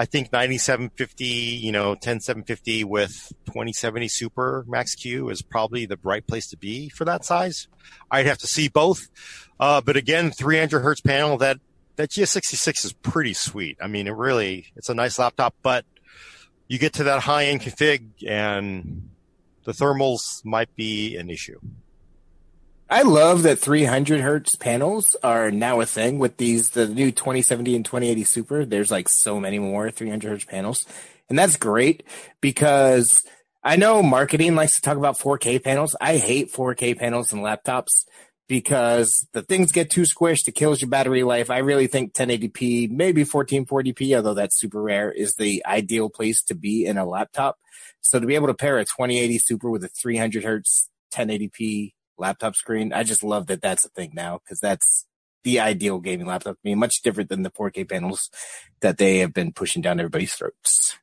I 0.00 0.06
think 0.06 0.32
9750, 0.32 1.26
you 1.26 1.72
know, 1.72 1.94
10750 1.94 2.84
with 2.84 3.34
2070 3.44 4.08
Super 4.08 4.64
Max 4.66 4.94
Q 4.94 5.28
is 5.28 5.42
probably 5.42 5.84
the 5.84 5.98
right 6.02 6.26
place 6.26 6.48
to 6.48 6.56
be 6.56 6.88
for 6.88 7.04
that 7.04 7.22
size. 7.22 7.68
I'd 8.10 8.24
have 8.24 8.38
to 8.38 8.46
see 8.46 8.68
both. 8.68 9.10
Uh, 9.60 9.82
but 9.82 9.98
again, 9.98 10.30
300 10.30 10.80
hertz 10.80 11.02
panel, 11.02 11.36
that, 11.36 11.58
that 11.96 12.08
GS66 12.08 12.86
is 12.86 12.94
pretty 12.94 13.34
sweet. 13.34 13.76
I 13.78 13.88
mean, 13.88 14.06
it 14.06 14.14
really, 14.14 14.68
it's 14.74 14.88
a 14.88 14.94
nice 14.94 15.18
laptop, 15.18 15.54
but 15.62 15.84
you 16.66 16.78
get 16.78 16.94
to 16.94 17.04
that 17.04 17.20
high 17.20 17.44
end 17.44 17.60
config 17.60 18.26
and 18.26 19.10
the 19.64 19.72
thermals 19.72 20.42
might 20.46 20.74
be 20.76 21.18
an 21.18 21.28
issue. 21.28 21.60
I 22.92 23.02
love 23.02 23.44
that 23.44 23.60
300 23.60 24.20
hertz 24.20 24.56
panels 24.56 25.14
are 25.22 25.52
now 25.52 25.80
a 25.80 25.86
thing 25.86 26.18
with 26.18 26.38
these 26.38 26.70
the 26.70 26.88
new 26.88 27.12
2070 27.12 27.76
and 27.76 27.84
2080 27.84 28.24
Super. 28.24 28.64
There's 28.64 28.90
like 28.90 29.08
so 29.08 29.38
many 29.38 29.60
more 29.60 29.92
300 29.92 30.28
hertz 30.28 30.44
panels, 30.44 30.86
and 31.28 31.38
that's 31.38 31.56
great 31.56 32.02
because 32.40 33.22
I 33.62 33.76
know 33.76 34.02
marketing 34.02 34.56
likes 34.56 34.74
to 34.74 34.80
talk 34.80 34.96
about 34.96 35.20
4K 35.20 35.62
panels. 35.62 35.94
I 36.00 36.16
hate 36.16 36.52
4K 36.52 36.98
panels 36.98 37.32
in 37.32 37.38
laptops 37.38 38.06
because 38.48 39.24
the 39.34 39.42
things 39.42 39.70
get 39.70 39.88
too 39.88 40.02
squished. 40.02 40.48
It 40.48 40.56
kills 40.56 40.80
your 40.80 40.90
battery 40.90 41.22
life. 41.22 41.48
I 41.48 41.58
really 41.58 41.86
think 41.86 42.12
1080p, 42.14 42.90
maybe 42.90 43.24
1440p, 43.24 44.16
although 44.16 44.34
that's 44.34 44.58
super 44.58 44.82
rare, 44.82 45.12
is 45.12 45.36
the 45.36 45.64
ideal 45.64 46.10
place 46.10 46.42
to 46.42 46.56
be 46.56 46.86
in 46.86 46.98
a 46.98 47.06
laptop. 47.06 47.56
So 48.00 48.18
to 48.18 48.26
be 48.26 48.34
able 48.34 48.48
to 48.48 48.54
pair 48.54 48.78
a 48.78 48.84
2080 48.84 49.38
Super 49.38 49.70
with 49.70 49.84
a 49.84 49.88
300 49.88 50.42
hertz 50.42 50.90
1080p 51.14 51.92
laptop 52.20 52.54
screen. 52.54 52.92
I 52.92 53.02
just 53.02 53.24
love 53.24 53.46
that 53.46 53.62
that's 53.62 53.84
a 53.84 53.88
thing 53.88 54.12
now 54.14 54.38
because 54.38 54.60
that's 54.60 55.06
the 55.42 55.58
ideal 55.60 55.98
gaming 55.98 56.26
laptop 56.26 56.54
to 56.54 56.60
me. 56.62 56.74
Much 56.74 57.02
different 57.02 57.30
than 57.30 57.42
the 57.42 57.50
4K 57.50 57.88
panels 57.88 58.30
that 58.80 58.98
they 58.98 59.18
have 59.18 59.32
been 59.32 59.52
pushing 59.52 59.82
down 59.82 59.98
everybody's 59.98 60.34
throats. 60.34 60.96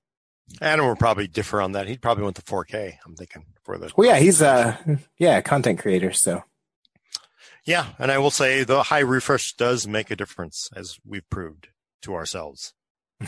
Adam 0.62 0.88
would 0.88 1.00
probably 1.00 1.28
differ 1.28 1.62
on 1.62 1.74
that. 1.74 1.88
He'd 1.88 2.02
probably 2.02 2.24
want 2.24 2.36
the 2.36 2.42
4K. 2.42 2.98
I'm 3.06 3.16
thinking 3.16 3.46
for 3.64 3.78
the. 3.78 3.92
Well, 3.98 4.08
yeah, 4.08 4.18
he's 4.18 4.42
a 4.42 5.00
yeah 5.18 5.42
content 5.42 5.80
creator, 5.80 6.14
so 6.14 6.44
Yeah, 7.66 7.88
and 8.00 8.12
I 8.12 8.18
will 8.20 8.32
say 8.32 8.64
the 8.64 8.84
high 8.84 9.00
refresh 9.00 9.54
does 9.54 9.88
make 9.88 10.10
a 10.10 10.16
difference, 10.16 10.70
as 10.76 11.00
we've 11.06 11.30
proved 11.30 11.68
to 12.04 12.14
ourselves. 12.14 12.74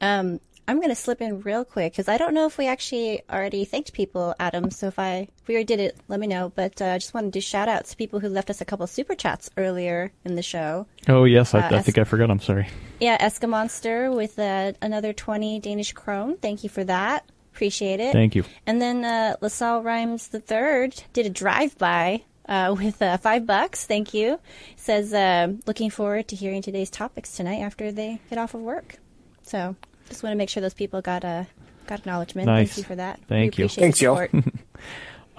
Um, 0.00 0.40
I'm 0.68 0.76
going 0.76 0.90
to 0.90 0.94
slip 0.94 1.20
in 1.20 1.40
real 1.40 1.64
quick 1.64 1.92
because 1.94 2.08
I 2.08 2.16
don't 2.18 2.34
know 2.34 2.46
if 2.46 2.58
we 2.58 2.68
actually 2.68 3.22
already 3.30 3.64
thanked 3.64 3.92
people, 3.94 4.34
Adam. 4.38 4.70
So 4.70 4.86
if 4.88 4.98
I 4.98 5.26
if 5.40 5.48
we 5.48 5.54
already 5.54 5.64
did 5.64 5.80
it, 5.80 5.96
let 6.08 6.20
me 6.20 6.26
know. 6.26 6.52
But 6.54 6.80
uh, 6.80 6.84
I 6.86 6.98
just 6.98 7.14
wanted 7.14 7.32
to 7.32 7.38
do 7.38 7.40
shout 7.40 7.68
out 7.68 7.86
to 7.86 7.96
people 7.96 8.20
who 8.20 8.28
left 8.28 8.50
us 8.50 8.60
a 8.60 8.64
couple 8.64 8.86
super 8.86 9.14
chats 9.14 9.48
earlier 9.56 10.12
in 10.24 10.36
the 10.36 10.42
show. 10.42 10.86
Oh 11.08 11.24
yes, 11.24 11.54
I, 11.54 11.60
Uh, 11.60 11.68
I 11.70 11.76
es- 11.78 11.84
think 11.86 11.98
I 11.98 12.04
forgot. 12.04 12.30
I'm 12.30 12.38
sorry. 12.38 12.68
Yeah, 13.00 13.16
Eskamonster 13.26 14.14
with 14.14 14.38
uh, 14.38 14.72
another 14.82 15.12
20 15.12 15.58
Danish 15.60 15.92
krone. 15.94 16.36
Thank 16.36 16.62
you 16.62 16.68
for 16.68 16.84
that. 16.84 17.24
Appreciate 17.54 17.98
it. 17.98 18.12
Thank 18.12 18.34
you. 18.36 18.44
And 18.66 18.80
then 18.80 19.04
uh, 19.04 19.36
LaSalle 19.40 19.82
Rhymes 19.82 20.28
the 20.28 20.38
third 20.40 21.02
did 21.12 21.26
a 21.26 21.30
drive-by 21.30 22.22
uh, 22.48 22.74
with 22.78 23.00
uh, 23.02 23.16
five 23.16 23.46
bucks. 23.46 23.86
Thank 23.86 24.12
you. 24.14 24.38
Says 24.76 25.12
uh, 25.14 25.54
looking 25.66 25.90
forward 25.90 26.28
to 26.28 26.36
hearing 26.36 26.62
today's 26.62 26.90
topics 26.90 27.34
tonight 27.36 27.60
after 27.60 27.90
they 27.90 28.20
get 28.28 28.38
off 28.38 28.54
of 28.54 28.60
work. 28.60 28.96
So 29.42 29.76
just 30.08 30.22
want 30.22 30.32
to 30.32 30.36
make 30.36 30.48
sure 30.48 30.60
those 30.60 30.74
people 30.74 31.00
got 31.00 31.24
uh, 31.24 31.44
got 31.86 32.00
acknowledgement. 32.00 32.46
Nice. 32.46 32.68
Thank 32.68 32.78
you 32.78 32.84
for 32.84 32.96
that. 32.96 33.20
Thank 33.28 33.56
we 33.56 33.64
you. 33.64 33.68
Thanks, 33.68 33.98
the 33.98 34.04
y'all. 34.04 34.26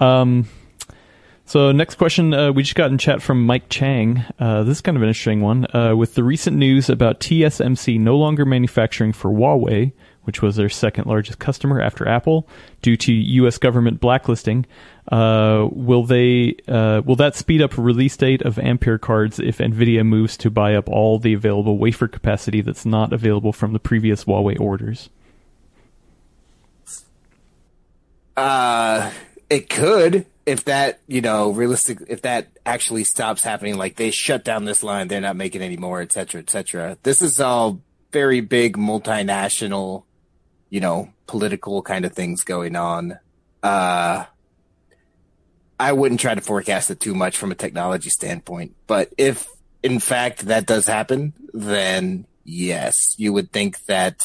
Um, 0.00 0.48
So 1.44 1.72
next 1.72 1.96
question, 1.96 2.32
uh, 2.32 2.52
we 2.52 2.62
just 2.62 2.76
got 2.76 2.92
in 2.92 2.96
chat 2.96 3.20
from 3.20 3.44
Mike 3.44 3.68
Chang. 3.68 4.24
Uh, 4.38 4.62
this 4.62 4.78
is 4.78 4.80
kind 4.80 4.96
of 4.96 5.02
an 5.02 5.08
interesting 5.08 5.40
one. 5.40 5.66
Uh, 5.74 5.94
with 5.96 6.14
the 6.14 6.22
recent 6.22 6.56
news 6.56 6.88
about 6.88 7.18
TSMC 7.18 7.98
no 7.98 8.16
longer 8.16 8.44
manufacturing 8.44 9.12
for 9.12 9.30
Huawei, 9.32 9.92
which 10.24 10.42
was 10.42 10.56
their 10.56 10.68
second 10.68 11.06
largest 11.06 11.38
customer 11.38 11.80
after 11.80 12.06
Apple, 12.06 12.46
due 12.82 12.96
to 12.96 13.12
U.S. 13.12 13.58
government 13.58 14.00
blacklisting, 14.00 14.66
uh, 15.10 15.68
will 15.72 16.04
they 16.04 16.56
uh, 16.68 17.02
will 17.04 17.16
that 17.16 17.34
speed 17.34 17.62
up 17.62 17.76
release 17.76 18.16
date 18.16 18.42
of 18.42 18.58
Ampere 18.58 18.98
cards 18.98 19.38
if 19.38 19.58
Nvidia 19.58 20.06
moves 20.06 20.36
to 20.38 20.50
buy 20.50 20.74
up 20.74 20.88
all 20.88 21.18
the 21.18 21.32
available 21.32 21.78
wafer 21.78 22.08
capacity 22.08 22.60
that's 22.60 22.86
not 22.86 23.12
available 23.12 23.52
from 23.52 23.72
the 23.72 23.80
previous 23.80 24.24
Huawei 24.24 24.60
orders? 24.60 25.08
Uh, 28.36 29.10
it 29.48 29.68
could 29.68 30.26
if 30.46 30.64
that 30.64 31.00
you 31.06 31.20
know 31.20 31.50
realistic 31.50 31.98
if 32.08 32.22
that 32.22 32.48
actually 32.64 33.04
stops 33.04 33.42
happening 33.42 33.76
like 33.76 33.96
they 33.96 34.10
shut 34.10 34.44
down 34.44 34.64
this 34.64 34.82
line 34.82 35.08
they're 35.08 35.20
not 35.20 35.36
making 35.36 35.60
any 35.60 35.76
more 35.76 36.00
etc 36.00 36.40
cetera 36.40 36.40
et 36.40 36.50
cetera 36.50 36.98
this 37.02 37.20
is 37.20 37.40
all 37.40 37.80
very 38.12 38.40
big 38.40 38.76
multinational 38.76 40.04
you 40.70 40.80
know 40.80 41.12
political 41.26 41.82
kind 41.82 42.04
of 42.04 42.12
things 42.12 42.42
going 42.42 42.76
on 42.76 43.18
uh 43.62 44.24
i 45.78 45.92
wouldn't 45.92 46.20
try 46.20 46.34
to 46.34 46.40
forecast 46.40 46.90
it 46.90 47.00
too 47.00 47.14
much 47.14 47.36
from 47.36 47.52
a 47.52 47.54
technology 47.54 48.10
standpoint 48.10 48.74
but 48.86 49.12
if 49.18 49.46
in 49.82 49.98
fact 49.98 50.46
that 50.46 50.66
does 50.66 50.86
happen 50.86 51.34
then 51.52 52.26
yes 52.44 53.14
you 53.18 53.32
would 53.32 53.52
think 53.52 53.84
that 53.84 54.22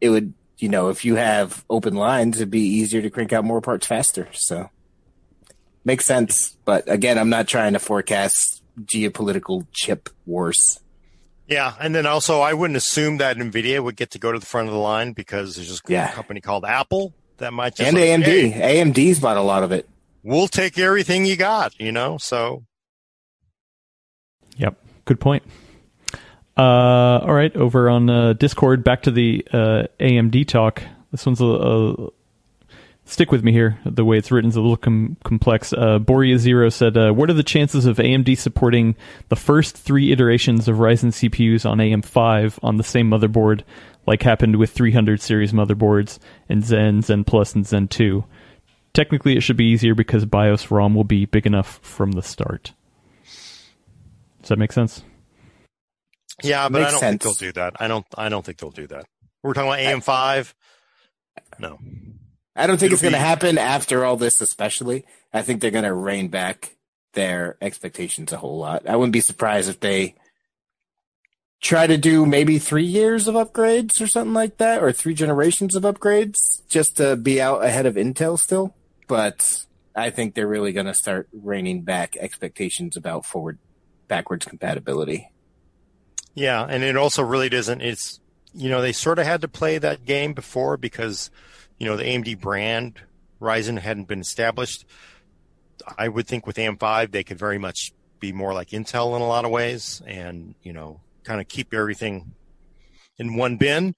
it 0.00 0.10
would 0.10 0.34
you 0.58 0.68
know 0.68 0.88
if 0.88 1.04
you 1.04 1.14
have 1.14 1.64
open 1.70 1.94
lines 1.94 2.36
it'd 2.36 2.50
be 2.50 2.60
easier 2.60 3.00
to 3.00 3.10
crank 3.10 3.32
out 3.32 3.44
more 3.44 3.60
parts 3.60 3.86
faster 3.86 4.28
so 4.32 4.68
makes 5.88 6.04
sense. 6.04 6.56
But 6.64 6.88
again, 6.88 7.18
I'm 7.18 7.30
not 7.30 7.48
trying 7.48 7.72
to 7.72 7.80
forecast 7.80 8.62
geopolitical 8.84 9.66
chip 9.72 10.08
wars. 10.26 10.78
Yeah, 11.48 11.74
and 11.80 11.94
then 11.94 12.04
also 12.06 12.40
I 12.40 12.52
wouldn't 12.52 12.76
assume 12.76 13.16
that 13.18 13.36
Nvidia 13.38 13.82
would 13.82 13.96
get 13.96 14.10
to 14.12 14.18
go 14.18 14.30
to 14.32 14.38
the 14.38 14.44
front 14.46 14.68
of 14.68 14.74
the 14.74 14.78
line 14.80 15.12
because 15.12 15.56
there's 15.56 15.68
just 15.68 15.82
Yeah. 15.88 16.10
a 16.10 16.14
company 16.14 16.40
called 16.42 16.64
Apple 16.66 17.14
that 17.38 17.52
might 17.54 17.74
just 17.74 17.88
and 17.88 17.96
like, 17.96 18.04
AMD. 18.04 18.50
"Hey, 18.52 18.80
AMD's 18.82 19.18
bought 19.18 19.36
a 19.38 19.42
lot 19.42 19.62
of 19.62 19.72
it. 19.72 19.88
we'll 20.22 20.48
take 20.48 20.78
everything 20.78 21.24
you 21.24 21.36
got, 21.36 21.72
you 21.80 21.90
know. 21.90 22.18
So 22.18 22.64
Yep, 24.58 24.76
good 25.06 25.20
point. 25.20 25.42
Uh, 26.56 27.20
all 27.22 27.32
right, 27.32 27.54
over 27.56 27.88
on 27.88 28.10
uh, 28.10 28.32
Discord, 28.34 28.82
back 28.82 29.02
to 29.04 29.10
the 29.12 29.46
uh, 29.52 29.84
AMD 30.00 30.46
talk. 30.48 30.82
This 31.12 31.24
one's 31.24 31.40
a, 31.40 31.44
a 31.46 32.08
stick 33.08 33.32
with 33.32 33.42
me 33.42 33.52
here. 33.52 33.78
The 33.84 34.04
way 34.04 34.18
it's 34.18 34.30
written 34.30 34.50
is 34.50 34.56
a 34.56 34.60
little 34.60 34.76
com- 34.76 35.16
complex. 35.24 35.72
Uh, 35.72 35.98
Borea 35.98 36.36
Zero 36.38 36.68
said, 36.68 36.96
uh, 36.96 37.12
"What 37.12 37.30
are 37.30 37.34
the 37.34 37.42
chances 37.42 37.86
of 37.86 37.98
AMD 37.98 38.36
supporting 38.36 38.96
the 39.28 39.36
first 39.36 39.76
three 39.76 40.12
iterations 40.12 40.68
of 40.68 40.76
Ryzen 40.76 41.12
CPUs 41.12 41.64
on 41.68 41.78
AM5 41.80 42.58
on 42.62 42.76
the 42.76 42.84
same 42.84 43.10
motherboard, 43.10 43.62
like 44.06 44.22
happened 44.22 44.56
with 44.56 44.70
300 44.70 45.20
series 45.20 45.52
motherboards 45.52 46.18
and 46.48 46.64
Zen, 46.64 47.02
Zen 47.02 47.24
Plus, 47.24 47.54
and 47.54 47.66
Zen 47.66 47.88
2? 47.88 48.24
Technically, 48.94 49.36
it 49.36 49.42
should 49.42 49.56
be 49.56 49.70
easier 49.70 49.94
because 49.94 50.24
BIOS 50.24 50.70
ROM 50.70 50.94
will 50.94 51.04
be 51.04 51.24
big 51.24 51.46
enough 51.46 51.78
from 51.82 52.12
the 52.12 52.22
start." 52.22 52.72
Does 54.42 54.50
that 54.50 54.58
make 54.58 54.72
sense? 54.72 55.02
yeah, 56.42 56.68
but 56.68 56.82
I 56.82 56.90
don't 56.90 57.00
sense. 57.00 57.10
think 57.10 57.22
they'll 57.22 57.48
do 57.48 57.52
that. 57.52 57.74
I 57.80 57.88
don't. 57.88 58.06
I 58.16 58.28
don't 58.28 58.44
think 58.44 58.58
they'll 58.58 58.70
do 58.70 58.86
that. 58.88 59.06
We're 59.42 59.54
talking 59.54 59.68
about 59.68 59.80
AM5. 59.80 60.54
No. 61.58 61.78
I 62.58 62.66
don't 62.66 62.76
think 62.78 62.92
It'll 62.92 62.94
it's 62.94 63.02
going 63.02 63.12
to 63.12 63.18
happen 63.18 63.56
after 63.56 64.04
all 64.04 64.16
this, 64.16 64.40
especially. 64.40 65.06
I 65.32 65.42
think 65.42 65.60
they're 65.60 65.70
going 65.70 65.84
to 65.84 65.94
rein 65.94 66.28
back 66.28 66.76
their 67.12 67.56
expectations 67.62 68.32
a 68.32 68.36
whole 68.36 68.58
lot. 68.58 68.88
I 68.88 68.96
wouldn't 68.96 69.12
be 69.12 69.20
surprised 69.20 69.68
if 69.68 69.80
they 69.80 70.16
try 71.60 71.86
to 71.86 71.96
do 71.96 72.26
maybe 72.26 72.58
three 72.58 72.84
years 72.84 73.28
of 73.28 73.34
upgrades 73.34 74.00
or 74.00 74.06
something 74.06 74.34
like 74.34 74.58
that, 74.58 74.82
or 74.82 74.92
three 74.92 75.14
generations 75.14 75.76
of 75.76 75.84
upgrades 75.84 76.36
just 76.68 76.96
to 76.96 77.16
be 77.16 77.40
out 77.40 77.64
ahead 77.64 77.86
of 77.86 77.94
Intel 77.94 78.38
still. 78.38 78.74
But 79.06 79.64
I 79.94 80.10
think 80.10 80.34
they're 80.34 80.48
really 80.48 80.72
going 80.72 80.86
to 80.86 80.94
start 80.94 81.28
reining 81.32 81.82
back 81.82 82.16
expectations 82.16 82.96
about 82.96 83.24
forward 83.24 83.58
backwards 84.08 84.46
compatibility. 84.46 85.30
Yeah, 86.34 86.64
and 86.64 86.82
it 86.82 86.96
also 86.96 87.22
really 87.22 87.48
doesn't. 87.48 87.82
It's 87.82 88.20
you 88.52 88.68
know 88.68 88.80
they 88.80 88.92
sort 88.92 89.18
of 89.18 89.26
had 89.26 89.42
to 89.42 89.48
play 89.48 89.78
that 89.78 90.04
game 90.04 90.32
before 90.32 90.76
because 90.76 91.30
you 91.78 91.86
know 91.86 91.96
the 91.96 92.04
AMD 92.04 92.40
brand 92.40 93.00
Ryzen 93.40 93.78
hadn't 93.78 94.08
been 94.08 94.20
established. 94.20 94.84
I 95.96 96.08
would 96.08 96.26
think 96.26 96.46
with 96.46 96.56
AM5 96.56 97.12
they 97.12 97.24
could 97.24 97.38
very 97.38 97.58
much 97.58 97.92
be 98.20 98.32
more 98.32 98.52
like 98.52 98.70
Intel 98.70 99.14
in 99.14 99.22
a 99.22 99.26
lot 99.26 99.44
of 99.44 99.50
ways, 99.50 100.02
and 100.06 100.54
you 100.62 100.72
know 100.72 101.00
kind 101.24 101.40
of 101.40 101.48
keep 101.48 101.72
everything 101.72 102.34
in 103.18 103.36
one 103.36 103.56
bin. 103.56 103.94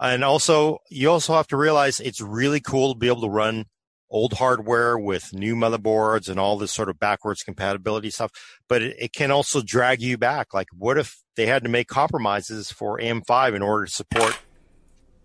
And 0.00 0.24
also, 0.24 0.78
you 0.88 1.10
also 1.10 1.34
have 1.34 1.46
to 1.48 1.56
realize 1.56 2.00
it's 2.00 2.22
really 2.22 2.60
cool 2.60 2.94
to 2.94 2.98
be 2.98 3.08
able 3.08 3.20
to 3.20 3.28
run 3.28 3.66
old 4.08 4.32
hardware 4.32 4.98
with 4.98 5.32
new 5.34 5.54
motherboards 5.54 6.28
and 6.28 6.40
all 6.40 6.56
this 6.56 6.72
sort 6.72 6.88
of 6.88 6.98
backwards 6.98 7.42
compatibility 7.42 8.10
stuff. 8.10 8.32
But 8.66 8.82
it, 8.82 8.96
it 8.98 9.12
can 9.12 9.30
also 9.30 9.60
drag 9.62 10.00
you 10.00 10.16
back. 10.16 10.54
Like, 10.54 10.68
what 10.76 10.96
if 10.96 11.22
they 11.36 11.46
had 11.46 11.62
to 11.64 11.68
make 11.68 11.86
compromises 11.86 12.72
for 12.72 12.98
AM5 12.98 13.54
in 13.54 13.62
order 13.62 13.84
to 13.84 13.92
support 13.92 14.38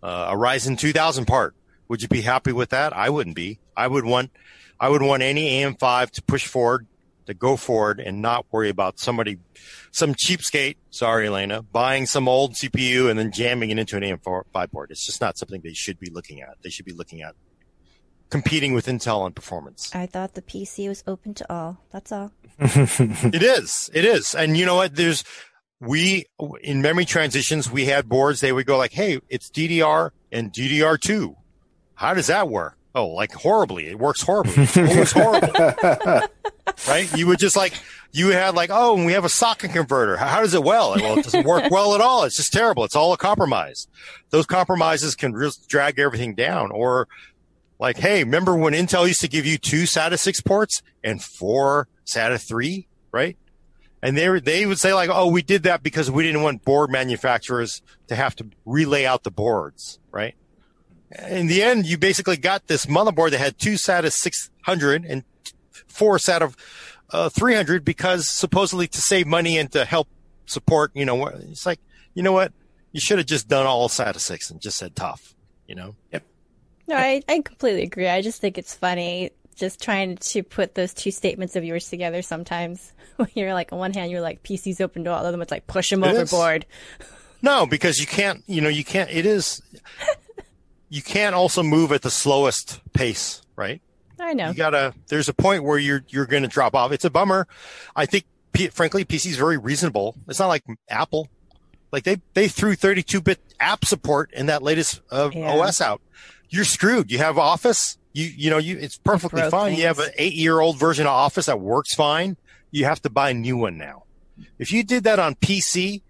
uh, 0.03 0.29
a 0.31 0.35
Ryzen 0.35 0.77
2000 0.77 1.25
part? 1.25 1.55
Would 1.87 2.01
you 2.01 2.07
be 2.07 2.21
happy 2.21 2.51
with 2.51 2.69
that? 2.69 2.95
I 2.95 3.09
wouldn't 3.09 3.35
be. 3.35 3.59
I 3.75 3.87
would 3.87 4.05
want, 4.05 4.31
I 4.79 4.89
would 4.89 5.01
want 5.01 5.23
any 5.23 5.61
AM5 5.61 6.11
to 6.11 6.23
push 6.23 6.45
forward, 6.47 6.87
to 7.27 7.33
go 7.33 7.55
forward, 7.55 7.99
and 7.99 8.21
not 8.21 8.45
worry 8.51 8.69
about 8.69 8.99
somebody, 8.99 9.37
some 9.91 10.15
cheapskate. 10.15 10.77
Sorry, 10.89 11.27
Alaina, 11.27 11.61
buying 11.61 12.05
some 12.05 12.27
old 12.27 12.53
CPU 12.53 13.09
and 13.09 13.19
then 13.19 13.31
jamming 13.31 13.69
it 13.69 13.79
into 13.79 13.97
an 13.97 14.03
AM5 14.03 14.71
board. 14.71 14.91
It's 14.91 15.05
just 15.05 15.21
not 15.21 15.37
something 15.37 15.61
they 15.61 15.73
should 15.73 15.99
be 15.99 16.09
looking 16.09 16.41
at. 16.41 16.57
They 16.63 16.69
should 16.69 16.85
be 16.85 16.93
looking 16.93 17.21
at 17.21 17.35
competing 18.29 18.73
with 18.73 18.87
Intel 18.87 19.19
on 19.19 19.33
performance. 19.33 19.93
I 19.93 20.05
thought 20.07 20.33
the 20.33 20.41
PC 20.41 20.87
was 20.87 21.03
open 21.07 21.33
to 21.35 21.53
all. 21.53 21.77
That's 21.91 22.11
all. 22.11 22.31
It 22.59 23.43
is. 23.43 23.89
It 23.93 24.05
is. 24.05 24.33
And 24.33 24.57
you 24.57 24.65
know 24.65 24.75
what? 24.75 24.95
There's, 24.95 25.23
we, 25.79 26.25
in 26.61 26.81
memory 26.81 27.05
transitions, 27.05 27.69
we 27.69 27.85
had 27.85 28.09
boards, 28.09 28.41
they 28.41 28.51
would 28.51 28.65
go 28.65 28.77
like, 28.77 28.93
hey, 28.93 29.19
it's 29.29 29.49
DDR 29.49 30.11
and 30.31 30.51
DDR2. 30.51 31.35
How 31.95 32.13
does 32.13 32.27
that 32.27 32.49
work? 32.49 32.77
Oh, 32.93 33.07
like 33.07 33.33
horribly. 33.33 33.87
It 33.87 33.99
works 33.99 34.21
horribly. 34.21 34.67
Always 34.77 35.11
horrible. 35.11 35.51
right? 36.87 37.17
You 37.17 37.27
would 37.27 37.39
just 37.39 37.57
like, 37.57 37.73
you 38.13 38.29
had 38.29 38.55
like, 38.55 38.69
oh, 38.71 38.95
and 38.95 39.05
we 39.05 39.11
have 39.11 39.25
a 39.25 39.29
socket 39.29 39.71
converter. 39.71 40.15
How, 40.15 40.39
does 40.39 40.53
it 40.53 40.63
well? 40.63 40.95
Well, 40.95 41.19
it 41.19 41.23
doesn't 41.23 41.45
work 41.45 41.69
well 41.69 41.93
at 41.95 42.01
all. 42.01 42.23
It's 42.23 42.37
just 42.37 42.53
terrible. 42.53 42.85
It's 42.85 42.95
all 42.95 43.11
a 43.11 43.17
compromise. 43.17 43.87
Those 44.29 44.45
compromises 44.45 45.15
can 45.15 45.37
just 45.37 45.67
drag 45.67 45.99
everything 45.99 46.35
down. 46.35 46.71
Or 46.71 47.09
like, 47.79 47.97
hey, 47.97 48.23
remember 48.23 48.55
when 48.55 48.73
Intel 48.73 49.07
used 49.07 49.19
to 49.21 49.27
give 49.27 49.45
you 49.45 49.57
two 49.57 49.83
SATA 49.83 50.17
6 50.17 50.41
ports 50.41 50.81
and 51.03 51.21
four 51.21 51.89
SATA 52.05 52.39
3, 52.39 52.87
right? 53.11 53.37
And 54.01 54.17
they 54.17 54.29
were, 54.29 54.39
they 54.39 54.65
would 54.65 54.79
say 54.79 54.93
like, 54.93 55.09
oh, 55.11 55.27
we 55.27 55.41
did 55.41 55.63
that 55.63 55.83
because 55.83 56.09
we 56.09 56.23
didn't 56.23 56.43
want 56.43 56.63
board 56.63 56.89
manufacturers 56.91 57.81
to 58.07 58.15
have 58.15 58.35
to 58.37 58.45
relay 58.65 59.03
out 59.03 59.23
the 59.23 59.31
boards, 59.31 59.99
right? 60.11 60.35
In 61.27 61.47
the 61.47 61.61
end, 61.63 61.85
you 61.85 61.97
basically 61.97 62.37
got 62.37 62.67
this 62.67 62.85
motherboard 62.87 63.31
that 63.31 63.39
had 63.39 63.57
two 63.57 63.73
SATA 63.73 64.11
600 64.11 65.05
and 65.05 65.23
four 65.87 66.17
SATA 66.17 66.53
uh, 67.11 67.29
300 67.29 67.85
because 67.85 68.27
supposedly 68.27 68.87
to 68.87 69.01
save 69.01 69.27
money 69.27 69.57
and 69.57 69.71
to 69.71 69.85
help 69.85 70.07
support, 70.45 70.91
you 70.93 71.05
know, 71.05 71.25
it's 71.27 71.65
like, 71.65 71.79
you 72.13 72.23
know 72.23 72.31
what? 72.31 72.51
You 72.91 72.99
should 72.99 73.17
have 73.19 73.27
just 73.27 73.47
done 73.47 73.65
all 73.65 73.87
SATA 73.89 74.19
6 74.19 74.51
and 74.51 74.61
just 74.61 74.77
said 74.77 74.95
tough, 74.95 75.35
you 75.67 75.75
know? 75.75 75.95
Yep. 76.11 76.23
No, 76.87 76.95
I, 76.95 77.21
I 77.27 77.41
completely 77.41 77.83
agree. 77.83 78.07
I 78.07 78.21
just 78.21 78.41
think 78.41 78.57
it's 78.57 78.73
funny 78.73 79.31
just 79.55 79.81
trying 79.81 80.17
to 80.17 80.43
put 80.43 80.75
those 80.75 80.93
two 80.93 81.11
statements 81.11 81.55
of 81.55 81.63
yours 81.63 81.89
together 81.89 82.21
sometimes. 82.21 82.91
When 83.15 83.29
you're 83.33 83.53
like, 83.53 83.71
on 83.71 83.79
one 83.79 83.93
hand, 83.93 84.11
you're 84.11 84.19
like, 84.19 84.43
PC's 84.43 84.81
open 84.81 85.05
to 85.05 85.13
all 85.13 85.25
of 85.25 85.31
them. 85.31 85.41
It's 85.41 85.49
like, 85.49 85.67
push 85.67 85.89
them 85.89 86.03
It 86.03 86.15
is. 86.15 86.33
overboard. 86.33 86.65
No, 87.41 87.65
because 87.67 87.99
you 87.99 88.07
can't, 88.07 88.43
you 88.47 88.59
know, 88.59 88.69
you 88.69 88.83
can't, 88.83 89.09
it 89.11 89.25
is, 89.25 89.61
you 90.89 91.01
can't 91.01 91.35
also 91.35 91.63
move 91.63 91.91
at 91.91 92.01
the 92.01 92.09
slowest 92.11 92.81
pace, 92.93 93.41
right? 93.55 93.81
I 94.19 94.33
know. 94.33 94.49
You 94.49 94.53
gotta, 94.55 94.93
there's 95.07 95.27
a 95.29 95.33
point 95.33 95.63
where 95.63 95.77
you're, 95.77 96.03
you're 96.09 96.25
going 96.25 96.43
to 96.43 96.49
drop 96.49 96.73
off. 96.75 96.91
It's 96.91 97.05
a 97.05 97.09
bummer. 97.09 97.47
I 97.95 98.05
think, 98.05 98.25
P- 98.53 98.67
frankly, 98.67 99.03
PC 99.03 99.27
is 99.31 99.37
very 99.37 99.57
reasonable. 99.57 100.15
It's 100.29 100.39
not 100.39 100.47
like 100.47 100.63
Apple. 100.89 101.27
Like 101.91 102.03
they, 102.03 102.21
they 102.33 102.47
threw 102.47 102.75
32 102.75 103.21
bit 103.21 103.39
app 103.59 103.83
support 103.85 104.31
in 104.31 104.45
that 104.45 104.63
latest 104.63 105.01
uh, 105.11 105.29
Yeah. 105.33 105.51
OS 105.51 105.81
out. 105.81 106.01
You're 106.49 106.63
screwed. 106.63 107.11
You 107.11 107.17
have 107.17 107.37
Office. 107.37 107.97
You, 108.13 108.25
you 108.25 108.49
know, 108.49 108.57
you, 108.57 108.77
it's 108.77 108.97
perfectly 108.97 109.41
broke 109.41 109.51
fine. 109.51 109.75
You 109.75 109.83
have 109.87 109.99
an 109.99 110.11
eight 110.17 110.33
year 110.33 110.61
old 110.61 110.77
version 110.79 111.05
of 111.05 111.11
Office 111.11 111.47
that 111.47 111.59
works 111.59 111.93
fine. 111.93 112.37
You 112.71 112.85
have 112.85 113.01
to 113.01 113.09
buy 113.09 113.31
a 113.31 113.33
new 113.33 113.57
one 113.57 113.77
now. 113.77 114.03
If 114.57 114.71
you 114.71 114.83
did 114.83 115.03
that 115.03 115.19
on 115.19 115.35
PC, 115.35 116.01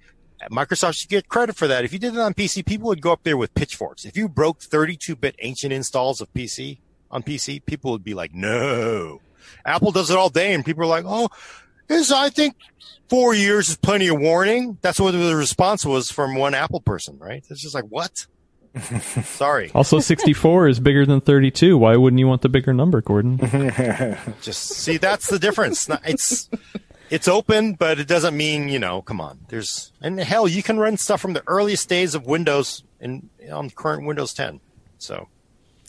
Microsoft 0.51 0.97
should 0.97 1.09
get 1.09 1.27
credit 1.27 1.55
for 1.55 1.67
that. 1.67 1.85
If 1.85 1.93
you 1.93 1.99
did 1.99 2.13
it 2.13 2.19
on 2.19 2.33
PC, 2.33 2.65
people 2.65 2.87
would 2.87 3.01
go 3.01 3.11
up 3.11 3.23
there 3.23 3.37
with 3.37 3.53
pitchforks. 3.53 4.05
If 4.05 4.17
you 4.17 4.27
broke 4.27 4.61
32 4.61 5.15
bit 5.15 5.35
ancient 5.39 5.73
installs 5.73 6.21
of 6.21 6.33
PC 6.33 6.79
on 7.09 7.23
PC, 7.23 7.65
people 7.65 7.91
would 7.91 8.03
be 8.03 8.13
like, 8.13 8.33
no. 8.33 9.21
Apple 9.65 9.91
does 9.91 10.09
it 10.09 10.17
all 10.17 10.29
day, 10.29 10.53
and 10.53 10.65
people 10.65 10.83
are 10.83 10.87
like, 10.87 11.05
"Oh, 11.07 11.29
is 11.89 12.11
I 12.11 12.29
think 12.29 12.55
four 13.09 13.33
years 13.33 13.69
is 13.69 13.75
plenty 13.77 14.07
of 14.07 14.19
warning." 14.19 14.77
That's 14.81 14.99
what 14.99 15.11
the 15.11 15.35
response 15.35 15.85
was 15.85 16.11
from 16.11 16.35
one 16.35 16.53
Apple 16.53 16.81
person, 16.81 17.17
right? 17.19 17.43
It's 17.49 17.61
just 17.61 17.75
like, 17.75 17.85
what? 17.85 18.25
Sorry. 19.23 19.71
Also, 19.73 19.99
64 19.99 20.67
is 20.67 20.79
bigger 20.81 21.05
than 21.05 21.21
32. 21.21 21.77
Why 21.77 21.95
wouldn't 21.95 22.19
you 22.19 22.27
want 22.27 22.41
the 22.41 22.49
bigger 22.49 22.73
number, 22.73 22.99
Gordon? 23.01 23.37
Just 24.41 24.67
see, 24.67 24.97
that's 24.97 25.29
the 25.29 25.39
difference. 25.39 25.89
It's 26.03 26.49
it's 27.09 27.27
open, 27.27 27.73
but 27.73 27.99
it 27.99 28.07
doesn't 28.07 28.35
mean 28.35 28.69
you 28.69 28.79
know. 28.79 29.01
Come 29.01 29.21
on, 29.21 29.39
there's 29.49 29.91
and 30.01 30.19
hell, 30.19 30.47
you 30.47 30.63
can 30.63 30.79
run 30.79 30.97
stuff 30.97 31.21
from 31.21 31.33
the 31.33 31.43
earliest 31.47 31.87
days 31.89 32.15
of 32.15 32.25
Windows 32.25 32.83
in 32.99 33.29
on 33.51 33.69
current 33.69 34.05
Windows 34.05 34.33
10. 34.33 34.59
So 34.97 35.27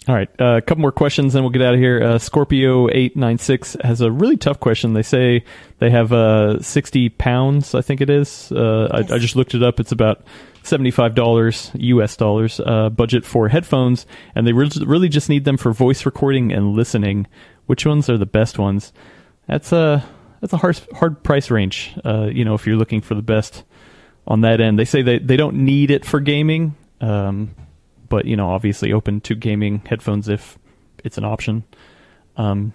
All 0.08 0.14
right, 0.14 0.28
uh, 0.40 0.56
a 0.56 0.60
couple 0.60 0.82
more 0.82 0.92
questions, 0.92 1.32
then 1.32 1.42
we'll 1.42 1.50
get 1.50 1.62
out 1.62 1.74
of 1.74 1.80
here. 1.80 2.02
Uh, 2.02 2.18
Scorpio 2.18 2.88
eight 2.92 3.16
nine 3.16 3.38
six 3.38 3.76
has 3.82 4.00
a 4.00 4.10
really 4.10 4.36
tough 4.36 4.60
question. 4.60 4.92
They 4.92 5.02
say 5.02 5.44
they 5.78 5.90
have 5.90 6.12
uh, 6.12 6.60
sixty 6.60 7.08
pounds, 7.08 7.74
I 7.74 7.80
think 7.82 8.00
it 8.00 8.10
is. 8.10 8.52
Uh, 8.52 8.88
I, 8.92 9.14
I 9.14 9.18
just 9.18 9.36
looked 9.36 9.54
it 9.54 9.62
up. 9.62 9.80
It's 9.80 9.92
about 9.92 10.22
seventy 10.64 10.90
five 10.90 11.14
dollars 11.14 11.70
U.S. 11.74 12.16
dollars 12.16 12.60
uh, 12.60 12.90
budget 12.90 13.24
for 13.24 13.48
headphones, 13.48 14.06
and 14.34 14.46
they 14.46 14.52
re- 14.52 14.70
really 14.84 15.08
just 15.08 15.28
need 15.28 15.44
them 15.44 15.56
for 15.56 15.72
voice 15.72 16.04
recording 16.04 16.52
and 16.52 16.74
listening. 16.74 17.26
Which 17.66 17.86
ones 17.86 18.10
are 18.10 18.18
the 18.18 18.26
best 18.26 18.58
ones? 18.58 18.92
That's 19.48 19.72
a 19.72 20.04
that's 20.40 20.52
a 20.52 20.56
hard 20.56 20.80
hard 20.94 21.22
price 21.22 21.50
range. 21.50 21.94
Uh, 22.04 22.28
you 22.32 22.44
know, 22.44 22.54
if 22.54 22.66
you're 22.66 22.76
looking 22.76 23.00
for 23.00 23.14
the 23.14 23.22
best 23.22 23.64
on 24.26 24.40
that 24.42 24.60
end, 24.60 24.78
they 24.78 24.84
say 24.84 25.02
they 25.02 25.18
they 25.18 25.36
don't 25.36 25.56
need 25.56 25.90
it 25.90 26.04
for 26.04 26.20
gaming. 26.20 26.76
Um, 27.00 27.54
but 28.08 28.24
you 28.24 28.36
know, 28.36 28.50
obviously 28.50 28.92
open 28.92 29.20
to 29.22 29.34
gaming 29.34 29.82
headphones 29.86 30.28
if 30.28 30.58
it's 31.04 31.18
an 31.18 31.24
option. 31.24 31.64
Um, 32.36 32.72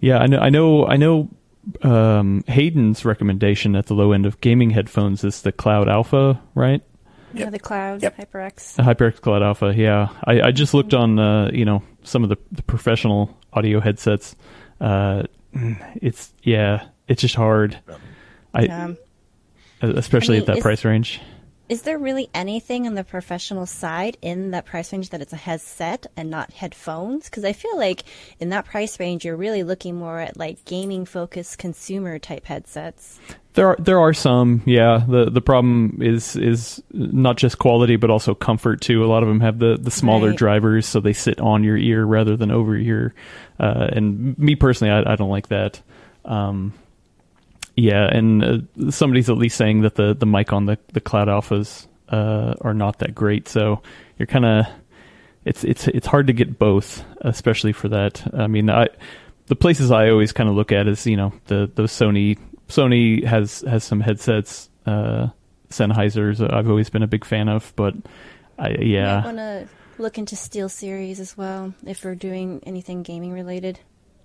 yeah, 0.00 0.18
I 0.18 0.26
know, 0.26 0.38
I 0.38 0.48
know, 0.50 0.86
I 0.86 0.96
know. 0.96 1.28
Um, 1.82 2.42
Hayden's 2.46 3.04
recommendation 3.04 3.76
at 3.76 3.86
the 3.86 3.94
low 3.94 4.12
end 4.12 4.24
of 4.24 4.40
gaming 4.40 4.70
headphones 4.70 5.22
is 5.24 5.42
the 5.42 5.52
Cloud 5.52 5.88
Alpha, 5.90 6.40
right? 6.54 6.82
Yeah, 7.34 7.50
the 7.50 7.58
cloud, 7.58 8.02
Yep. 8.02 8.16
HyperX. 8.16 8.76
The 8.76 8.82
HyperX 8.82 9.20
Cloud 9.20 9.42
Alpha. 9.42 9.72
Yeah, 9.76 10.08
I, 10.24 10.40
I 10.40 10.50
just 10.52 10.72
looked 10.72 10.94
on, 10.94 11.18
uh, 11.18 11.50
you 11.52 11.64
know, 11.66 11.82
some 12.02 12.22
of 12.24 12.30
the, 12.30 12.38
the 12.50 12.62
professional 12.62 13.36
audio 13.52 13.78
headsets. 13.78 14.34
Uh, 14.80 15.24
it's 15.52 16.32
yeah, 16.42 16.86
it's 17.08 17.20
just 17.22 17.34
hard. 17.34 17.78
I 18.54 18.66
Um, 18.66 18.98
especially 19.80 20.36
I 20.36 20.40
mean, 20.40 20.50
at 20.50 20.54
that 20.56 20.62
price 20.62 20.84
range. 20.84 21.20
Is 21.70 21.82
there 21.82 21.98
really 21.98 22.28
anything 22.34 22.88
on 22.88 22.94
the 22.94 23.04
professional 23.04 23.64
side 23.64 24.16
in 24.20 24.50
that 24.50 24.66
price 24.66 24.92
range 24.92 25.10
that 25.10 25.22
it's 25.22 25.32
a 25.32 25.36
headset 25.36 26.04
and 26.16 26.28
not 26.28 26.52
headphones? 26.52 27.26
Because 27.26 27.44
I 27.44 27.52
feel 27.52 27.78
like 27.78 28.02
in 28.40 28.48
that 28.48 28.64
price 28.64 28.98
range, 28.98 29.24
you're 29.24 29.36
really 29.36 29.62
looking 29.62 29.94
more 29.94 30.18
at 30.18 30.36
like 30.36 30.64
gaming 30.64 31.04
focused 31.04 31.58
consumer 31.58 32.18
type 32.18 32.44
headsets. 32.46 33.20
There 33.54 33.68
are 33.68 33.76
there 33.78 34.00
are 34.00 34.12
some, 34.12 34.62
yeah. 34.66 35.04
The 35.08 35.30
the 35.30 35.40
problem 35.40 35.98
is 36.02 36.34
is 36.34 36.82
not 36.92 37.36
just 37.36 37.58
quality 37.58 37.94
but 37.94 38.10
also 38.10 38.34
comfort 38.34 38.80
too. 38.80 39.04
A 39.04 39.06
lot 39.06 39.22
of 39.22 39.28
them 39.28 39.40
have 39.40 39.60
the, 39.60 39.78
the 39.80 39.90
smaller 39.92 40.30
Right. 40.30 40.36
drivers, 40.38 40.86
so 40.86 40.98
they 40.98 41.12
sit 41.12 41.40
on 41.40 41.62
your 41.62 41.76
ear 41.76 42.04
rather 42.04 42.36
than 42.36 42.50
over 42.50 42.76
your. 42.76 43.14
Uh, 43.60 43.88
and 43.92 44.36
me 44.38 44.56
personally, 44.56 44.92
I, 44.92 45.12
I 45.12 45.16
don't 45.16 45.30
like 45.30 45.48
that. 45.48 45.80
Um, 46.24 46.72
yeah, 47.80 48.04
and 48.06 48.44
uh, 48.44 48.90
somebody's 48.90 49.30
at 49.30 49.38
least 49.38 49.56
saying 49.56 49.82
that 49.82 49.94
the, 49.94 50.14
the 50.14 50.26
mic 50.26 50.52
on 50.52 50.66
the 50.66 50.78
the 50.92 51.00
Cloud 51.00 51.28
Alphas 51.28 51.86
uh, 52.08 52.54
are 52.60 52.74
not 52.74 52.98
that 52.98 53.14
great. 53.14 53.48
So 53.48 53.82
you're 54.18 54.26
kind 54.26 54.44
of 54.44 54.66
it's 55.44 55.64
it's 55.64 55.88
it's 55.88 56.06
hard 56.06 56.26
to 56.26 56.32
get 56.32 56.58
both, 56.58 57.04
especially 57.22 57.72
for 57.72 57.88
that. 57.88 58.22
I 58.34 58.46
mean, 58.46 58.68
I 58.68 58.88
the 59.46 59.56
places 59.56 59.90
I 59.90 60.10
always 60.10 60.32
kind 60.32 60.48
of 60.48 60.54
look 60.54 60.72
at 60.72 60.86
is 60.88 61.06
you 61.06 61.16
know 61.16 61.32
the 61.46 61.70
those 61.74 61.92
Sony 61.92 62.38
Sony 62.68 63.24
has 63.24 63.62
has 63.62 63.82
some 63.82 64.00
headsets, 64.00 64.68
uh, 64.84 65.28
Sennheisers. 65.70 66.40
I've 66.52 66.68
always 66.68 66.90
been 66.90 67.02
a 67.02 67.08
big 67.08 67.24
fan 67.24 67.48
of, 67.48 67.72
but 67.76 67.94
I, 68.58 68.68
I 68.68 68.76
yeah, 68.80 69.24
want 69.24 69.38
to 69.38 69.68
look 69.96 70.18
into 70.18 70.36
Steel 70.36 70.68
Series 70.68 71.18
as 71.18 71.36
well 71.36 71.72
if 71.86 72.04
we're 72.04 72.14
doing 72.14 72.62
anything 72.66 73.02
gaming 73.02 73.32
related. 73.32 73.80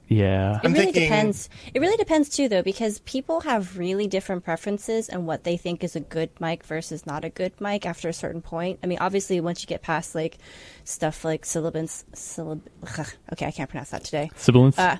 Yeah, 0.07 0.57
It 0.57 0.65
I'm 0.65 0.73
really 0.73 0.85
thinking- 0.85 1.03
depends. 1.03 1.49
It 1.73 1.79
really 1.79 1.97
depends 1.97 2.29
too, 2.29 2.47
though, 2.49 2.61
because 2.61 2.99
people 2.99 3.41
have 3.41 3.77
really 3.77 4.07
different 4.07 4.43
preferences 4.43 5.09
and 5.09 5.25
what 5.25 5.43
they 5.43 5.57
think 5.57 5.83
is 5.83 5.95
a 5.95 5.99
good 5.99 6.29
mic 6.39 6.63
versus 6.63 7.05
not 7.05 7.25
a 7.25 7.29
good 7.29 7.59
mic 7.59 7.85
after 7.85 8.07
a 8.09 8.13
certain 8.13 8.41
point. 8.41 8.79
I 8.83 8.87
mean, 8.87 8.99
obviously, 8.99 9.39
once 9.41 9.61
you 9.61 9.67
get 9.67 9.81
past 9.81 10.13
like 10.15 10.37
stuff 10.83 11.25
like 11.25 11.45
syllabus, 11.45 12.05
syllab- 12.13 12.61
okay, 13.33 13.45
I 13.47 13.51
can't 13.51 13.69
pronounce 13.69 13.89
that 13.91 14.03
today. 14.03 14.29
sibilance. 14.35 14.77
Uh, 14.77 14.97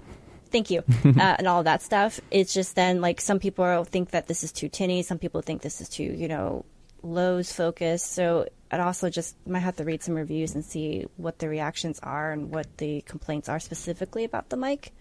thank 0.52 0.70
you, 0.72 0.84
uh, 1.06 1.36
and 1.38 1.48
all 1.48 1.64
that 1.64 1.82
stuff. 1.82 2.20
It's 2.32 2.54
just 2.54 2.76
then 2.76 3.02
like 3.02 3.22
some 3.22 3.40
people 3.40 3.84
think 3.84 4.12
that 4.12 4.28
this 4.28 4.44
is 4.44 4.52
too 4.52 4.70
tinny, 4.70 5.04
some 5.04 5.20
people 5.20 5.42
think 5.42 5.62
this 5.62 5.82
is 5.82 5.90
too, 5.90 6.04
you 6.04 6.28
know, 6.28 6.66
lows 7.06 7.52
focus. 7.52 8.04
So 8.04 8.48
I'd 8.72 8.80
also 8.80 9.10
just 9.10 9.36
might 9.48 9.60
have 9.60 9.78
to 9.78 9.86
read 9.86 10.04
some 10.04 10.16
reviews 10.16 10.56
and 10.56 10.66
see 10.66 11.06
what 11.18 11.40
the 11.40 11.48
reactions 11.48 12.00
are 12.02 12.32
and 12.32 12.54
what 12.54 12.78
the 12.78 13.02
complaints 13.02 13.48
are 13.48 13.60
specifically 13.60 14.24
about 14.24 14.50
the 14.50 14.58
mic, 14.58 14.92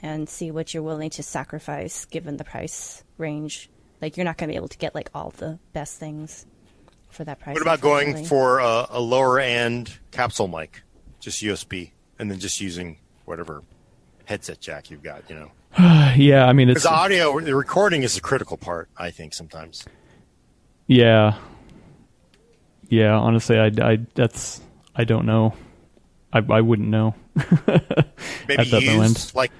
and 0.00 0.28
see 0.28 0.50
what 0.50 0.74
you're 0.74 0.82
willing 0.82 1.10
to 1.10 1.22
sacrifice 1.22 2.04
given 2.04 2.36
the 2.36 2.44
price 2.44 3.02
range. 3.16 3.70
Like 4.02 4.16
you're 4.16 4.24
not 4.24 4.36
going 4.36 4.48
to 4.48 4.52
be 4.52 4.56
able 4.56 4.68
to 4.68 4.78
get 4.78 4.94
like 4.94 5.10
all 5.14 5.30
the 5.30 5.58
best 5.72 5.98
things 5.98 6.46
for 7.10 7.24
that 7.24 7.40
price. 7.40 7.54
What 7.54 7.62
about 7.62 7.80
going 7.80 8.24
for 8.24 8.58
a, 8.58 8.86
a 8.90 9.00
lower 9.00 9.40
end 9.40 9.98
capsule 10.10 10.48
mic, 10.48 10.82
just 11.20 11.42
USB, 11.42 11.92
and 12.18 12.30
then 12.30 12.38
just 12.38 12.60
using 12.60 12.98
whatever 13.24 13.62
headset 14.26 14.60
jack 14.60 14.90
you've 14.90 15.02
got? 15.02 15.28
You 15.30 15.36
know, 15.36 15.50
yeah, 16.16 16.46
I 16.46 16.52
mean 16.52 16.68
it's 16.68 16.82
the 16.82 16.92
audio, 16.92 17.40
the 17.40 17.54
recording 17.54 18.02
is 18.02 18.14
the 18.14 18.20
critical 18.20 18.56
part. 18.56 18.88
I 18.96 19.10
think 19.10 19.34
sometimes. 19.34 19.84
Yeah, 20.88 21.38
yeah. 22.88 23.12
Honestly, 23.12 23.56
I, 23.56 23.70
I 23.80 23.98
that's 24.14 24.60
I 24.96 25.04
don't 25.04 25.26
know. 25.26 25.54
I 26.32 26.38
I 26.38 26.60
wouldn't 26.60 26.88
know. 26.88 27.14
Maybe 28.48 28.70
low 28.70 29.02
end. 29.02 29.32
like 29.34 29.52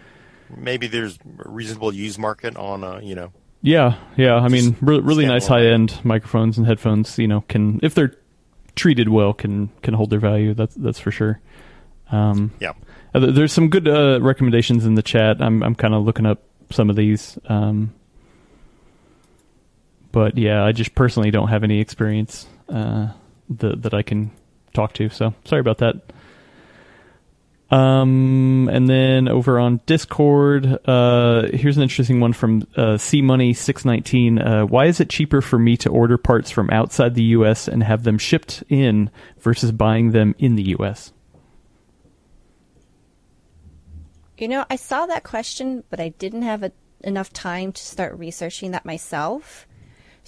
maybe 0.57 0.87
there's 0.87 1.19
a 1.45 1.49
reasonable 1.49 1.95
used 1.95 2.19
market 2.19 2.57
on 2.57 2.83
uh, 2.83 2.99
you 3.01 3.15
know 3.15 3.33
Yeah, 3.63 3.97
yeah. 4.17 4.35
I 4.35 4.49
mean, 4.49 4.77
re- 4.81 5.01
really 5.01 5.27
nice 5.27 5.47
high 5.47 5.67
end 5.67 6.01
microphones 6.05 6.59
and 6.59 6.67
headphones. 6.67 7.19
You 7.19 7.29
know, 7.29 7.43
can 7.43 7.79
if 7.83 7.95
they're 7.95 8.15
treated 8.75 9.09
well, 9.09 9.33
can 9.35 9.69
can 9.83 9.95
hold 9.95 10.11
their 10.11 10.21
value. 10.21 10.55
That's 10.55 10.75
that's 10.75 10.99
for 10.99 11.11
sure. 11.11 11.41
Um, 12.11 12.53
yeah. 12.59 12.73
uh, 13.15 13.31
there's 13.31 13.53
some 13.53 13.69
good 13.69 13.87
uh, 13.87 14.19
recommendations 14.23 14.87
in 14.87 14.95
the 14.95 15.03
chat. 15.03 15.43
I'm 15.43 15.63
I'm 15.63 15.75
kind 15.75 15.95
of 15.95 16.05
looking 16.05 16.27
up 16.27 16.43
some 16.71 16.89
of 16.91 16.97
these. 16.97 17.39
Um, 17.47 17.93
but 20.13 20.37
yeah, 20.37 20.65
I 20.65 20.73
just 20.73 20.95
personally 20.95 21.31
don't 21.31 21.49
have 21.49 21.65
any 21.65 21.81
experience 21.81 22.47
uh, 22.69 23.09
that 23.51 23.83
that 23.83 23.95
I 23.95 24.03
can 24.03 24.31
talk 24.75 24.93
to. 24.95 25.09
So 25.09 25.35
sorry 25.45 25.61
about 25.61 25.79
that. 25.79 25.97
Um, 27.71 28.71
and 28.73 28.89
then 28.89 29.29
over 29.29 29.59
on 29.59 29.81
Discord, 29.85 30.79
uh, 30.89 31.49
here's 31.53 31.77
an 31.77 31.83
interesting 31.83 32.19
one 32.19 32.33
from 32.33 32.67
uh, 32.77 32.97
C 32.97 33.21
Money 33.21 33.53
six 33.53 33.85
nineteen. 33.85 34.39
Uh, 34.39 34.65
why 34.65 34.87
is 34.87 35.01
it 35.01 35.11
cheaper 35.11 35.43
for 35.43 35.59
me 35.59 35.77
to 35.79 35.91
order 35.91 36.17
parts 36.17 36.51
from 36.51 36.71
outside 36.71 37.15
the 37.15 37.25
U.S. 37.25 37.69
and 37.69 37.83
have 37.83 38.05
them 38.05 38.17
shipped 38.17 38.65
in 38.71 39.11
versus 39.41 39.71
buying 39.71 40.13
them 40.13 40.35
in 40.39 40.57
the 40.57 40.69
U.S.? 40.71 41.13
You 44.39 44.49
know, 44.49 44.65
I 44.71 44.77
saw 44.77 45.05
that 45.07 45.25
question, 45.25 45.85
but 45.91 46.01
I 46.01 46.11
didn't 46.11 46.43
have 46.43 46.63
a, 46.63 46.73
enough 47.03 47.33
time 47.33 47.73
to 47.73 47.83
start 47.83 48.17
researching 48.19 48.71
that 48.71 48.87
myself. 48.87 49.67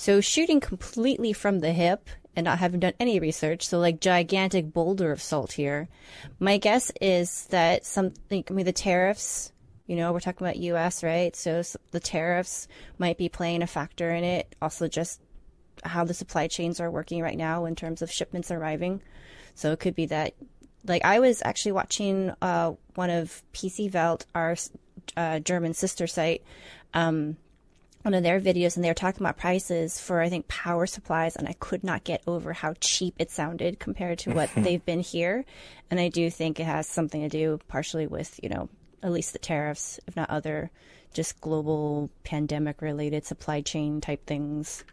So, 0.01 0.23
shooting 0.23 0.61
completely 0.61 1.35
from 1.35 1.59
the 1.59 1.75
hip 1.75 2.09
and 2.35 2.47
not 2.47 2.59
having 2.59 2.81
done 2.81 2.95
any 2.99 3.21
research, 3.21 3.67
so 3.67 3.79
like 3.79 4.01
gigantic 4.01 4.73
boulder 4.73 5.13
of 5.13 5.21
salt 5.21 5.53
here, 5.53 5.91
my 6.39 6.57
guess 6.57 6.91
is 7.03 7.45
that 7.51 7.85
something, 7.85 8.43
I 8.49 8.53
mean, 8.55 8.65
the 8.65 8.73
tariffs, 8.73 9.53
you 9.87 9.97
know, 9.97 10.15
we're 10.15 10.21
talking 10.21 10.47
about 10.47 10.57
US, 10.57 11.05
right? 11.05 11.37
So, 11.37 11.63
the 11.91 12.01
tariffs 12.01 12.67
might 12.97 13.19
be 13.19 13.29
playing 13.29 13.61
a 13.61 13.67
factor 13.67 14.09
in 14.09 14.25
it. 14.25 14.57
Also, 14.63 14.89
just 14.89 15.21
how 15.85 16.05
the 16.05 16.15
supply 16.15 16.47
chains 16.47 16.81
are 16.81 16.91
working 16.91 17.21
right 17.21 17.37
now 17.37 17.67
in 17.67 17.77
terms 17.77 18.01
of 18.01 18.11
shipments 18.11 18.51
arriving. 18.51 19.03
So 19.55 19.71
it 19.73 19.81
could 19.81 19.95
be 19.95 20.07
that, 20.07 20.33
like, 20.87 21.05
I 21.05 21.19
was 21.19 21.43
actually 21.45 21.73
watching 21.73 22.33
uh, 22.41 22.73
one 22.95 23.11
of 23.11 23.43
PC 23.53 23.93
Welt, 23.93 24.25
our 24.35 24.57
uh, 25.19 25.41
German 25.41 25.75
sister 25.75 26.07
site, 26.07 26.43
um, 26.95 27.37
one 28.03 28.15
of 28.15 28.23
their 28.23 28.41
videos, 28.41 28.77
and 28.77 28.85
they 28.85 28.89
were 28.89 28.95
talking 28.95 29.23
about 29.23 29.37
prices 29.37 30.01
for, 30.01 30.21
I 30.21 30.29
think, 30.29 30.49
power 30.49 30.87
supplies, 30.87 31.37
and 31.37 31.47
I 31.47 31.55
could 31.55 31.85
not 31.85 32.05
get 32.05 32.23
over 32.27 32.53
how 32.53 32.75
cheap 32.81 33.15
it 33.19 33.31
sounded 33.31 33.79
compared 33.79 34.21
to 34.21 34.33
what 34.33 34.51
they've 34.57 34.85
been 34.85 35.01
here. 35.01 35.45
And 35.91 36.01
I 36.01 36.09
do 36.09 36.31
think 36.31 36.59
it 36.59 36.65
has 36.65 36.87
something 36.87 37.21
to 37.23 37.29
do 37.29 37.61
partially 37.69 38.07
with, 38.07 38.41
you 38.43 38.49
know, 38.49 38.69
at 39.03 39.13
least 39.13 39.33
the 39.33 39.39
tariffs, 39.39 40.01
if 40.07 40.17
not 40.17 40.31
other 40.31 40.71
just 41.13 41.41
global 41.41 42.11
pandemic 42.25 42.81
related 42.83 43.27
supply 43.27 43.61
chain 43.61 44.01
type 44.01 44.27
things. 44.27 44.85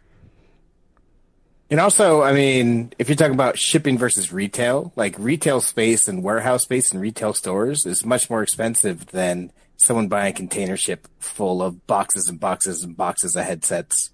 And 1.70 1.80
also, 1.80 2.22
I 2.22 2.32
mean, 2.32 2.92
if 2.98 3.08
you're 3.08 3.16
talking 3.16 3.34
about 3.34 3.58
shipping 3.58 3.98
versus 3.98 4.32
retail, 4.32 4.92
like 4.96 5.14
retail 5.18 5.60
space 5.60 6.08
and 6.08 6.22
warehouse 6.22 6.62
space 6.62 6.92
and 6.92 7.00
retail 7.00 7.34
stores 7.34 7.84
is 7.84 8.06
much 8.06 8.30
more 8.30 8.42
expensive 8.42 9.06
than 9.06 9.52
someone 9.78 10.08
buying 10.08 10.32
a 10.32 10.36
container 10.36 10.76
ship 10.76 11.08
full 11.18 11.62
of 11.62 11.86
boxes 11.86 12.28
and 12.28 12.38
boxes 12.38 12.84
and 12.84 12.96
boxes 12.96 13.34
of 13.34 13.44
headsets. 13.44 14.10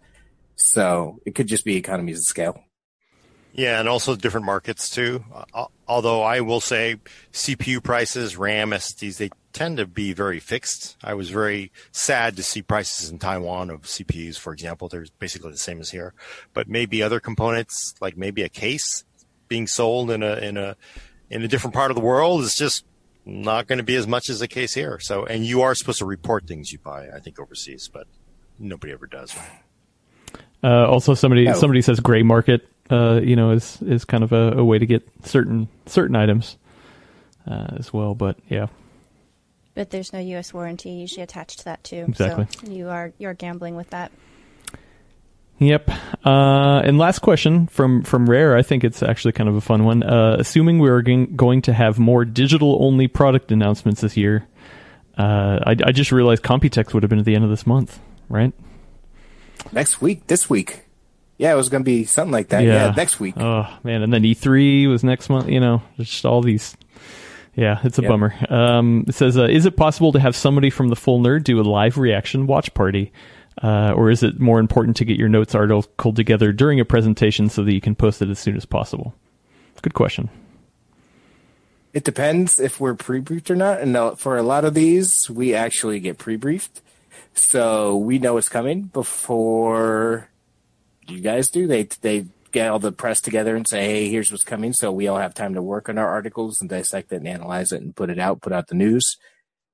So 0.54 1.18
it 1.26 1.34
could 1.34 1.48
just 1.48 1.64
be 1.64 1.76
economies 1.76 2.18
of 2.18 2.24
scale. 2.24 2.64
Yeah, 3.52 3.78
and 3.78 3.88
also 3.88 4.16
different 4.16 4.46
markets 4.46 4.90
too. 4.90 5.24
Uh, 5.52 5.66
although 5.86 6.22
I 6.22 6.40
will 6.40 6.60
say 6.60 6.96
CPU 7.32 7.82
prices, 7.82 8.36
RAM, 8.36 8.70
SSDs, 8.70 9.16
they 9.16 9.30
tend 9.52 9.76
to 9.76 9.86
be 9.86 10.12
very 10.12 10.40
fixed. 10.40 10.96
I 11.02 11.14
was 11.14 11.30
very 11.30 11.70
sad 11.92 12.36
to 12.36 12.42
see 12.42 12.62
prices 12.62 13.10
in 13.10 13.18
Taiwan 13.18 13.70
of 13.70 13.82
CPUs, 13.82 14.36
for 14.36 14.52
example. 14.52 14.88
They're 14.88 15.06
basically 15.20 15.52
the 15.52 15.58
same 15.58 15.80
as 15.80 15.90
here, 15.90 16.14
but 16.52 16.68
maybe 16.68 17.02
other 17.02 17.20
components, 17.20 17.94
like 18.00 18.16
maybe 18.16 18.42
a 18.42 18.48
case 18.48 19.04
being 19.46 19.68
sold 19.68 20.10
in 20.10 20.24
a, 20.24 20.34
in 20.38 20.56
a, 20.56 20.76
in 21.30 21.42
a 21.42 21.48
different 21.48 21.74
part 21.74 21.92
of 21.92 21.94
the 21.94 22.02
world 22.02 22.40
is 22.42 22.56
just 22.56 22.84
not 23.24 23.66
going 23.66 23.78
to 23.78 23.84
be 23.84 23.96
as 23.96 24.06
much 24.06 24.28
as 24.28 24.40
the 24.40 24.48
case 24.48 24.74
here. 24.74 24.98
So, 25.00 25.24
and 25.24 25.44
you 25.44 25.62
are 25.62 25.74
supposed 25.74 25.98
to 25.98 26.06
report 26.06 26.46
things 26.46 26.72
you 26.72 26.78
buy, 26.78 27.08
I 27.08 27.20
think 27.20 27.38
overseas, 27.38 27.88
but 27.92 28.06
nobody 28.58 28.92
ever 28.92 29.06
does. 29.06 29.34
Uh, 30.62 30.86
also, 30.86 31.14
somebody 31.14 31.48
oh. 31.48 31.54
somebody 31.54 31.82
says 31.82 32.00
gray 32.00 32.22
market 32.22 32.68
uh, 32.90 33.20
you 33.22 33.36
know, 33.36 33.50
is 33.50 33.80
is 33.82 34.04
kind 34.04 34.22
of 34.24 34.32
a, 34.32 34.58
a, 34.58 34.64
way 34.64 34.78
to 34.78 34.86
get 34.86 35.08
certain 35.24 35.68
certain 35.86 36.16
items 36.16 36.56
uh, 37.46 37.68
as 37.78 37.92
well. 37.92 38.14
But 38.14 38.36
yeah. 38.48 38.66
But 39.74 39.90
there's 39.90 40.12
no 40.12 40.20
U.S. 40.20 40.54
warranty 40.54 40.90
usually 40.90 41.22
attached 41.22 41.60
to 41.60 41.64
that 41.64 41.82
too. 41.82 42.04
Exactly. 42.08 42.46
So 42.64 42.70
you 42.70 42.88
are 42.90 43.12
you're 43.18 43.34
gambling 43.34 43.74
with 43.76 43.90
that. 43.90 44.12
Yep. 45.58 45.90
Uh, 46.24 46.82
and 46.84 46.98
last 46.98 47.20
question 47.20 47.66
from 47.68 48.02
from 48.02 48.28
Rare. 48.28 48.56
I 48.56 48.62
think 48.62 48.82
it's 48.82 49.02
actually 49.02 49.32
kind 49.32 49.48
of 49.48 49.54
a 49.54 49.60
fun 49.60 49.84
one. 49.84 50.02
Uh, 50.02 50.36
assuming 50.38 50.78
we're 50.78 51.02
going 51.02 51.62
to 51.62 51.72
have 51.72 51.98
more 51.98 52.24
digital 52.24 52.78
only 52.84 53.06
product 53.06 53.52
announcements 53.52 54.00
this 54.00 54.16
year, 54.16 54.46
uh, 55.16 55.60
I, 55.64 55.76
I 55.84 55.92
just 55.92 56.10
realized 56.10 56.42
Computex 56.42 56.92
would 56.92 57.02
have 57.02 57.10
been 57.10 57.20
at 57.20 57.24
the 57.24 57.36
end 57.36 57.44
of 57.44 57.50
this 57.50 57.66
month, 57.66 58.00
right? 58.28 58.52
Next 59.72 60.00
week, 60.00 60.26
this 60.26 60.50
week. 60.50 60.82
Yeah, 61.38 61.52
it 61.52 61.56
was 61.56 61.68
going 61.68 61.82
to 61.82 61.84
be 61.84 62.04
something 62.04 62.32
like 62.32 62.48
that. 62.48 62.62
Yeah. 62.62 62.86
yeah. 62.86 62.94
next 62.96 63.18
week. 63.20 63.34
Oh 63.36 63.66
man, 63.82 64.02
and 64.02 64.12
then 64.12 64.22
E3 64.22 64.88
was 64.88 65.04
next 65.04 65.28
month. 65.28 65.48
You 65.48 65.60
know, 65.60 65.82
just 65.98 66.24
all 66.24 66.42
these. 66.42 66.76
Yeah, 67.56 67.78
it's 67.84 67.98
a 68.00 68.02
yep. 68.02 68.08
bummer. 68.08 68.34
Um, 68.50 69.04
it 69.06 69.14
says, 69.14 69.38
uh, 69.38 69.44
"Is 69.44 69.66
it 69.66 69.76
possible 69.76 70.10
to 70.12 70.20
have 70.20 70.34
somebody 70.34 70.70
from 70.70 70.88
the 70.88 70.96
Full 70.96 71.20
Nerd 71.20 71.44
do 71.44 71.60
a 71.60 71.62
live 71.62 71.98
reaction 71.98 72.48
watch 72.48 72.74
party, 72.74 73.12
uh, 73.62 73.92
or 73.96 74.10
is 74.10 74.22
it 74.22 74.40
more 74.40 74.60
important 74.60 74.96
to 74.98 75.04
get 75.04 75.18
your 75.18 75.28
notes 75.28 75.54
article 75.54 76.12
together 76.12 76.52
during 76.52 76.80
a 76.80 76.84
presentation 76.84 77.48
so 77.48 77.62
that 77.64 77.74
you 77.74 77.80
can 77.80 77.94
post 77.94 78.22
it 78.22 78.28
as 78.28 78.38
soon 78.38 78.56
as 78.56 78.64
possible?" 78.64 79.14
Good 79.82 79.92
question. 79.92 80.30
It 81.92 82.04
depends 82.04 82.58
if 82.58 82.80
we're 82.80 82.94
pre-briefed 82.94 83.50
or 83.50 83.54
not. 83.54 83.82
And 83.82 84.18
for 84.18 84.38
a 84.38 84.42
lot 84.42 84.64
of 84.64 84.72
these, 84.72 85.28
we 85.28 85.54
actually 85.54 86.00
get 86.00 86.16
pre-briefed, 86.16 86.80
so 87.34 87.94
we 87.94 88.18
know 88.18 88.38
it's 88.38 88.48
coming 88.48 88.84
before 88.84 90.30
you 91.06 91.20
guys 91.20 91.48
do. 91.48 91.66
They 91.66 91.82
they 92.00 92.24
get 92.50 92.70
all 92.70 92.78
the 92.78 92.92
press 92.92 93.20
together 93.20 93.54
and 93.54 93.68
say, 93.68 93.84
"Hey, 93.84 94.08
here's 94.08 94.32
what's 94.32 94.42
coming," 94.42 94.72
so 94.72 94.90
we 94.90 95.06
all 95.06 95.18
have 95.18 95.34
time 95.34 95.52
to 95.52 95.60
work 95.60 95.90
on 95.90 95.98
our 95.98 96.08
articles 96.08 96.62
and 96.62 96.70
dissect 96.70 97.12
it 97.12 97.16
and 97.16 97.28
analyze 97.28 97.72
it 97.72 97.82
and 97.82 97.94
put 97.94 98.08
it 98.08 98.18
out, 98.18 98.40
put 98.40 98.54
out 98.54 98.68
the 98.68 98.74
news. 98.74 99.18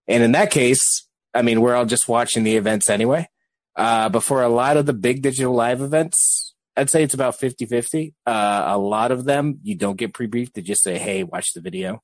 And 0.09 0.24
in 0.24 0.32
that 0.32 0.51
case, 0.51 1.07
I 1.32 1.43
mean, 1.43 1.61
we're 1.61 1.77
all 1.77 1.86
just 1.86 2.09
watching 2.09 2.43
the 2.43 2.57
events 2.57 2.90
anyway. 2.90 3.28
Uh, 3.76 4.09
but 4.09 4.20
for 4.20 4.42
a 4.42 4.48
lot 4.48 4.76
of 4.76 4.86
the 4.86 4.92
big 4.92 5.22
digital 5.22 5.55
live 5.55 5.80
events, 5.80 6.55
I'd 6.76 6.90
say 6.90 7.02
it's 7.02 7.14
about 7.14 7.36
50 7.36 7.66
50. 7.66 8.14
Uh, 8.26 8.64
a 8.66 8.78
lot 8.78 9.12
of 9.12 9.24
them, 9.24 9.59
you 9.62 9.76
don't 9.76 9.97
get 9.97 10.14
pre 10.14 10.26
briefed. 10.26 10.55
They 10.55 10.62
just 10.62 10.82
say, 10.82 10.98
hey, 10.98 11.22
watch 11.22 11.52
the 11.52 11.60
video. 11.60 12.02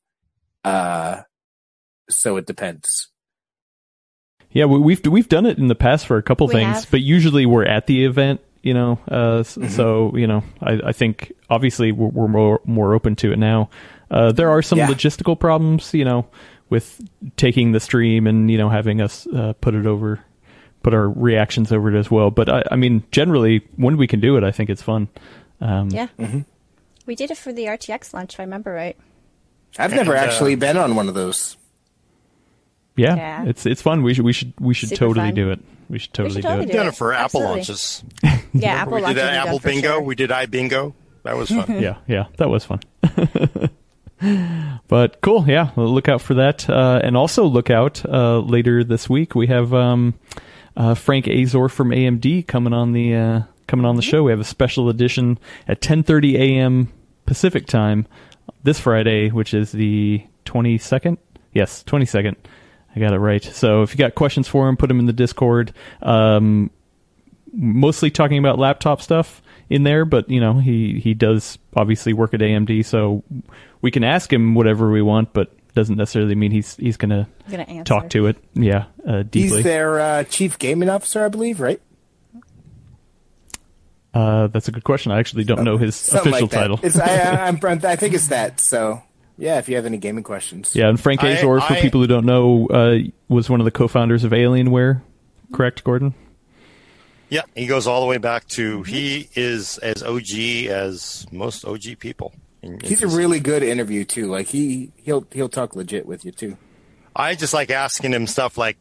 Uh, 0.65 1.23
so 2.09 2.37
it 2.37 2.47
depends. 2.47 3.11
Yeah, 4.51 4.65
we've 4.65 5.05
we've 5.07 5.29
done 5.29 5.45
it 5.45 5.59
in 5.59 5.67
the 5.67 5.75
past 5.75 6.07
for 6.07 6.17
a 6.17 6.23
couple 6.23 6.47
we 6.47 6.55
things, 6.55 6.77
have. 6.77 6.91
but 6.91 7.01
usually 7.03 7.45
we're 7.47 7.67
at 7.67 7.87
the 7.87 8.05
event 8.05 8.41
you 8.67 8.75
know. 8.75 8.99
Uh, 9.07 9.43
mm-hmm. 9.43 9.69
So 9.69 10.15
you 10.17 10.27
know, 10.27 10.43
I, 10.61 10.81
I 10.87 10.93
think 10.93 11.33
obviously 11.49 11.93
we're, 11.93 12.09
we're, 12.09 12.29
more 12.29 12.61
more 12.65 12.95
open 12.95 13.15
to 13.17 13.33
it 13.33 13.39
now. 13.39 13.71
Uh, 14.11 14.33
there 14.33 14.51
are 14.51 14.61
some 14.61 14.79
yeah. 14.79 14.89
logistical 14.89 15.39
problems, 15.39 15.95
you 15.95 16.05
know, 16.05 16.27
with 16.69 17.01
taking 17.37 17.71
the 17.73 17.81
stream 17.81 18.27
and 18.27 18.51
you 18.51 18.59
know 18.59 18.69
having 18.69 19.01
us 19.01 19.27
uh, 19.29 19.53
put 19.61 19.75
it 19.75 19.87
over, 19.87 20.21
put 20.87 20.95
our 20.95 21.09
reactions 21.09 21.73
over 21.73 21.93
it 21.93 21.99
as 21.99 22.13
well. 22.13 22.31
But 22.31 22.49
I, 22.49 22.63
I 22.71 22.77
mean, 22.77 23.03
generally, 23.11 23.67
when 23.75 23.97
we 23.97 24.07
can 24.07 24.21
do 24.21 24.37
it, 24.37 24.45
I 24.45 24.53
think 24.53 24.71
it's 24.71 24.83
fun. 24.83 25.09
Um, 25.61 25.91
yeah, 25.91 26.07
mm-hmm. 26.17 26.43
we 27.07 27.17
did 27.17 27.33
it 27.33 27.37
for 27.37 27.53
the 27.53 27.65
RTX 27.65 28.15
launch. 28.15 28.35
If 28.35 28.41
I 28.41 28.45
remember 28.45 28.73
right. 28.73 28.97
I've 29.81 29.91
never 29.91 30.15
and, 30.15 30.21
uh, 30.21 30.25
actually 30.25 30.55
been 30.55 30.77
on 30.77 30.95
one 30.95 31.09
of 31.09 31.15
those. 31.15 31.57
Yeah, 32.95 33.17
yeah, 33.17 33.45
it's 33.47 33.67
it's 33.67 33.83
fun. 33.83 34.05
We 34.05 34.15
should 34.15 34.25
we 34.25 34.33
should 34.33 34.53
we 34.61 34.75
should 34.75 34.91
Super 34.91 35.07
totally 35.07 35.27
fun. 35.27 35.35
do 35.35 35.51
it. 35.51 35.59
We 35.91 35.99
should 35.99 36.13
totally, 36.13 36.37
we 36.37 36.43
should 36.43 36.49
totally 36.49 36.67
do, 36.67 36.71
it. 36.71 36.77
Done 36.77 36.87
it 36.87 36.95
for 36.95 37.13
Apple 37.13 37.43
launches. 37.43 38.05
yeah, 38.53 38.75
Apple 38.83 38.95
we 38.95 39.07
did 39.07 39.17
that 39.17 39.47
Apple 39.47 39.59
Bingo. 39.59 39.89
Sure. 39.89 40.01
We 40.03 40.15
did 40.15 40.31
iBingo. 40.31 40.95
That 41.25 41.37
was 41.37 41.49
fun. 41.49 41.65
yeah, 41.83 41.97
yeah, 42.07 42.27
that 42.37 42.49
was 42.49 42.65
fun. 42.65 42.79
but 44.87 45.21
cool, 45.21 45.45
yeah. 45.49 45.71
look 45.75 46.09
out 46.09 46.21
for 46.21 46.35
that, 46.35 46.71
uh, 46.71 47.01
and 47.03 47.17
also 47.17 47.45
look 47.45 47.71
out 47.71 48.07
uh, 48.07 48.39
later 48.39 48.85
this 48.85 49.11
week. 49.11 49.35
We 49.35 49.49
have 49.49 49.75
um, 49.75 50.15
uh, 50.77 50.95
Frank 50.95 51.27
Azor 51.27 51.69
from 51.69 51.91
AMD 51.91 52.47
coming 52.47 52.73
on 52.73 52.93
the 52.93 53.15
uh, 53.15 53.41
coming 53.67 53.87
on 53.87 53.97
the 53.97 54.03
show. 54.03 54.23
We 54.25 54.33
have 54.33 54.41
a 54.41 54.45
special 54.45 54.89
edition 54.89 55.39
at 55.67 55.81
10:30 55.81 56.35
a.m. 56.35 56.93
Pacific 57.25 57.67
time 57.67 58.07
this 58.63 58.79
Friday, 58.79 59.31
which 59.31 59.55
is 59.55 59.73
the 59.73 60.25
22nd. 60.45 61.19
Yes, 61.53 61.83
22nd. 61.85 62.37
I 62.95 63.01
got 63.01 63.13
it 63.13 63.19
right. 63.19 63.43
So 63.43 63.83
if 63.83 63.93
you 63.93 63.99
got 63.99 64.15
questions 64.15 64.49
for 64.49 64.69
him, 64.69 64.77
put 64.77 64.89
them 64.89 65.01
in 65.01 65.07
the 65.07 65.13
Discord. 65.13 65.73
Um, 66.03 66.71
mostly 67.53 68.11
talking 68.11 68.39
about 68.39 68.59
laptop 68.59 69.03
stuff 69.03 69.43
in 69.69 69.83
there, 69.83 70.05
but 70.05 70.29
you 70.31 70.41
know 70.41 70.55
he 70.55 71.01
he 71.01 71.15
does 71.15 71.59
obviously 71.75 72.13
work 72.13 72.35
at 72.35 72.41
AMD, 72.41 72.85
so 72.85 73.25
we 73.81 73.91
can 73.91 74.05
ask 74.05 74.33
him 74.33 74.55
whatever 74.55 74.91
we 74.91 75.03
want, 75.03 75.33
but 75.33 75.53
doesn't 75.77 75.97
necessarily 75.97 76.35
mean 76.35 76.51
he's 76.51 76.75
he's 76.77 76.97
gonna, 76.97 77.29
gonna 77.51 77.85
talk 77.85 78.09
to 78.11 78.27
it. 78.27 78.39
Yeah, 78.55 78.87
uh, 79.07 79.23
deeply. 79.23 79.59
He's 79.59 79.63
their 79.63 80.01
uh, 80.01 80.25
chief 80.25 80.59
gaming 80.59 80.89
officer, 80.89 81.23
I 81.23 81.29
believe, 81.29 81.61
right? 81.61 81.81
Uh, 84.15 84.47
that's 84.47 84.69
a 84.69 84.73
good 84.73 84.85
question. 84.85 85.13
I 85.13 85.19
actually 85.19 85.45
don't 85.45 85.63
know 85.63 85.77
his 85.77 85.95
Something 85.95 86.33
official 86.33 86.47
like 86.47 86.81
title. 86.81 86.81
I, 87.03 87.47
I, 87.47 87.93
I 87.93 87.97
think 87.97 88.15
it's 88.15 88.29
that. 88.29 88.59
So 88.59 89.03
yeah, 89.37 89.59
if 89.59 89.69
you 89.69 89.77
have 89.77 89.85
any 89.85 89.99
gaming 89.99 90.25
questions. 90.25 90.75
Yeah, 90.75 90.89
and 90.89 90.99
Frank 90.99 91.23
Azor, 91.23 91.61
for 91.61 91.75
people 91.75 92.01
who 92.01 92.07
don't 92.07 92.25
know, 92.25 92.67
uh, 92.69 92.99
was 93.29 93.51
one 93.51 93.61
of 93.61 93.67
the 93.67 93.71
co-founders 93.71 94.25
of 94.25 94.33
Alienware. 94.33 95.03
Correct, 95.53 95.85
Gordon? 95.85 96.15
Yeah, 97.29 97.43
he 97.55 97.67
goes 97.67 97.87
all 97.87 98.01
the 98.01 98.07
way 98.07 98.17
back 98.17 98.49
to 98.49 98.83
he 98.85 99.29
is 99.35 99.77
as 99.79 100.03
OG 100.03 100.71
as 100.71 101.27
most 101.31 101.67
OG 101.67 101.99
people. 101.99 102.33
He's 102.83 103.03
a 103.03 103.09
really 103.09 103.41
good 103.41 103.63
interview 103.63 104.05
too. 104.05 104.27
Like 104.27 104.49
he 104.49 104.93
he'll 104.97 105.27
he'll 105.33 105.49
talk 105.49 105.77
legit 105.77 106.07
with 106.07 106.25
you 106.25 106.33
too. 106.33 106.57
I 107.15 107.35
just 107.35 107.55
like 107.55 107.71
asking 107.71 108.13
him 108.13 108.27
stuff 108.27 108.59
like, 108.59 108.77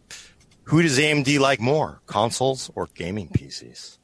"Who 0.66 0.82
does 0.82 1.00
AMD 1.00 1.40
like 1.40 1.60
more, 1.62 2.02
consoles 2.06 2.72
or 2.76 2.88
gaming 2.94 3.30
PCs?" 3.30 3.98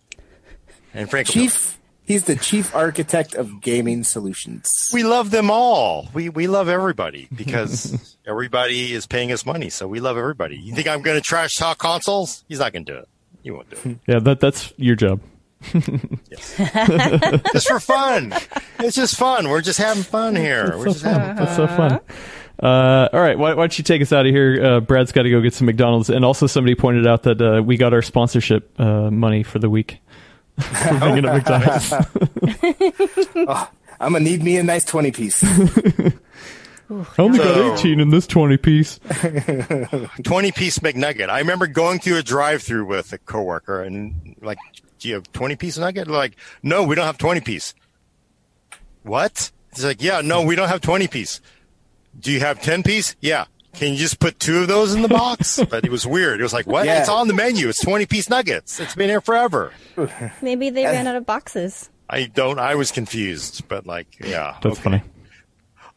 And 0.93 1.09
Frank, 1.09 1.27
Chief 1.27 1.79
He's 2.11 2.25
the 2.25 2.35
chief 2.35 2.75
architect 2.75 3.35
of 3.35 3.61
gaming 3.61 4.03
solutions. 4.03 4.89
We 4.91 5.03
love 5.03 5.31
them 5.31 5.49
all. 5.49 6.09
We 6.13 6.27
we 6.27 6.47
love 6.47 6.67
everybody 6.67 7.29
because 7.33 8.17
everybody 8.27 8.91
is 8.91 9.07
paying 9.07 9.31
us 9.31 9.45
money, 9.45 9.69
so 9.69 9.87
we 9.87 10.01
love 10.01 10.17
everybody. 10.17 10.57
You 10.57 10.75
think 10.75 10.89
I'm 10.89 11.03
going 11.03 11.15
to 11.15 11.21
trash 11.21 11.53
talk 11.55 11.77
consoles? 11.77 12.43
He's 12.49 12.59
not 12.59 12.73
going 12.73 12.83
to 12.85 12.91
do 12.91 12.97
it. 12.97 13.07
He 13.43 13.51
won't 13.51 13.69
do 13.69 13.77
it. 13.91 13.99
Yeah, 14.07 14.19
that 14.19 14.41
that's 14.41 14.73
your 14.75 14.97
job. 14.97 15.21
just 16.31 17.67
for 17.67 17.79
fun. 17.79 18.33
It's 18.79 18.95
just 18.95 19.17
fun. 19.17 19.49
We're 19.49 19.61
just 19.61 19.79
having 19.79 20.03
fun 20.03 20.35
here. 20.35 20.77
We're 20.77 20.85
just 20.85 21.03
having 21.03 21.35
That's 21.35 21.55
so 21.55 21.67
fun. 21.67 21.99
Uh, 22.61 23.09
all 23.11 23.19
right, 23.19 23.37
why, 23.39 23.53
why, 23.53 23.63
don't 23.63 23.77
you 23.77 23.83
take 23.83 24.01
us 24.01 24.13
out 24.13 24.25
of 24.27 24.31
here? 24.31 24.63
Uh, 24.63 24.79
Brad's 24.79 25.11
got 25.11 25.23
to 25.23 25.31
go 25.31 25.41
get 25.41 25.53
some 25.53 25.65
McDonald's, 25.65 26.09
and 26.09 26.23
also 26.23 26.45
somebody 26.45 26.75
pointed 26.75 27.07
out 27.07 27.23
that 27.23 27.41
uh, 27.41 27.63
we 27.63 27.75
got 27.75 27.93
our 27.93 28.03
sponsorship 28.03 28.79
uh, 28.79 29.09
money 29.09 29.41
for 29.41 29.57
the 29.57 29.69
week. 29.69 29.99
thinking 30.59 31.25
of 31.25 31.33
McDonald's. 31.33 31.91
oh, 33.35 33.69
I'm 33.99 34.13
gonna 34.13 34.23
need 34.23 34.43
me 34.43 34.57
a 34.57 34.63
nice 34.63 34.83
twenty 34.83 35.11
piece. 35.11 35.43
I 36.91 37.21
only 37.21 37.39
so, 37.39 37.43
got 37.43 37.79
18 37.79 37.99
in 37.99 38.09
this 38.09 38.27
20 38.27 38.57
piece. 38.57 38.99
20 38.99 40.51
piece 40.51 40.79
McNugget. 40.79 41.29
I 41.29 41.39
remember 41.39 41.67
going 41.67 41.99
through 41.99 42.17
a 42.17 42.23
drive 42.23 42.63
through 42.63 42.85
with 42.85 43.13
a 43.13 43.17
coworker 43.17 43.81
and 43.81 44.35
like, 44.41 44.57
do 45.01 45.09
you 45.09 45.15
have 45.15 45.31
20 45.33 45.57
piece 45.57 45.77
nugget? 45.77 46.07
Like, 46.07 46.37
no, 46.63 46.83
we 46.83 46.95
don't 46.95 47.05
have 47.05 47.17
20 47.17 47.41
piece. 47.41 47.73
What? 49.03 49.51
He's 49.75 49.83
like, 49.83 50.01
yeah, 50.01 50.21
no, 50.21 50.43
we 50.43 50.55
don't 50.55 50.69
have 50.69 50.81
20 50.81 51.07
piece. 51.07 51.41
Do 52.17 52.31
you 52.31 52.39
have 52.39 52.61
10 52.61 52.83
piece? 52.83 53.15
Yeah 53.19 53.45
can 53.73 53.93
you 53.93 53.97
just 53.97 54.19
put 54.19 54.39
two 54.39 54.59
of 54.59 54.67
those 54.67 54.93
in 54.93 55.01
the 55.01 55.07
box? 55.07 55.59
but 55.69 55.85
it 55.85 55.91
was 55.91 56.05
weird. 56.05 56.39
It 56.39 56.43
was 56.43 56.53
like, 56.53 56.67
what? 56.67 56.85
Yeah. 56.85 56.99
It's 56.99 57.09
on 57.09 57.27
the 57.27 57.33
menu. 57.33 57.69
It's 57.69 57.83
20 57.83 58.05
piece 58.05 58.29
nuggets. 58.29 58.79
It's 58.79 58.95
been 58.95 59.09
here 59.09 59.21
forever. 59.21 59.71
Maybe 60.41 60.69
they 60.69 60.85
ran 60.85 61.07
out 61.07 61.15
of 61.15 61.25
boxes. 61.25 61.89
I 62.09 62.25
don't, 62.25 62.59
I 62.59 62.75
was 62.75 62.91
confused, 62.91 63.67
but 63.67 63.85
like, 63.85 64.19
yeah. 64.19 64.57
That's 64.61 64.77
okay. 64.77 64.81
funny. 64.81 65.03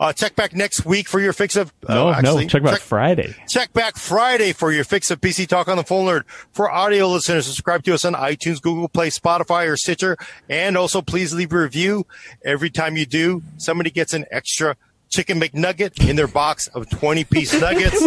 Uh, 0.05 0.13
check 0.13 0.37
back 0.37 0.55
next 0.55 0.85
week 0.85 1.09
for 1.09 1.19
your 1.19 1.33
fix 1.33 1.57
of. 1.57 1.73
Uh, 1.89 1.95
no, 1.95 2.11
actually, 2.11 2.45
no, 2.45 2.49
check 2.51 2.63
back 2.63 2.81
Friday. 2.81 3.35
Check 3.49 3.73
back 3.73 3.97
Friday 3.97 4.53
for 4.53 4.71
your 4.71 4.85
fix 4.85 5.11
of 5.11 5.19
PC 5.19 5.47
Talk 5.47 5.67
on 5.67 5.79
the 5.79 5.83
Full 5.83 6.05
Nerd. 6.05 6.25
For 6.53 6.71
audio 6.71 7.09
listeners, 7.09 7.47
subscribe 7.47 7.85
to 7.85 7.95
us 7.95 8.05
on 8.05 8.13
iTunes, 8.13 8.61
Google 8.61 8.89
Play, 8.91 9.09
Spotify, 9.09 9.67
or 9.67 9.79
Stitcher. 9.79 10.19
And 10.51 10.77
also 10.77 11.01
please 11.01 11.33
leave 11.33 11.55
a 11.55 11.59
review. 11.59 12.07
Every 12.45 12.69
time 12.69 12.99
you 12.99 13.07
do, 13.07 13.43
somebody 13.57 13.91
gets 13.91 14.13
an 14.13 14.27
extra 14.31 14.77
chicken 15.09 15.41
McNugget 15.41 16.07
in 16.07 16.17
their 16.17 16.29
box 16.29 16.67
of 16.67 16.91
20 16.91 17.25
piece 17.25 17.53
nuggets. 17.61 18.05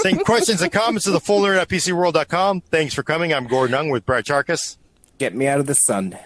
Send 0.00 0.24
questions 0.24 0.62
and 0.62 0.70
comments 0.70 1.06
to 1.06 1.10
the 1.10 1.18
full 1.18 1.40
nerd 1.40 1.60
at 1.60 1.68
PCWorld.com. 1.68 2.60
Thanks 2.60 2.94
for 2.94 3.02
coming. 3.02 3.34
I'm 3.34 3.48
Gordon 3.48 3.74
Ung 3.74 3.88
with 3.88 4.06
Brad 4.06 4.24
Chacos, 4.24 4.76
Get 5.18 5.34
me 5.34 5.48
out 5.48 5.58
of 5.58 5.66
the 5.66 5.74
sun. 5.74 6.16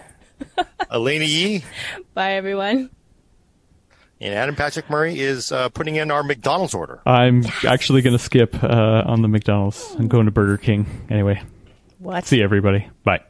Alaina 0.91 1.25
Yee, 1.25 1.63
Bye, 2.13 2.33
everyone. 2.33 2.91
And 4.19 4.33
Adam 4.33 4.55
Patrick 4.55 4.89
Murray 4.89 5.19
is 5.19 5.51
uh, 5.51 5.69
putting 5.69 5.95
in 5.95 6.11
our 6.11 6.23
McDonald's 6.23 6.73
order. 6.73 7.01
I'm 7.05 7.43
actually 7.65 8.01
going 8.01 8.17
to 8.17 8.23
skip 8.23 8.61
uh, 8.63 9.03
on 9.05 9.21
the 9.21 9.27
McDonald's. 9.27 9.95
I'm 9.97 10.07
going 10.07 10.25
to 10.25 10.31
Burger 10.31 10.57
King 10.57 10.85
anyway. 11.09 11.41
What? 11.99 12.25
See 12.25 12.41
everybody. 12.41 12.87
Bye. 13.03 13.21